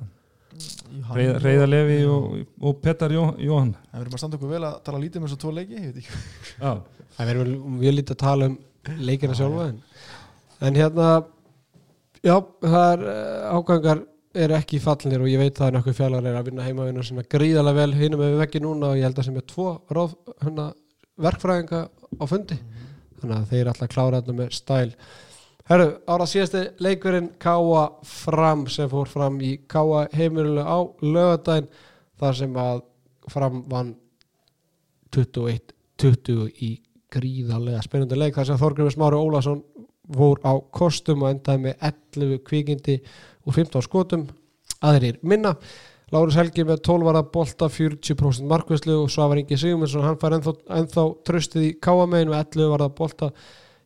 Hann- 1.09 1.39
Reyða 1.43 1.65
Levi 1.67 1.95
og, 2.07 2.35
og 2.63 2.77
Petar 2.83 3.11
Jó, 3.11 3.23
Jóhann. 3.43 3.73
Það 3.91 3.97
verður 3.99 4.11
bara 4.11 4.15
að 4.15 4.21
standa 4.21 4.37
okkur 4.37 4.51
vel 4.53 4.61
að 4.63 4.75
tala 4.87 4.99
lítið 5.03 5.19
um 5.19 5.25
þessu 5.27 5.39
tvo 5.41 5.51
leiki 5.55 5.75
ég 5.75 5.87
veit 5.89 5.97
ekki. 5.99 6.19
Já, 6.61 6.69
það 7.17 7.29
verður 7.31 7.49
vel 7.49 7.73
mjög 7.79 7.95
lítið 7.97 8.13
að 8.15 8.21
tala 8.21 8.47
um 8.51 8.55
leikina 8.99 9.37
sjálfa 9.37 9.69
en, 9.71 9.79
en 10.67 10.77
hérna 10.79 11.09
já, 12.25 12.35
það 12.61 12.91
er 12.91 13.07
uh, 13.09 13.55
ágangar 13.55 14.03
eru 14.35 14.57
ekki 14.57 14.81
fallinir 14.83 15.23
og 15.23 15.29
ég 15.31 15.39
veit 15.39 15.57
það 15.57 15.69
er 15.69 15.77
nokkuð 15.77 15.97
fjallar 15.99 16.25
er 16.27 16.37
að 16.37 16.49
vinna 16.49 16.65
heimavinna 16.65 17.03
sinna 17.05 17.23
gríðarlega 17.31 17.79
vel 17.79 17.99
hinum 17.99 18.21
með 18.21 18.39
veggi 18.41 18.61
núna 18.63 18.91
og 18.91 18.99
ég 18.99 19.07
held 19.07 19.21
að 19.21 19.29
sem 19.29 19.37
er 19.39 19.45
tvo 19.47 19.67
ráð, 19.95 20.15
hana, 20.43 20.65
verkfræðinga 21.23 21.85
á 22.19 22.25
fundi. 22.27 22.57
Þannig 23.21 23.37
að 23.37 23.53
þeir 23.53 23.69
alltaf 23.71 23.91
klára 23.93 24.19
þetta 24.19 24.35
með 24.35 24.49
stæl. 24.57 24.89
Herru, 25.65 25.87
ára 26.05 26.27
síðasti 26.29 26.63
leikurinn 26.83 27.31
Káa 27.41 27.85
Fram 28.05 28.67
sem 28.69 28.89
fór 28.91 29.09
fram 29.09 29.39
í 29.41 29.55
Káa 29.71 30.03
heimilulega 30.13 30.67
á 30.67 30.79
lögadaginn 31.01 31.71
þar 32.19 32.37
sem 32.41 32.59
að 32.61 32.83
Fram 33.31 33.63
vann 33.71 33.95
21-20 35.15 36.51
í 36.61 36.75
gríðarlega 37.15 37.81
spennandi 37.85 38.19
leik 38.19 38.37
þar 38.37 38.49
sem 38.49 38.61
Þorgrymur 38.61 38.93
Smári 38.93 39.19
Ólason 39.19 39.63
fór 40.13 40.41
á 40.45 40.53
kostum 40.75 41.25
og 41.25 41.33
endaði 41.33 41.63
með 41.65 41.89
11 41.89 42.39
kvikindi 42.45 42.99
og 43.45 43.57
15 43.57 43.85
skotum. 43.85 44.29
Aðrir 44.85 45.19
minna. 45.25 45.55
Lárus 46.13 46.37
Helgi 46.37 46.63
með 46.67 46.83
12 46.85 47.07
varða 47.07 47.25
bolta 47.33 47.67
40% 47.71 48.45
markvæslu 48.49 48.99
og 49.01 49.11
Svavar 49.11 49.39
Ingi 49.41 49.57
Sigurmundsson 49.57 50.05
hann 50.05 50.19
fær 50.21 50.35
ennþá 50.37 51.05
tröstið 51.25 51.69
í 51.71 51.77
káamegin 51.81 52.29
með 52.29 52.43
11 52.43 52.73
varða 52.75 52.91
bolta. 52.99 53.31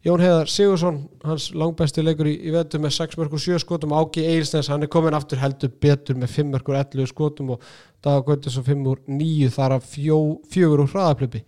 Jón 0.04 0.22
Heiðar 0.24 0.48
Sigursson, 0.48 1.00
hans 1.28 1.50
langbæsti 1.52 2.04
leikur 2.04 2.30
í, 2.32 2.38
í 2.48 2.52
vetu 2.56 2.80
með 2.80 2.94
6 2.96 3.18
mörgur 3.20 3.42
7 3.44 3.60
skotum. 3.60 3.96
Áki 4.00 4.24
Eilsnes, 4.24 4.70
hann 4.72 4.86
er 4.86 4.92
komin 4.92 5.16
aftur 5.16 5.42
heldur 5.42 5.74
betur 5.84 6.16
með 6.20 6.38
5 6.38 6.54
mörgur 6.54 6.78
11 6.80 7.10
skotum 7.12 7.56
og 7.56 7.66
Daga 8.04 8.24
Gautis 8.30 8.56
og 8.60 8.68
5 8.68 8.86
úr 8.88 9.02
9 9.12 9.50
þar 9.56 9.76
af 9.76 9.90
4 9.92 10.70
úr 10.70 10.86
hraðaplöpi 10.88 11.44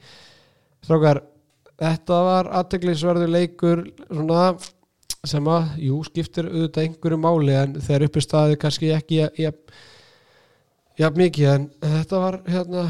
Strákar, 0.81 1.21
þetta 1.81 2.19
var 2.27 2.51
aðteglisverður 2.61 3.33
leikur 3.33 3.83
svona 4.07 4.45
sem 5.27 5.47
að, 5.53 5.75
jú, 5.85 5.99
skiptir 6.07 6.47
auðvitað 6.49 6.87
einhverju 6.87 7.19
máli 7.21 7.57
en 7.57 7.75
þegar 7.77 8.07
uppi 8.07 8.23
staði 8.25 8.57
kannski 8.61 8.89
ekki 8.95 9.19
ja, 9.21 9.51
ja, 10.97 11.11
mikið 11.13 11.51
en 11.51 11.67
þetta 11.83 12.21
var 12.23 12.41
hérna 12.49 12.87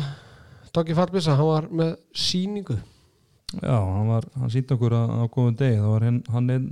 Tóki 0.71 0.95
Fallbissa, 0.95 1.35
hann 1.35 1.49
var 1.49 1.67
með 1.67 1.97
síningu 2.15 2.77
já 3.59 3.75
hann, 3.75 4.07
var, 4.07 4.27
hann 4.39 4.51
síndi 4.53 4.75
okkur 4.77 4.95
á, 4.95 5.03
á 5.03 5.25
góðum 5.27 5.57
degi. 5.59 5.79
Það 5.81 5.91
var 5.91 6.05
hinn, 6.07 6.19
hann 6.31 6.53
einn 6.55 6.69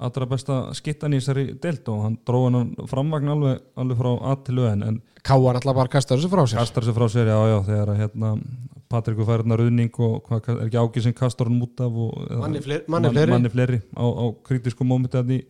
allra 0.00 0.26
besta 0.28 0.58
skittan 0.76 1.14
í 1.16 1.20
þessari 1.20 1.46
deild 1.60 1.88
og 1.92 2.04
hann 2.06 2.18
dróði 2.28 2.52
hann 2.58 2.90
framvagn 2.90 3.32
alveg, 3.34 3.62
alveg 3.80 4.00
frá 4.00 4.10
að 4.32 4.44
til 4.46 4.58
lögin 4.60 4.84
en 4.86 5.00
Káar 5.20 5.58
alltaf 5.58 5.76
bara 5.76 5.92
kastar 5.92 6.16
þessu 6.16 6.30
frá 6.32 6.46
sér. 6.48 6.62
Kastar 6.62 6.86
sér 6.86 6.96
frá 6.96 7.08
sér, 7.12 7.28
já, 7.28 7.36
já, 7.50 7.56
þegar 7.66 7.90
að 7.92 7.98
hérna 8.00 8.30
Patrikur 8.90 9.26
fær 9.28 9.42
hérna 9.44 9.56
ruðning 9.60 9.92
og 10.02 10.16
hvað, 10.26 10.48
er 10.56 10.66
ekki 10.66 10.80
ágið 10.82 11.04
sem 11.06 11.14
kastar 11.16 11.46
hann 11.50 11.60
út 11.62 11.80
af 11.84 11.98
og, 12.04 12.14
Manni 12.42 12.62
fleiri- 12.64 12.88
manni 12.90 13.06
mann- 13.08 13.14
fleiri. 13.16 13.32
manni 13.36 13.52
fleiri 13.52 13.78
á, 13.94 14.02
á 14.02 14.24
kritísku 14.48 14.86
mómenti 14.86 15.20
í, 15.36 15.40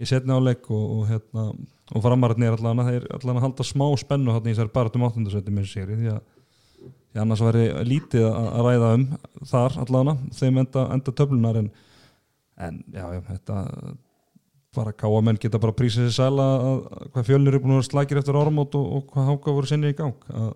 í 0.00 0.08
setni 0.08 0.32
áleik 0.32 0.70
og, 0.72 0.84
og 0.98 1.02
hérna 1.10 1.44
og 1.92 2.00
framararnir 2.06 2.54
allan 2.56 2.80
að 2.80 3.02
allan 3.18 3.36
að 3.36 3.44
halda 3.44 3.66
smá 3.68 3.84
spennu 4.00 4.32
hann 4.32 4.46
í 4.48 4.54
þessari 4.54 4.72
baratum 4.72 5.04
áttundasveiti 5.04 5.52
með 5.52 5.66
sér 5.68 5.90
því 5.92 6.14
að 6.14 6.22
því 7.12 7.20
annars 7.20 7.42
væri 7.44 7.66
lítið 7.84 8.24
að, 8.30 8.46
ræða 8.64 8.92
um 8.96 9.04
þar 9.50 9.76
allan 9.84 10.12
að 10.14 10.22
þeim 10.38 10.62
enda, 10.64 10.86
enda 10.96 11.12
töflunar 11.20 11.58
en, 11.60 11.68
en 12.56 12.78
já, 12.88 13.04
já, 13.18 13.20
þetta 13.28 13.58
bara 14.72 14.94
káamenn 14.96 15.36
geta 15.36 15.60
bara 15.60 15.76
prísið 15.76 16.06
sér 16.08 16.14
sæla 16.16 16.46
að, 16.56 16.80
að 16.96 17.10
hvað 17.12 17.26
fjölnir 17.28 17.58
er 17.58 17.60
búin 17.60 17.74
að 17.76 17.82
vera 17.82 17.88
slagir 17.90 18.22
eftir 18.22 18.38
áramót 18.40 18.78
og, 18.80 18.86
og 18.96 19.10
hvað 19.12 19.28
háka 19.28 19.52
voru 19.58 19.68
sinni 19.68 19.92
í 19.92 19.96
gang 19.98 20.16
að, 20.32 20.54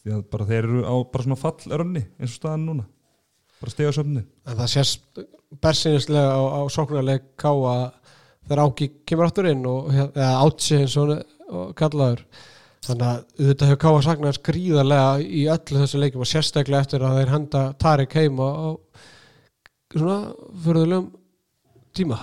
því 0.00 0.16
að 0.16 0.24
bara 0.32 0.48
þeir 0.48 0.62
eru 0.62 0.82
á 0.86 0.94
bara 1.12 1.26
svona 1.26 1.40
fallörunni 1.40 2.04
eins 2.18 2.32
og 2.32 2.38
staðan 2.38 2.66
núna. 2.68 2.86
Bara 3.60 3.74
stiga 3.74 3.92
söfni 3.92 4.22
En 4.48 4.56
það 4.56 4.70
sést 4.72 5.20
bersinislega 5.60 6.30
á, 6.32 6.40
á 6.40 6.60
sóknarleik 6.72 7.26
ká 7.40 7.50
að 7.50 7.82
þegar 8.46 8.62
áki 8.64 8.88
kemur 9.06 9.28
áttur 9.28 9.50
inn 9.50 9.66
og, 9.68 9.90
átsi 10.16 10.80
eins 10.80 10.96
og, 11.00 11.12
og 11.50 11.74
kallaður. 11.78 12.24
Þannig 12.80 13.06
að 13.06 13.48
þetta 13.50 13.68
hefur 13.68 13.80
ká 13.82 13.88
að 13.90 14.04
sakna 14.06 14.32
skrýðarlega 14.32 15.08
í 15.20 15.42
öllu 15.52 15.82
þessu 15.82 16.00
leikum 16.00 16.24
og 16.24 16.30
sérstaklega 16.30 16.86
eftir 16.86 17.04
að 17.04 17.18
þeir 17.20 17.32
henda 17.34 17.64
Tarik 17.82 18.16
heima 18.16 18.46
á 18.48 18.68
svona 19.92 20.18
förðulegum 20.64 21.10
tíma. 21.96 22.18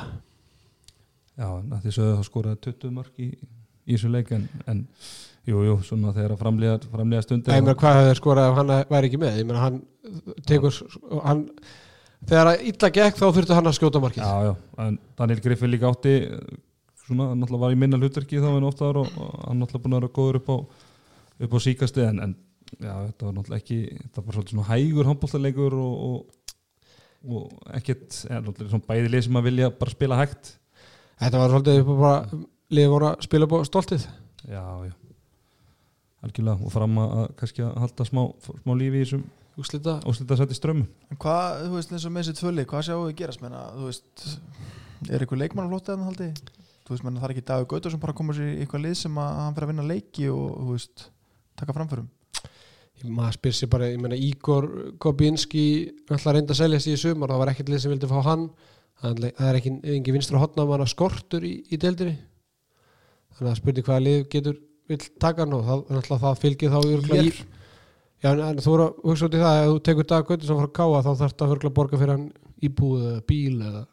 Já, 1.37 1.47
en 1.51 1.75
að 1.75 1.83
því 1.83 1.93
sögðu 1.93 2.17
þá 2.17 2.27
skoraði 2.31 2.59
20 2.65 2.95
mörg 2.95 3.21
í, 3.21 3.29
í 3.85 3.93
þessu 3.93 4.09
leik 4.09 4.31
en, 4.33 4.47
en 4.65 4.83
jú, 5.47 5.63
jú, 5.63 5.75
svona 5.87 6.13
þegar 6.15 6.35
að 6.35 6.41
framlega, 6.43 6.77
framlega 6.91 7.23
stundir 7.25 7.55
Ég 7.55 7.63
meina 7.63 7.75
hvað 7.79 7.99
hefur 8.01 8.19
skorað 8.19 8.49
ef 8.51 8.57
hann 8.59 8.73
væri 8.91 9.09
ekki 9.09 9.19
með? 9.21 9.37
Ég 9.41 9.47
meina 9.47 9.61
hann 9.63 9.77
tekur 10.49 10.79
hann, 11.23 11.43
þegar 12.27 12.47
að 12.51 12.63
illa 12.71 12.89
gekk 12.97 13.15
þá 13.19 13.27
þurftu 13.27 13.57
hann 13.57 13.69
að 13.71 13.77
skjóta 13.77 14.01
markið. 14.03 14.23
Já, 14.23 14.49
já, 14.49 14.53
en 14.85 14.97
Daniel 15.19 15.43
Griffin 15.45 15.71
líka 15.71 15.91
átti 15.91 16.15
svona, 17.07 17.29
náttúrulega 17.35 17.63
var 17.63 17.75
í 17.75 17.79
minna 17.79 17.99
hlutverki 18.01 18.41
þá 18.43 18.49
en 18.51 18.67
oftaðar 18.67 18.97
og, 19.03 19.07
hann 19.47 19.59
náttúrulega 19.61 19.83
búin 19.85 19.95
að 19.95 20.01
vera 20.01 20.15
góður 20.17 20.39
upp 20.41 20.49
á 20.51 20.57
upp 21.37 21.53
á 21.53 21.59
síkasti 21.61 22.01
en, 22.03 22.19
en 22.25 22.35
já, 22.81 22.93
þetta 23.07 23.27
var 23.27 23.33
náttúrulega 23.37 23.61
ekki 23.61 23.79
þetta 23.95 24.23
var 24.23 24.33
svolítið 24.37 24.53
svona 24.55 24.69
hægur 24.71 25.09
handbóltaleikur 25.11 25.73
og, 25.79 25.95
og, 26.07 26.17
og 27.27 27.43
ekkert 27.77 28.09
ja, 28.27 28.41
náttúrulega 28.41 28.73
svona 28.73 28.89
bæði 28.89 29.07
lið 29.13 29.27
sem 29.27 29.39
að 29.39 29.47
vilja 29.51 29.73
bara 29.79 29.95
spila 29.95 30.19
hægt. 30.19 30.43
Þetta 31.17 31.37
var 31.41 31.49
svolítið 31.55 31.81
algjörlega 36.27 36.67
og 36.67 36.73
fram 36.73 36.99
að, 37.01 37.13
að 37.21 37.27
kannski 37.41 37.63
að 37.65 37.77
halda 37.83 38.07
smá, 38.07 38.21
smá 38.61 38.73
lífi 38.77 38.99
í 38.99 39.03
þessum 39.05 39.23
úslita 39.57 39.97
óslita 40.07 40.37
sætti 40.37 40.57
strömmu 40.57 40.85
En 41.11 41.17
hvað, 41.21 41.63
þú 41.65 41.73
veist, 41.77 41.91
eins 41.93 42.05
og 42.07 42.13
með 42.13 42.23
þessi 42.27 42.39
tvöli, 42.41 42.67
hvað 42.69 42.85
sjáu 42.87 43.01
þið 43.07 43.15
gerast, 43.21 43.41
menna, 43.43 43.61
þú 43.73 43.83
veist, 43.87 44.13
er 45.07 45.19
eitthvað 45.23 45.41
leikmann 45.41 45.67
á 45.67 45.71
flóttið 45.71 45.93
hann 45.95 46.07
haldi? 46.11 46.29
Þú 46.87 46.93
veist, 46.93 47.05
menna, 47.07 47.21
það 47.21 47.27
er 47.27 47.33
ekki 47.35 47.47
Dagur 47.47 47.69
Gautur 47.73 47.93
sem 47.93 48.03
bara 48.03 48.17
komur 48.17 48.37
sér 48.37 48.47
í 48.51 48.59
eitthvað 48.61 48.85
lið 48.85 48.95
sem 49.01 49.19
að 49.23 49.29
hann 49.41 49.55
fyrir 49.57 49.67
að 49.67 49.71
vinna 49.73 49.89
leiki 49.89 50.25
og, 50.31 50.45
þú 50.61 50.69
veist, 50.75 50.97
taka 51.59 51.75
framförum. 51.75 52.07
maður 53.17 53.35
spyr 53.37 53.55
sér 53.57 53.69
bara, 53.73 53.89
ég 53.91 53.99
meina 54.01 54.17
Ígor 54.17 54.65
Gobinski 55.01 55.65
alltaf 56.09 56.33
reynda 56.33 56.53
að 56.55 56.61
selja 56.61 56.79
sig 56.81 56.93
í 56.95 57.01
sumar 57.01 57.29
það 57.29 57.41
var 57.43 57.49
ekkert 57.51 57.69
lið 57.73 57.81
sem 57.83 57.91
vildi 57.93 58.09
fá 58.09 58.19
hann 58.25 58.47
það 58.97 59.11
er 59.45 59.59
ekki, 59.59 59.73
að 64.87 64.95
getur 64.95 65.11
vill 65.11 65.19
taka 65.23 65.43
hann 65.45 65.57
og 65.57 65.67
það, 65.67 65.83
það 66.23 66.41
fylgir 66.43 66.73
þá 66.73 66.79
örugglega 66.79 67.27
í, 67.27 67.33
já, 68.23 68.31
en, 68.31 68.41
en 68.47 68.63
þú 68.63 68.73
voru 68.73 68.87
að 68.87 69.03
hugsa 69.11 69.27
út 69.27 69.37
í 69.37 69.43
það 69.43 69.59
ef 69.61 69.69
þú 69.73 69.83
tekur 69.89 70.09
dag 70.13 70.25
Gautur 70.31 70.49
sem 70.49 70.61
frá 70.63 70.71
Káa 70.79 71.03
þá 71.03 71.11
þarf 71.11 71.37
það 71.37 71.53
að 71.71 71.77
borga 71.77 72.01
fyrir 72.01 72.15
hann 72.15 72.27
íbúð 72.67 73.05
eða 73.11 73.21
bíl 73.27 73.61
eða 73.61 73.85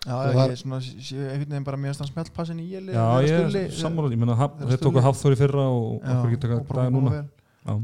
Já, 0.00 0.16
ég 0.16 0.32
það- 0.32 0.50
er 0.50 0.56
svona, 0.56 0.78
einhvern 0.80 1.50
veginn 1.52 1.64
bara 1.66 1.76
mjög 1.76 1.94
stann 1.98 2.08
smellpassin 2.08 2.60
í 2.62 2.68
jeli. 2.70 2.92
Já, 2.94 3.04
ég 3.20 3.56
er 3.60 3.74
sammála, 3.76 4.08
ég 4.14 4.20
þegar 4.56 4.70
þeir 4.72 4.84
tóku 4.86 5.02
hafþóri 5.04 5.36
fyrra 5.36 5.64
og 5.68 5.98
okkur 6.00 6.30
bara 6.70 6.84
daga 6.86 6.94
koma 6.94 7.10
núna. 7.10 7.82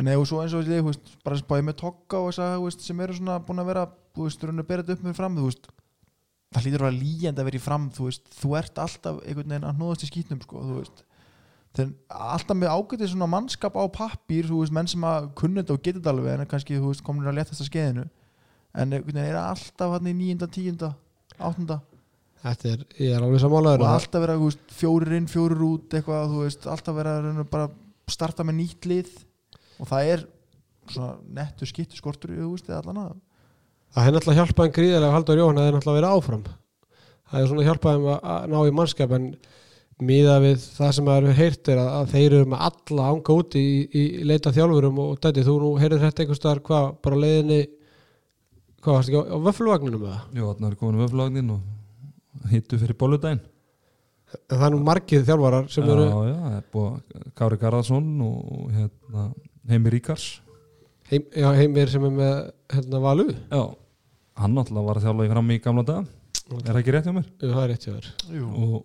En 0.00 0.08
eða 0.10 0.24
svo 0.26 0.40
eins 0.42 0.54
og 0.56 0.64
veist, 0.88 1.12
bara 1.22 1.36
spáði 1.38 1.66
með 1.68 1.76
tokka 1.84 2.18
og 2.18 2.30
þess 2.32 2.42
að, 2.42 2.56
sem 2.82 3.00
eru 3.04 3.14
svona 3.14 3.36
búin 3.46 3.60
að 3.62 3.70
vera, 3.70 3.84
raun 4.48 4.62
að 4.62 4.68
bera 4.70 4.82
þetta 4.82 4.96
upp 4.96 5.04
með 5.06 5.16
fram, 5.20 5.36
það 6.50 6.64
hlýtur 6.64 6.80
að 6.82 6.86
vera 6.88 6.98
líjandi 6.98 7.42
að 7.44 7.48
vera 7.50 7.60
í 7.60 7.62
fram, 7.62 7.84
þú 8.40 8.54
ert 8.58 8.80
alltaf 8.82 9.20
einhvern 9.22 9.52
veginn 9.54 9.68
að 9.70 9.76
hnóðast 9.78 10.06
í 10.06 10.10
skýtnum, 10.10 10.40
sko, 10.42 10.64
þú 10.66 10.78
veist, 10.80 11.04
þeir 11.76 11.92
alltaf 12.08 12.58
með 12.58 12.72
ágætið 12.74 13.12
svona 13.12 13.28
mannskap 13.30 13.76
á 13.78 13.84
pappír, 13.94 14.48
þú 14.48 14.62
veist, 14.62 14.74
menn 14.74 14.90
sem 14.90 15.04
að 15.06 15.28
kunna 15.38 15.62
þetta 15.62 15.76
og 15.76 15.84
geta 15.84 16.00
þetta 16.00 16.14
alveg, 16.14 16.32
en 16.34 16.50
kannski, 16.50 16.80
þú 16.80 16.90
veist, 16.90 17.04
komin 17.06 17.30
að 17.30 17.38
leta 17.38 17.54
þessa 17.54 17.68
skeiðinu, 17.68 18.08
en 18.74 18.96
einhvern 18.96 19.20
veginn 19.20 19.30
er 19.30 19.38
alltaf 19.42 19.94
hann 19.94 20.10
í 20.10 20.16
nýjunda, 20.18 20.50
tíunda, 20.50 20.90
áttunda. 21.38 21.78
Þetta 22.40 22.70
er, 22.72 22.84
ég 22.96 23.14
er 23.14 23.24
alveg 23.24 23.42
sammálaður 23.42 23.84
og 23.84 23.86
og 23.86 23.94
alltaf 23.98 24.24
vera, 24.24 24.36
þú 24.40 24.50
veist, 24.50 24.66
fjórir 24.80 25.16
inn, 25.18 25.30
fjórir 25.30 25.64
út, 25.66 25.96
eitthvað, 25.98 26.30
þú 26.32 26.44
veist, 26.46 26.68
alltaf 26.74 26.96
vera 26.96 27.16
bara 27.52 27.70
starta 28.10 28.46
með 28.46 28.62
nýtt 28.62 28.88
lið. 28.90 29.10
Og 29.80 29.88
það 29.88 30.12
er 30.14 30.24
svona 30.90 31.12
nettu 31.36 31.68
skittu 31.68 31.98
skortur 31.98 32.32
þú 32.34 32.54
veist, 32.54 32.70
eða 32.70 32.80
allan 32.82 33.02
að. 33.04 33.18
Það 33.94 34.08
er 34.08 34.16
náttúrulega 34.16 34.44
hjálpaðin 34.44 34.74
Jóhann 35.40 35.58
að 35.58 35.64
það 35.66 35.72
náttúrulega 35.76 35.98
verið 35.98 36.16
áfram. 36.16 36.44
Það 37.30 37.40
er 37.40 37.68
hjálpaðin 37.68 38.08
að, 38.10 38.20
að 38.34 38.44
ná 38.52 38.58
í 38.60 38.74
mannskap 38.78 39.14
en 39.16 39.26
miða 40.06 40.38
við 40.42 40.64
það 40.76 40.94
sem 40.96 41.10
það 41.10 41.20
eru 41.20 41.34
heyrt 41.40 41.70
er 41.72 41.82
að, 41.82 41.90
að 41.98 42.14
þeir 42.14 42.26
eru 42.30 42.48
með 42.52 42.64
alla 42.68 43.10
ánga 43.10 43.36
úti 43.36 43.60
í, 43.60 43.76
í, 43.90 44.04
leita 44.26 44.54
þjálfurum 44.56 45.00
og 45.04 45.20
dæti 45.22 45.44
þú 45.46 45.56
nú 45.60 45.70
heyrið 45.80 46.04
þetta 46.06 46.24
einhvers 46.24 46.40
staðar 46.40 46.62
hvað 46.66 46.90
bara 47.04 47.20
leiðinni 47.24 47.60
hvað 48.80 48.96
varst 48.96 49.12
ekki 49.12 49.20
á, 49.20 49.24
á 49.30 49.38
vöffluvagninum 49.46 50.04
eða? 50.08 50.20
Jú, 50.36 50.50
þarna 50.50 50.70
er 50.70 50.78
komin 50.80 51.02
vöflagnin 51.04 51.54
og 51.56 52.50
hittu 52.52 52.80
fyrir 52.80 52.98
bóludaginn 53.00 53.42
en 54.30 54.56
það 54.60 54.66
er 54.66 54.74
nú 54.74 54.80
margið 54.86 55.26
þjálfarar 55.26 55.68
sem 55.72 55.86
Já, 55.86 55.92
eru 55.94 56.06
já, 56.06 56.36
það 56.36 56.54
er 56.56 56.68
búið 56.74 57.26
Kári 57.38 57.58
Garðarsson 57.60 58.08
og 58.26 58.70
hérna, 58.76 59.26
Heimi 59.70 59.92
Ríkars. 59.94 60.28
Heim, 61.10 61.26
já, 61.34 61.48
heimir 61.58 61.90
sem 61.90 62.06
er 62.06 62.14
með 62.14 62.36
hérna 62.70 63.02
valu 63.02 63.26
Já, 63.34 63.62
hann 64.40 64.54
náttúrulega 64.54 64.86
var 64.86 65.00
að 65.00 65.08
þjálfa 65.08 65.26
í 65.26 65.32
fram 65.34 65.50
í 65.50 65.58
gamla 65.64 65.86
daga. 65.88 66.04
Er 66.50 66.62
það 66.70 66.80
ekki 66.80 66.94
rétt 66.94 67.08
hjá 67.08 67.14
mér? 67.14 67.28
Jú, 67.30 67.50
það 67.50 67.62
er 67.62 67.72
rétt 67.72 67.86
hjá 67.86 67.92
þér. 67.96 68.10
Og 68.50 68.76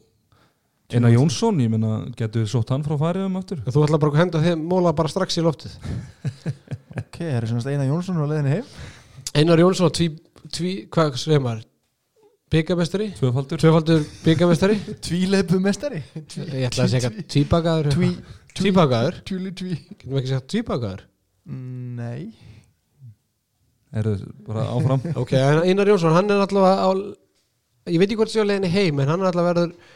Einar 0.93 1.13
Jónsson, 1.15 1.57
ég 1.63 1.71
meina, 1.73 2.03
getur 2.13 2.43
við 2.43 2.51
sótt 2.51 2.69
hann 2.69 2.83
frá 2.85 2.93
fariðum 3.01 3.39
aftur? 3.39 3.61
Þú 3.65 3.85
ætla 3.87 3.99
bara 4.01 4.13
að 4.13 4.19
henda 4.21 4.41
þeim 4.43 4.65
móla 4.69 4.91
bara 4.97 5.09
strax 5.09 5.39
í 5.41 5.45
loftið. 5.45 5.77
Ok, 6.95 7.17
það 7.19 7.33
er 7.35 7.45
svona 7.49 7.71
Einar 7.73 7.89
Jónsson 7.89 8.19
á 8.21 8.23
leiðinni 8.23 8.51
heim. 8.53 8.67
Einar 9.35 9.59
Jónsson 9.59 9.91
tví, 9.91 10.05
tví 10.47 10.69
hvað 10.93 11.17
segir 11.19 11.41
maður? 11.43 11.65
Byggamestari, 12.53 13.07
Tvöfaldur. 13.17 13.59
Tvöfaldur 13.59 14.05
byggamestari 14.23 14.77
tvíleipu 15.07 15.59
mestari 15.59 15.99
ég 16.05 16.69
ætla 16.69 16.85
að 16.85 16.93
segja 16.93 17.09
eitthvað 17.09 17.27
tvíbakaður. 17.33 17.89
Tví, 17.97 18.09
tvíbakaður, 18.55 19.17
tvíli 19.27 19.51
tví. 19.59 19.73
Getum 19.89 20.13
við 20.13 20.21
ekki 20.21 20.31
sagt 20.31 20.47
tvíbakaður? 20.53 21.03
Mm, 21.49 21.99
nei 21.99 22.21
Er 23.95 24.09
bara 24.45 24.67
áfram? 24.75 25.03
Ok, 25.23 25.35
Einar 25.35 25.91
Jónsson, 25.91 26.15
hann 26.15 26.31
er 26.31 26.45
allavega 26.45 26.87
á, 26.87 26.89
ég 27.91 27.99
veit 27.99 28.07
ekki 28.07 28.21
hvort 28.21 28.31
sé 28.31 28.43
á 28.43 28.47
leiðinni 28.47 28.71
heim 28.71 29.03
en 29.03 29.11
hann 29.11 29.23
er 29.25 29.33
allavega 29.33 29.51
verður 29.51 29.94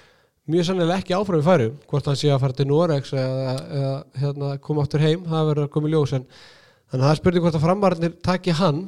mjög 0.50 0.68
sannilega 0.68 1.02
ekki 1.02 1.16
áfram 1.18 1.42
í 1.42 1.46
færu, 1.46 1.68
hvort 1.90 2.10
hann 2.10 2.20
sé 2.20 2.32
að 2.34 2.42
fara 2.44 2.58
til 2.58 2.68
Norex 2.70 3.14
eða, 3.14 3.58
eða 3.80 3.92
hérna, 4.24 4.54
koma 4.66 4.86
áttur 4.86 5.04
heim, 5.04 5.28
það 5.28 5.52
verður 5.52 5.68
að 5.68 5.74
koma 5.76 5.90
í 5.90 5.94
ljós 5.94 6.16
en 6.18 6.26
þannig 6.30 7.04
að 7.04 7.06
það 7.06 7.12
er 7.14 7.22
spurning 7.22 7.46
hvort 7.46 7.60
að 7.60 7.66
framarnir 7.68 8.16
taki 8.30 8.56
hann 8.60 8.80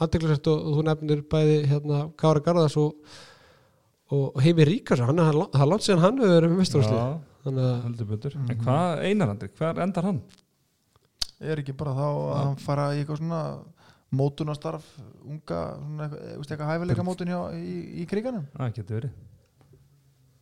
handteklisert 0.00 0.52
og, 0.52 0.60
og 0.60 0.78
þú 0.78 0.86
nefnir 0.88 1.24
bæði 1.32 1.56
hérna, 1.70 2.04
Kára 2.20 2.44
Garðars 2.44 2.76
og, 2.80 3.16
og 4.14 4.38
Heimi 4.44 4.68
Ríkars 4.68 5.02
hann 5.04 5.18
er 5.20 5.32
það 5.32 5.64
er 5.64 5.72
langt 5.72 5.86
síðan 5.86 6.04
hann 6.06 6.22
hefur 6.22 6.36
verið 6.38 6.54
með 6.54 6.62
mesturúsli 6.64 8.06
betur. 8.06 8.36
Mhm. 8.36 8.48
En 8.52 8.62
hvað 8.64 9.04
Einar 9.08 9.34
Andri, 9.34 9.48
hver 9.56 9.82
endar 9.82 10.08
hann? 10.08 10.22
er 11.40 11.60
ekki 11.62 11.74
bara 11.76 11.94
þá 11.96 12.06
að 12.06 12.40
hann 12.42 12.58
fara 12.60 12.86
í 12.92 13.00
eitthvað 13.00 13.20
svona 13.22 13.40
mótunastarf 14.10 14.86
unga, 15.24 15.60
svona 15.80 16.06
eitthvað, 16.06 16.22
eh, 16.26 16.38
eitthvað 16.44 16.70
hæfileika 16.72 17.06
mótun 17.06 17.30
hjá, 17.30 17.40
í, 17.56 17.76
í 18.02 18.06
kriganum? 18.10 18.46
Það 18.56 18.74
getur 18.76 18.98
verið 18.98 19.18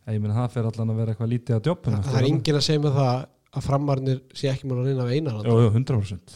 Ég 0.09 0.21
meina, 0.23 0.35
það 0.39 0.53
fer 0.55 0.67
allan 0.69 0.93
að 0.93 0.99
vera 1.01 1.13
eitthvað 1.13 1.31
lítið 1.33 1.55
að 1.59 1.69
jobbinu 1.69 1.99
það 2.05 2.17
er 2.19 2.27
enginn 2.29 2.57
að 2.59 2.65
segja 2.65 2.81
með 2.85 2.95
það 2.99 3.19
að 3.59 3.65
framarnir 3.65 4.19
sé 4.37 4.49
ekki 4.51 4.67
múin 4.69 4.79
að 4.83 4.89
reyna 4.89 5.05
við 5.09 5.15
Einar 5.19 5.47
Jú, 5.49 5.55
jú, 5.63 5.69
100% 5.73 6.35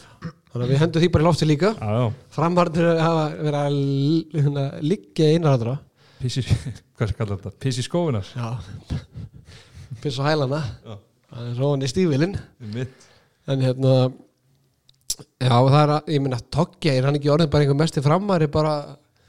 þannig 0.54 0.64
að 0.66 0.70
við 0.74 0.80
hendum 0.84 1.02
því 1.04 1.08
bara 1.14 1.24
í 1.24 1.26
lofti 1.26 1.46
líka. 1.48 1.70
Já, 1.74 1.90
já, 1.98 2.04
framarnir 2.36 2.88
hafa 3.02 3.24
verið 3.38 3.60
að 3.60 3.78
hérna, 4.38 4.64
liggja 4.82 5.30
Einar 5.34 5.56
andra 5.58 5.74
pissi, 6.20 6.44
hvað 6.98 7.10
sem 7.10 7.18
kallar 7.18 7.40
þetta? 7.42 7.54
Pissi 7.64 7.84
skófinar 7.86 8.28
já. 8.34 8.50
Piss 10.02 10.18
á 10.20 10.24
hælana. 10.28 10.60
Það 10.84 11.48
er 11.48 11.56
svo 11.58 11.70
hann 11.72 11.86
í 11.86 11.90
stífilinn 11.90 12.36
en 13.50 13.64
hérna 13.64 13.94
já 15.42 15.54
það 15.54 15.80
er 15.80 15.92
að, 15.96 16.12
ég 16.14 16.22
minna 16.24 16.38
Toggi 16.54 16.92
er 16.94 17.06
hann 17.08 17.18
ekki 17.18 17.30
orðin 17.32 17.50
bara 17.52 17.66
einhver 17.66 17.78
mesti 17.78 18.02
framari 18.04 18.48
bara 18.52 18.74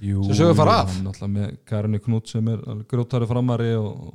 Jú, 0.04 0.26
Sem 0.28 0.36
sögur 0.42 0.58
fara 0.58 0.82
af. 0.84 0.92
náttúrulega 1.00 1.32
með 1.32 1.52
Karinni 1.70 2.00
Knút 2.04 2.28
sem 2.28 2.48
er 2.52 2.64
grjótari 2.92 3.28
framari 3.30 3.70
og, 3.80 4.10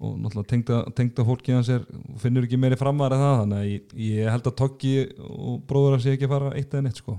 og 0.00 0.16
náttúrulega 0.16 0.50
tengda, 0.54 0.80
tengda 0.96 1.26
fólki 1.28 1.52
hans 1.52 1.68
er 1.72 1.82
finnur 2.22 2.46
ekki 2.46 2.58
meiri 2.60 2.78
framar 2.80 3.12
en 3.12 3.20
það 3.20 3.34
þannig 3.42 3.58
að 3.60 3.70
ég, 3.70 3.94
ég 4.06 4.30
held 4.32 4.48
að 4.48 4.58
Toggi 4.62 4.94
og 5.28 5.58
bróður 5.68 5.96
hans 5.96 6.06
sé 6.06 6.14
ekki 6.16 6.28
að 6.28 6.34
fara 6.34 6.52
eitt 6.56 6.72
eða 6.72 6.86
neitt 6.86 7.02
sko. 7.02 7.16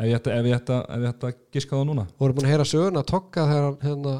Ef 0.00 0.08
ég 0.08 0.54
ætta, 0.56 0.80
að 0.86 1.32
giska 1.52 1.74
það 1.76 1.88
núna. 1.90 2.06
Voru 2.20 2.36
búin 2.36 2.46
að 2.46 2.54
heyra 2.54 2.68
söguna 2.68 3.02
að 3.02 3.10
tokka 3.10 3.48
þegar 3.50 3.66
hann 3.66 3.80
hérna 3.84 4.14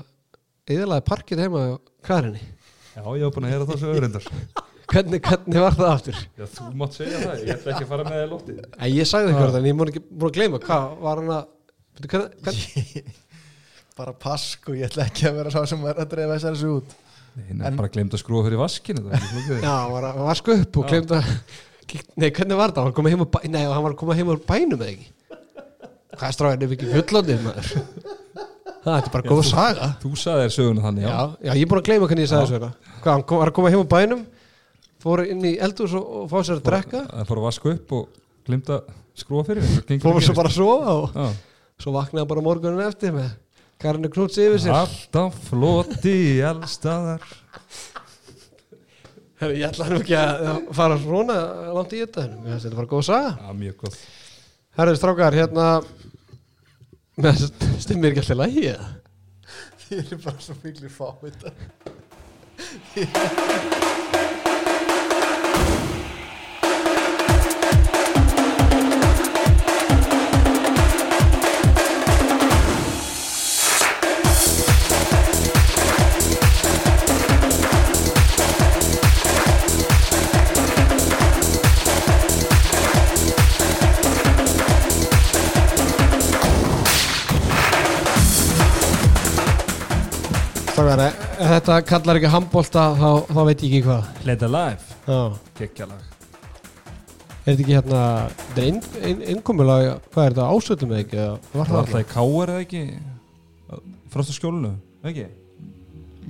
eðlaði 0.70 1.06
parkið 1.06 1.44
heima 1.44 1.62
á 1.62 1.74
klærinni 2.06 2.42
Já, 2.90 3.02
ég 3.16 3.24
hef 3.24 3.34
búin 3.34 3.46
að 3.46 3.54
heyra 3.54 3.68
það 3.68 3.80
svo 3.80 3.94
öðrindar 3.94 4.26
hvernig, 4.90 5.22
hvernig 5.24 5.62
var 5.62 5.76
það 5.78 5.92
aftur? 5.94 6.20
Já, 6.36 6.44
þú 6.56 6.68
mátt 6.80 6.96
segja 6.98 7.22
það, 7.22 7.42
ég 7.46 7.52
ætla 7.54 7.72
ekki 7.74 7.86
að 7.86 7.92
fara 7.92 8.06
með 8.06 8.16
það 8.16 8.24
í 8.24 8.30
lótti 8.30 8.56
ég 8.96 9.10
sagði 9.10 9.34
það 9.36 9.44
ekki 9.46 9.60
en 9.60 9.68
ég 9.70 9.76
múin 9.78 9.92
ekki 9.92 10.02
búin 10.10 10.30
að 10.30 10.36
gleyma 10.38 10.62
hvað 10.64 10.84
var 11.04 11.22
hann 11.22 11.34
að 11.36 11.44
bara 14.00 14.14
pass 14.16 14.54
og 14.64 14.76
ég 14.78 14.88
ætla 14.88 15.06
ekki 15.06 15.28
að 15.28 15.38
vera 15.40 15.52
sá 15.52 15.60
sem 15.68 15.82
er 15.90 15.98
að 16.00 16.12
drefa 16.14 16.36
þessari 16.38 16.60
svo 16.60 16.70
út 16.80 16.88
Nei, 17.50 17.66
En- 17.70 17.76
bara 17.78 17.90
glemt 17.92 18.14
að 18.16 18.22
skrúa 18.22 18.44
fyrir 18.46 18.60
vaskinu 18.60 19.02
er 19.10 19.24
já, 19.60 19.70
hann 19.70 19.92
var 19.94 20.06
að 20.10 20.20
vaska 20.28 20.56
upp 20.60 20.76
og 20.80 20.84
Já. 20.84 20.90
gleymd 20.92 21.14
að 21.16 21.30
nei, 22.22 22.30
hvernig 22.30 22.56
var 22.60 22.72
það? 22.76 22.84
Hann 22.86 22.96
kom 22.96 23.08
heim 23.10 23.24
úr 23.24 23.30
bæ, 23.34 23.38
nei, 23.50 23.62
hann 23.66 23.82
var 23.84 23.94
að 23.94 23.98
koma 24.02 24.14
heim 24.18 24.30
úr 24.34 24.40
bænum 24.46 24.78
eða 24.80 24.92
ekki? 24.94 25.08
Hvað 26.20 26.26
er 26.28 26.36
stráðin 26.36 26.66
ef 26.66 26.74
ekki 26.76 26.90
fullondið 26.94 27.44
maður? 27.46 27.70
Það 28.80 28.94
er 28.96 29.08
bara 29.12 29.28
góð 29.28 29.42
saga. 29.44 29.88
Þú 30.00 30.10
sagði 30.16 30.44
þér 30.46 30.52
söguna 30.54 30.84
þannig, 30.86 31.02
já, 31.04 31.10
já, 31.10 31.24
já, 31.44 31.52
ég 31.58 31.64
er 31.66 31.68
búin 31.70 31.80
að 31.82 31.88
gleyma 31.90 32.06
hvernig 32.08 32.24
ég 32.24 32.30
sagði 32.30 32.50
söguna. 32.54 32.70
Hvað, 33.02 33.10
hann 33.12 33.24
kom, 33.28 33.40
var 33.42 33.50
að 33.50 33.56
koma 33.58 33.72
heim 33.74 33.82
úr 33.82 33.90
bænum 33.92 34.22
fór 35.04 35.22
inn 35.26 35.44
í 35.48 35.52
eldús 35.64 35.92
og, 35.98 36.06
og 36.22 36.30
fá 36.32 36.38
sér 36.46 36.58
að 36.60 36.64
drekka. 36.70 37.02
Það 37.10 37.28
fór 37.28 37.40
að 37.42 37.46
vaska 37.48 37.72
upp 37.74 37.92
og 37.98 38.08
glemt 38.48 38.72
að 38.72 38.88
skrúa 39.20 39.44
fyrir 39.48 39.68
fór 40.00 40.20
svo 40.24 40.36
bara 40.38 40.48
að 40.52 40.56
sofa 40.56 40.94
og 40.96 41.20
svo 41.80 41.92
vaknaði 41.96 42.22
hann 42.22 42.30
bara 42.32 42.44
morgunin 42.44 42.82
eftir 42.86 43.12
með 43.16 43.30
Karin 43.80 44.10
Knúts 44.12 44.36
yfir 44.40 44.60
sér. 44.60 44.74
Alltaf 44.76 45.36
floti 45.48 46.12
í 46.34 46.40
allstaðar 46.44 47.24
ég 49.56 49.64
ætla 49.70 49.86
nú 49.88 50.00
ekki 50.02 50.16
að 50.20 50.58
fara 50.76 50.98
svona 51.00 51.36
langt 51.72 51.94
í 51.96 52.02
þetta. 52.02 52.26
Þetta 52.44 52.74
bara 52.76 52.90
góð 52.90 53.06
saga. 53.08 53.30
Já, 53.40 53.54
mjög 53.56 53.76
gott 53.86 53.96
Herri, 54.76 54.96
strákar, 54.96 55.34
hérna 55.34 55.64
stimmir 57.82 58.12
ekki 58.12 58.22
alltaf 58.22 58.38
lægi 58.38 58.66
eða? 58.70 58.90
þið 59.82 59.98
eru 60.04 60.18
bara 60.22 60.44
svo 60.44 60.54
miklu 60.62 60.90
fávita 60.94 61.50
Strákar, 62.94 63.96
ef 90.98 91.14
ef 91.40 91.50
þetta 91.54 91.74
kallar 91.86 92.16
ekki 92.18 92.30
handbólta 92.32 92.82
þá, 92.98 93.10
þá 93.30 93.40
veit 93.46 93.62
ég 93.62 93.68
ekki 93.70 93.82
hvað 93.86 94.02
Let 94.26 94.42
Alive, 94.42 94.82
Já. 95.06 95.20
geggjalag 95.58 96.00
Er 97.40 97.54
þetta 97.56 97.62
ekki 97.64 97.74
hérna 97.74 98.00
þetta 98.30 98.60
er 98.60 98.66
inn, 98.68 98.80
inn, 99.10 99.20
innkomulega, 99.34 99.92
hvað 100.12 100.24
er 100.26 100.32
þetta 100.34 100.48
ásöldum 100.54 100.90
eða 100.92 101.00
ekki 101.04 101.16
eða 101.16 101.30
var 101.30 101.40
Það 101.40 101.52
það 101.52 101.58
var 101.58 101.80
alltaf? 101.80 101.94
alltaf 101.94 102.00
í 102.00 102.12
Káar 102.14 102.48
eða 102.54 102.64
ekki 102.66 102.82
Frost 104.10 104.30
á 104.30 104.34
skjólinu, 104.34 104.72
ekki? 105.06 105.26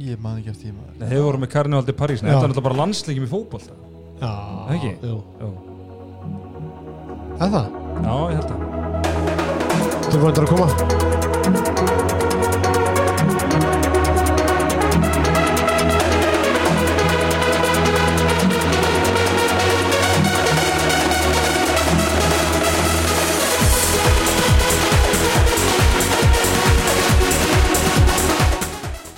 ég 0.00 0.20
man 0.22 0.38
ekki 0.38 0.50
eftir 0.52 0.70
því 0.70 0.74
maður 0.76 0.94
Nei, 1.00 1.08
hefur 1.10 1.24
voru 1.26 1.38
með 1.42 1.50
Karnivaldi 1.56 1.92
París 1.98 2.22
Nei, 2.22 2.30
Já. 2.30 2.34
þetta 2.36 2.44
er 2.44 2.52
náttúrulega 2.52 2.68
bara 2.68 2.80
landsleikjum 2.84 3.26
í 3.26 3.30
fótboll 3.30 3.66
Já, 4.20 4.32
Ekki? 4.76 4.92
Jú. 5.02 5.16
Já, 5.40 5.48
Er 7.40 7.48
það? 7.56 7.66
Já 8.04 8.14
ég 8.30 8.36
held 8.38 8.50
að 8.50 8.58
Þú 10.10 10.14
er 10.14 10.22
búin 10.24 10.40
að 10.40 10.54
koma? 10.54 11.29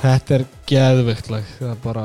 Þetta 0.03 0.35
er 0.35 0.45
geðvikt 0.67 1.29
lag 1.31 1.49
Það 1.59 1.69
er 1.71 1.81
bara 1.83 2.05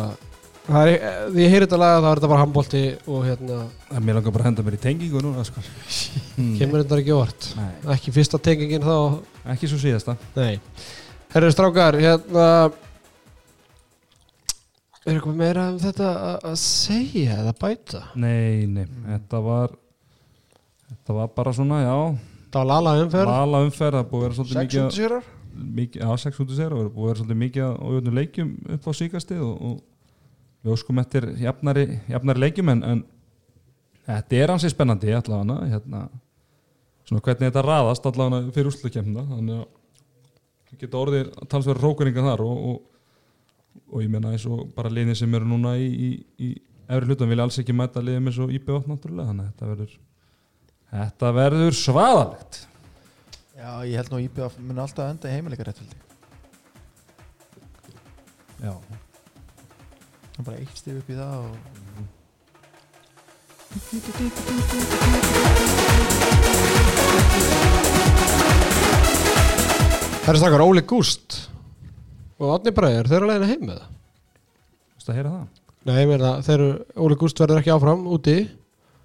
það 0.68 0.90
er, 0.92 1.06
Því 1.34 1.44
ég 1.44 1.54
heyri 1.54 1.66
þetta 1.66 1.80
lag 1.82 1.96
þá 1.98 2.08
er 2.10 2.20
þetta 2.20 2.30
bara 2.34 2.42
handbólti 2.44 2.82
og 3.10 3.24
hérna 3.26 3.60
En 3.90 4.06
Mér 4.06 4.20
langar 4.20 4.36
bara 4.36 4.46
að 4.46 4.50
henda 4.52 4.66
mér 4.68 4.78
í 4.78 4.82
tengingu 4.84 5.22
núna 5.26 5.46
sko. 5.48 5.64
mm. 6.38 6.52
kemur 6.60 6.84
þetta 6.84 7.00
ekki 7.02 7.58
Nei, 7.58 7.72
ekki 7.96 8.14
fyrsta 8.14 8.42
tengingin 8.44 8.86
þá? 8.86 8.98
Ekki 9.54 9.70
svo 9.72 9.80
síðasta. 9.82 10.18
Nei. 10.36 10.60
Herru 11.34 11.50
strákar, 11.56 11.98
hérna 12.04 12.48
Er 15.08 15.16
eitthvað 15.16 15.40
meira 15.40 15.70
um 15.72 15.80
þetta 15.80 16.08
að- 16.44 16.58
segja 16.60 17.40
eða 17.40 17.54
bæta? 17.58 18.04
Nei, 18.20 18.68
nei, 18.68 18.86
þetta 19.08 19.42
var 19.42 19.74
Þetta 20.88 21.16
var 21.16 21.32
bara 21.36 21.52
svona, 21.56 21.82
já. 21.84 21.96
Það 22.52 22.62
var 22.62 22.68
lala 22.68 22.92
umferð. 23.02 23.32
Lala 23.32 23.60
umferð, 23.66 23.98
það 23.98 24.06
búið 24.12 24.22
að 24.22 24.28
vera 24.28 24.38
svolítið 24.38 24.60
600 24.62 24.86
mikið 24.88 24.96
sérar 24.98 25.26
mikið, 25.58 26.02
Já, 26.04 26.24
600 26.24 26.58
sér 26.58 26.76
og 26.76 26.84
að 26.86 26.98
vera 27.02 27.20
svolítið 27.20 27.40
mikið 27.44 27.68
á 27.68 27.86
öðnum 27.90 28.18
leikjum 28.18 28.52
upp 28.76 28.90
á 28.90 28.92
síkastið 29.00 29.44
og, 29.46 29.56
og 29.70 29.78
við 30.64 30.74
óskum 30.74 31.02
eftir 31.02 31.28
jafnari, 31.42 31.86
jafnari 32.12 32.44
leikjum 32.46 32.72
en, 32.74 32.84
en 32.84 33.04
þetta 34.08 34.40
er 34.40 34.54
hansi 34.54 34.72
spennandi 34.72 35.16
allavega 35.16 35.72
hérna, 35.74 36.04
svona 37.08 37.24
hvernig 37.26 37.50
þetta 37.50 37.66
raðast 37.66 38.08
allavega 38.10 38.54
fyrir 38.56 38.72
úrslutkemna 38.72 39.26
þannig 39.32 39.62
að 39.62 39.66
það 40.68 40.82
geta 40.84 41.02
orðið 41.02 41.34
talsverður 41.52 41.86
rókuringar 41.86 42.30
þar 42.32 42.46
og, 42.46 42.64
og, 42.72 42.80
og 43.88 44.04
ég 44.04 44.12
meina 44.12 44.34
eins 44.36 44.48
og 44.50 44.66
bara 44.76 44.92
liðin 44.92 45.18
sem 45.18 45.38
eru 45.38 45.48
núna 45.48 45.78
í, 45.80 45.88
í, 45.88 46.10
í 46.44 46.54
efri 46.88 47.12
hlutan 47.12 47.32
vilja 47.32 47.48
alls 47.48 47.60
ekki 47.62 47.76
mæta 47.76 48.04
liðum 48.04 48.32
eins 48.32 48.42
og 48.44 48.52
náttúrulega 48.52 49.32
þannig 49.32 49.46
að 49.46 49.52
þetta 49.52 49.72
verður 49.72 49.98
þetta 50.92 51.32
verður 51.36 51.78
svaðalegt 51.78 52.60
já 53.58 53.72
ég 53.90 53.98
held 53.98 54.12
nú 54.14 54.20
að 54.20 54.28
IBF 54.28 54.60
mun 54.62 54.84
alltaf 54.84 55.10
enda 55.10 55.30
í 55.30 55.34
heimileika 55.34 55.66
rétt 55.66 55.82
vildi 55.82 56.06
Já, 58.58 58.74
það 58.74 60.40
er 60.42 60.46
bara 60.48 60.62
eitt 60.62 60.80
stig 60.80 60.98
upp 60.98 61.10
í 61.14 61.18
það 61.18 61.34
og 61.42 61.52
Herru 70.28 70.40
strákar, 70.42 70.64
Óli 70.66 70.82
Gúst 70.84 71.38
og 72.42 72.50
Átni 72.58 72.74
Bræðir, 72.76 73.08
þeir 73.08 73.20
eru 73.22 73.30
leiðin 73.30 73.52
heim 73.52 73.62
með 73.70 73.78
það. 73.80 73.92
Vistu 74.98 75.14
að 75.14 75.18
heyra 75.20 75.36
það? 75.36 75.46
Nei, 75.88 75.96
ég 76.02 76.10
meina, 76.10 76.32
þeir 76.44 76.58
eru, 76.58 76.72
Óli 77.06 77.20
Gúst 77.22 77.40
verður 77.44 77.62
ekki 77.62 77.72
áfram 77.76 78.04
úti. 78.12 78.36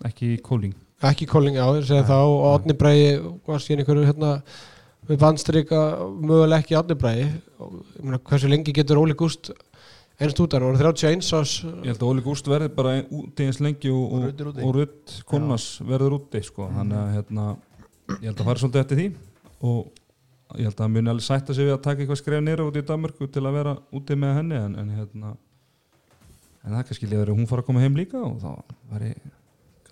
Ekki 0.09 0.33
kóling 0.43 0.75
ekki 1.11 1.27
kóling 1.31 1.57
á, 1.59 1.67
ég 1.77 1.87
segi 1.89 2.01
Nei, 2.03 2.09
þá 2.09 2.19
og. 2.21 2.45
Átni 2.53 2.77
Bræði 2.79 3.09
var 3.49 3.63
síðan 3.65 3.83
einhverju 3.83 4.07
hérna 4.11 4.31
við 5.11 5.19
bandstrika 5.23 5.81
mögulega 6.15 6.61
ekki 6.63 6.77
Átni 6.79 6.97
Bræði 7.01 7.27
og 7.59 7.73
ég 7.81 8.05
meina, 8.07 8.21
hversu 8.29 8.51
lengi 8.53 8.75
getur 8.77 9.01
Óli 9.03 9.17
Gúst 9.19 9.51
einst 10.23 10.39
út, 10.45 10.53
hann 10.55 10.63
var 10.69 10.79
31 10.79 11.25
ás 11.35 11.57
Ég 11.65 11.89
held 11.91 11.99
að 12.05 12.11
Óli 12.13 12.23
Gúst 12.27 12.47
verði 12.51 12.69
bara 12.77 12.93
ein- 13.01 13.09
úti 13.11 13.49
eins 13.49 13.59
lengi 13.65 13.91
og, 13.91 14.13
Og 14.13 14.29
og, 14.29 14.29
er 14.29 14.65
og 14.69 14.75
Rudd 14.77 15.17
Konnas 15.27 15.67
verður 15.83 16.19
úti 16.21 16.43
sko. 16.47 16.69
þannig 16.71 17.01
að 17.01 17.13
hérna, 17.17 17.49
ég 18.21 18.29
held 18.31 18.39
að 18.41 18.45
fara 18.53 18.63
svolítið 18.63 18.85
eftir 18.85 19.01
því. 19.01 19.09
Og 19.63 20.59
ég 20.61 20.67
held 20.69 20.77
að 20.77 20.85
hann 20.85 20.93
muni 20.93 21.11
alveg 21.11 21.25
sætta 21.27 21.55
sig 21.57 21.65
við 21.67 21.75
að 21.75 21.83
taka 21.83 22.03
eitthvað 22.03 22.21
skref 22.21 22.43
nýra 22.45 22.67
út 22.69 22.77
í 22.77 22.83
Danmörku 22.87 23.27
til 23.33 23.43
að 23.49 23.55
vera 23.59 23.77
úti 23.93 24.15
með 24.21 24.35
henni 24.37 24.59
en, 24.61 24.75
en 24.79 24.91
hérna 24.99 25.31
en 26.63 26.75
það 26.77 26.85
kannski 26.91 27.09
liður 27.11 27.33
að 27.33 27.39
hún 27.41 27.49
fara 27.51 27.63
að 27.65 27.67
koma 27.71 27.81
heim 27.83 27.97
líka 27.97 28.21
og 28.23 28.37
þá 28.39 28.53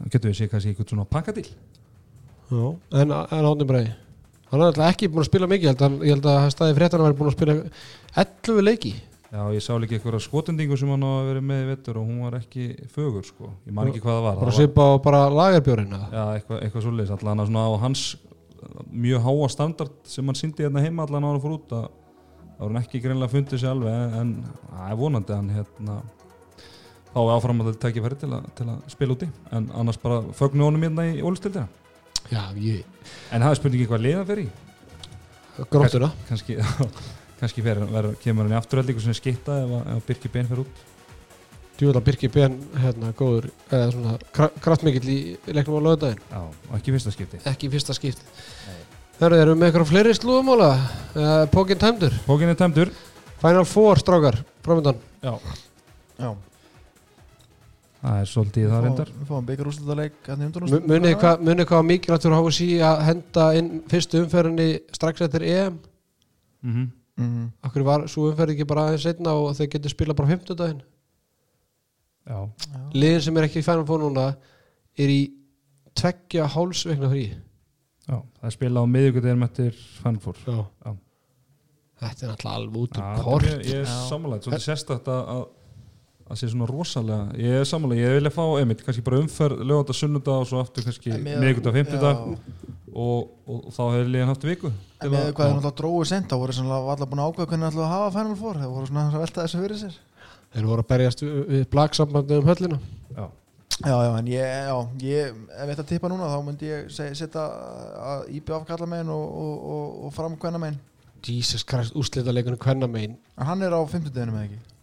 væri, 0.01 0.13
getur 0.15 0.33
við 0.33 0.39
séð 0.41 0.53
kannski 0.55 0.73
eitthvað 0.73 0.95
svona 0.95 1.09
pakkadíl 1.11 1.47
Já, 2.51 2.65
en, 3.03 3.13
en 3.15 3.51
Átni 3.53 3.69
Bræði 3.69 3.93
hann 4.51 4.65
er 4.65 4.73
alltaf 4.73 4.89
ekki 4.91 5.11
búin 5.11 5.23
að 5.23 5.31
spila 5.31 5.51
mikið 5.51 5.71
held 5.71 5.85
að, 5.87 6.01
ég 6.03 6.17
held 6.17 6.27
að 6.33 6.49
staði 6.57 6.77
fréttan 6.81 7.03
að 7.03 7.09
vera 7.09 7.19
búin 7.21 7.31
að 7.31 7.37
spila 7.37 7.57
11 8.25 8.67
leiki 8.67 8.95
Já, 9.31 9.45
ég 9.55 9.63
sá 9.63 9.71
líka 9.79 9.95
eitthvað 9.95 10.25
skotendingu 10.25 10.75
sem 10.75 10.91
hann 10.91 11.05
á 11.07 11.11
að 11.21 11.29
vera 11.29 11.43
með 11.47 11.61
í 11.63 11.67
vettur 11.69 12.01
og 12.01 12.09
hún 12.09 12.25
var 12.25 12.41
ekki 12.41 12.65
fögur 12.91 13.23
sko, 13.23 13.53
ég 13.69 13.77
man 13.77 13.93
ekki 13.93 14.03
hvað 14.03 14.17
það 14.17 14.25
var 14.25 14.41
bara 14.41 14.51
það 14.51 14.59
svipa 14.59 14.87
á 14.91 14.95
bara 15.05 15.21
lagarbjórina 15.31 16.01
Já, 16.11 16.25
eitthvað, 16.35 16.65
eitthvað 16.65 16.85
svoleiðis 16.89 17.15
allan 17.15 17.45
að 17.45 17.53
svona 17.53 17.63
á 17.71 17.73
hans 17.85 18.03
mjög 18.91 19.23
háa 19.23 19.49
standard 19.55 19.93
sem 20.11 20.27
hann 20.27 20.39
síndi 20.39 20.67
hérna 20.67 20.83
heima 20.83 21.07
allan 21.07 21.25
á 21.25 21.31
hann 21.31 21.43
fór 21.45 21.55
út 21.61 21.77
að 21.79 21.87
það 21.87 22.65
var 22.65 22.73
hann 22.73 22.83
ekki 22.83 23.03
greinlega 23.05 23.33
fundið 23.37 23.63
sér 23.63 23.71
alveg 23.71 23.95
en, 23.95 24.19
en 24.19 24.33
að, 24.75 24.97
vonandi 25.01 25.37
hann 25.37 25.55
hérna 25.55 26.01
fái 27.15 27.31
áfram 27.35 27.61
að 27.63 27.71
þetta 27.73 27.83
tekja 27.89 28.03
færi 28.07 28.19
til, 28.21 28.31
að- 28.37 28.49
til 28.59 28.67
að 28.71 28.83
spila 28.93 29.15
úti. 29.17 29.29
En 29.53 29.71
annars 29.75 29.99
bara 30.03 30.21
fögnu 30.39 30.67
honum 30.69 30.83
hérna 30.87 31.07
í 31.11 31.23
ólistildina 31.23 31.67
Já, 32.31 32.43
ég, 32.55 32.85
en 33.33 33.43
það 33.43 33.51
er 33.51 33.59
spurningi 33.59 33.87
hvað 33.91 34.05
liða 34.05 34.27
fer 34.29 34.43
í. 34.45 34.49
Gróttuna 35.71 36.13
kannski, 36.29 36.57
kannski 37.41 37.63
fer, 37.67 37.81
ver, 37.91 38.11
kemur 38.23 38.47
hann 38.47 38.55
í 38.55 38.59
afturhaldingu 38.61 39.03
sem 39.03 39.11
er 39.15 39.19
skitta 39.19 39.57
ef, 39.65 39.73
að- 39.81 39.89
ef 39.91 39.97
að 39.99 40.07
Birki 40.11 40.31
Ben 40.37 40.47
fer 40.49 40.63
út. 40.63 40.85
Djúvöla 41.81 42.03
Birki 42.05 42.29
Ben 42.29 42.55
hérna 42.77 43.11
góður 43.17 43.49
eða 43.73 43.91
svona 43.95 44.15
kra- 44.37 44.53
kraftmikill 44.61 45.09
í 45.11 45.19
leiknum 45.49 45.81
á 45.81 45.87
lögudaginn 45.89 46.21
Já, 46.31 46.41
og 46.45 46.75
ekki 46.79 46.93
fyrsta 46.95 47.13
skipti. 47.15 47.41
Ekki 47.49 47.71
fyrsta 47.73 47.97
skipt 47.97 48.21
Hörru, 49.21 49.37
erum 49.37 49.57
við 49.57 49.61
með 49.61 49.67
eitthvað 49.71 49.89
fleiri 49.91 50.13
slúðumóla 50.17 50.69
uh, 50.77 51.47
Pókin 51.53 51.81
tæmdur, 51.81 52.15
Pókin 52.29 52.53
er 52.53 52.57
tæmdur. 52.61 52.93
Final 53.41 53.65
Four 53.69 53.99
strákar 54.01 54.39
framöndan 54.65 55.01
Já, 55.25 55.35
Já, 56.21 56.31
það 58.01 58.21
er 58.21 58.29
svolítið 58.31 58.71
það 58.71 58.85
reyndar. 58.87 59.11
við 59.21 59.27
fáum 59.29 59.47
byggar 59.51 59.71
úrslutaleik 59.71 60.15
hérna 60.27 60.47
munið 60.93 61.19
hvað 61.21 61.67
hvað 61.71 61.85
mikilvægt 61.91 62.25
fyrir 62.27 62.39
HSI 62.49 62.69
að 62.91 63.03
henda 63.09 63.45
inn 63.59 63.69
fyrstu 63.91 64.23
umferðinni 64.25 64.71
strax 64.97 65.27
eftir 65.29 65.47
EM? 65.51 65.79
Mm 66.63 66.89
Mhm. 67.21 67.51
Akkur 67.67 67.85
var 67.85 68.07
svo 68.09 68.31
umferð 68.31 68.55
ekki 68.55 68.65
bara 68.65 68.87
aðeins 68.89 69.03
setna 69.05 69.35
og 69.37 69.51
þeir 69.59 69.69
getur 69.75 69.93
spila 69.93 70.15
bara 70.17 70.31
50 70.31 70.57
daginn 70.57 70.81
Já, 72.31 72.39
liðin 72.95 73.21
sem 73.27 73.37
er 73.37 73.47
ekki 73.49 73.61
í 73.61 73.65
Final 73.67 73.85
Four 73.89 74.01
núna 74.05 74.25
er 74.97 75.13
í 75.13 75.21
tveggja 75.99 76.47
hálsvegna 76.55 77.09
frí. 77.11 77.25
Já, 78.07 78.17
það 78.39 78.49
er 78.49 78.55
spila 78.55 78.85
á 78.85 78.93
miðvíkudeginum 78.95 79.47
eftir 79.49 79.77
Fanfór 80.01 80.39
Já. 80.47 80.57
Já. 80.87 80.95
Þetta 82.01 82.25
er 82.25 82.31
náttúrulega 82.33 82.57
alveg 82.57 82.81
út 82.85 83.01
um 83.01 83.23
kort 83.25 83.45
Ég, 83.51 83.65
ég 83.69 83.81
er 83.83 83.85
Já. 83.85 83.97
sammálaðið, 84.09 84.47
svolítið 84.47 84.67
sérstætt 84.71 85.11
að 85.13 85.33
að 85.35 85.43
að 86.31 86.39
sé 86.41 86.49
svona 86.53 86.67
rosalega 86.71 87.39
ég 87.43 87.57
er 87.61 87.67
sammálaðið, 87.69 88.03
ég 88.07 88.17
vilja 88.21 88.33
fá 88.37 88.43
einmitt 88.61 88.85
kannski 88.87 89.03
bara 89.07 89.19
umferð 89.25 89.65
löganda 89.67 89.97
sunnudag 89.99 90.43
og 90.45 90.47
svo 90.51 90.61
aftur 90.63 90.87
kannski 90.87 91.11
En 91.17 91.25
með- 91.25 91.41
miðvíkudag, 91.43 91.75
fimmtudag 91.75 92.21
Já. 92.21 92.23
og, 92.95 93.31
og, 93.47 93.65
og 93.67 93.73
þá 93.75 93.81
hefur 93.95 94.11
liðan 94.15 94.31
haft 94.33 94.47
viku 94.47 94.71
En 94.71 95.11
með 95.11 95.33
hvað 95.35 95.51
þeir 95.51 95.57
náttúrulega 95.57 95.77
dróðu 95.81 96.07
sent 96.13 96.29
þá 96.31 96.37
voru 96.43 96.53
svona 96.57 96.79
allar 96.95 97.11
búin 97.11 97.23
að 97.25 97.33
ákveða 97.33 97.51
hvernig 97.51 97.67
þeir 97.67 97.73
ætlaðu 97.75 97.87
að 97.89 97.95
hafa 97.97 98.15
Final 98.19 98.37
Four. 98.41 98.59
Þeir 98.61 98.73
voru 98.77 98.87
svona 98.91 99.05
að 99.11 99.21
velta 99.25 99.45
þessu 99.47 99.61
fyrir 99.65 99.79
sér. 99.81 99.95
Þeir 100.55 100.67
voru 100.71 100.83
að 100.85 100.89
berjast 100.91 101.23
við, 101.25 101.37
við 101.55 101.63
blagsambandi 101.75 102.39
um 102.41 102.49
höllina. 102.51 102.79
Já, 103.17 103.27
Já, 103.81 103.95
já, 104.05 104.11
en 104.19 104.27
ég, 104.29 104.45
já, 104.45 104.77
ég 105.01 105.39
ef 105.65 105.79
að 105.81 105.87
tippa 105.89 106.09
núna 106.13 106.27
þá 106.29 106.43
myndi 106.45 106.67
ég 106.69 106.91
se- 106.93 107.15
setja 107.17 107.47
að 107.97 108.27
IBF 108.37 108.67
kalla 108.69 108.87
megin 108.91 109.09
og, 109.09 109.23
og, 109.41 109.55
og, 109.73 109.95
og 110.05 110.13
fram 110.13 110.35
hvenna 110.37 110.61
megin 110.61 110.77
Jesus 111.25 111.65
Christ, 111.65 111.95
úrslita 111.97 112.29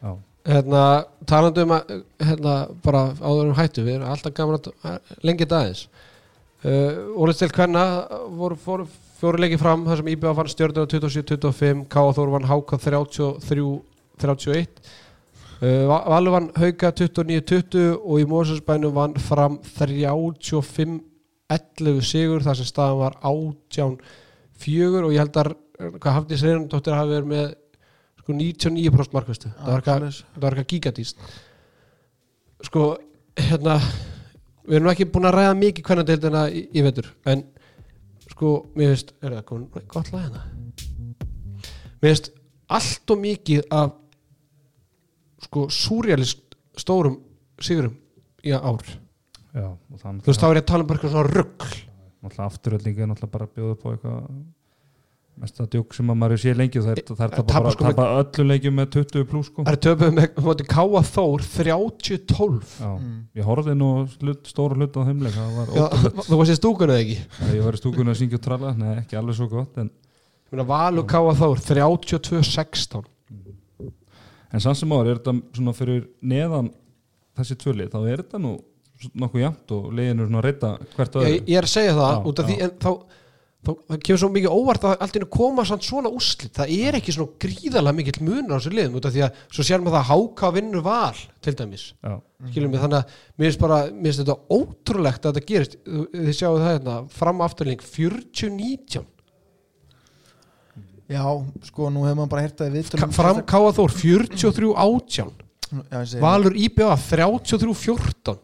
Já, 0.00 0.10
Hérna, 0.50 0.82
talandi 1.28 1.60
um 1.66 1.72
að 1.76 1.90
hérna, 2.24 2.54
bara 2.82 3.02
áður 3.20 3.50
um 3.52 3.58
hættu 3.60 3.82
við 3.84 3.94
erum 3.98 4.08
alltaf 4.08 4.32
gaman 4.34 4.56
að 4.88 5.16
lengi 5.28 5.44
dagins 5.46 5.82
uh, 6.64 7.12
Úrslit 7.20 7.52
hvenna 7.52 7.84
voru, 8.40 8.56
fjóri 9.20 9.42
leiki 9.44 9.58
fram 9.60 9.84
þar 9.84 10.00
sem 10.00 10.08
IBA 10.14 10.32
fann 10.38 10.48
stjórnir 10.48 10.80
á 10.80 10.90
27-25 10.90 11.84
K.A. 11.92 12.12
Þór 12.16 12.32
vann 12.32 12.48
HK 12.48 12.80
33-31 12.86 13.52
uh, 14.20 14.64
Va- 14.64 14.99
Valur 15.60 16.32
vann 16.32 16.46
Hauka 16.56 16.88
29-20 16.96 18.00
og 18.00 18.16
í 18.22 18.24
Mósusbænum 18.28 18.94
vann 18.96 19.14
fram 19.20 19.58
35-11 19.76 22.00
sigur 22.08 22.40
þar 22.46 22.56
sem 22.56 22.68
staðan 22.68 23.02
var 23.02 23.14
18-4 23.20 25.04
og 25.04 25.12
ég 25.12 25.20
held 25.20 25.36
að 25.36 25.52
hvað 26.00 26.16
Hafdís 26.16 26.44
Reynardóttir 26.44 26.96
hafi 26.96 27.12
verið 27.12 27.28
með 27.28 27.46
sko 28.20 28.32
99% 28.36 29.14
markvæstu 29.16 29.48
það 29.52 29.68
var 29.68 29.78
eitthvað 29.82 30.16
það 30.16 30.42
var 30.44 30.52
eitthvað 30.54 30.72
gigadíst 30.72 31.16
sko 32.64 32.82
hérna 33.40 33.74
við 34.64 34.76
erum 34.80 34.92
ekki 34.92 35.12
búin 35.12 35.28
að 35.28 35.36
ræða 35.38 35.54
mikið 35.60 35.86
hvernig 35.88 36.06
deildina 36.08 36.42
í, 36.48 36.50
í 36.72 36.80
vetur 36.84 37.06
en 37.28 37.38
sko 38.30 38.46
mér 38.76 38.88
finnst 38.94 39.10
er 39.20 39.30
það 39.36 39.48
komin 39.48 39.88
gott 39.92 40.08
lag 40.14 40.22
hérna? 40.24 40.42
Mér 42.00 42.08
finnst 42.14 42.26
allt 42.70 43.06
og 43.12 43.18
mikið 43.24 43.60
af 43.68 43.88
sko 45.46 45.66
súrjalist 45.72 46.42
stórum 46.78 47.18
sigurum 47.60 47.96
í 48.44 48.52
ár. 48.56 48.84
Já 49.54 49.66
og 49.66 49.98
þú 49.98 50.30
veist 50.30 50.40
þá 50.40 50.48
er 50.52 50.60
ég 50.60 50.64
að 50.64 50.70
tala 50.70 50.84
um 50.84 50.88
bara 50.90 50.98
eitthvað 51.00 51.16
svona 51.16 51.34
rugg 51.34 51.68
náttúrulega 52.20 52.46
afturöldinga 52.50 53.02
er 53.02 53.08
náttúrulega 53.10 53.34
bara 53.34 53.46
að 53.48 53.54
bjóða 53.56 53.74
upp 53.76 53.84
á 53.84 53.88
eitthvað 53.90 54.18
mesta 55.40 55.64
djók 55.72 55.94
sem 55.96 56.10
að 56.12 56.18
maður 56.20 56.40
sé 56.42 56.52
lengi 56.52 56.80
það 56.84 56.90
er, 56.92 56.98
það 57.08 57.22
er 57.24 57.30
Tapa 57.40 57.52
bara, 57.64 57.70
sko 57.72 57.84
tapa 57.86 58.06
öllu 58.20 58.44
leikjum 58.50 58.74
með 58.76 58.88
20 58.98 59.24
pluss 59.30 59.48
sko. 59.48 59.62
það 59.64 59.72
er 59.72 59.78
töpuð 59.86 60.10
með 60.18 60.40
móti 60.44 60.66
Káa 60.68 61.00
Þór 61.10 61.44
30-12 61.46 62.74
Já, 62.76 62.90
Mm. 63.00 63.14
ég 63.40 63.46
horfði 63.48 63.74
nú 63.80 63.88
hlut, 64.20 64.42
stóra 64.52 64.76
hlut 64.76 64.98
á 65.00 65.02
þeimleik 65.08 65.32
það 65.38 65.54
var 65.56 65.72
Já, 65.72 65.84
ótrúlegt. 65.88 66.20
þú 66.28 66.40
varst 66.42 66.52
í 66.52 66.58
stúkunni 66.60 66.92
eða 66.92 67.04
ekki? 67.06 67.16
Ég 67.56 67.64
var 67.64 67.78
í 67.78 67.80
stúkunni 67.80 68.12
að 68.12 68.18
syngja 68.20 68.36
og 68.40 68.44
tralla 68.44 68.74
nei, 68.76 68.92
ekki 69.00 69.16
alveg 69.22 69.38
svo 69.40 69.48
gott 69.48 69.80
en, 69.80 69.88
Ég 70.50 70.52
meina, 70.58 70.66
Valur 70.68 71.06
Káa 71.08 71.32
Þór 71.40 71.64
32-16 71.64 73.08
en 74.52 74.64
samt 74.64 74.80
sem 74.80 74.92
áður 74.96 75.12
er 75.12 75.20
þetta 75.20 75.36
svona 75.58 75.76
fyrir 75.76 76.04
neðan 76.32 76.72
þessi 77.38 77.56
tvölið, 77.62 77.92
þá 77.94 78.00
er 78.02 78.24
þetta 78.24 78.42
nú 78.42 78.56
nokkuð 79.16 79.40
jæmt 79.46 79.72
og 79.76 79.88
leginu 79.96 80.26
svona 80.26 80.42
að 80.42 80.46
reyta 80.48 80.74
hvert 80.96 81.16
öðru. 81.16 81.30
ég, 81.32 81.48
ég 81.48 81.60
er 81.60 81.66
að 81.68 81.72
segja 81.72 81.96
það 81.96 82.12
Já, 82.12 82.20
út 82.30 82.42
af 82.42 82.48
því 82.50 82.56
já. 82.58 82.64
en 82.66 82.72
þá, 82.82 82.90
þá 83.60 83.70
það 83.70 84.02
kemur 84.06 84.20
svo 84.22 84.28
mikið 84.34 84.56
óvart 84.56 84.84
að 84.88 85.04
allt 85.06 85.16
einu 85.16 85.28
koma 85.36 85.64
samt 85.68 85.86
svona 85.86 86.12
úrslit. 86.12 86.52
Það 86.56 86.74
er 86.76 86.98
ekki 86.98 87.14
svona 87.16 87.38
gríðalega 87.44 87.96
mikill 87.96 88.26
munur 88.26 88.52
á 88.52 88.58
þessu 88.58 88.74
liðum 88.76 88.98
út 89.00 89.08
af 89.08 89.14
því 89.14 89.22
að 89.24 89.40
svo 89.56 89.66
sér 89.70 89.84
maður 89.84 89.96
það 89.96 90.02
að 90.02 90.10
háka 90.10 90.52
vinnur 90.58 90.84
val 90.84 91.22
til 91.46 91.54
dæmis. 91.62 91.86
Já, 92.04 92.14
skilum 92.50 92.74
við 92.74 92.84
þannig 92.84 92.98
að 93.00 93.16
mér 93.40 93.48
finnst 93.48 93.62
bara 93.64 93.80
mér 93.88 94.10
finnst 94.10 94.22
þetta 94.24 94.58
ótrúlegt 94.58 95.24
að 95.30 95.38
þetta 95.38 95.48
gerist. 95.54 95.78
Þið 95.86 96.36
sjáu 96.36 96.52
það 96.58 96.68
hérna 96.74 96.98
fram 97.16 97.44
afturling 97.46 97.86
40-19 97.88 99.08
Já, 101.10 101.24
sko, 101.66 101.88
nú 101.90 102.04
hefur 102.06 102.20
maður 102.20 102.30
bara 102.36 102.44
heyrt 102.46 102.60
að 102.62 102.76
við 102.76 102.90
Ka- 102.94 103.08
fram 103.14 103.40
Káa 103.42 103.70
Þór 103.74 103.94
43-18 103.98 105.32
Já, 105.70 105.96
ég 106.02 106.06
segi. 106.10 106.20
Valur 106.22 106.54
IBA 106.58 106.92
33-14 106.98 108.38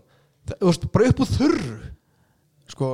Það- 0.46 0.58
þú 0.60 0.66
veist 0.70 0.86
bara 0.94 1.08
upp 1.10 1.20
úr 1.22 1.30
þurru. 1.30 1.76
Sko, 2.70 2.88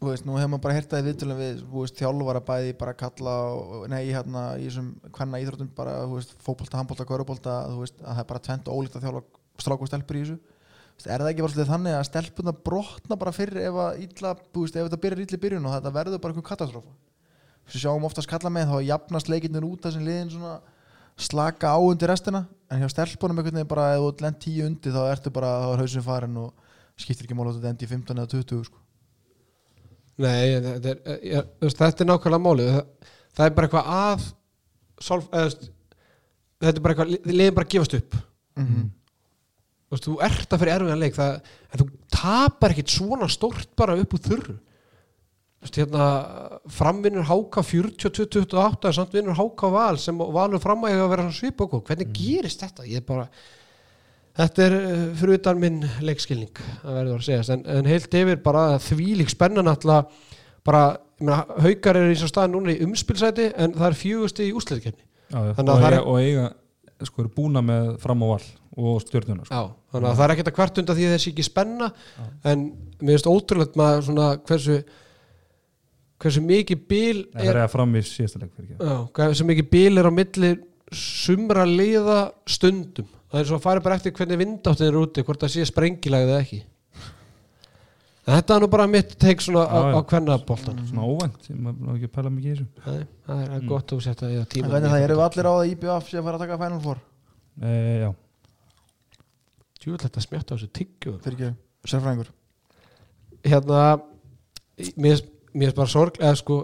þú 0.00 0.08
veist, 0.10 0.24
nú 0.26 0.38
hefur 0.38 0.50
maður 0.54 0.62
bara 0.64 0.74
heyrt 0.74 0.94
að 0.94 1.10
við 1.10 1.60
þú 1.60 1.82
veist, 1.84 1.98
þjálfara 1.98 2.40
bæði 2.46 2.72
bara 2.78 2.94
kalla, 2.94 3.34
og, 3.54 3.88
nei, 3.90 4.06
hérna 4.10 4.44
í 4.58 4.66
þessum 4.66 4.88
hvenna 5.10 5.42
íþróttum 5.42 5.68
bara, 5.76 5.98
þú 6.06 6.16
veist, 6.18 6.34
fótbolta, 6.42 6.78
handbolta, 6.80 7.06
körubólta, 7.06 7.58
þú 7.70 7.82
veist, 7.84 7.98
að 8.02 8.14
það 8.14 8.22
er 8.24 8.30
bara 8.32 8.44
tvent 8.46 8.68
og 8.70 8.74
ólíkt 8.80 8.96
að 8.98 9.04
þjálfa 9.06 9.22
strák 9.60 9.82
og 9.82 9.90
stelpur 9.90 10.16
í 10.16 10.24
þessu. 10.24 10.38
Er 11.06 11.18
það 11.22 11.30
ekki 11.30 11.44
bara 11.44 11.52
svolítið 11.54 11.70
þannig 11.74 11.94
að 11.98 12.08
stelpuna 12.10 12.52
brotna 12.52 13.16
bara 13.16 13.32
fyrir 13.32 13.62
ef 13.66 13.78
illa, 14.02 14.34
veist, 14.54 14.76
ef 14.76 14.88
þetta 14.88 15.00
byrjar 15.00 15.22
illa 15.24 15.38
í 15.38 15.42
byrjun 15.44 15.66
og 15.66 15.74
þetta 15.78 15.94
verður 15.94 16.20
bara 16.20 16.34
eitthvað 16.34 16.50
katastrófa 16.50 16.92
við 17.76 17.84
sjáum 17.84 18.04
oftast 18.08 18.28
kalla 18.30 18.50
með 18.52 18.70
þá 18.72 18.76
jafnast 18.88 19.30
leikinnir 19.30 19.66
út 19.66 19.84
þessum 19.86 20.04
liðin 20.06 20.30
svona 20.34 20.56
slaka 21.20 21.72
á 21.74 21.78
undir 21.82 22.08
restina. 22.10 22.44
En 22.70 22.80
hjá 22.82 22.88
stelpunum 22.92 23.38
einhvern 23.40 23.58
veginn 23.60 23.70
bara 23.70 23.88
ef 23.96 24.02
þú 24.04 24.24
lent 24.24 24.38
10 24.44 24.66
undir 24.68 24.94
þá 24.94 25.00
ertu 25.12 25.32
bara, 25.34 25.50
þá 25.64 25.72
er 25.74 25.82
hausin 25.84 26.04
farin 26.06 26.36
og 26.40 26.68
skiptir 27.00 27.26
ekki 27.28 27.36
mála 27.38 27.54
þetta 27.56 27.72
endi 27.74 27.86
í 27.88 27.90
15 27.90 28.20
eða 28.22 28.30
20 28.36 28.64
sko. 28.68 28.78
Nei, 30.20 30.60
þetta 30.60 30.92
er, 30.94 31.02
ég, 31.24 31.50
veist, 31.64 31.78
þetta 31.80 32.04
er 32.04 32.08
nákvæmlega 32.10 32.44
málið. 32.44 32.70
Það, 32.74 33.10
það 33.38 33.46
er 33.50 33.54
bara 33.58 33.68
eitthvað 33.70 33.92
að 33.96 34.24
solf, 35.00 35.28
eða, 35.32 35.68
þetta 36.60 36.74
er 36.76 36.82
bara 36.84 36.94
eitthvað 36.96 37.12
li- 37.14 37.36
liðin 37.38 37.56
bara 37.56 37.68
að 37.68 37.76
gefast 37.76 37.98
upp. 38.00 38.18
Mm 38.60 38.88
veist, 39.90 40.04
þú 40.06 40.12
ert 40.22 40.52
að 40.54 40.60
fyrir 40.62 40.72
erfiðan 40.76 41.00
leik 41.02 41.16
það, 41.16 41.38
en 41.74 41.80
þú 41.80 41.84
tapar 42.14 42.70
ekkit 42.76 42.92
svona 42.94 43.26
stórt 43.32 43.72
bara 43.80 43.96
upp 43.98 44.12
úr 44.14 44.20
þurru 44.22 44.52
hérna, 45.68 46.04
framvinnur 46.72 47.26
háka 47.28 47.60
40-28 47.66 48.88
en 48.88 48.96
samt 48.96 49.12
vinnur 49.14 49.36
háka 49.36 49.68
val 49.72 49.98
sem 50.00 50.16
valur 50.18 50.62
fram 50.62 50.86
að 50.88 51.02
vera 51.12 51.26
svona 51.26 51.36
svip 51.36 51.60
okkur 51.66 51.82
hvernig 51.90 52.12
gerist 52.16 52.62
þetta? 52.64 52.86
Ég 52.88 53.02
er 53.02 53.08
bara 53.08 53.26
Þetta 54.40 54.62
er 54.62 54.74
uh, 54.78 55.00
fyrir 55.18 55.40
utan 55.40 55.58
minn 55.60 55.80
leikskilning 56.06 56.60
að 56.86 56.94
verður 57.00 57.16
að 57.18 57.24
segja 57.26 57.56
en, 57.56 57.64
en 57.66 57.88
heilt 57.90 58.14
yfir 58.14 58.38
bara 58.44 58.62
þvílík 58.80 59.32
spennan 59.32 59.68
alltaf 59.68 60.06
bara, 60.64 60.84
ég 61.18 61.26
meina, 61.26 61.40
haukar 61.66 61.98
eru 61.98 62.12
í 62.14 62.16
svo 62.20 62.28
staðin 62.30 62.54
núna 62.54 62.72
í 62.72 62.78
umspilsæti 62.86 63.48
en 63.58 63.74
það 63.74 63.88
er 63.90 63.98
fjögusti 63.98 64.46
í 64.46 64.54
úsliðkeppni 64.56 65.02
já, 65.02 65.40
já. 65.50 65.52
Og, 65.58 65.84
er- 65.90 66.06
og 66.06 66.20
eiga 66.22 66.46
sko 67.10 67.24
eru 67.24 67.32
búna 67.34 67.60
með 67.64 67.90
fram 68.00 68.22
á 68.22 68.26
val 68.30 68.46
og 68.80 69.00
stjórnuna 69.02 69.44
sko. 69.48 69.50
Já, 69.58 69.62
þannig 69.92 70.08
að 70.12 70.16
það 70.20 70.24
er 70.28 70.34
ekkert 70.36 70.50
að 70.52 70.56
kvart 70.60 70.80
undan 70.84 70.98
því 71.00 71.06
þessi 71.10 71.30
ekki 71.34 71.46
spenna 71.50 71.90
en 72.46 72.64
mér 73.02 73.16
finnst 73.16 73.30
ótrúlegt 73.34 73.78
maður 73.80 74.06
svona 74.08 74.30
hversu 74.46 74.78
hversu 76.20 76.42
mikið 76.44 76.82
bíl 76.90 77.20
Nei, 77.34 77.40
það 77.44 77.50
er 77.54 77.60
að 77.64 77.70
fram 77.74 77.94
í 77.96 78.02
síðasta 78.06 78.40
leik 78.42 78.50
fyrir 78.56 78.74
ekki. 78.74 78.88
Já, 78.90 78.96
hversu 79.18 79.46
mikið 79.48 79.70
bíl 79.72 79.98
er 80.02 80.08
á 80.08 80.12
milli 80.12 80.50
sumra 80.92 81.64
liða 81.68 82.18
stundum. 82.50 83.08
Það 83.30 83.40
er 83.40 83.46
svo 83.48 83.56
að 83.60 83.64
fara 83.68 83.80
bara 83.84 83.96
eftir 84.00 84.12
hvernig 84.16 84.40
vindáttin 84.40 84.88
er 84.90 84.98
úti 85.00 85.22
hvort 85.24 85.40
það 85.44 85.52
sé 85.54 85.66
sprengilagið 85.70 86.32
eða 86.34 86.40
ekki. 86.44 86.60
En 88.28 88.36
þetta 88.36 88.56
er 88.56 88.62
nú 88.62 88.68
bara 88.70 88.86
mitt 88.90 89.14
teik 89.18 89.40
svona 89.42 89.62
á, 89.64 89.78
á 89.96 90.00
hvernig 90.06 90.42
boltan 90.46 90.80
svona 90.86 91.06
óvænt, 91.08 91.46
ég 91.50 91.56
maður 91.64 91.94
ekki 91.96 92.08
að 92.10 92.14
pæla 92.18 92.32
mikið 92.34 92.50
í 92.50 92.56
þessu. 92.58 92.66
Nei, 92.86 93.06
það 93.26 93.40
er 93.44 93.54
Mm. 93.60 93.68
gott 93.70 93.92
að 93.96 94.02
setja 94.04 94.28
í 94.28 94.34
það 94.34 94.42
en 94.42 94.50
tíma 94.54 94.68
hvernig 94.74 94.90
það 94.92 95.04
eru 95.06 95.16
við 95.16 95.24
allir 95.24 95.48
á 95.48 95.52
það 95.56 95.70
IBF 95.70 96.10
sem 96.10 96.24
fara 96.26 96.36
að 96.36 96.44
taka 96.44 96.58
Final 96.60 96.80
Four? 96.84 97.00
E, 97.62 97.70
já, 98.04 98.10
Tjúvill 99.80 100.02
þetta 100.04 100.20
smjátt 100.26 100.52
á 100.52 100.54
þessu 100.54 100.68
tyggju 100.76 101.14
fyrir 101.24 101.38
ekki, 101.38 101.50
sérfræðingur. 101.88 102.30
Hérna 103.48 103.80
mér 105.00 105.22
mér 105.52 105.70
finnst 105.70 105.78
bara 105.82 105.94
sorg 105.94 106.20
eða 106.20 106.34
sko, 106.40 106.58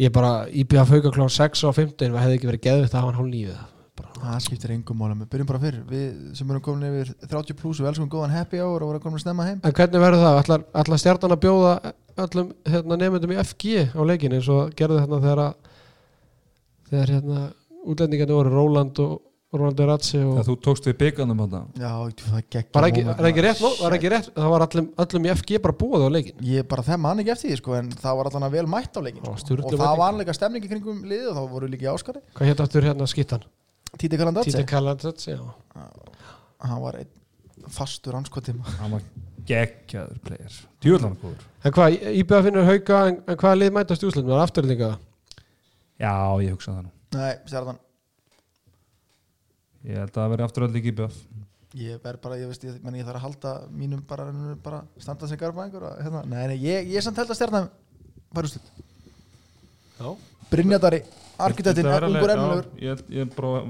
ég 0.00 0.08
er 0.08 0.14
bara 0.14 0.32
íbjöða 0.48 0.88
fauka 0.88 1.14
klá 1.14 1.28
6 1.28 1.66
á 1.66 1.70
15 1.70 2.10
og 2.12 2.22
hefði 2.22 2.40
ekki 2.40 2.50
verið 2.50 2.66
geðvitt 2.68 2.94
að 2.94 3.00
hafa 3.00 3.12
hann 3.12 3.20
hálf 3.20 3.32
nýju 3.32 3.60
það 4.22 4.42
skiptir 4.44 4.72
engum 4.74 4.98
málum, 4.98 5.22
við 5.22 5.30
byrjum 5.32 5.48
bara 5.48 5.60
fyrr. 5.62 5.78
Við 5.88 6.04
sem 6.38 6.50
erum 6.52 6.62
komin 6.64 6.86
yfir 6.88 7.10
30 7.30 7.58
pluss 7.58 7.80
við 7.80 7.90
elskum 7.90 8.10
góðan 8.12 8.34
happy 8.34 8.60
hour 8.62 8.84
og 8.84 8.92
vorum 8.92 9.02
komin 9.02 9.18
að 9.18 9.24
snemma 9.24 9.48
heim. 9.48 9.58
En 9.62 9.74
hvernig 9.76 10.02
verður 10.02 10.22
það? 10.22 10.38
Ætlar, 10.42 10.64
ætlar 10.82 11.02
stjarnan 11.02 11.34
að 11.36 11.42
bjóða 11.42 11.72
öllum 12.22 12.52
hérna, 12.68 12.98
nefndum 13.00 13.34
í 13.34 13.40
FG 13.42 13.74
á 13.96 14.02
leikin 14.06 14.36
eins 14.36 14.50
og 14.52 14.72
gerðu 14.78 15.02
þarna 15.02 15.20
þegar 15.26 15.42
þegar 16.92 17.14
hérna 17.16 17.42
útlendingarnir 17.82 18.38
voru 18.38 18.54
Róland 18.54 19.02
og 19.02 19.14
Róland 19.52 19.80
Ratsi 19.84 20.16
og 20.24 20.38
þú 20.46 20.54
tókst 20.64 20.86
við 20.88 20.94
bygganum 21.02 21.40
þarna. 21.42 21.58
Já, 21.76 21.90
það 22.22 22.44
gegn 22.54 22.68
var 22.72 22.86
ekki, 22.88 23.02
var 23.08 23.26
ekki 23.28 23.42
rétt, 23.44 23.58
nó- 23.60 23.72
var 23.82 23.96
ekki 23.98 24.10
rétt 24.12 24.28
það 24.32 24.48
var 24.54 24.64
öllum, 24.66 24.86
öllum 25.04 25.26
í 25.28 25.32
FG 25.34 25.58
bara 25.66 25.76
búið 25.82 26.04
á 26.04 26.08
leikin 26.14 26.38
ég 26.48 26.68
bara 26.68 26.82
þeim 26.86 27.02
mann 27.04 27.20
ekki 27.20 27.34
eftir 27.34 27.50
því 27.52 27.58
sko, 27.60 27.74
en 27.76 27.90
það 27.92 28.16
var 28.16 28.30
allan 28.30 28.46
að 28.48 28.54
vel 28.56 28.66
mætt 28.72 28.96
á 28.96 29.00
leikin 29.04 29.20
Já, 29.28 29.34
sko. 29.42 29.58
og 29.60 29.76
það 29.76 29.96
var 30.00 30.12
líka 30.16 30.36
stemningi 30.38 30.70
kringum 30.72 31.02
liðið 31.04 31.28
og 31.28 31.36
þá 31.36 31.52
voru 31.52 31.68
líka 31.68 31.84
í 31.84 31.92
áskari 31.92 32.22
hvað 32.32 32.48
hétt 32.48 32.62
aftur 32.64 32.82
hérna 32.88 33.06
skittan? 33.12 33.44
Títi 33.98 34.16
Kalandatsi, 34.16 34.50
Títan 34.54 34.66
Kalland 34.72 35.04
Ratsi, 35.04 35.36
já 35.36 35.44
hann 36.64 36.80
var 36.80 36.96
einn 37.02 37.68
fastur 37.68 38.16
anskotim 38.16 38.62
Hann 38.80 38.90
var 38.96 39.02
geggjaður 39.44 40.18
player. 40.22 40.52
Djúðlan 40.80 41.16
góður. 41.18 41.40
En 41.66 41.72
hvað, 41.74 41.96
íbjöða 42.14 42.44
finnur 42.46 42.64
hauka 42.68 42.98
en, 43.08 43.16
en 43.26 43.36
hvað 43.36 43.56
lið 43.58 43.72
mætast 43.74 44.04
í 44.04 44.06
úslutum? 44.06 44.30
Var 44.30 44.44
afturlíka? 44.46 44.90
Já, 45.98 46.14
ég 49.84 49.96
það 49.96 50.02
held 50.02 50.12
að 50.12 50.20
það 50.22 50.30
veri 50.34 50.46
aftur 50.46 50.66
öll 50.68 50.76
ekki 50.80 50.94
bjöf 51.00 51.16
ég 51.82 52.02
verð 52.04 52.20
bara, 52.20 52.36
ég 52.36 52.50
veist, 52.50 52.64
ég, 52.68 52.74
meni, 52.84 53.00
ég 53.00 53.06
þarf 53.08 53.16
að 53.20 53.24
halda 53.26 53.52
mínum 53.72 54.02
bara, 54.08 54.26
bara 54.62 54.82
standa 55.00 55.28
sem 55.30 55.38
garba 55.40 55.64
einhver 55.64 55.86
og, 55.88 55.94
hérna. 56.04 56.20
nei, 56.28 56.42
nei, 56.52 56.58
ég, 56.60 56.90
ég 56.92 57.04
samt 57.04 57.16
held 57.16 57.32
að 57.32 57.38
stjarnan 57.40 57.70
var 58.32 58.48
úrslit 58.48 58.68
Já 60.02 60.10
Brynjadari, 60.52 60.98
arkitektin, 61.40 61.86
Þetta 61.88 62.08
verður 62.12 62.42
ungur 62.42 62.66
já, 62.76 62.92
Ég 62.92 63.02
ég 63.16 63.30
bara 63.32 63.62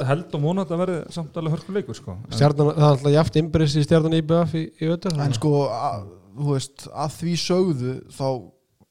að- 0.00 0.06
held 0.08 0.34
og 0.34 0.42
vona 0.42 0.64
að 0.64 0.66
þetta 0.66 0.78
verði 0.80 1.12
samt 1.14 1.36
alveg 1.38 1.54
hörkuleikur 1.54 1.94
sko. 1.96 2.16
Stjarnan, 2.34 2.72
það 2.74 2.82
er 2.82 2.88
alltaf 2.90 3.14
jaft 3.14 3.38
innbyrðis 3.40 3.76
í 3.78 3.84
stjarnan 3.86 4.16
IBF 4.18 4.54
í, 4.58 4.64
í 4.82 4.90
öttur 4.90 5.14
en 5.22 5.32
sko, 5.38 5.52
að, 5.70 6.08
þú 6.34 6.48
veist, 6.50 6.88
að 6.90 7.14
því 7.20 7.36
sögðu 7.44 7.94
þá 8.10 8.26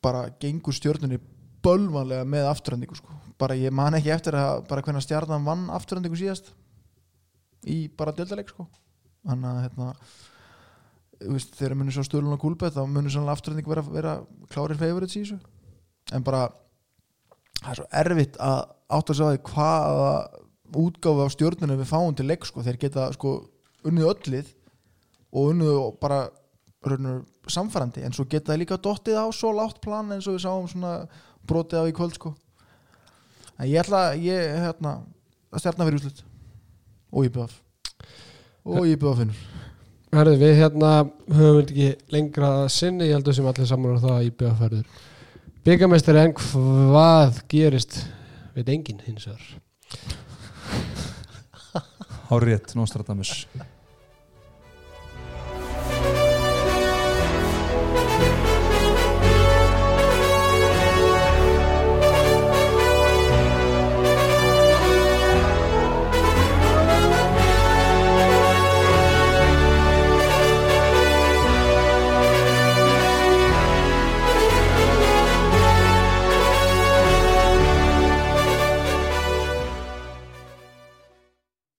bara 0.02 0.24
gengur 0.40 0.74
stjörnunni 0.74 1.20
bölvanlega 1.64 2.24
með 2.28 2.48
afturhendingu 2.50 2.96
sko. 2.96 3.20
Bara 3.44 3.60
ég 3.60 3.74
man 3.76 3.98
ekki 3.98 4.14
eftir 4.16 4.38
að 4.40 4.64
bara 4.70 4.84
hvernig 4.86 5.04
stjarnan 5.06 5.48
vann 5.48 5.68
afturhendingu 5.76 6.20
síðast 6.20 6.54
í 7.70 7.88
bara 7.98 8.16
deltaleik 8.16 8.52
sko. 8.52 8.68
þannig 9.24 9.50
að 9.50 9.64
hérna 9.68 9.90
veist, 11.32 11.56
þegar 11.56 11.78
munir 11.80 11.96
svo 11.96 12.06
stölun 12.08 12.36
og 12.36 12.42
kúlbett 12.42 12.76
þá 12.76 12.84
munir 12.88 13.14
sannlega 13.14 13.38
afturhendingu 13.38 13.74
vera, 13.74 13.86
vera 13.88 14.16
klárir 14.52 14.80
favorites 14.80 15.16
í 15.18 15.24
þessu 15.24 15.40
en 16.14 16.26
bara 16.26 16.48
það 17.62 17.72
er 17.72 17.80
svo 17.80 17.88
erfitt 18.04 18.40
að 18.44 18.60
átt 18.94 19.12
að 19.14 19.20
segja 19.20 19.44
hvaða 19.50 20.14
útgáfi 20.84 21.26
á 21.26 21.34
stjörnunni 21.34 21.80
við 21.80 21.90
fáum 21.90 22.16
til 22.18 22.28
leik 22.28 22.48
sko. 22.48 22.64
þeir 22.66 22.80
geta 22.82 23.10
sko 23.16 23.36
unnið 23.88 24.10
öllið 24.12 24.54
og 25.34 25.52
unnið 25.54 25.78
bara 26.02 26.26
raunur, 26.84 27.24
samfærandi 27.48 28.04
en 28.04 28.16
svo 28.16 28.26
geta 28.30 28.52
þeir 28.52 28.66
líka 28.66 28.80
dottið 28.82 29.20
á 29.20 29.28
svo 29.32 29.54
látt 29.56 29.80
plan 29.84 30.12
eins 30.12 30.28
og 30.28 30.38
við 30.38 30.46
sáum 30.46 30.68
svona 30.68 30.96
brotið 31.48 31.86
á 31.86 31.90
í 31.90 31.96
kvöld 31.96 32.18
sko 32.18 32.34
en 33.60 33.70
ég 33.70 33.82
ætla 33.84 34.06
að 34.10 34.26
ég 34.28 34.56
hérna 34.64 34.94
að 35.54 35.64
stjarna 35.64 35.88
fyrir 35.88 36.00
úslut 36.00 36.24
og 37.14 37.28
íbjöf 37.28 37.60
og 38.64 38.88
íbjöf 38.90 39.20
finnur. 39.22 39.42
Herðu, 40.14 40.36
við 40.38 40.60
hérna 40.60 40.92
höfum 41.34 41.56
við 41.58 41.64
ekki 41.64 42.14
lengra 42.14 42.50
að 42.60 42.68
sinni, 42.76 43.08
ég 43.10 43.18
heldur 43.18 43.34
sem 43.34 43.48
allir 43.50 43.70
saman 43.70 43.98
á 43.98 44.04
það 44.04 44.14
að 44.14 44.28
IBF 44.28 44.60
verður. 44.62 45.00
Byggamestari 45.66 46.22
en 46.22 46.36
hvað 46.38 47.40
gerist? 47.50 47.98
Veit 48.54 48.70
enginn 48.70 49.02
hins 49.08 49.26
vegar. 49.26 49.46
Hárrétt, 52.30 52.76
Nostradamus 52.78 53.48